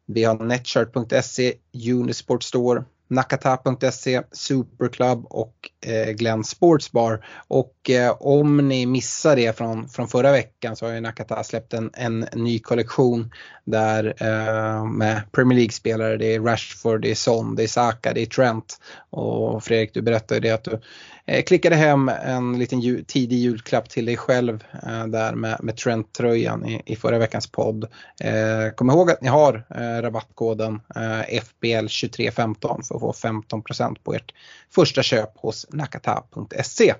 Vi 0.07 0.25
har 0.25 0.35
Netshirt.se, 0.35 1.55
Unisport 1.93 2.43
Store, 2.43 2.85
Nakata.se, 3.09 4.23
Superclub 4.33 5.25
och 5.27 5.71
Glenn 6.15 6.45
Sportsbar. 6.45 7.27
Och 7.49 7.75
eh, 7.89 8.17
om 8.21 8.69
ni 8.69 8.87
missar 8.87 9.37
det 9.37 9.57
från, 9.57 9.89
från 9.89 10.09
förra 10.09 10.33
veckan 10.33 10.77
så 10.77 10.87
har 10.87 10.93
ju 10.93 11.01
Nakata 11.01 11.45
släppt 11.45 11.75
en, 11.75 11.91
en 11.95 12.27
ny 12.33 12.59
kollektion 12.59 13.31
där 13.65 14.15
eh, 14.21 14.85
med 14.85 15.23
Premier 15.33 15.59
League-spelare. 15.59 16.17
Det 16.17 16.35
är 16.35 16.41
Rashford, 16.41 17.03
det 17.03 17.11
är 17.11 17.15
Son, 17.15 17.57
det 17.57 17.63
är 17.63 17.67
Saka, 17.67 18.13
det 18.13 18.23
är 18.23 18.27
Trent. 18.27 18.81
Och 19.11 19.65
Fredrik 19.65 19.95
du 19.95 20.03
berättade 20.03 20.35
ju 20.35 20.41
det 20.41 20.51
att 20.51 20.65
du 20.65 20.81
eh, 21.27 21.43
klickade 21.43 21.77
hem 21.77 22.09
en 22.09 22.59
liten 22.59 22.81
ju, 22.81 23.05
tidig 23.05 23.37
julklapp 23.37 23.89
till 23.89 24.07
dig 24.07 24.17
själv 24.17 24.65
eh, 24.83 25.07
där 25.07 25.35
med, 25.35 25.57
med 25.63 25.77
Trent-tröjan 25.77 26.67
i, 26.67 26.83
i 26.87 26.97
förra 26.97 27.19
veckans 27.19 27.47
podd. 27.47 27.85
Eh, 28.21 28.75
kom 28.75 28.91
ihåg 28.91 29.11
att 29.11 29.23
ni 29.23 29.29
har 29.29 29.67
eh, 29.71 30.03
rabattkoden 30.03 30.81
eh, 30.95 31.41
FBL2315 31.61 32.83
för 32.83 32.95
att 32.95 33.01
få 33.01 33.13
15% 33.13 33.97
på 34.05 34.15
ert 34.15 34.33
första 34.75 35.03
köp 35.03 35.39
hos 35.39 35.67
nakata.se. 35.71 36.95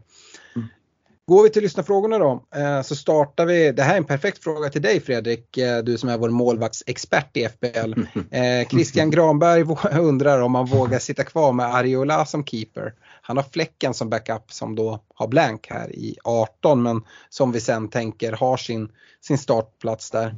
Går 1.31 1.43
vi 1.43 1.51
till 1.51 1.63
lyssnarfrågorna 1.63 2.19
då 2.19 2.45
eh, 2.55 2.83
så 2.83 2.97
startar 2.97 3.47
vi, 3.47 3.73
det 3.73 3.83
här 3.83 3.93
är 3.93 3.99
en 3.99 4.05
perfekt 4.05 4.45
fråga 4.45 4.71
till 4.71 4.83
dig 4.83 5.01
Fredrik, 5.01 5.59
eh, 5.59 5.79
du 5.79 5.99
som 5.99 6.09
är 6.09 6.19
vår 6.19 6.29
målvaktsexpert 6.29 7.37
i 7.37 7.49
FBL. 7.49 7.95
Eh, 8.31 8.69
Christian 8.69 9.11
Granberg 9.11 9.65
undrar 10.01 10.41
om 10.41 10.53
man 10.53 10.67
vågar 10.67 10.99
sitta 10.99 11.25
kvar 11.25 11.53
med 11.53 11.75
Ariola 11.75 12.27
som 12.27 12.45
keeper. 12.45 12.95
Han 13.23 13.37
har 13.37 13.45
Fläcken 13.45 13.95
som 13.95 14.11
backup 14.11 14.53
som 14.53 14.77
då 14.77 15.05
har 15.15 15.29
blank 15.29 15.67
här 15.71 15.97
i 15.97 16.17
18 16.25 16.83
men 16.83 17.03
som 17.29 17.53
vi 17.53 17.61
sen 17.61 17.89
tänker 17.89 18.33
har 18.33 18.57
sin, 18.57 18.89
sin 19.21 19.39
startplats 19.39 20.11
där. 20.11 20.35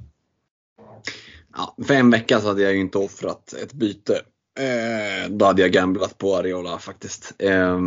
Ja, 1.57 1.76
för 1.86 1.95
en 1.95 2.11
vecka 2.11 2.40
så 2.40 2.49
hade 2.49 2.62
jag 2.62 2.72
ju 2.72 2.80
inte 2.80 2.99
offrat 2.99 3.55
ett 3.62 3.72
byte. 3.72 4.20
Eh, 4.59 5.30
då 5.30 5.45
hade 5.45 5.62
jag 5.62 5.72
gamblat 5.72 6.18
på 6.18 6.36
Ariola 6.36 6.78
faktiskt. 6.78 7.34
Eh, 7.38 7.78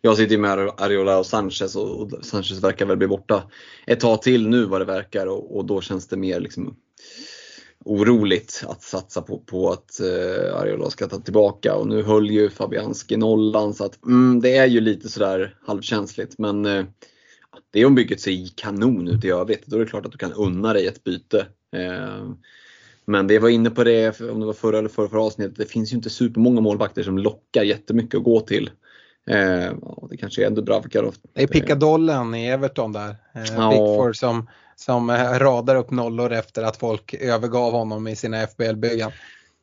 jag 0.00 0.16
sitter 0.16 0.34
ju 0.34 0.40
med 0.40 0.70
Ariola 0.76 1.18
och 1.18 1.26
Sanchez 1.26 1.76
och 1.76 2.10
Sanchez 2.22 2.62
verkar 2.62 2.86
väl 2.86 2.96
bli 2.96 3.06
borta 3.06 3.42
ett 3.86 4.00
tag 4.00 4.22
till 4.22 4.48
nu 4.48 4.64
vad 4.64 4.80
det 4.80 4.84
verkar 4.84 5.26
och, 5.26 5.56
och 5.56 5.64
då 5.64 5.80
känns 5.80 6.08
det 6.08 6.16
mer 6.16 6.40
liksom 6.40 6.76
oroligt 7.84 8.64
att 8.68 8.82
satsa 8.82 9.22
på, 9.22 9.38
på 9.38 9.70
att 9.70 10.00
eh, 10.00 10.56
Ariola 10.56 10.90
ska 10.90 11.08
ta 11.08 11.18
tillbaka 11.18 11.74
och 11.74 11.86
nu 11.88 12.02
höll 12.02 12.30
ju 12.30 12.50
Fabianski 12.50 13.16
nollan 13.16 13.74
så 13.74 13.84
att 13.84 14.04
mm, 14.04 14.40
det 14.40 14.56
är 14.56 14.66
ju 14.66 14.80
lite 14.80 15.08
sådär 15.08 15.56
halvkänsligt 15.66 16.38
men 16.38 16.66
eh, 16.66 16.84
det 17.70 17.80
är 17.80 17.86
om 17.86 17.94
bygget 17.94 18.20
ser 18.20 18.56
kanon 18.56 19.08
ut 19.08 19.24
i 19.24 19.30
övrigt. 19.30 19.66
Då 19.66 19.76
är 19.76 19.80
det 19.80 19.86
klart 19.86 20.06
att 20.06 20.12
du 20.12 20.18
kan 20.18 20.32
unna 20.32 20.72
dig 20.72 20.86
ett 20.86 21.04
byte. 21.04 21.46
Eh, 21.76 22.32
men 23.04 23.26
vi 23.26 23.38
var 23.38 23.48
inne 23.48 23.70
på 23.70 23.84
det, 23.84 24.20
om 24.20 24.40
det 24.40 24.46
var 24.46 24.52
förra 24.52 24.78
eller 24.78 24.88
förra, 24.88 25.08
förra 25.08 25.22
avsnittet, 25.22 25.56
det 25.56 25.64
finns 25.64 25.92
ju 25.92 25.96
inte 25.96 26.10
supermånga 26.10 26.60
målvakter 26.60 27.02
som 27.02 27.18
lockar 27.18 27.62
jättemycket 27.62 28.18
att 28.18 28.24
gå 28.24 28.40
till. 28.40 28.70
Eh, 29.26 29.72
det 30.10 30.16
kanske 30.16 30.46
är 30.46 30.50
Dubravka 30.50 31.02
Det 31.32 31.42
är 31.42 31.46
pickadollen 31.46 32.34
i 32.34 32.46
Everton 32.46 32.92
där. 32.92 33.16
Eh, 33.34 33.42
ja. 33.56 33.70
Pickford 33.70 34.16
som, 34.16 34.48
som 34.76 35.10
eh, 35.10 35.38
radar 35.38 35.76
upp 35.76 35.90
nollor 35.90 36.32
efter 36.32 36.62
att 36.62 36.76
folk 36.76 37.14
övergav 37.14 37.72
honom 37.72 38.08
i 38.08 38.16
sina 38.16 38.46
FBL-byggen. 38.46 39.10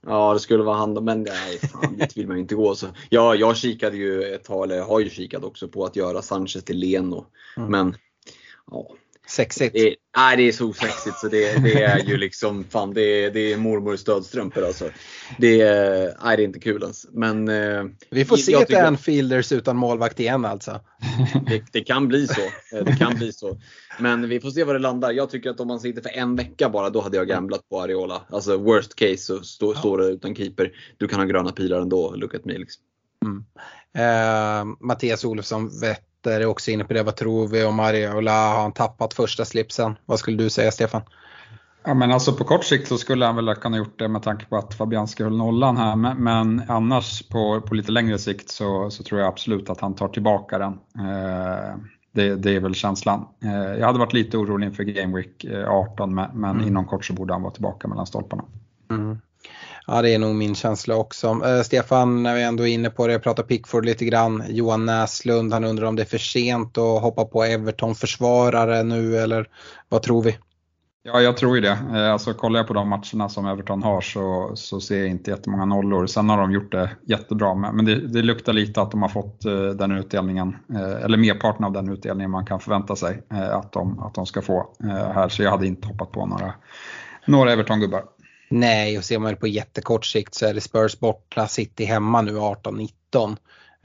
Ja, 0.05 0.33
det 0.33 0.39
skulle 0.39 0.63
vara 0.63 0.77
han 0.77 0.93
men 0.93 1.23
nej, 1.23 1.59
fan, 1.59 1.97
dit 1.97 2.17
vill 2.17 2.27
man 2.27 2.37
inte 2.37 2.55
gå. 2.55 2.75
Så, 2.75 2.87
ja, 3.09 3.35
jag 3.35 3.57
kikade 3.57 3.97
ju 3.97 4.23
ett 4.23 4.43
tag, 4.43 4.63
eller 4.63 4.81
har 4.81 4.99
ju 4.99 5.09
kikat 5.09 5.43
också 5.43 5.67
på 5.67 5.85
att 5.85 5.95
göra 5.95 6.21
Sanchez 6.21 6.63
till 6.63 6.77
Leno. 6.77 7.25
Mm. 7.57 7.71
Men 7.71 7.95
ja, 8.71 8.87
Sexigt. 9.27 9.73
Det, 9.73 9.95
nej, 10.19 10.37
det 10.37 10.47
är 10.47 10.51
så 10.51 10.69
osexigt 10.69 11.17
så 11.17 11.27
det, 11.27 11.63
det 11.63 11.83
är 11.83 11.99
ju 11.99 12.17
liksom 12.27 12.63
fan 12.63 12.93
det 12.93 13.01
är, 13.01 13.31
det 13.31 13.53
är 13.53 13.57
mormors 13.57 13.99
stödstrumpor 13.99 14.63
alltså. 14.63 14.89
Det 15.37 15.61
är, 15.61 16.15
nej, 16.23 16.37
det 16.37 16.43
är 16.43 16.45
inte 16.45 16.59
kul 16.59 16.81
ens. 16.81 17.05
Men, 17.11 17.47
eh, 17.47 17.83
Vi 18.09 18.25
får 18.25 18.37
se 18.37 18.53
ett 18.53 18.73
Anfielders 18.73 19.51
utan 19.51 19.77
målvakt 19.77 20.19
igen 20.19 20.45
alltså. 20.45 20.79
det, 21.47 21.63
det 21.71 21.81
kan 21.81 22.07
bli 22.07 22.27
så. 22.27 22.41
Det 22.85 22.95
kan 22.99 23.15
bli 23.15 23.33
så. 23.33 23.57
Men 23.99 24.29
vi 24.29 24.39
får 24.39 24.51
se 24.51 24.63
var 24.63 24.73
det 24.73 24.79
landar. 24.79 25.11
Jag 25.11 25.29
tycker 25.29 25.49
att 25.49 25.59
om 25.59 25.67
man 25.67 25.79
sitter 25.79 26.01
för 26.01 26.17
en 26.17 26.35
vecka 26.35 26.69
bara, 26.69 26.89
då 26.89 27.01
hade 27.01 27.17
jag 27.17 27.27
gamblat 27.27 27.69
på 27.69 27.81
Areola. 27.81 28.21
Alltså 28.29 28.57
worst 28.57 28.95
case 28.95 29.17
så 29.17 29.43
stå, 29.43 29.73
står 29.73 29.97
det 29.97 30.07
utan 30.07 30.35
keeper. 30.35 30.71
Du 30.97 31.07
kan 31.07 31.19
ha 31.19 31.25
gröna 31.25 31.51
pilar 31.51 31.81
ändå, 31.81 32.15
look 32.15 32.35
at 32.35 32.45
me. 32.45 32.57
Liksom. 32.57 32.83
Eh, 33.97 34.65
Mattias 34.79 35.25
Olofsson 35.25 35.69
är 36.25 36.45
också 36.45 36.71
inne 36.71 36.83
på 36.83 36.93
det. 36.93 37.03
Vad 37.03 37.15
tror 37.15 37.47
vi 37.47 37.63
om 37.63 37.79
Ariola? 37.79 38.31
Har 38.31 38.61
han 38.61 38.71
tappat 38.71 39.13
första 39.13 39.45
slipsen? 39.45 39.95
Vad 40.05 40.19
skulle 40.19 40.37
du 40.37 40.49
säga 40.49 40.71
Stefan? 40.71 41.01
Ja, 41.83 41.93
men 41.93 42.11
alltså 42.11 42.33
på 42.33 42.43
kort 42.43 42.63
sikt 42.63 42.87
så 42.87 42.97
skulle 42.97 43.25
han 43.25 43.35
väl 43.35 43.55
kunna 43.55 43.77
gjort 43.77 43.99
det 43.99 44.07
med 44.07 44.23
tanke 44.23 44.45
på 44.45 44.57
att 44.57 44.73
Fabianski 44.73 45.23
höll 45.23 45.37
nollan 45.37 45.77
här. 45.77 45.95
Men, 45.95 46.23
men 46.23 46.61
annars 46.67 47.29
på, 47.29 47.61
på 47.61 47.75
lite 47.75 47.91
längre 47.91 48.17
sikt 48.17 48.49
så, 48.49 48.89
så 48.89 49.03
tror 49.03 49.21
jag 49.21 49.29
absolut 49.29 49.69
att 49.69 49.81
han 49.81 49.95
tar 49.95 50.07
tillbaka 50.07 50.57
den. 50.57 50.73
Eh, 50.73 51.75
det, 52.11 52.35
det 52.35 52.55
är 52.55 52.59
väl 52.59 52.75
känslan. 52.75 53.27
Eh, 53.43 53.79
jag 53.79 53.85
hade 53.85 53.99
varit 53.99 54.13
lite 54.13 54.37
orolig 54.37 54.67
inför 54.67 54.83
Game 54.83 55.17
Week 55.17 55.43
eh, 55.43 55.69
18 55.69 56.15
men, 56.15 56.39
men 56.39 56.67
inom 56.67 56.85
kort 56.85 57.05
så 57.05 57.13
borde 57.13 57.33
han 57.33 57.41
vara 57.41 57.53
tillbaka 57.53 57.87
mellan 57.87 58.05
stolparna. 58.05 58.43
Ja 59.91 60.01
det 60.01 60.13
är 60.13 60.19
nog 60.19 60.35
min 60.35 60.55
känsla 60.55 60.95
också. 60.95 61.27
Eh, 61.27 61.61
Stefan, 61.61 62.23
när 62.23 62.35
vi 62.35 62.43
ändå 62.43 62.67
är 62.67 62.73
inne 62.73 62.89
på 62.89 63.07
det, 63.07 63.13
jag 63.13 63.23
pratar 63.23 63.43
Pickford 63.43 63.85
lite 63.85 64.05
grann. 64.05 64.43
Johan 64.49 64.85
Näslund, 64.85 65.53
han 65.53 65.63
undrar 65.63 65.87
om 65.87 65.95
det 65.95 66.01
är 66.01 66.05
för 66.05 66.17
sent 66.17 66.77
att 66.77 67.01
hoppa 67.01 67.25
på 67.25 67.43
Everton-försvarare 67.43 68.83
nu 68.83 69.17
eller 69.17 69.47
vad 69.89 70.01
tror 70.01 70.23
vi? 70.23 70.37
Ja, 71.03 71.21
jag 71.21 71.37
tror 71.37 71.55
ju 71.55 71.61
det. 71.61 71.77
Eh, 71.93 72.11
Alltså, 72.11 72.33
kollar 72.33 72.59
jag 72.59 72.67
på 72.67 72.73
de 72.73 72.89
matcherna 72.89 73.29
som 73.29 73.45
Everton 73.45 73.83
har 73.83 74.01
så, 74.01 74.51
så 74.55 74.81
ser 74.81 74.99
jag 74.99 75.07
inte 75.07 75.31
jättemånga 75.31 75.65
nollor. 75.65 76.07
Sen 76.07 76.29
har 76.29 76.37
de 76.37 76.51
gjort 76.51 76.71
det 76.71 76.89
jättebra, 77.07 77.55
men 77.55 77.75
men 77.75 77.85
det, 77.85 78.07
det 78.07 78.21
luktar 78.21 78.53
lite 78.53 78.81
att 78.81 78.91
de 78.91 79.01
har 79.01 79.09
fått 79.09 79.45
eh, 79.45 79.69
den 79.69 79.91
utdelningen, 79.91 80.55
eh, 80.73 81.03
eller 81.03 81.17
merparten 81.17 81.65
av 81.65 81.71
den 81.71 81.89
utdelningen 81.89 82.31
man 82.31 82.45
kan 82.45 82.59
förvänta 82.59 82.95
sig 82.95 83.23
eh, 83.31 83.55
att 83.55 83.71
de, 83.71 83.99
att 83.99 84.13
de 84.13 84.25
ska 84.25 84.41
få 84.41 84.73
eh, 84.83 84.89
här. 84.89 85.29
Så 85.29 85.43
jag 85.43 85.51
hade 85.51 85.67
inte 85.67 85.87
hoppat 85.87 86.11
på 86.11 86.25
några, 86.25 86.53
några 87.25 87.51
Everton-gubbar. 87.51 88.03
Nej, 88.49 88.97
och 88.97 89.05
ser 89.05 89.19
man 89.19 89.31
det 89.31 89.39
på 89.39 89.47
jättekort 89.47 90.05
sikt 90.05 90.33
så 90.33 90.45
är 90.45 90.53
det 90.53 90.61
Spurs 90.61 90.99
borta, 90.99 91.47
City 91.47 91.85
hemma 91.85 92.21
nu 92.21 92.37
18-19. 92.37 92.89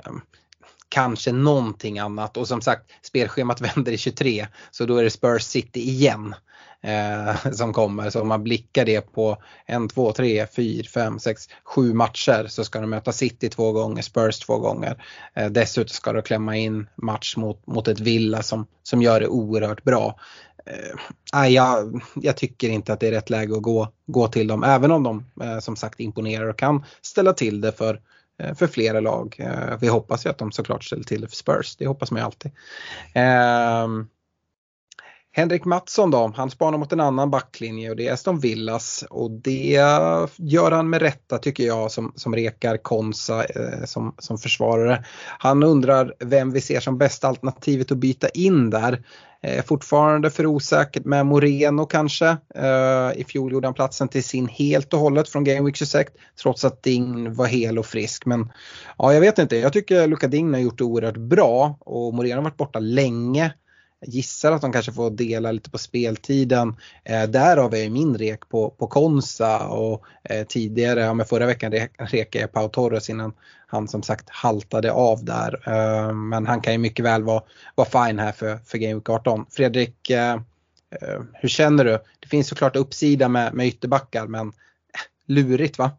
Ehm, 0.04 0.20
kanske 0.88 1.32
någonting 1.32 1.98
annat 1.98 2.36
och 2.36 2.48
som 2.48 2.60
sagt 2.60 2.90
spelschemat 3.02 3.60
vänder 3.76 3.92
i 3.92 3.98
23 3.98 4.46
så 4.70 4.86
då 4.86 4.96
är 4.96 5.04
det 5.04 5.10
Spurs 5.10 5.42
City 5.42 5.80
igen 5.80 6.34
eh, 6.82 7.50
som 7.52 7.72
kommer. 7.72 8.10
Så 8.10 8.20
om 8.20 8.28
man 8.28 8.44
blickar 8.44 8.84
det 8.84 9.00
på 9.00 9.42
en, 9.66 9.88
två, 9.88 10.12
tre, 10.12 10.46
fyra, 10.46 10.86
fem, 10.94 11.18
sex, 11.18 11.48
sju 11.64 11.94
matcher 11.94 12.46
så 12.48 12.64
ska 12.64 12.80
de 12.80 12.90
möta 12.90 13.12
City 13.12 13.48
två 13.48 13.72
gånger, 13.72 14.02
Spurs 14.02 14.38
två 14.38 14.58
gånger. 14.58 15.04
Eh, 15.34 15.50
dessutom 15.50 15.88
ska 15.88 16.12
de 16.12 16.22
klämma 16.22 16.56
in 16.56 16.86
match 16.96 17.36
mot, 17.36 17.66
mot 17.66 17.88
ett 17.88 18.00
Villa 18.00 18.42
som, 18.42 18.66
som 18.82 19.02
gör 19.02 19.20
det 19.20 19.28
oerhört 19.28 19.84
bra. 19.84 20.18
Eh, 20.66 21.48
jag, 21.48 22.02
jag 22.14 22.36
tycker 22.36 22.68
inte 22.68 22.92
att 22.92 23.00
det 23.00 23.08
är 23.08 23.12
rätt 23.12 23.30
läge 23.30 23.56
att 23.56 23.62
gå, 23.62 23.88
gå 24.06 24.28
till 24.28 24.46
dem, 24.46 24.64
även 24.64 24.90
om 24.90 25.02
de 25.02 25.24
eh, 25.42 25.58
som 25.58 25.76
sagt 25.76 26.00
imponerar 26.00 26.48
och 26.48 26.58
kan 26.58 26.84
ställa 27.02 27.32
till 27.32 27.60
det 27.60 27.72
för, 27.72 28.00
eh, 28.38 28.54
för 28.54 28.66
flera 28.66 29.00
lag. 29.00 29.36
Eh, 29.38 29.78
vi 29.80 29.88
hoppas 29.88 30.26
ju 30.26 30.30
att 30.30 30.38
de 30.38 30.52
såklart 30.52 30.84
ställer 30.84 31.04
till 31.04 31.20
det 31.20 31.28
för 31.28 31.36
Spurs, 31.36 31.76
det 31.76 31.86
hoppas 31.86 32.10
man 32.10 32.20
ju 32.20 32.24
alltid. 32.24 32.50
Ehm, 33.14 34.06
Henrik 35.36 35.64
Mattsson 35.64 36.10
då, 36.10 36.32
han 36.36 36.50
spanar 36.50 36.78
mot 36.78 36.92
en 36.92 37.00
annan 37.00 37.30
backlinje 37.30 37.90
och 37.90 37.96
det 37.96 38.08
är 38.08 38.12
Aston 38.12 38.38
Villas 38.38 39.04
och 39.10 39.30
det 39.30 39.72
gör 40.36 40.70
han 40.70 40.90
med 40.90 41.02
rätta 41.02 41.38
tycker 41.38 41.64
jag 41.64 41.90
som, 41.90 42.12
som 42.16 42.34
rekar 42.34 42.76
Konsa 42.76 43.44
eh, 43.44 43.84
som, 43.84 44.14
som 44.18 44.38
försvarare. 44.38 45.04
Han 45.38 45.62
undrar 45.62 46.14
vem 46.18 46.50
vi 46.50 46.60
ser 46.60 46.80
som 46.80 46.98
bästa 46.98 47.28
alternativet 47.28 47.92
att 47.92 47.98
byta 47.98 48.28
in 48.28 48.70
där. 48.70 49.02
Eh, 49.44 49.64
fortfarande 49.64 50.30
för 50.30 50.46
osäkert 50.46 51.04
med 51.04 51.26
Moreno 51.26 51.86
kanske. 51.86 52.26
Eh, 52.54 53.12
I 53.16 53.24
fjol 53.28 53.52
gjorde 53.52 53.66
han 53.66 53.74
platsen 53.74 54.08
till 54.08 54.24
sin 54.24 54.48
helt 54.48 54.94
och 54.94 55.00
hållet 55.00 55.28
från 55.28 55.44
Game 55.44 55.66
Week 55.66 55.76
26 55.76 56.12
trots 56.42 56.64
att 56.64 56.82
Ding 56.82 57.34
var 57.34 57.46
hel 57.46 57.78
och 57.78 57.86
frisk. 57.86 58.26
Men 58.26 58.52
ja, 58.98 59.14
jag 59.14 59.20
vet 59.20 59.38
inte, 59.38 59.56
jag 59.56 59.72
tycker 59.72 60.06
Luka 60.06 60.28
Ding 60.28 60.52
har 60.52 60.60
gjort 60.60 60.78
det 60.78 60.84
oerhört 60.84 61.16
bra 61.16 61.78
och 61.80 62.14
Moreno 62.14 62.34
har 62.34 62.42
varit 62.42 62.56
borta 62.56 62.78
länge. 62.78 63.52
Gissar 64.06 64.52
att 64.52 64.60
de 64.60 64.72
kanske 64.72 64.92
får 64.92 65.10
dela 65.10 65.52
lite 65.52 65.70
på 65.70 65.78
speltiden. 65.78 66.76
Eh, 67.04 67.22
därav 67.22 67.74
är 67.74 67.90
min 67.90 68.18
rek 68.18 68.48
på, 68.48 68.70
på 68.70 68.86
Konsa 68.86 69.68
och 69.68 70.04
eh, 70.24 70.46
tidigare, 70.46 71.00
ja, 71.00 71.14
men 71.14 71.26
förra 71.26 71.46
veckan 71.46 71.72
re, 71.72 71.88
rekade 71.98 72.42
jag 72.42 72.52
Pau 72.52 72.68
Torres 72.68 73.10
innan 73.10 73.32
han 73.66 73.88
som 73.88 74.02
sagt 74.02 74.30
haltade 74.30 74.92
av 74.92 75.24
där. 75.24 75.62
Eh, 75.66 76.12
men 76.12 76.46
han 76.46 76.60
kan 76.60 76.72
ju 76.72 76.78
mycket 76.78 77.04
väl 77.04 77.22
vara, 77.22 77.42
vara 77.74 78.06
fine 78.06 78.18
här 78.18 78.32
för, 78.32 78.56
för 78.56 78.78
Game 78.78 78.94
Week 78.94 79.08
18. 79.08 79.46
Fredrik, 79.50 80.10
eh, 80.10 80.32
eh, 80.90 81.20
hur 81.32 81.48
känner 81.48 81.84
du? 81.84 81.98
Det 82.20 82.28
finns 82.28 82.48
såklart 82.48 82.76
uppsida 82.76 83.28
med, 83.28 83.54
med 83.54 83.66
ytterbackar 83.66 84.26
men 84.26 84.48
eh, 84.48 84.52
lurigt 85.26 85.78
va? 85.78 85.90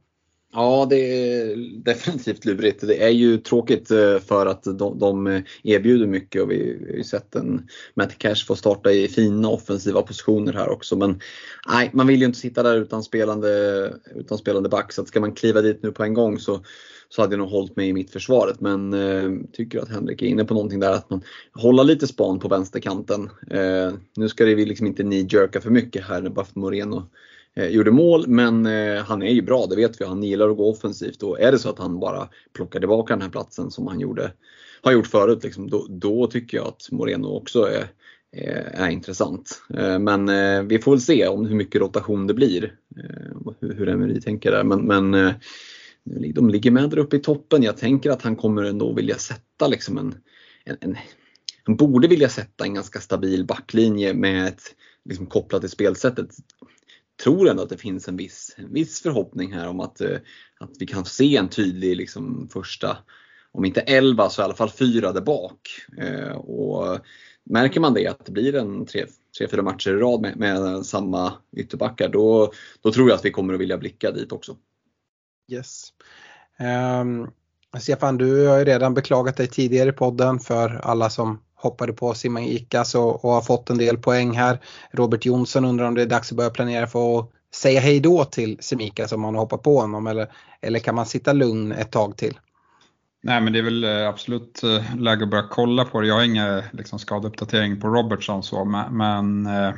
Ja, 0.55 0.87
det 0.89 0.95
är 0.95 1.55
definitivt 1.83 2.45
lurigt. 2.45 2.87
Det 2.87 3.03
är 3.03 3.09
ju 3.09 3.37
tråkigt 3.37 3.91
eh, 3.91 4.19
för 4.19 4.45
att 4.45 4.63
de, 4.63 4.99
de 4.99 5.27
eh, 5.27 5.41
erbjuder 5.63 6.07
mycket 6.07 6.41
och 6.41 6.51
vi 6.51 6.85
har 6.89 6.97
ju 6.97 7.03
sett 7.03 7.35
en 7.35 7.67
Matt 7.93 8.17
Cash 8.17 8.45
få 8.47 8.55
starta 8.55 8.91
i 8.91 9.07
fina 9.07 9.49
offensiva 9.49 10.01
positioner 10.01 10.53
här 10.53 10.69
också. 10.69 10.95
Men 10.95 11.19
nej, 11.67 11.89
man 11.93 12.07
vill 12.07 12.19
ju 12.19 12.25
inte 12.25 12.39
sitta 12.39 12.63
där 12.63 12.77
utan 12.77 13.03
spelande, 13.03 13.93
utan 14.15 14.37
spelande 14.37 14.69
back. 14.69 14.93
Så 14.93 15.01
att 15.01 15.07
ska 15.07 15.19
man 15.19 15.35
kliva 15.35 15.61
dit 15.61 15.83
nu 15.83 15.91
på 15.91 16.03
en 16.03 16.13
gång 16.13 16.39
så, 16.39 16.63
så 17.09 17.21
hade 17.21 17.33
jag 17.33 17.39
nog 17.39 17.49
hållit 17.49 17.75
mig 17.75 17.89
i 17.89 17.93
mitt 17.93 18.11
försvaret. 18.11 18.61
Men 18.61 18.93
eh, 18.93 19.31
tycker 19.53 19.79
att 19.79 19.89
Henrik 19.89 20.21
är 20.21 20.25
inne 20.25 20.45
på 20.45 20.53
någonting 20.53 20.79
där 20.79 20.91
att 20.91 21.09
man 21.09 21.21
håller 21.53 21.83
lite 21.83 22.07
span 22.07 22.39
på 22.39 22.47
vänsterkanten. 22.47 23.29
Eh, 23.51 23.93
nu 24.15 24.29
ska 24.29 24.45
det 24.45 24.55
vi 24.55 24.65
liksom 24.65 24.87
inte 24.87 25.03
ni 25.03 25.27
jerka 25.29 25.61
för 25.61 25.69
mycket 25.69 26.05
här 26.05 26.21
när 26.21 26.29
Buff 26.29 26.55
Moreno 26.55 27.09
Eh, 27.55 27.67
gjorde 27.67 27.91
mål 27.91 28.27
men 28.27 28.65
eh, 28.65 29.03
han 29.03 29.23
är 29.23 29.33
ju 29.33 29.41
bra, 29.41 29.65
det 29.65 29.75
vet 29.75 30.01
vi. 30.01 30.05
Han 30.05 30.23
gillar 30.23 30.49
att 30.49 30.57
gå 30.57 30.69
offensivt 30.69 31.23
och 31.23 31.39
är 31.39 31.51
det 31.51 31.59
så 31.59 31.69
att 31.69 31.79
han 31.79 31.99
bara 31.99 32.29
plockar 32.53 32.79
tillbaka 32.79 33.13
den 33.13 33.21
här 33.21 33.29
platsen 33.29 33.71
som 33.71 33.87
han 33.87 33.99
gjorde, 33.99 34.31
har 34.81 34.91
gjort 34.91 35.07
förut, 35.07 35.43
liksom, 35.43 35.69
då, 35.69 35.85
då 35.89 36.27
tycker 36.27 36.57
jag 36.57 36.67
att 36.67 36.91
Moreno 36.91 37.27
också 37.27 37.61
är, 37.61 37.87
eh, 38.37 38.81
är, 38.81 38.89
intressant. 38.89 39.61
Men 39.99 40.27
vi 40.67 40.79
får 40.79 40.91
väl 40.91 41.01
se 41.01 41.27
om 41.27 41.45
hur 41.45 41.55
mycket 41.55 41.81
rotation 41.81 42.27
det 42.27 42.33
blir. 42.33 42.75
Hur, 43.59 43.89
Emery 43.89 44.21
tänker 44.21 44.51
där. 44.51 44.63
Men, 44.63 45.11
men 45.11 45.33
de 46.33 46.49
ligger 46.49 46.71
med 46.71 46.89
där 46.89 46.97
uppe 46.97 47.15
i 47.15 47.19
toppen. 47.19 47.63
Jag 47.63 47.77
tänker 47.77 48.11
att 48.11 48.21
han 48.21 48.35
kommer 48.35 48.63
ändå 48.63 48.93
vilja 48.93 49.15
sätta 49.15 49.67
liksom 49.67 49.97
en, 49.97 50.15
en, 50.65 50.77
en 50.79 50.97
han 51.63 51.75
borde 51.75 52.07
vilja 52.07 52.29
sätta 52.29 52.63
en 52.63 52.73
ganska 52.73 52.99
stabil 52.99 53.45
backlinje 53.45 54.13
med 54.13 54.47
ett, 54.47 54.61
liksom 55.05 55.25
kopplat 55.25 55.61
till 55.61 55.69
spelsättet 55.69 56.29
tror 57.23 57.49
ändå 57.49 57.63
att 57.63 57.69
det 57.69 57.77
finns 57.77 58.07
en 58.07 58.17
viss, 58.17 58.55
en 58.57 58.73
viss 58.73 59.01
förhoppning 59.01 59.53
här 59.53 59.67
om 59.67 59.79
att, 59.79 60.01
eh, 60.01 60.17
att 60.59 60.71
vi 60.79 60.85
kan 60.85 61.05
se 61.05 61.37
en 61.37 61.49
tydlig 61.49 61.97
liksom, 61.97 62.49
första, 62.53 62.97
om 63.51 63.65
inte 63.65 63.81
11 63.81 64.29
så 64.29 64.41
i 64.41 64.45
alla 64.45 64.55
fall 64.55 64.69
fyra 64.69 65.11
där 65.11 65.21
bak. 65.21 65.69
Eh, 65.97 66.35
och 66.35 66.99
märker 67.43 67.79
man 67.79 67.93
det 67.93 68.07
att 68.07 68.25
det 68.25 68.31
blir 68.31 68.55
en 68.55 68.85
tre, 68.85 69.05
tre 69.37 69.47
fyra 69.47 69.61
matcher 69.61 69.89
i 69.89 69.99
rad 69.99 70.21
med, 70.21 70.37
med 70.37 70.85
samma 70.85 71.33
ytterbackar 71.57 72.09
då, 72.09 72.51
då 72.81 72.91
tror 72.91 73.09
jag 73.09 73.15
att 73.15 73.25
vi 73.25 73.31
kommer 73.31 73.53
att 73.53 73.59
vilja 73.59 73.77
blicka 73.77 74.11
dit 74.11 74.31
också. 74.31 74.57
Yes. 75.51 75.93
Um, 77.01 77.31
Stefan, 77.79 78.17
du 78.17 78.47
har 78.47 78.59
ju 78.59 78.65
redan 78.65 78.93
beklagat 78.93 79.37
dig 79.37 79.47
tidigare 79.47 79.89
i 79.89 79.93
podden 79.93 80.39
för 80.39 80.69
alla 80.69 81.09
som 81.09 81.41
hoppade 81.65 81.93
på 81.93 82.13
Simon 82.13 82.43
Ikas 82.43 82.95
och, 82.95 83.25
och 83.25 83.31
har 83.31 83.41
fått 83.41 83.69
en 83.69 83.77
del 83.77 83.97
poäng 83.97 84.35
här. 84.35 84.59
Robert 84.91 85.25
Jonsson 85.25 85.65
undrar 85.65 85.87
om 85.87 85.95
det 85.95 86.01
är 86.01 86.05
dags 86.05 86.31
att 86.31 86.37
börja 86.37 86.49
planera 86.49 86.87
för 86.87 87.19
att 87.19 87.31
säga 87.55 87.79
hej 87.79 87.99
då 87.99 88.25
till 88.25 88.57
Semikas 88.59 89.11
om 89.11 89.21
man 89.21 89.35
har 89.35 89.41
hoppat 89.41 89.63
på 89.63 89.79
honom 89.79 90.07
eller, 90.07 90.27
eller 90.61 90.79
kan 90.79 90.95
man 90.95 91.05
sitta 91.05 91.33
lugn 91.33 91.71
ett 91.71 91.91
tag 91.91 92.17
till? 92.17 92.33
Nej 93.23 93.41
men 93.41 93.53
det 93.53 93.59
är 93.59 93.63
väl 93.63 93.83
eh, 93.83 94.09
absolut 94.09 94.63
eh, 94.63 94.95
läge 94.95 95.23
att 95.23 95.29
börja 95.29 95.47
kolla 95.51 95.85
på 95.85 96.01
det. 96.01 96.07
Jag 96.07 96.15
har 96.15 96.23
ingen 96.23 96.63
liksom, 96.71 96.99
skadeuppdatering 96.99 97.81
på 97.81 97.87
Robertson 97.87 98.43
så 98.43 98.65
men, 98.65 98.97
men 98.97 99.45
eh, 99.45 99.73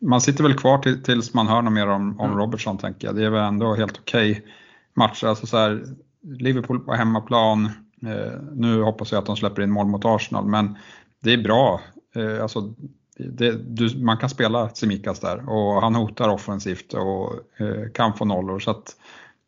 man 0.00 0.20
sitter 0.20 0.42
väl 0.42 0.58
kvar 0.58 0.78
till, 0.78 1.02
tills 1.02 1.34
man 1.34 1.48
hör 1.48 1.62
något 1.62 1.72
mer 1.72 1.88
om, 1.88 2.20
om 2.20 2.26
Mm. 2.26 2.38
Robertson 2.38 2.78
tänker 2.78 3.06
jag. 3.06 3.16
Det 3.16 3.24
är 3.24 3.30
väl 3.30 3.44
ändå 3.44 3.74
helt 3.74 3.98
okej 3.98 4.46
match. 4.94 5.24
Alltså, 5.24 5.46
så 5.46 5.56
här, 5.56 5.84
Liverpool 6.22 6.80
på 6.80 6.94
hemmaplan. 6.94 7.70
Eh, 8.06 8.40
nu 8.52 8.82
hoppas 8.82 9.12
jag 9.12 9.18
att 9.18 9.26
de 9.26 9.36
släpper 9.36 9.62
in 9.62 9.70
mål 9.70 9.86
mot 9.86 10.04
Arsenal 10.04 10.46
men 10.46 10.78
det 11.20 11.32
är 11.32 11.42
bra. 11.42 11.80
Eh, 12.14 12.42
alltså, 12.42 12.74
det, 13.18 13.52
du, 13.52 14.04
man 14.04 14.16
kan 14.16 14.30
spela 14.30 14.68
Semikas 14.68 15.20
där 15.20 15.50
och 15.50 15.82
han 15.82 15.94
hotar 15.94 16.28
offensivt 16.28 16.94
och 16.94 17.32
eh, 17.60 17.90
kan 17.94 18.14
få 18.14 18.24
nollor. 18.24 18.58
Så 18.58 18.70
att, 18.70 18.96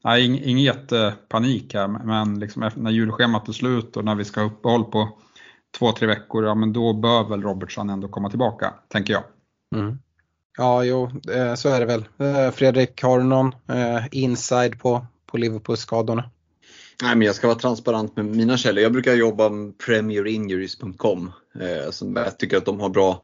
nej, 0.05 0.27
ing, 0.27 0.41
ingen 0.45 0.65
jättepanik 0.65 1.75
här 1.75 1.89
men 1.89 2.39
liksom 2.39 2.71
när 2.77 2.91
julschemat 2.91 3.49
är 3.49 3.53
slut 3.53 3.97
och 3.97 4.05
när 4.05 4.15
vi 4.15 4.25
ska 4.25 4.41
ha 4.41 4.47
uppehåll 4.47 4.85
på 4.85 5.09
två, 5.79 5.93
tre 5.93 6.07
veckor, 6.07 6.45
ja 6.45 6.55
men 6.55 6.73
då 6.73 6.93
bör 6.93 7.29
väl 7.29 7.43
Robertson 7.43 7.91
ändå 7.91 8.09
komma 8.09 8.31
tillbaka, 8.31 8.75
tänker 8.89 9.13
jag. 9.13 9.23
Mm. 9.75 9.99
Ja, 10.59 10.85
jo, 10.85 11.11
så 11.57 11.69
är 11.69 11.81
det 11.81 11.87
väl. 11.87 12.05
Fredrik, 12.53 13.03
har 13.03 13.19
du 13.19 13.25
någon 13.25 13.55
inside 14.11 14.81
på, 14.81 15.07
på 15.27 15.37
Liverpool-skadorna? 15.37 16.31
Nej, 17.03 17.17
men 17.17 17.27
jag 17.27 17.35
ska 17.35 17.47
vara 17.47 17.59
transparent 17.59 18.17
med 18.17 18.25
mina 18.25 18.57
källor. 18.57 18.83
Jag 18.83 18.93
brukar 18.93 19.15
jobba 19.15 19.49
med 19.49 19.79
premierinjuries.com. 19.79 21.33
Eh, 21.61 21.91
som 21.91 22.17
jag 22.17 22.39
tycker 22.39 22.57
att 22.57 22.65
de 22.65 22.81
har 22.81 22.89
bra 22.89 23.23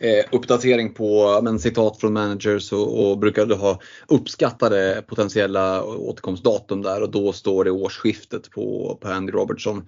eh, 0.00 0.24
uppdatering 0.32 0.94
på 0.94 1.40
men, 1.42 1.58
citat 1.58 2.00
från 2.00 2.12
managers 2.12 2.72
och, 2.72 3.10
och 3.10 3.18
brukar 3.18 3.56
ha 3.56 3.80
uppskattade 4.08 5.04
potentiella 5.06 5.84
återkomstdatum 5.84 6.82
där 6.82 7.02
och 7.02 7.10
då 7.10 7.32
står 7.32 7.64
det 7.64 7.70
årsskiftet 7.70 8.50
på, 8.50 8.98
på 9.00 9.08
Andy 9.08 9.32
Robertson. 9.32 9.86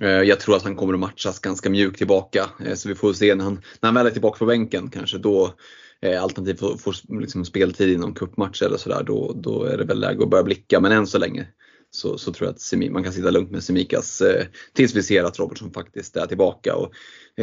Eh, 0.00 0.08
jag 0.08 0.40
tror 0.40 0.56
att 0.56 0.62
han 0.62 0.76
kommer 0.76 0.94
att 0.94 1.00
matchas 1.00 1.38
ganska 1.38 1.70
mjukt 1.70 1.98
tillbaka 1.98 2.50
eh, 2.64 2.74
så 2.74 2.88
vi 2.88 2.94
får 2.94 3.12
se 3.12 3.34
när 3.34 3.44
han, 3.44 3.54
när 3.54 3.86
han 3.86 3.94
väl 3.94 4.06
är 4.06 4.10
tillbaka 4.10 4.38
på 4.38 4.46
bänken 4.46 4.90
kanske 4.90 5.18
då 5.18 5.54
eh, 6.02 6.22
alternativt 6.22 6.60
får, 6.60 6.76
får 6.76 7.20
liksom 7.20 7.44
speltid 7.44 7.88
i 7.88 7.96
någon 7.96 8.14
cupmatch 8.14 8.62
eller 8.62 8.76
sådär 8.76 9.02
då, 9.02 9.32
då 9.36 9.64
är 9.64 9.78
det 9.78 9.84
väl 9.84 10.00
läge 10.00 10.22
att 10.22 10.30
börja 10.30 10.44
blicka 10.44 10.80
men 10.80 10.92
än 10.92 11.06
så 11.06 11.18
länge 11.18 11.48
så, 11.96 12.18
så 12.18 12.32
tror 12.32 12.46
jag 12.46 12.54
att 12.54 12.92
man 12.92 13.04
kan 13.04 13.12
sitta 13.12 13.30
lugnt 13.30 13.50
med 13.50 13.64
Semikas 13.64 14.20
eh, 14.20 14.46
tills 14.72 14.94
vi 14.94 15.02
ser 15.02 15.24
att 15.24 15.38
Robertson 15.38 15.72
faktiskt 15.72 16.16
är 16.16 16.26
tillbaka. 16.26 16.76
Och, 16.76 16.92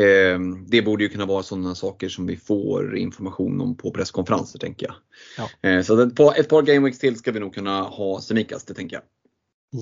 eh, 0.02 0.40
det 0.68 0.82
borde 0.82 1.04
ju 1.04 1.10
kunna 1.10 1.26
vara 1.26 1.44
sådana 1.44 1.76
saker 1.76 2.10
som 2.10 2.28
vi 2.28 2.38
får 2.38 2.98
information 2.98 3.62
om 3.62 3.78
på 3.78 3.92
presskonferenser 3.92 4.60
tänker 4.60 4.86
jag. 4.86 4.96
Ja. 5.38 5.70
Eh, 5.70 5.82
så 5.82 6.02
ett 6.02 6.16
par, 6.16 6.40
ett 6.40 6.50
par 6.50 6.62
gameweeks 6.62 7.00
till 7.00 7.16
ska 7.16 7.32
vi 7.32 7.40
nog 7.40 7.54
kunna 7.54 7.82
ha 7.82 8.22
Semikas, 8.22 8.64
det 8.64 8.74
tänker 8.74 8.96
jag. 8.96 9.04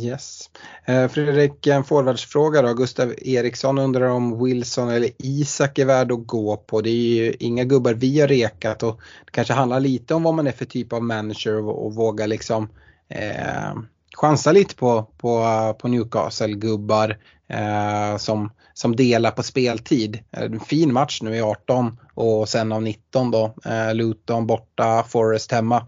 Yes. 0.04 0.50
Eh, 0.86 1.08
Fredrik, 1.08 1.68
en 1.68 1.84
forwardsfråga 1.84 2.62
då. 2.62 2.74
Gustav 2.74 3.14
Eriksson 3.18 3.78
undrar 3.78 4.10
om 4.10 4.44
Wilson 4.44 4.90
eller 4.90 5.10
Isak 5.18 5.80
är 5.80 5.86
värd 5.86 6.12
att 6.12 6.28
gå 6.28 6.58
på. 6.58 6.82
Det 6.82 6.90
är 6.90 6.94
ju 6.94 7.34
inga 7.40 7.64
gubbar 7.64 7.94
vi 7.94 8.20
har 8.20 8.28
rekat 8.28 8.84
och 8.84 9.02
det 9.26 9.32
kanske 9.32 9.54
handlar 9.54 9.80
lite 9.80 10.14
om 10.14 10.24
vad 10.24 10.34
man 10.34 10.48
är 10.48 10.52
för 10.52 10.66
typ 10.66 10.94
av 10.94 11.04
manager 11.04 11.56
och, 11.56 11.86
och 11.86 11.96
våga 11.96 12.26
liksom 12.26 12.70
eh, 13.10 13.74
chansa 14.16 14.52
lite 14.52 14.76
på, 14.76 15.08
på, 15.18 15.44
på 15.80 15.88
Newcastle-gubbar 15.88 17.18
eh, 17.50 18.18
som, 18.18 18.52
som 18.74 18.96
delar 18.96 19.32
på 19.32 19.44
speltid. 19.44 20.20
En 20.32 20.60
fin 20.60 20.94
match 20.94 21.22
nu 21.22 21.36
i 21.36 21.42
18 21.42 22.00
och 22.14 22.50
sen 22.50 22.72
av 22.72 22.84
19 22.84 23.32
då. 23.32 23.56
Eh, 23.66 23.96
Luton 23.96 24.48
borta, 24.48 25.04
Forest 25.04 25.52
hemma. 25.52 25.88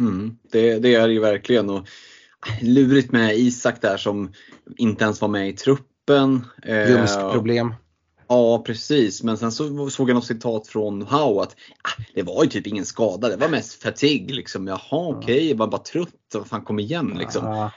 Mm, 0.00 0.36
det, 0.52 0.78
det 0.78 0.94
är 0.94 1.06
det 1.06 1.14
ju 1.14 1.20
verkligen. 1.20 1.70
Och 1.70 1.86
lurigt 2.62 3.12
med 3.12 3.36
Isak 3.36 3.80
där 3.80 3.96
som 3.96 4.32
inte 4.76 5.04
ens 5.04 5.20
var 5.20 5.28
med 5.28 5.48
i 5.48 5.52
truppen. 5.52 6.44
Eh, 6.62 6.90
Ljumskproblem. 6.90 7.74
Ja 8.28 8.62
precis, 8.66 9.22
men 9.22 9.38
sen 9.38 9.52
så 9.52 9.90
såg 9.90 10.10
jag 10.10 10.14
något 10.14 10.26
citat 10.26 10.68
från 10.68 11.02
How 11.02 11.40
att 11.40 11.56
ah, 11.82 12.02
det 12.14 12.22
var 12.22 12.44
ju 12.44 12.50
typ 12.50 12.66
ingen 12.66 12.86
skada, 12.86 13.28
det 13.28 13.36
var 13.36 13.48
mest 13.48 13.82
fatigue 13.82 14.34
liksom. 14.34 14.66
Jaha 14.66 14.80
okej, 14.90 15.36
okay, 15.36 15.54
var 15.54 15.66
bara 15.66 15.82
trött, 15.82 16.08
vad 16.34 16.46
fan 16.46 16.62
kom 16.62 16.78
igen 16.78 17.16
liksom. 17.18 17.46
Ja. 17.46 17.70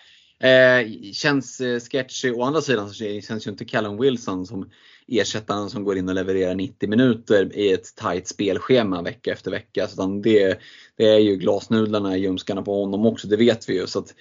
Eh, 0.47 0.87
känns 1.13 1.61
eh, 1.61 1.79
sketchy. 1.79 2.31
Å 2.31 2.43
andra 2.43 2.61
sidan 2.61 2.89
så 2.89 3.21
känns 3.21 3.47
ju 3.47 3.51
inte 3.51 3.65
Callum 3.65 3.97
Wilson 3.97 4.45
som 4.45 4.69
ersättaren 5.11 5.69
som 5.69 5.83
går 5.83 5.97
in 5.97 6.09
och 6.09 6.15
levererar 6.15 6.55
90 6.55 6.89
minuter 6.89 7.57
i 7.57 7.73
ett 7.73 7.95
tight 7.95 8.27
spelschema 8.27 9.01
vecka 9.01 9.31
efter 9.31 9.51
vecka. 9.51 9.87
Så 9.87 10.07
det, 10.23 10.59
det 10.97 11.05
är 11.05 11.19
ju 11.19 11.35
glasnudlarna 11.35 12.17
i 12.17 12.19
ljumskarna 12.19 12.61
på 12.61 12.81
honom 12.81 13.05
också, 13.05 13.27
det 13.27 13.37
vet 13.37 13.69
vi 13.69 13.73
ju. 13.73 13.87
Så 13.87 13.99
att, 13.99 14.13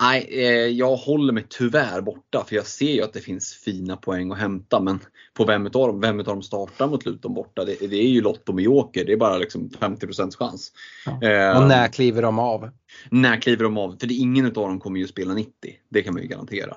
nej, 0.00 0.28
eh, 0.30 0.66
jag 0.66 0.96
håller 0.96 1.32
mig 1.32 1.46
tyvärr 1.48 2.00
borta 2.00 2.44
för 2.48 2.56
jag 2.56 2.66
ser 2.66 2.92
ju 2.92 3.02
att 3.02 3.12
det 3.12 3.20
finns 3.20 3.54
fina 3.54 3.96
poäng 3.96 4.32
att 4.32 4.38
hämta. 4.38 4.80
Men 4.80 5.00
på 5.34 5.44
vem 5.44 5.66
utav 5.66 5.88
dem, 5.88 6.00
vem 6.00 6.20
utav 6.20 6.34
dem 6.34 6.42
startar 6.42 6.86
mot 6.86 7.06
Luton 7.06 7.34
borta? 7.34 7.64
Det, 7.64 7.86
det 7.86 7.96
är 7.96 8.08
ju 8.08 8.20
Lotto 8.20 8.52
med 8.52 8.64
Joker, 8.64 9.04
det 9.04 9.12
är 9.12 9.16
bara 9.16 9.38
liksom 9.38 9.70
50 9.70 10.06
chans. 10.38 10.72
Ja. 11.06 11.28
Eh, 11.28 11.62
och 11.62 11.68
när 11.68 11.88
kliver 11.88 12.22
de 12.22 12.38
av? 12.38 12.70
När 13.10 13.40
kliver 13.40 13.64
de 13.64 13.78
av? 13.78 13.96
För 14.00 14.06
det, 14.06 14.14
ingen 14.14 14.46
utav 14.46 14.68
dem 14.68 14.80
kommer 14.80 15.00
ju 15.00 15.06
spela 15.06 15.34
90, 15.34 15.52
det 15.88 16.02
kan 16.02 16.14
man 16.14 16.22
ju 16.22 16.28
garantera. 16.28 16.76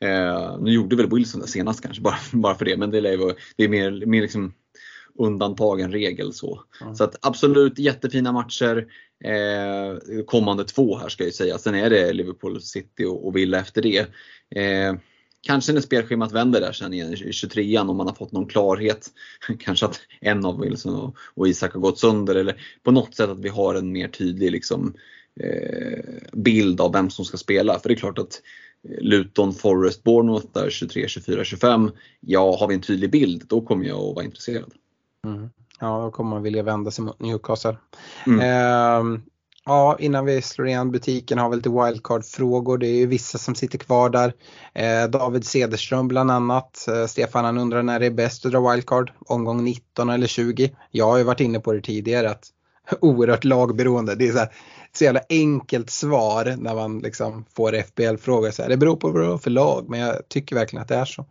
Eh, 0.00 0.58
nu 0.60 0.72
gjorde 0.72 0.96
väl 0.96 1.10
Wilson 1.10 1.40
det 1.40 1.46
senast 1.46 1.82
kanske, 1.82 2.02
bara, 2.02 2.18
bara 2.32 2.54
för 2.54 2.64
det, 2.64 2.76
men 2.76 2.90
det 2.90 2.98
är, 2.98 3.34
det 3.56 3.64
är 3.64 3.68
mer, 3.68 4.06
mer 4.06 4.22
liksom 4.22 4.54
undantag 5.18 5.80
än 5.80 5.92
regel. 5.92 6.32
Så, 6.32 6.62
mm. 6.80 6.94
så 6.94 7.04
att 7.04 7.26
absolut 7.26 7.78
jättefina 7.78 8.32
matcher. 8.32 8.86
Eh, 9.24 10.22
kommande 10.26 10.64
två 10.64 10.98
här 10.98 11.08
ska 11.08 11.24
jag 11.24 11.34
säga. 11.34 11.58
Sen 11.58 11.74
är 11.74 11.90
det 11.90 12.12
Liverpool 12.12 12.62
City 12.62 13.04
och, 13.04 13.26
och 13.26 13.36
Villa 13.36 13.60
efter 13.60 13.82
det. 13.82 13.98
Eh, 14.60 14.94
kanske 15.40 15.72
när 15.72 15.80
spelschemat 15.80 16.32
vänder 16.32 16.60
där 16.60 16.72
sen 16.72 16.94
igen 16.94 17.12
i 17.12 17.16
23an 17.16 17.90
om 17.90 17.96
man 17.96 18.06
har 18.06 18.14
fått 18.14 18.32
någon 18.32 18.46
klarhet. 18.48 19.10
Kanske 19.58 19.86
att 19.86 20.00
en 20.20 20.44
av 20.44 20.60
Wilson 20.60 20.94
och, 20.94 21.16
och 21.34 21.48
Isak 21.48 21.72
har 21.72 21.80
gått 21.80 21.98
sönder 21.98 22.34
eller 22.34 22.60
på 22.82 22.90
något 22.90 23.14
sätt 23.14 23.30
att 23.30 23.44
vi 23.44 23.48
har 23.48 23.74
en 23.74 23.92
mer 23.92 24.08
tydlig 24.08 24.52
liksom, 24.52 24.94
eh, 25.40 26.04
bild 26.32 26.80
av 26.80 26.92
vem 26.92 27.10
som 27.10 27.24
ska 27.24 27.36
spela. 27.36 27.78
För 27.78 27.88
det 27.88 27.94
är 27.94 27.96
klart 27.96 28.18
att 28.18 28.42
Luton, 29.00 29.52
Forest, 29.52 30.02
Bournemouth 30.02 30.46
där 30.52 30.70
23, 30.70 31.08
24, 31.08 31.44
25. 31.44 31.90
Ja, 32.20 32.56
har 32.60 32.68
vi 32.68 32.74
en 32.74 32.80
tydlig 32.80 33.10
bild 33.10 33.44
då 33.48 33.60
kommer 33.60 33.84
jag 33.84 33.98
att 33.98 34.14
vara 34.14 34.24
intresserad. 34.24 34.72
Mm. 35.26 35.50
Ja, 35.80 36.02
då 36.02 36.10
kommer 36.10 36.30
man 36.30 36.42
vilja 36.42 36.62
vända 36.62 36.90
sig 36.90 37.04
mot 37.04 37.20
Newcastle. 37.20 37.76
Mm. 38.26 38.40
Eh, 38.40 39.20
ja, 39.64 39.96
innan 40.00 40.24
vi 40.24 40.42
slår 40.42 40.68
igen 40.68 40.90
butiken 40.90 41.38
har 41.38 41.50
vi 41.50 41.56
lite 41.56 41.68
wildcard-frågor. 41.68 42.78
Det 42.78 42.86
är 42.86 42.96
ju 42.96 43.06
vissa 43.06 43.38
som 43.38 43.54
sitter 43.54 43.78
kvar 43.78 44.10
där. 44.10 44.32
Eh, 44.74 45.10
David 45.10 45.44
Cederström 45.44 46.08
bland 46.08 46.30
annat. 46.30 46.88
Eh, 46.88 47.06
Stefan 47.06 47.44
han 47.44 47.58
undrar 47.58 47.82
när 47.82 48.00
det 48.00 48.06
är 48.06 48.10
bäst 48.10 48.46
att 48.46 48.52
dra 48.52 48.70
wildcard. 48.70 49.12
Omgång 49.26 49.64
19 49.64 50.10
eller 50.10 50.26
20. 50.26 50.70
Jag 50.90 51.06
har 51.06 51.18
ju 51.18 51.24
varit 51.24 51.40
inne 51.40 51.60
på 51.60 51.72
det 51.72 51.80
tidigare 51.80 52.30
att 52.30 52.44
oerhört 53.00 53.44
lagberoende. 53.44 54.14
Det 54.14 54.28
är 54.28 54.32
så, 54.32 54.38
här, 54.38 54.52
så 54.92 55.04
jävla 55.04 55.20
enkelt 55.28 55.90
svar 55.90 56.54
när 56.58 56.74
man 56.74 56.98
liksom 56.98 57.44
får 57.56 57.72
FBL-frågor. 57.82 58.68
Det 58.68 58.76
beror 58.76 58.96
på 58.96 59.08
vad 59.08 59.22
du 59.22 59.28
har 59.28 59.38
för 59.38 59.50
lag 59.50 59.88
men 59.88 60.00
jag 60.00 60.28
tycker 60.28 60.56
verkligen 60.56 60.82
att 60.82 60.88
det 60.88 60.94
är 60.94 61.04
så. 61.04 61.26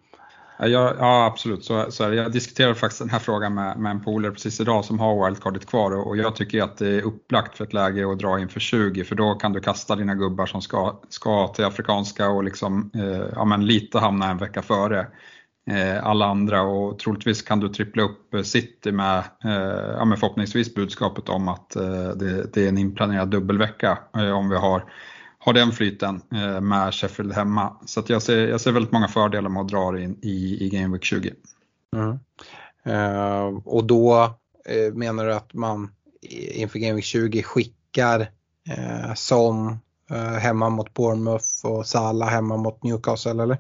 Ja, 0.60 0.94
ja 1.00 1.26
absolut, 1.26 1.66
så, 1.66 1.92
så. 1.92 2.04
Jag 2.04 2.32
diskuterade 2.32 2.76
faktiskt 2.76 3.00
den 3.00 3.10
här 3.10 3.20
frågan 3.20 3.54
med, 3.54 3.80
med 3.80 3.92
en 3.92 4.04
polare 4.04 4.32
precis 4.32 4.62
idag 4.62 4.86
som 4.86 5.00
har 5.00 5.26
wildcardet 5.26 5.66
kvar 5.66 6.08
och 6.08 6.18
jag 6.18 6.36
tycker 6.36 6.64
att 6.64 6.78
det 6.78 6.88
är 6.88 7.02
upplagt 7.02 7.58
för 7.58 7.64
ett 7.64 7.74
läge 7.74 8.12
att 8.12 8.20
dra 8.20 8.40
in 8.40 8.50
för 8.50 8.60
20 8.60 9.04
för 9.04 9.16
då 9.16 9.34
kan 9.34 9.54
du 9.54 9.60
kasta 9.60 9.96
dina 9.96 10.16
gubbar 10.16 10.46
som 10.46 10.62
ska, 10.62 11.00
ska 11.10 11.48
till 11.48 11.66
Afrikanska 11.66 12.30
och 12.30 12.44
liksom, 12.44 12.92
eh, 12.94 13.26
ja, 13.36 13.46
men 13.46 13.66
lite 13.66 14.00
hamna 14.00 14.30
en 14.30 14.38
vecka 14.38 14.62
före 14.62 15.00
eh, 15.00 15.06
Eh, 15.70 16.04
alla 16.04 16.26
andra 16.26 16.62
och 16.62 17.00
troligtvis 17.00 17.42
kan 17.42 17.60
du 17.60 17.70
trippla 17.70 18.04
upp 18.04 18.34
eh, 18.34 18.42
City 18.42 18.92
med, 18.92 19.18
eh, 19.44 19.96
ja, 19.98 20.06
med 20.06 20.20
förhoppningsvis 20.20 20.74
budskapet 20.74 21.30
om 21.30 21.48
att 21.48 21.70
det, 22.16 22.54
det, 22.54 22.66
är 22.66 22.70
en 22.70 22.78
inplanerad 22.78 23.30
dubbelvecka 23.30 24.00
om 24.14 24.50
vi 24.50 24.56
har 24.56 24.84
har 25.40 25.54
den 25.54 25.72
flyten 25.72 26.22
med 26.62 26.94
Sheffield 26.94 27.34
hemma. 27.34 27.78
Så 27.86 28.04
jag, 28.08 28.22
ser, 28.22 28.48
jag 28.48 28.62
ser 28.62 28.72
väldigt 28.72 28.92
många 28.92 29.08
fördelar 29.08 29.50
med 29.50 29.62
att 29.62 29.68
dra 29.68 29.92
det 29.92 30.02
in 30.02 30.20
i, 30.22 30.66
i 30.66 30.70
Game 30.70 30.94
Week 30.94 31.04
20. 31.04 31.34
Mm. 31.96 32.20
Uh, 32.88 33.62
och 33.66 33.84
då 33.84 34.38
uh, 34.70 34.94
menar 34.94 35.26
du 35.26 35.34
att 35.34 35.54
man 35.54 35.92
inför 36.56 36.80
Game 36.80 36.94
Week 36.94 37.06
20 37.06 37.44
skickar 37.44 38.20
uh, 38.78 39.14
som 39.16 39.80
hemma 40.40 40.70
mot 40.70 40.94
Bournemouth 40.94 41.66
och 41.66 41.88
Salah 41.88 42.30
hemma 42.30 42.58
mot 42.58 42.84
Newcastle 42.84 43.44
eller? 43.44 43.58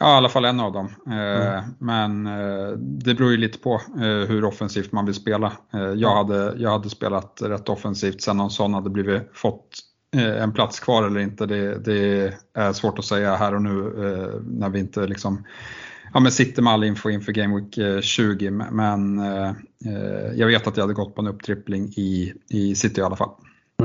Ja, 0.00 0.14
i 0.14 0.16
alla 0.16 0.28
fall 0.28 0.44
en 0.44 0.60
av 0.60 0.72
dem. 0.72 0.88
Mm. 1.06 1.64
Men 1.78 2.24
det 2.78 3.14
beror 3.14 3.30
ju 3.30 3.36
lite 3.36 3.58
på 3.58 3.80
hur 4.28 4.44
offensivt 4.44 4.92
man 4.92 5.06
vill 5.06 5.14
spela. 5.14 5.52
Jag 5.96 6.14
hade, 6.14 6.54
jag 6.58 6.70
hade 6.70 6.90
spelat 6.90 7.42
rätt 7.42 7.68
offensivt 7.68 8.22
sen 8.22 8.36
någon 8.36 8.50
sån 8.50 8.74
hade 8.74 8.90
blivit, 8.90 9.22
fått 9.32 9.82
Eh, 10.16 10.42
en 10.42 10.52
plats 10.52 10.80
kvar 10.80 11.06
eller 11.06 11.20
inte, 11.20 11.46
det, 11.46 11.78
det, 11.78 12.34
är 12.54 12.72
svårt 12.72 12.98
att 12.98 13.04
säga 13.04 13.36
här 13.36 13.54
och 13.54 13.62
nu 13.62 13.78
eh, 13.80 14.40
när 14.44 14.68
vi 14.68 14.78
inte 14.78 15.06
liksom 15.06 15.44
ja, 16.14 16.20
men 16.20 16.32
sitter 16.32 16.62
med 16.62 16.72
all 16.72 16.84
info 16.84 17.10
inför 17.10 17.32
Game 17.32 17.60
Week 17.60 18.04
20 18.04 18.46
eh, 18.46 18.52
men 18.52 19.18
eh, 19.18 19.52
jag 20.34 20.46
vet 20.46 20.66
att 20.66 20.76
jag 20.76 20.84
hade 20.84 20.94
gått 20.94 21.14
på 21.14 21.20
en 21.20 21.26
upptrippling 21.26 21.84
i, 21.96 22.34
i 22.48 22.74
City 22.74 23.00
i 23.00 23.04
alla 23.04 23.16
fall. 23.16 23.30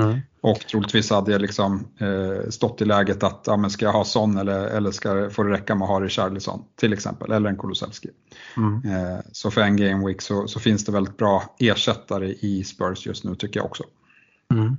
Mm. 0.02 0.20
Och 0.42 0.60
troligtvis 0.60 1.10
hade 1.10 1.32
jag 1.32 1.42
liksom, 1.42 1.88
eh, 2.00 2.50
stått 2.50 2.82
i 2.82 2.86
läget 2.86 3.24
att 3.24 3.44
ja, 3.46 3.58
men 3.58 3.70
ska 3.70 3.86
jag 3.86 3.94
ha 3.94 4.04
Son 4.04 4.38
eller, 4.38 4.68
eller 4.68 4.92
ska, 4.92 5.30
får 5.30 5.46
det 5.46 5.54
räcka 5.54 5.76
med 5.76 5.86
att 5.86 5.90
ha 5.90 6.02
Richarlison 6.02 6.64
till 6.76 6.94
exempel, 6.94 7.32
eller 7.32 7.50
en 7.50 7.58
Kulusevski. 7.58 8.10
Mm. 8.58 8.96
Eh, 8.96 9.20
så 9.32 9.52
för 9.52 9.62
en 9.62 9.78
Game 9.78 10.08
Week 10.08 10.22
så, 10.22 10.48
så, 10.48 10.60
finns 10.60 10.86
det 10.86 10.92
väldigt 10.92 11.18
bra 11.18 11.44
ersättare 11.60 12.28
i 12.28 12.64
Spurs 12.64 13.06
just 13.06 13.24
nu 13.24 13.36
tycker 13.36 13.60
jag 13.60 13.66
också. 13.66 13.84
Mm. 14.54 14.78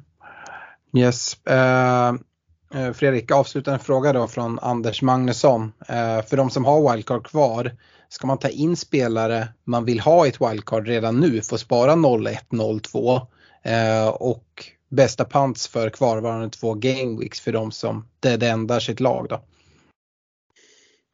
Yes. 0.97 1.36
Uh, 1.51 2.93
Fredrik, 2.93 3.30
avslutande 3.30 3.78
fråga 3.78 4.12
då 4.12 4.26
från 4.26 4.59
Anders 4.59 5.02
Magnusson. 5.02 5.62
Uh, 5.62 6.26
för 6.26 6.36
de 6.36 6.51
som 6.51 6.64
har 6.64 6.93
wildcard 6.93 7.26
kvar, 7.26 7.72
ska 8.09 8.26
man 8.26 8.38
ta 8.38 8.48
in 8.48 8.76
spelare 8.76 9.48
man 9.64 9.84
vill 9.84 10.01
ha 10.01 10.26
i 10.26 10.28
ett 10.28 10.40
wildcard 10.40 10.86
redan 10.86 11.20
nu 11.20 11.43
för 11.43 11.55
att 11.55 11.60
spara 11.60 11.93
0102 11.93 13.14
uh, 13.16 14.09
och 14.09 14.76
bästa 14.88 15.24
pants 15.24 15.68
för 15.68 15.90
kvarvarande 15.90 16.50
två 16.50 16.74
game 16.74 17.20
weeks 17.20 17.40
för 17.40 17.52
de 17.52 17.72
som 17.72 18.08
det 18.20 18.42
ändar 18.42 18.80
sitt 18.80 19.00
lag 19.00 19.26
då? 19.28 19.44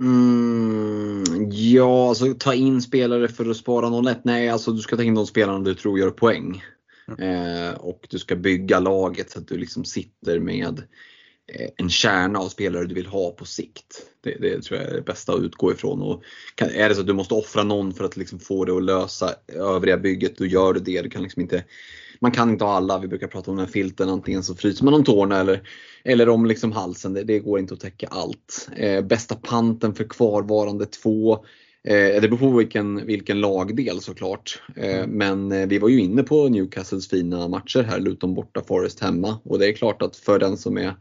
Mm, 0.03 1.03
Ja, 1.51 2.09
alltså 2.09 2.35
ta 2.35 2.55
in 2.55 2.83
spelare 2.83 3.29
för 3.29 3.51
att 3.51 3.57
spara 3.57 3.87
0-1. 3.87 4.17
Nej, 4.23 4.49
alltså 4.49 4.73
du 4.73 4.81
ska 4.81 4.97
ta 4.97 5.03
in 5.03 5.15
de 5.15 5.27
spelarna 5.27 5.59
du 5.59 5.75
tror 5.75 5.99
gör 5.99 6.11
poäng. 6.11 6.63
Mm. 7.09 7.69
Eh, 7.69 7.75
och 7.75 8.07
du 8.11 8.19
ska 8.19 8.37
bygga 8.37 8.81
laget 8.81 9.31
så 9.31 9.39
att 9.39 9.49
du 9.49 9.57
liksom 9.57 9.85
sitter 9.85 10.39
med 10.39 10.79
eh, 11.53 11.69
en 11.77 11.91
kärna 11.91 12.39
av 12.39 12.49
spelare 12.49 12.85
du 12.85 12.95
vill 12.95 13.07
ha 13.07 13.31
på 13.31 13.45
sikt. 13.45 14.03
Det, 14.21 14.37
det 14.41 14.63
tror 14.63 14.81
jag 14.81 14.91
är 14.91 14.95
det 14.95 15.03
bästa 15.03 15.33
att 15.33 15.41
utgå 15.41 15.73
ifrån. 15.73 16.03
Och 16.03 16.23
kan, 16.55 16.71
är 16.71 16.89
det 16.89 16.95
så 16.95 17.01
att 17.01 17.07
du 17.07 17.13
måste 17.13 17.35
offra 17.35 17.63
någon 17.63 17.95
för 17.95 18.05
att 18.05 18.17
liksom 18.17 18.39
få 18.39 18.65
det 18.65 18.77
att 18.77 18.85
lösa 18.85 19.35
övriga 19.49 19.97
bygget, 19.97 20.37
då 20.37 20.47
gör 20.47 20.73
du 20.73 20.81
det. 20.81 21.03
Du 21.03 21.11
kan 21.11 21.23
liksom 21.23 21.43
inte, 21.43 21.65
man 22.23 22.31
kan 22.33 22.51
inte 22.51 22.65
ha 22.65 22.73
alla. 22.73 22.99
Vi 22.99 23.09
brukar 23.09 23.27
prata 23.27 23.51
om 23.51 23.57
den 23.57 23.67
här 23.67 23.73
filten. 23.73 24.09
Antingen 24.09 24.43
så 24.43 24.55
fryser 24.55 24.85
man 24.85 24.95
om 24.95 25.05
tårna 25.05 25.41
eller, 25.41 25.69
eller 26.05 26.29
om 26.29 26.47
liksom 26.47 26.73
halsen. 26.73 27.13
Det, 27.13 27.23
det 27.23 27.39
går 27.39 27.59
inte 27.59 27.75
att 27.75 27.81
täcka 27.81 28.07
allt. 28.11 28.69
Eh, 28.77 29.05
bästa 29.05 29.35
panten 29.35 29.95
för 29.95 30.05
kvarvarande 30.05 30.87
två. 30.87 31.33
Eh, 31.85 32.21
det 32.21 32.29
beror 32.29 32.39
på 32.39 32.51
vilken, 32.51 33.07
vilken 33.07 33.41
lagdel 33.41 34.01
såklart. 34.01 34.63
Eh, 34.77 34.99
mm. 34.99 35.11
Men 35.11 35.53
eh, 35.53 35.69
vi 35.69 35.79
var 35.79 35.89
ju 35.89 36.01
inne 36.01 36.23
på 36.23 36.49
Newcastles 36.49 37.09
fina 37.09 37.49
matcher 37.49 37.83
här, 37.83 38.01
Luton 38.01 38.35
borta, 38.35 38.63
Forest 38.69 39.01
hemma. 39.01 39.39
Och 39.45 39.59
det 39.59 39.69
är 39.69 39.73
klart 39.73 40.03
att 40.03 40.17
för 40.17 40.39
den 40.39 40.57
som 40.57 40.79
är 40.79 40.95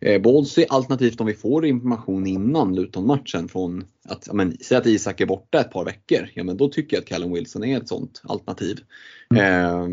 eh, 0.00 0.22
Ballsy, 0.22 0.64
alternativt 0.68 1.20
om 1.20 1.26
vi 1.26 1.34
får 1.34 1.66
information 1.66 2.26
innan 2.26 2.74
Luton-matchen 2.74 3.48
från 3.48 3.84
att, 4.08 4.28
men, 4.32 4.56
säg 4.60 4.78
att 4.78 4.86
Isak 4.86 5.20
är 5.20 5.26
borta 5.26 5.60
ett 5.60 5.70
par 5.70 5.84
veckor, 5.84 6.28
ja 6.34 6.44
men 6.44 6.56
då 6.56 6.68
tycker 6.68 6.96
jag 6.96 7.02
att 7.02 7.08
Callum 7.08 7.32
Wilson 7.32 7.64
är 7.64 7.76
ett 7.76 7.88
sånt 7.88 8.22
alternativ. 8.24 8.78
Mm. 9.30 9.64
Eh, 9.64 9.88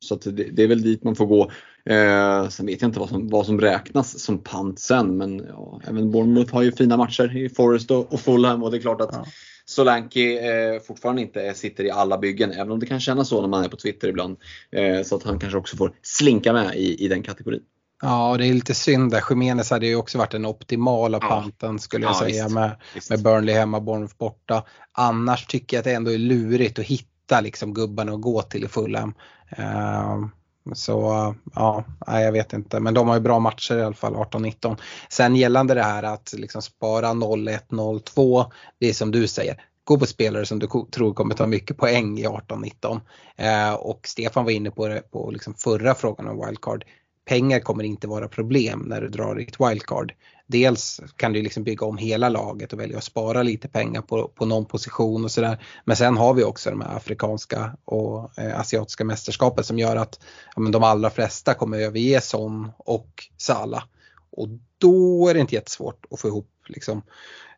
så 0.00 0.14
det, 0.14 0.30
det, 0.30 0.62
är 0.62 0.68
väl 0.68 0.82
dit 0.82 1.04
man 1.04 1.16
får 1.16 1.26
gå. 1.26 1.50
Eh, 1.84 2.48
sen 2.48 2.66
vet 2.66 2.82
jag 2.82 2.88
inte 2.88 3.00
vad 3.00 3.08
som, 3.08 3.28
vad 3.28 3.46
som 3.46 3.60
räknas 3.60 4.18
som 4.18 4.38
pant 4.38 4.78
sen 4.78 5.16
men 5.16 5.46
ja, 5.48 5.80
även 5.88 6.10
Bournemouth 6.10 6.54
har 6.54 6.62
ju 6.62 6.72
fina 6.72 6.96
matcher 6.96 7.36
i 7.36 7.48
Forest 7.48 7.90
och, 7.90 8.12
och 8.12 8.20
Fulham 8.20 8.62
och 8.62 8.70
det 8.70 8.76
är 8.76 8.80
klart 8.80 9.00
att 9.00 9.10
ja. 9.12 9.26
Solanke 9.68 10.20
eh, 10.20 10.80
fortfarande 10.80 11.22
inte 11.22 11.54
sitter 11.54 11.84
i 11.84 11.90
alla 11.90 12.18
byggen, 12.18 12.52
även 12.52 12.70
om 12.70 12.80
det 12.80 12.86
kan 12.86 13.00
kännas 13.00 13.28
så 13.28 13.40
när 13.40 13.48
man 13.48 13.64
är 13.64 13.68
på 13.68 13.76
Twitter 13.76 14.08
ibland. 14.08 14.36
Eh, 14.70 15.02
så 15.02 15.16
att 15.16 15.22
han 15.22 15.38
kanske 15.38 15.58
också 15.58 15.76
får 15.76 15.92
slinka 16.02 16.52
med 16.52 16.76
i, 16.76 17.04
i 17.04 17.08
den 17.08 17.22
kategorin. 17.22 17.62
Ja, 18.02 18.36
det 18.38 18.46
är 18.46 18.54
lite 18.54 18.74
synd 18.74 19.10
där. 19.10 19.24
Jiménez 19.30 19.70
hade 19.70 19.86
ju 19.86 19.96
också 19.96 20.18
varit 20.18 20.30
den 20.30 20.46
optimala 20.46 21.18
ja. 21.22 21.28
panten 21.28 21.78
skulle 21.78 22.04
jag 22.04 22.14
ja, 22.14 22.18
säga 22.18 22.44
visst. 22.44 22.54
med, 22.54 22.76
visst. 22.94 23.10
med 23.10 23.22
Burnley 23.22 23.54
hemma, 23.54 23.80
Bournemouth 23.80 24.16
borta. 24.16 24.64
Annars 24.92 25.46
tycker 25.46 25.76
jag 25.76 25.80
att 25.80 25.84
det 25.84 25.92
ändå 25.92 26.10
är 26.12 26.18
lurigt 26.18 26.78
att 26.78 26.84
hitta 26.84 27.40
liksom 27.40 27.74
gubbarna 27.74 28.12
att 28.12 28.20
gå 28.20 28.42
till 28.42 28.64
i 28.64 28.68
Fulham. 28.68 29.14
Uh, 29.58 30.26
så 30.74 31.34
ja, 31.54 31.84
jag 32.06 32.32
vet 32.32 32.52
inte. 32.52 32.80
Men 32.80 32.94
de 32.94 33.08
har 33.08 33.14
ju 33.14 33.20
bra 33.20 33.38
matcher 33.38 33.78
i 33.78 33.82
alla 33.82 33.94
fall, 33.94 34.14
18-19. 34.14 34.76
Sen 35.08 35.36
gällande 35.36 35.74
det 35.74 35.82
här 35.82 36.02
att 36.02 36.34
liksom 36.36 36.62
spara 36.62 37.08
0-1, 37.08 37.60
0-2. 37.68 38.44
Det 38.78 38.88
är 38.88 38.92
som 38.92 39.10
du 39.10 39.28
säger, 39.28 39.62
gå 39.84 39.98
på 39.98 40.06
spelare 40.06 40.46
som 40.46 40.58
du 40.58 40.66
tror 40.66 41.14
kommer 41.14 41.34
ta 41.34 41.46
mycket 41.46 41.76
poäng 41.76 42.18
i 42.18 42.26
18-19. 42.26 43.00
Eh, 43.36 43.74
och 43.74 44.00
Stefan 44.04 44.44
var 44.44 44.50
inne 44.50 44.70
på 44.70 44.88
det 44.88 45.10
på 45.10 45.30
liksom 45.30 45.54
förra 45.54 45.94
frågan 45.94 46.28
om 46.28 46.46
wildcard 46.46 46.84
pengar 47.26 47.60
kommer 47.60 47.84
inte 47.84 48.08
vara 48.08 48.28
problem 48.28 48.80
när 48.80 49.00
du 49.00 49.08
drar 49.08 49.34
ditt 49.34 49.60
wildcard. 49.60 50.14
Dels 50.46 51.00
kan 51.16 51.32
du 51.32 51.42
liksom 51.42 51.64
bygga 51.64 51.86
om 51.86 51.96
hela 51.96 52.28
laget 52.28 52.72
och 52.72 52.80
välja 52.80 52.98
att 52.98 53.04
spara 53.04 53.42
lite 53.42 53.68
pengar 53.68 54.02
på, 54.02 54.28
på 54.28 54.46
någon 54.46 54.64
position 54.64 55.24
och 55.24 55.30
sådär. 55.30 55.64
Men 55.84 55.96
sen 55.96 56.16
har 56.16 56.34
vi 56.34 56.44
också 56.44 56.70
de 56.70 56.80
här 56.80 56.96
afrikanska 56.96 57.76
och 57.84 58.38
eh, 58.38 58.60
asiatiska 58.60 59.04
mästerskapen 59.04 59.64
som 59.64 59.78
gör 59.78 59.96
att 59.96 60.20
ja, 60.56 60.62
men 60.62 60.72
de 60.72 60.82
allra 60.82 61.10
flesta 61.10 61.54
kommer 61.54 61.78
överge 61.78 62.20
Son 62.20 62.70
och 62.78 63.24
Sala. 63.36 63.82
Och 64.30 64.48
då 64.78 65.28
är 65.28 65.34
det 65.34 65.40
inte 65.40 65.54
jättesvårt 65.54 66.06
att 66.10 66.20
få 66.20 66.28
ihop 66.28 66.50
liksom, 66.66 67.02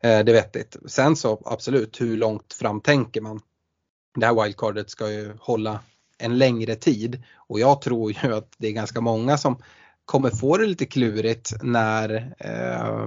eh, 0.03 0.24
det 0.24 0.32
vettigt. 0.32 0.77
Sen 0.86 1.16
så 1.16 1.43
absolut, 1.45 2.01
hur 2.01 2.16
långt 2.16 2.53
fram 2.53 2.81
tänker 2.81 3.20
man? 3.20 3.40
Det 4.16 4.27
här 4.27 4.43
wildcardet 4.43 4.90
ska 4.90 5.11
ju 5.11 5.32
hålla 5.40 5.81
en 6.19 6.39
längre 6.39 6.74
tid. 6.74 7.23
Och 7.36 7.61
jag 7.61 7.81
tror 7.81 8.12
ju 8.12 8.35
att 8.35 8.53
det 8.59 8.69
är 8.69 8.73
ganska 8.73 9.01
många 9.01 9.39
som 9.39 9.62
kommer 10.05 10.31
få 10.31 10.57
det 10.57 10.66
lite 10.66 10.86
klurigt 10.86 11.53
när, 11.62 12.35
eh, 12.39 13.07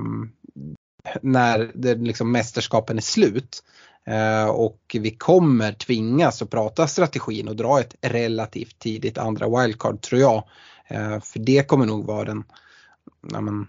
när 1.22 1.72
det, 1.76 1.96
liksom 1.96 2.32
mästerskapen 2.32 2.98
är 2.98 3.02
slut. 3.02 3.64
Eh, 4.06 4.46
och 4.46 4.96
vi 5.00 5.12
kommer 5.12 5.74
tvingas 5.74 6.42
att 6.42 6.50
prata 6.50 6.88
strategin 6.88 7.48
och 7.48 7.56
dra 7.56 7.80
ett 7.80 7.96
relativt 8.02 8.80
tidigt 8.80 9.18
andra 9.18 9.62
wildcard 9.62 10.02
tror 10.02 10.22
jag. 10.22 10.44
Eh, 10.88 11.20
för 11.20 11.40
det 11.40 11.68
kommer 11.68 11.86
nog 11.86 12.06
vara 12.06 12.24
den 12.24 12.44
ja, 13.32 13.42
men, 13.42 13.68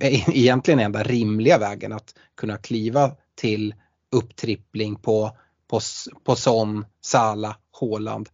egentligen 0.00 0.80
enda 0.80 1.02
rimliga 1.02 1.58
vägen 1.58 1.92
att 1.92 2.14
kunna 2.36 2.56
kliva 2.56 3.12
till 3.34 3.74
upptrippling 4.12 4.96
på, 4.96 5.30
på, 5.70 5.80
på 6.24 6.36
Son, 6.36 6.84
Sala, 7.00 7.56
Håland 7.72 8.28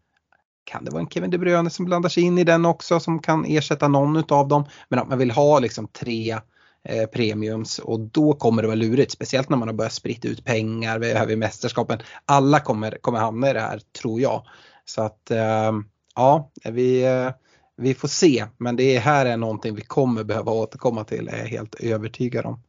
kan 0.67 0.85
det 0.85 0.91
vara 0.91 1.01
en 1.01 1.09
Kevin 1.09 1.31
De 1.31 1.39
Bruyne 1.39 1.71
som 1.71 1.85
blandar 1.85 2.09
sig 2.09 2.23
in 2.23 2.39
i 2.39 2.45
den 2.45 2.65
också 2.65 3.01
som 3.01 3.19
kan 3.19 3.45
ersätta 3.45 3.89
någon 3.89 4.17
utav 4.17 4.49
dem. 4.49 4.65
Men 4.89 4.99
att 4.99 5.09
man 5.09 5.19
vill 5.19 5.31
ha 5.31 5.59
liksom 5.59 5.89
tre 5.89 6.39
eh, 6.85 7.07
premiums 7.07 7.79
och 7.79 8.01
då 8.01 8.33
kommer 8.33 8.63
det 8.63 8.69
vara 8.69 8.77
lurigt. 8.77 9.13
Speciellt 9.13 9.49
när 9.49 9.57
man 9.57 9.69
har 9.69 9.75
börjat 9.75 9.93
sprida 9.93 10.29
ut 10.29 10.45
pengar 10.45 10.99
vi 10.99 11.15
här 11.15 11.27
vid 11.27 11.39
mästerskapen. 11.39 11.99
Alla 12.25 12.61
kommer, 12.61 12.99
kommer 13.01 13.19
hamna 13.19 13.51
i 13.51 13.53
det 13.53 13.61
här 13.61 13.81
tror 14.01 14.21
jag. 14.21 14.43
Så 14.85 15.03
att 15.03 15.31
eh, 15.31 15.73
ja, 16.15 16.51
vi, 16.65 17.05
eh, 17.05 17.31
vi 17.77 17.95
får 17.95 18.09
se. 18.09 18.47
Men 18.57 18.77
det 18.77 18.99
här 18.99 19.27
är 19.27 19.37
någonting 19.37 19.75
vi 19.75 19.83
kommer 19.83 20.25
behöva 20.25 20.53
återkomma 20.53 21.05
till 21.05 21.29
är 21.29 21.39
jag 21.39 21.47
helt 21.47 21.75
övertygad 21.75 22.47
om. 22.47 22.63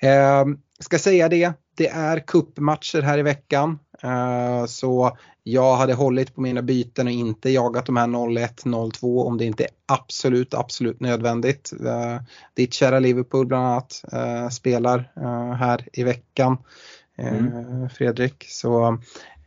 Ehm, 0.00 0.58
Eh, 0.82 0.84
ska 0.84 0.98
säga 0.98 1.28
det, 1.28 1.52
det 1.76 1.88
är 1.88 2.18
kuppmatcher 2.18 3.02
här 3.02 3.18
i 3.18 3.22
veckan. 3.22 3.78
Eh, 4.02 4.66
så 4.66 5.16
jag 5.42 5.76
hade 5.76 5.94
hållit 5.94 6.34
på 6.34 6.40
mina 6.40 6.62
byten 6.62 7.06
och 7.06 7.12
inte 7.12 7.50
jagat 7.50 7.86
de 7.86 7.96
här 7.96 8.38
01, 8.38 8.62
02 8.92 9.26
om 9.26 9.38
det 9.38 9.44
inte 9.44 9.64
är 9.64 9.70
absolut, 9.86 10.54
absolut 10.54 11.00
nödvändigt. 11.00 11.72
Uh, 11.80 12.20
ditt 12.54 12.74
kära 12.74 12.98
Liverpool 12.98 13.46
bland 13.46 13.66
annat 13.66 14.04
uh, 14.14 14.48
spelar 14.48 15.12
här 15.54 15.88
i 15.92 16.04
veckan, 16.04 16.56
mm. 17.18 17.88
Fredrik. 17.88 18.44
Så 18.48 18.98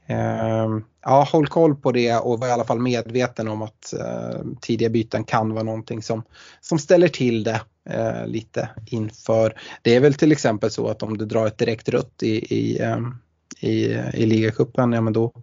Ehm, 0.07 0.83
ja, 1.05 1.27
håll 1.31 1.47
koll 1.47 1.75
på 1.75 1.91
det 1.91 2.15
och 2.15 2.39
var 2.39 2.47
i 2.47 2.51
alla 2.51 2.63
fall 2.63 2.79
medveten 2.79 3.47
om 3.47 3.61
att 3.61 3.93
ehm, 3.93 4.55
tidiga 4.61 4.89
byten 4.89 5.23
kan 5.23 5.53
vara 5.53 5.63
någonting 5.63 6.01
som, 6.01 6.23
som 6.61 6.79
ställer 6.79 7.07
till 7.07 7.43
det 7.43 7.61
eh, 7.89 8.27
lite 8.27 8.69
inför. 8.85 9.53
Det 9.81 9.95
är 9.95 9.99
väl 9.99 10.13
till 10.13 10.31
exempel 10.31 10.71
så 10.71 10.87
att 10.87 11.03
om 11.03 11.17
du 11.17 11.25
drar 11.25 11.47
ett 11.47 11.57
direkt 11.57 11.89
rött 11.89 12.23
i, 12.23 12.55
i 12.55 12.81
ehm, 12.81 13.15
i, 13.59 13.85
i 14.13 14.25
ligacupen, 14.25 14.93
ja 14.93 15.01
men 15.01 15.13
då, 15.13 15.33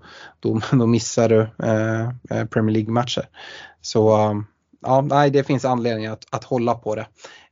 då, 0.41 0.61
då 0.73 0.87
missar 0.87 1.29
du 1.29 1.41
eh, 1.67 2.03
eh 2.31 2.47
Premier 2.47 2.75
League-matcher. 2.75 3.29
Så 3.81 4.11
ja, 4.83 5.01
nej, 5.01 5.31
det 5.31 5.45
finns 5.45 5.65
anledning 5.65 6.07
att, 6.07 6.27
att 6.31 6.45
hålla 6.45 6.75
på 6.75 6.95
det. 6.95 7.07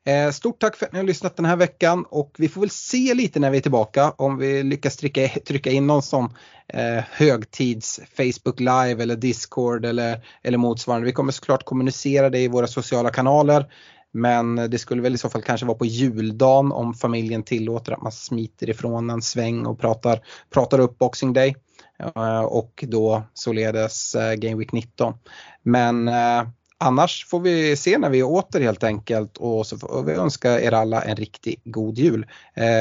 Eh, 0.06 0.31
stort 0.31 0.60
tack 0.60 0.77
för 0.77 0.86
att 0.86 0.93
ni 0.93 0.98
har 0.98 1.06
lyssnat 1.06 1.36
den 1.36 1.44
här 1.44 1.56
veckan 1.56 2.05
och 2.10 2.36
vi 2.39 2.48
får 2.48 2.60
väl 2.60 2.70
se 2.70 3.14
lite 3.14 3.40
när 3.40 3.51
vi 3.51 3.59
är 3.59 3.62
tillbaka 3.62 4.10
om 4.10 4.39
vi 4.39 4.62
lyckas 4.62 4.97
trycka, 4.97 5.28
trycka 5.28 5.70
in 5.70 5.86
någon 5.86 6.02
sån 6.02 6.24
eh, 6.68 7.05
högtids 7.10 8.01
Facebook 8.16 8.60
live 8.60 9.02
eller 9.02 9.16
Discord 9.16 9.85
eller, 9.85 10.27
eller 10.43 10.59
motsvarande. 10.59 11.06
Vi 11.06 11.12
kommer 11.12 11.32
såklart 11.32 11.64
kommunicera 11.64 12.31
det 12.31 12.39
i 12.39 12.48
våra 12.48 12.66
sociala 12.66 13.10
kanaler. 13.10 13.72
Men 14.12 14.56
det 14.56 14.78
skulle 14.78 15.02
väl 15.02 15.14
i 15.14 15.18
så 15.18 15.28
fall 15.28 15.43
kanske 15.43 15.66
vara 15.66 15.78
på 15.78 15.86
juldagen 15.86 16.72
om 16.72 16.94
familjen 16.94 17.43
tillåter 17.43 17.93
att 17.93 18.02
man 18.02 18.12
smiter 18.12 18.70
ifrån 18.70 19.10
en 19.10 19.22
sväng 19.22 19.66
och 19.66 19.81
pratar, 19.81 20.20
pratar 20.51 20.78
upp 20.78 20.98
Boxing 20.98 21.32
Day. 21.32 21.56
Eh, 21.98 22.40
och 22.40 22.85
då 22.89 23.22
således 23.35 24.14
eh, 24.14 24.35
Game 24.35 24.56
Week 24.56 24.72
19. 24.72 25.14
Men 25.62 26.09
eh, 26.09 26.43
annars 26.81 27.27
får 27.27 27.40
vi 27.40 27.77
se 27.77 27.98
när 27.98 28.11
vi 28.11 28.20
är 28.20 28.24
åter 28.24 28.61
helt 28.61 28.85
enkelt 28.85 29.36
och 29.36 29.66
så 29.66 29.78
får 29.78 30.05
vi 30.05 30.12
önska 30.12 30.61
er 30.61 30.73
alla 30.73 31.02
en 31.02 31.16
riktigt 31.16 31.61
god 31.65 31.98
jul. 31.98 32.27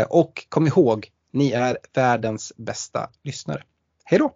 Och 0.10 0.46
kom 0.50 0.68
ihåg, 0.68 1.12
ni 1.32 1.52
är 1.52 1.78
världens 1.94 2.54
bästa 2.58 3.10
lyssnare. 3.24 3.64
Hej 4.04 4.20
då! 4.20 4.34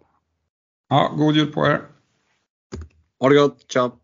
Ja, 0.88 1.14
god 1.16 1.34
jul 1.34 1.52
på 1.52 1.66
er! 1.66 1.80
Ha 3.20 3.28
det 3.28 3.34
gott, 3.34 3.72
ciao! 3.72 4.03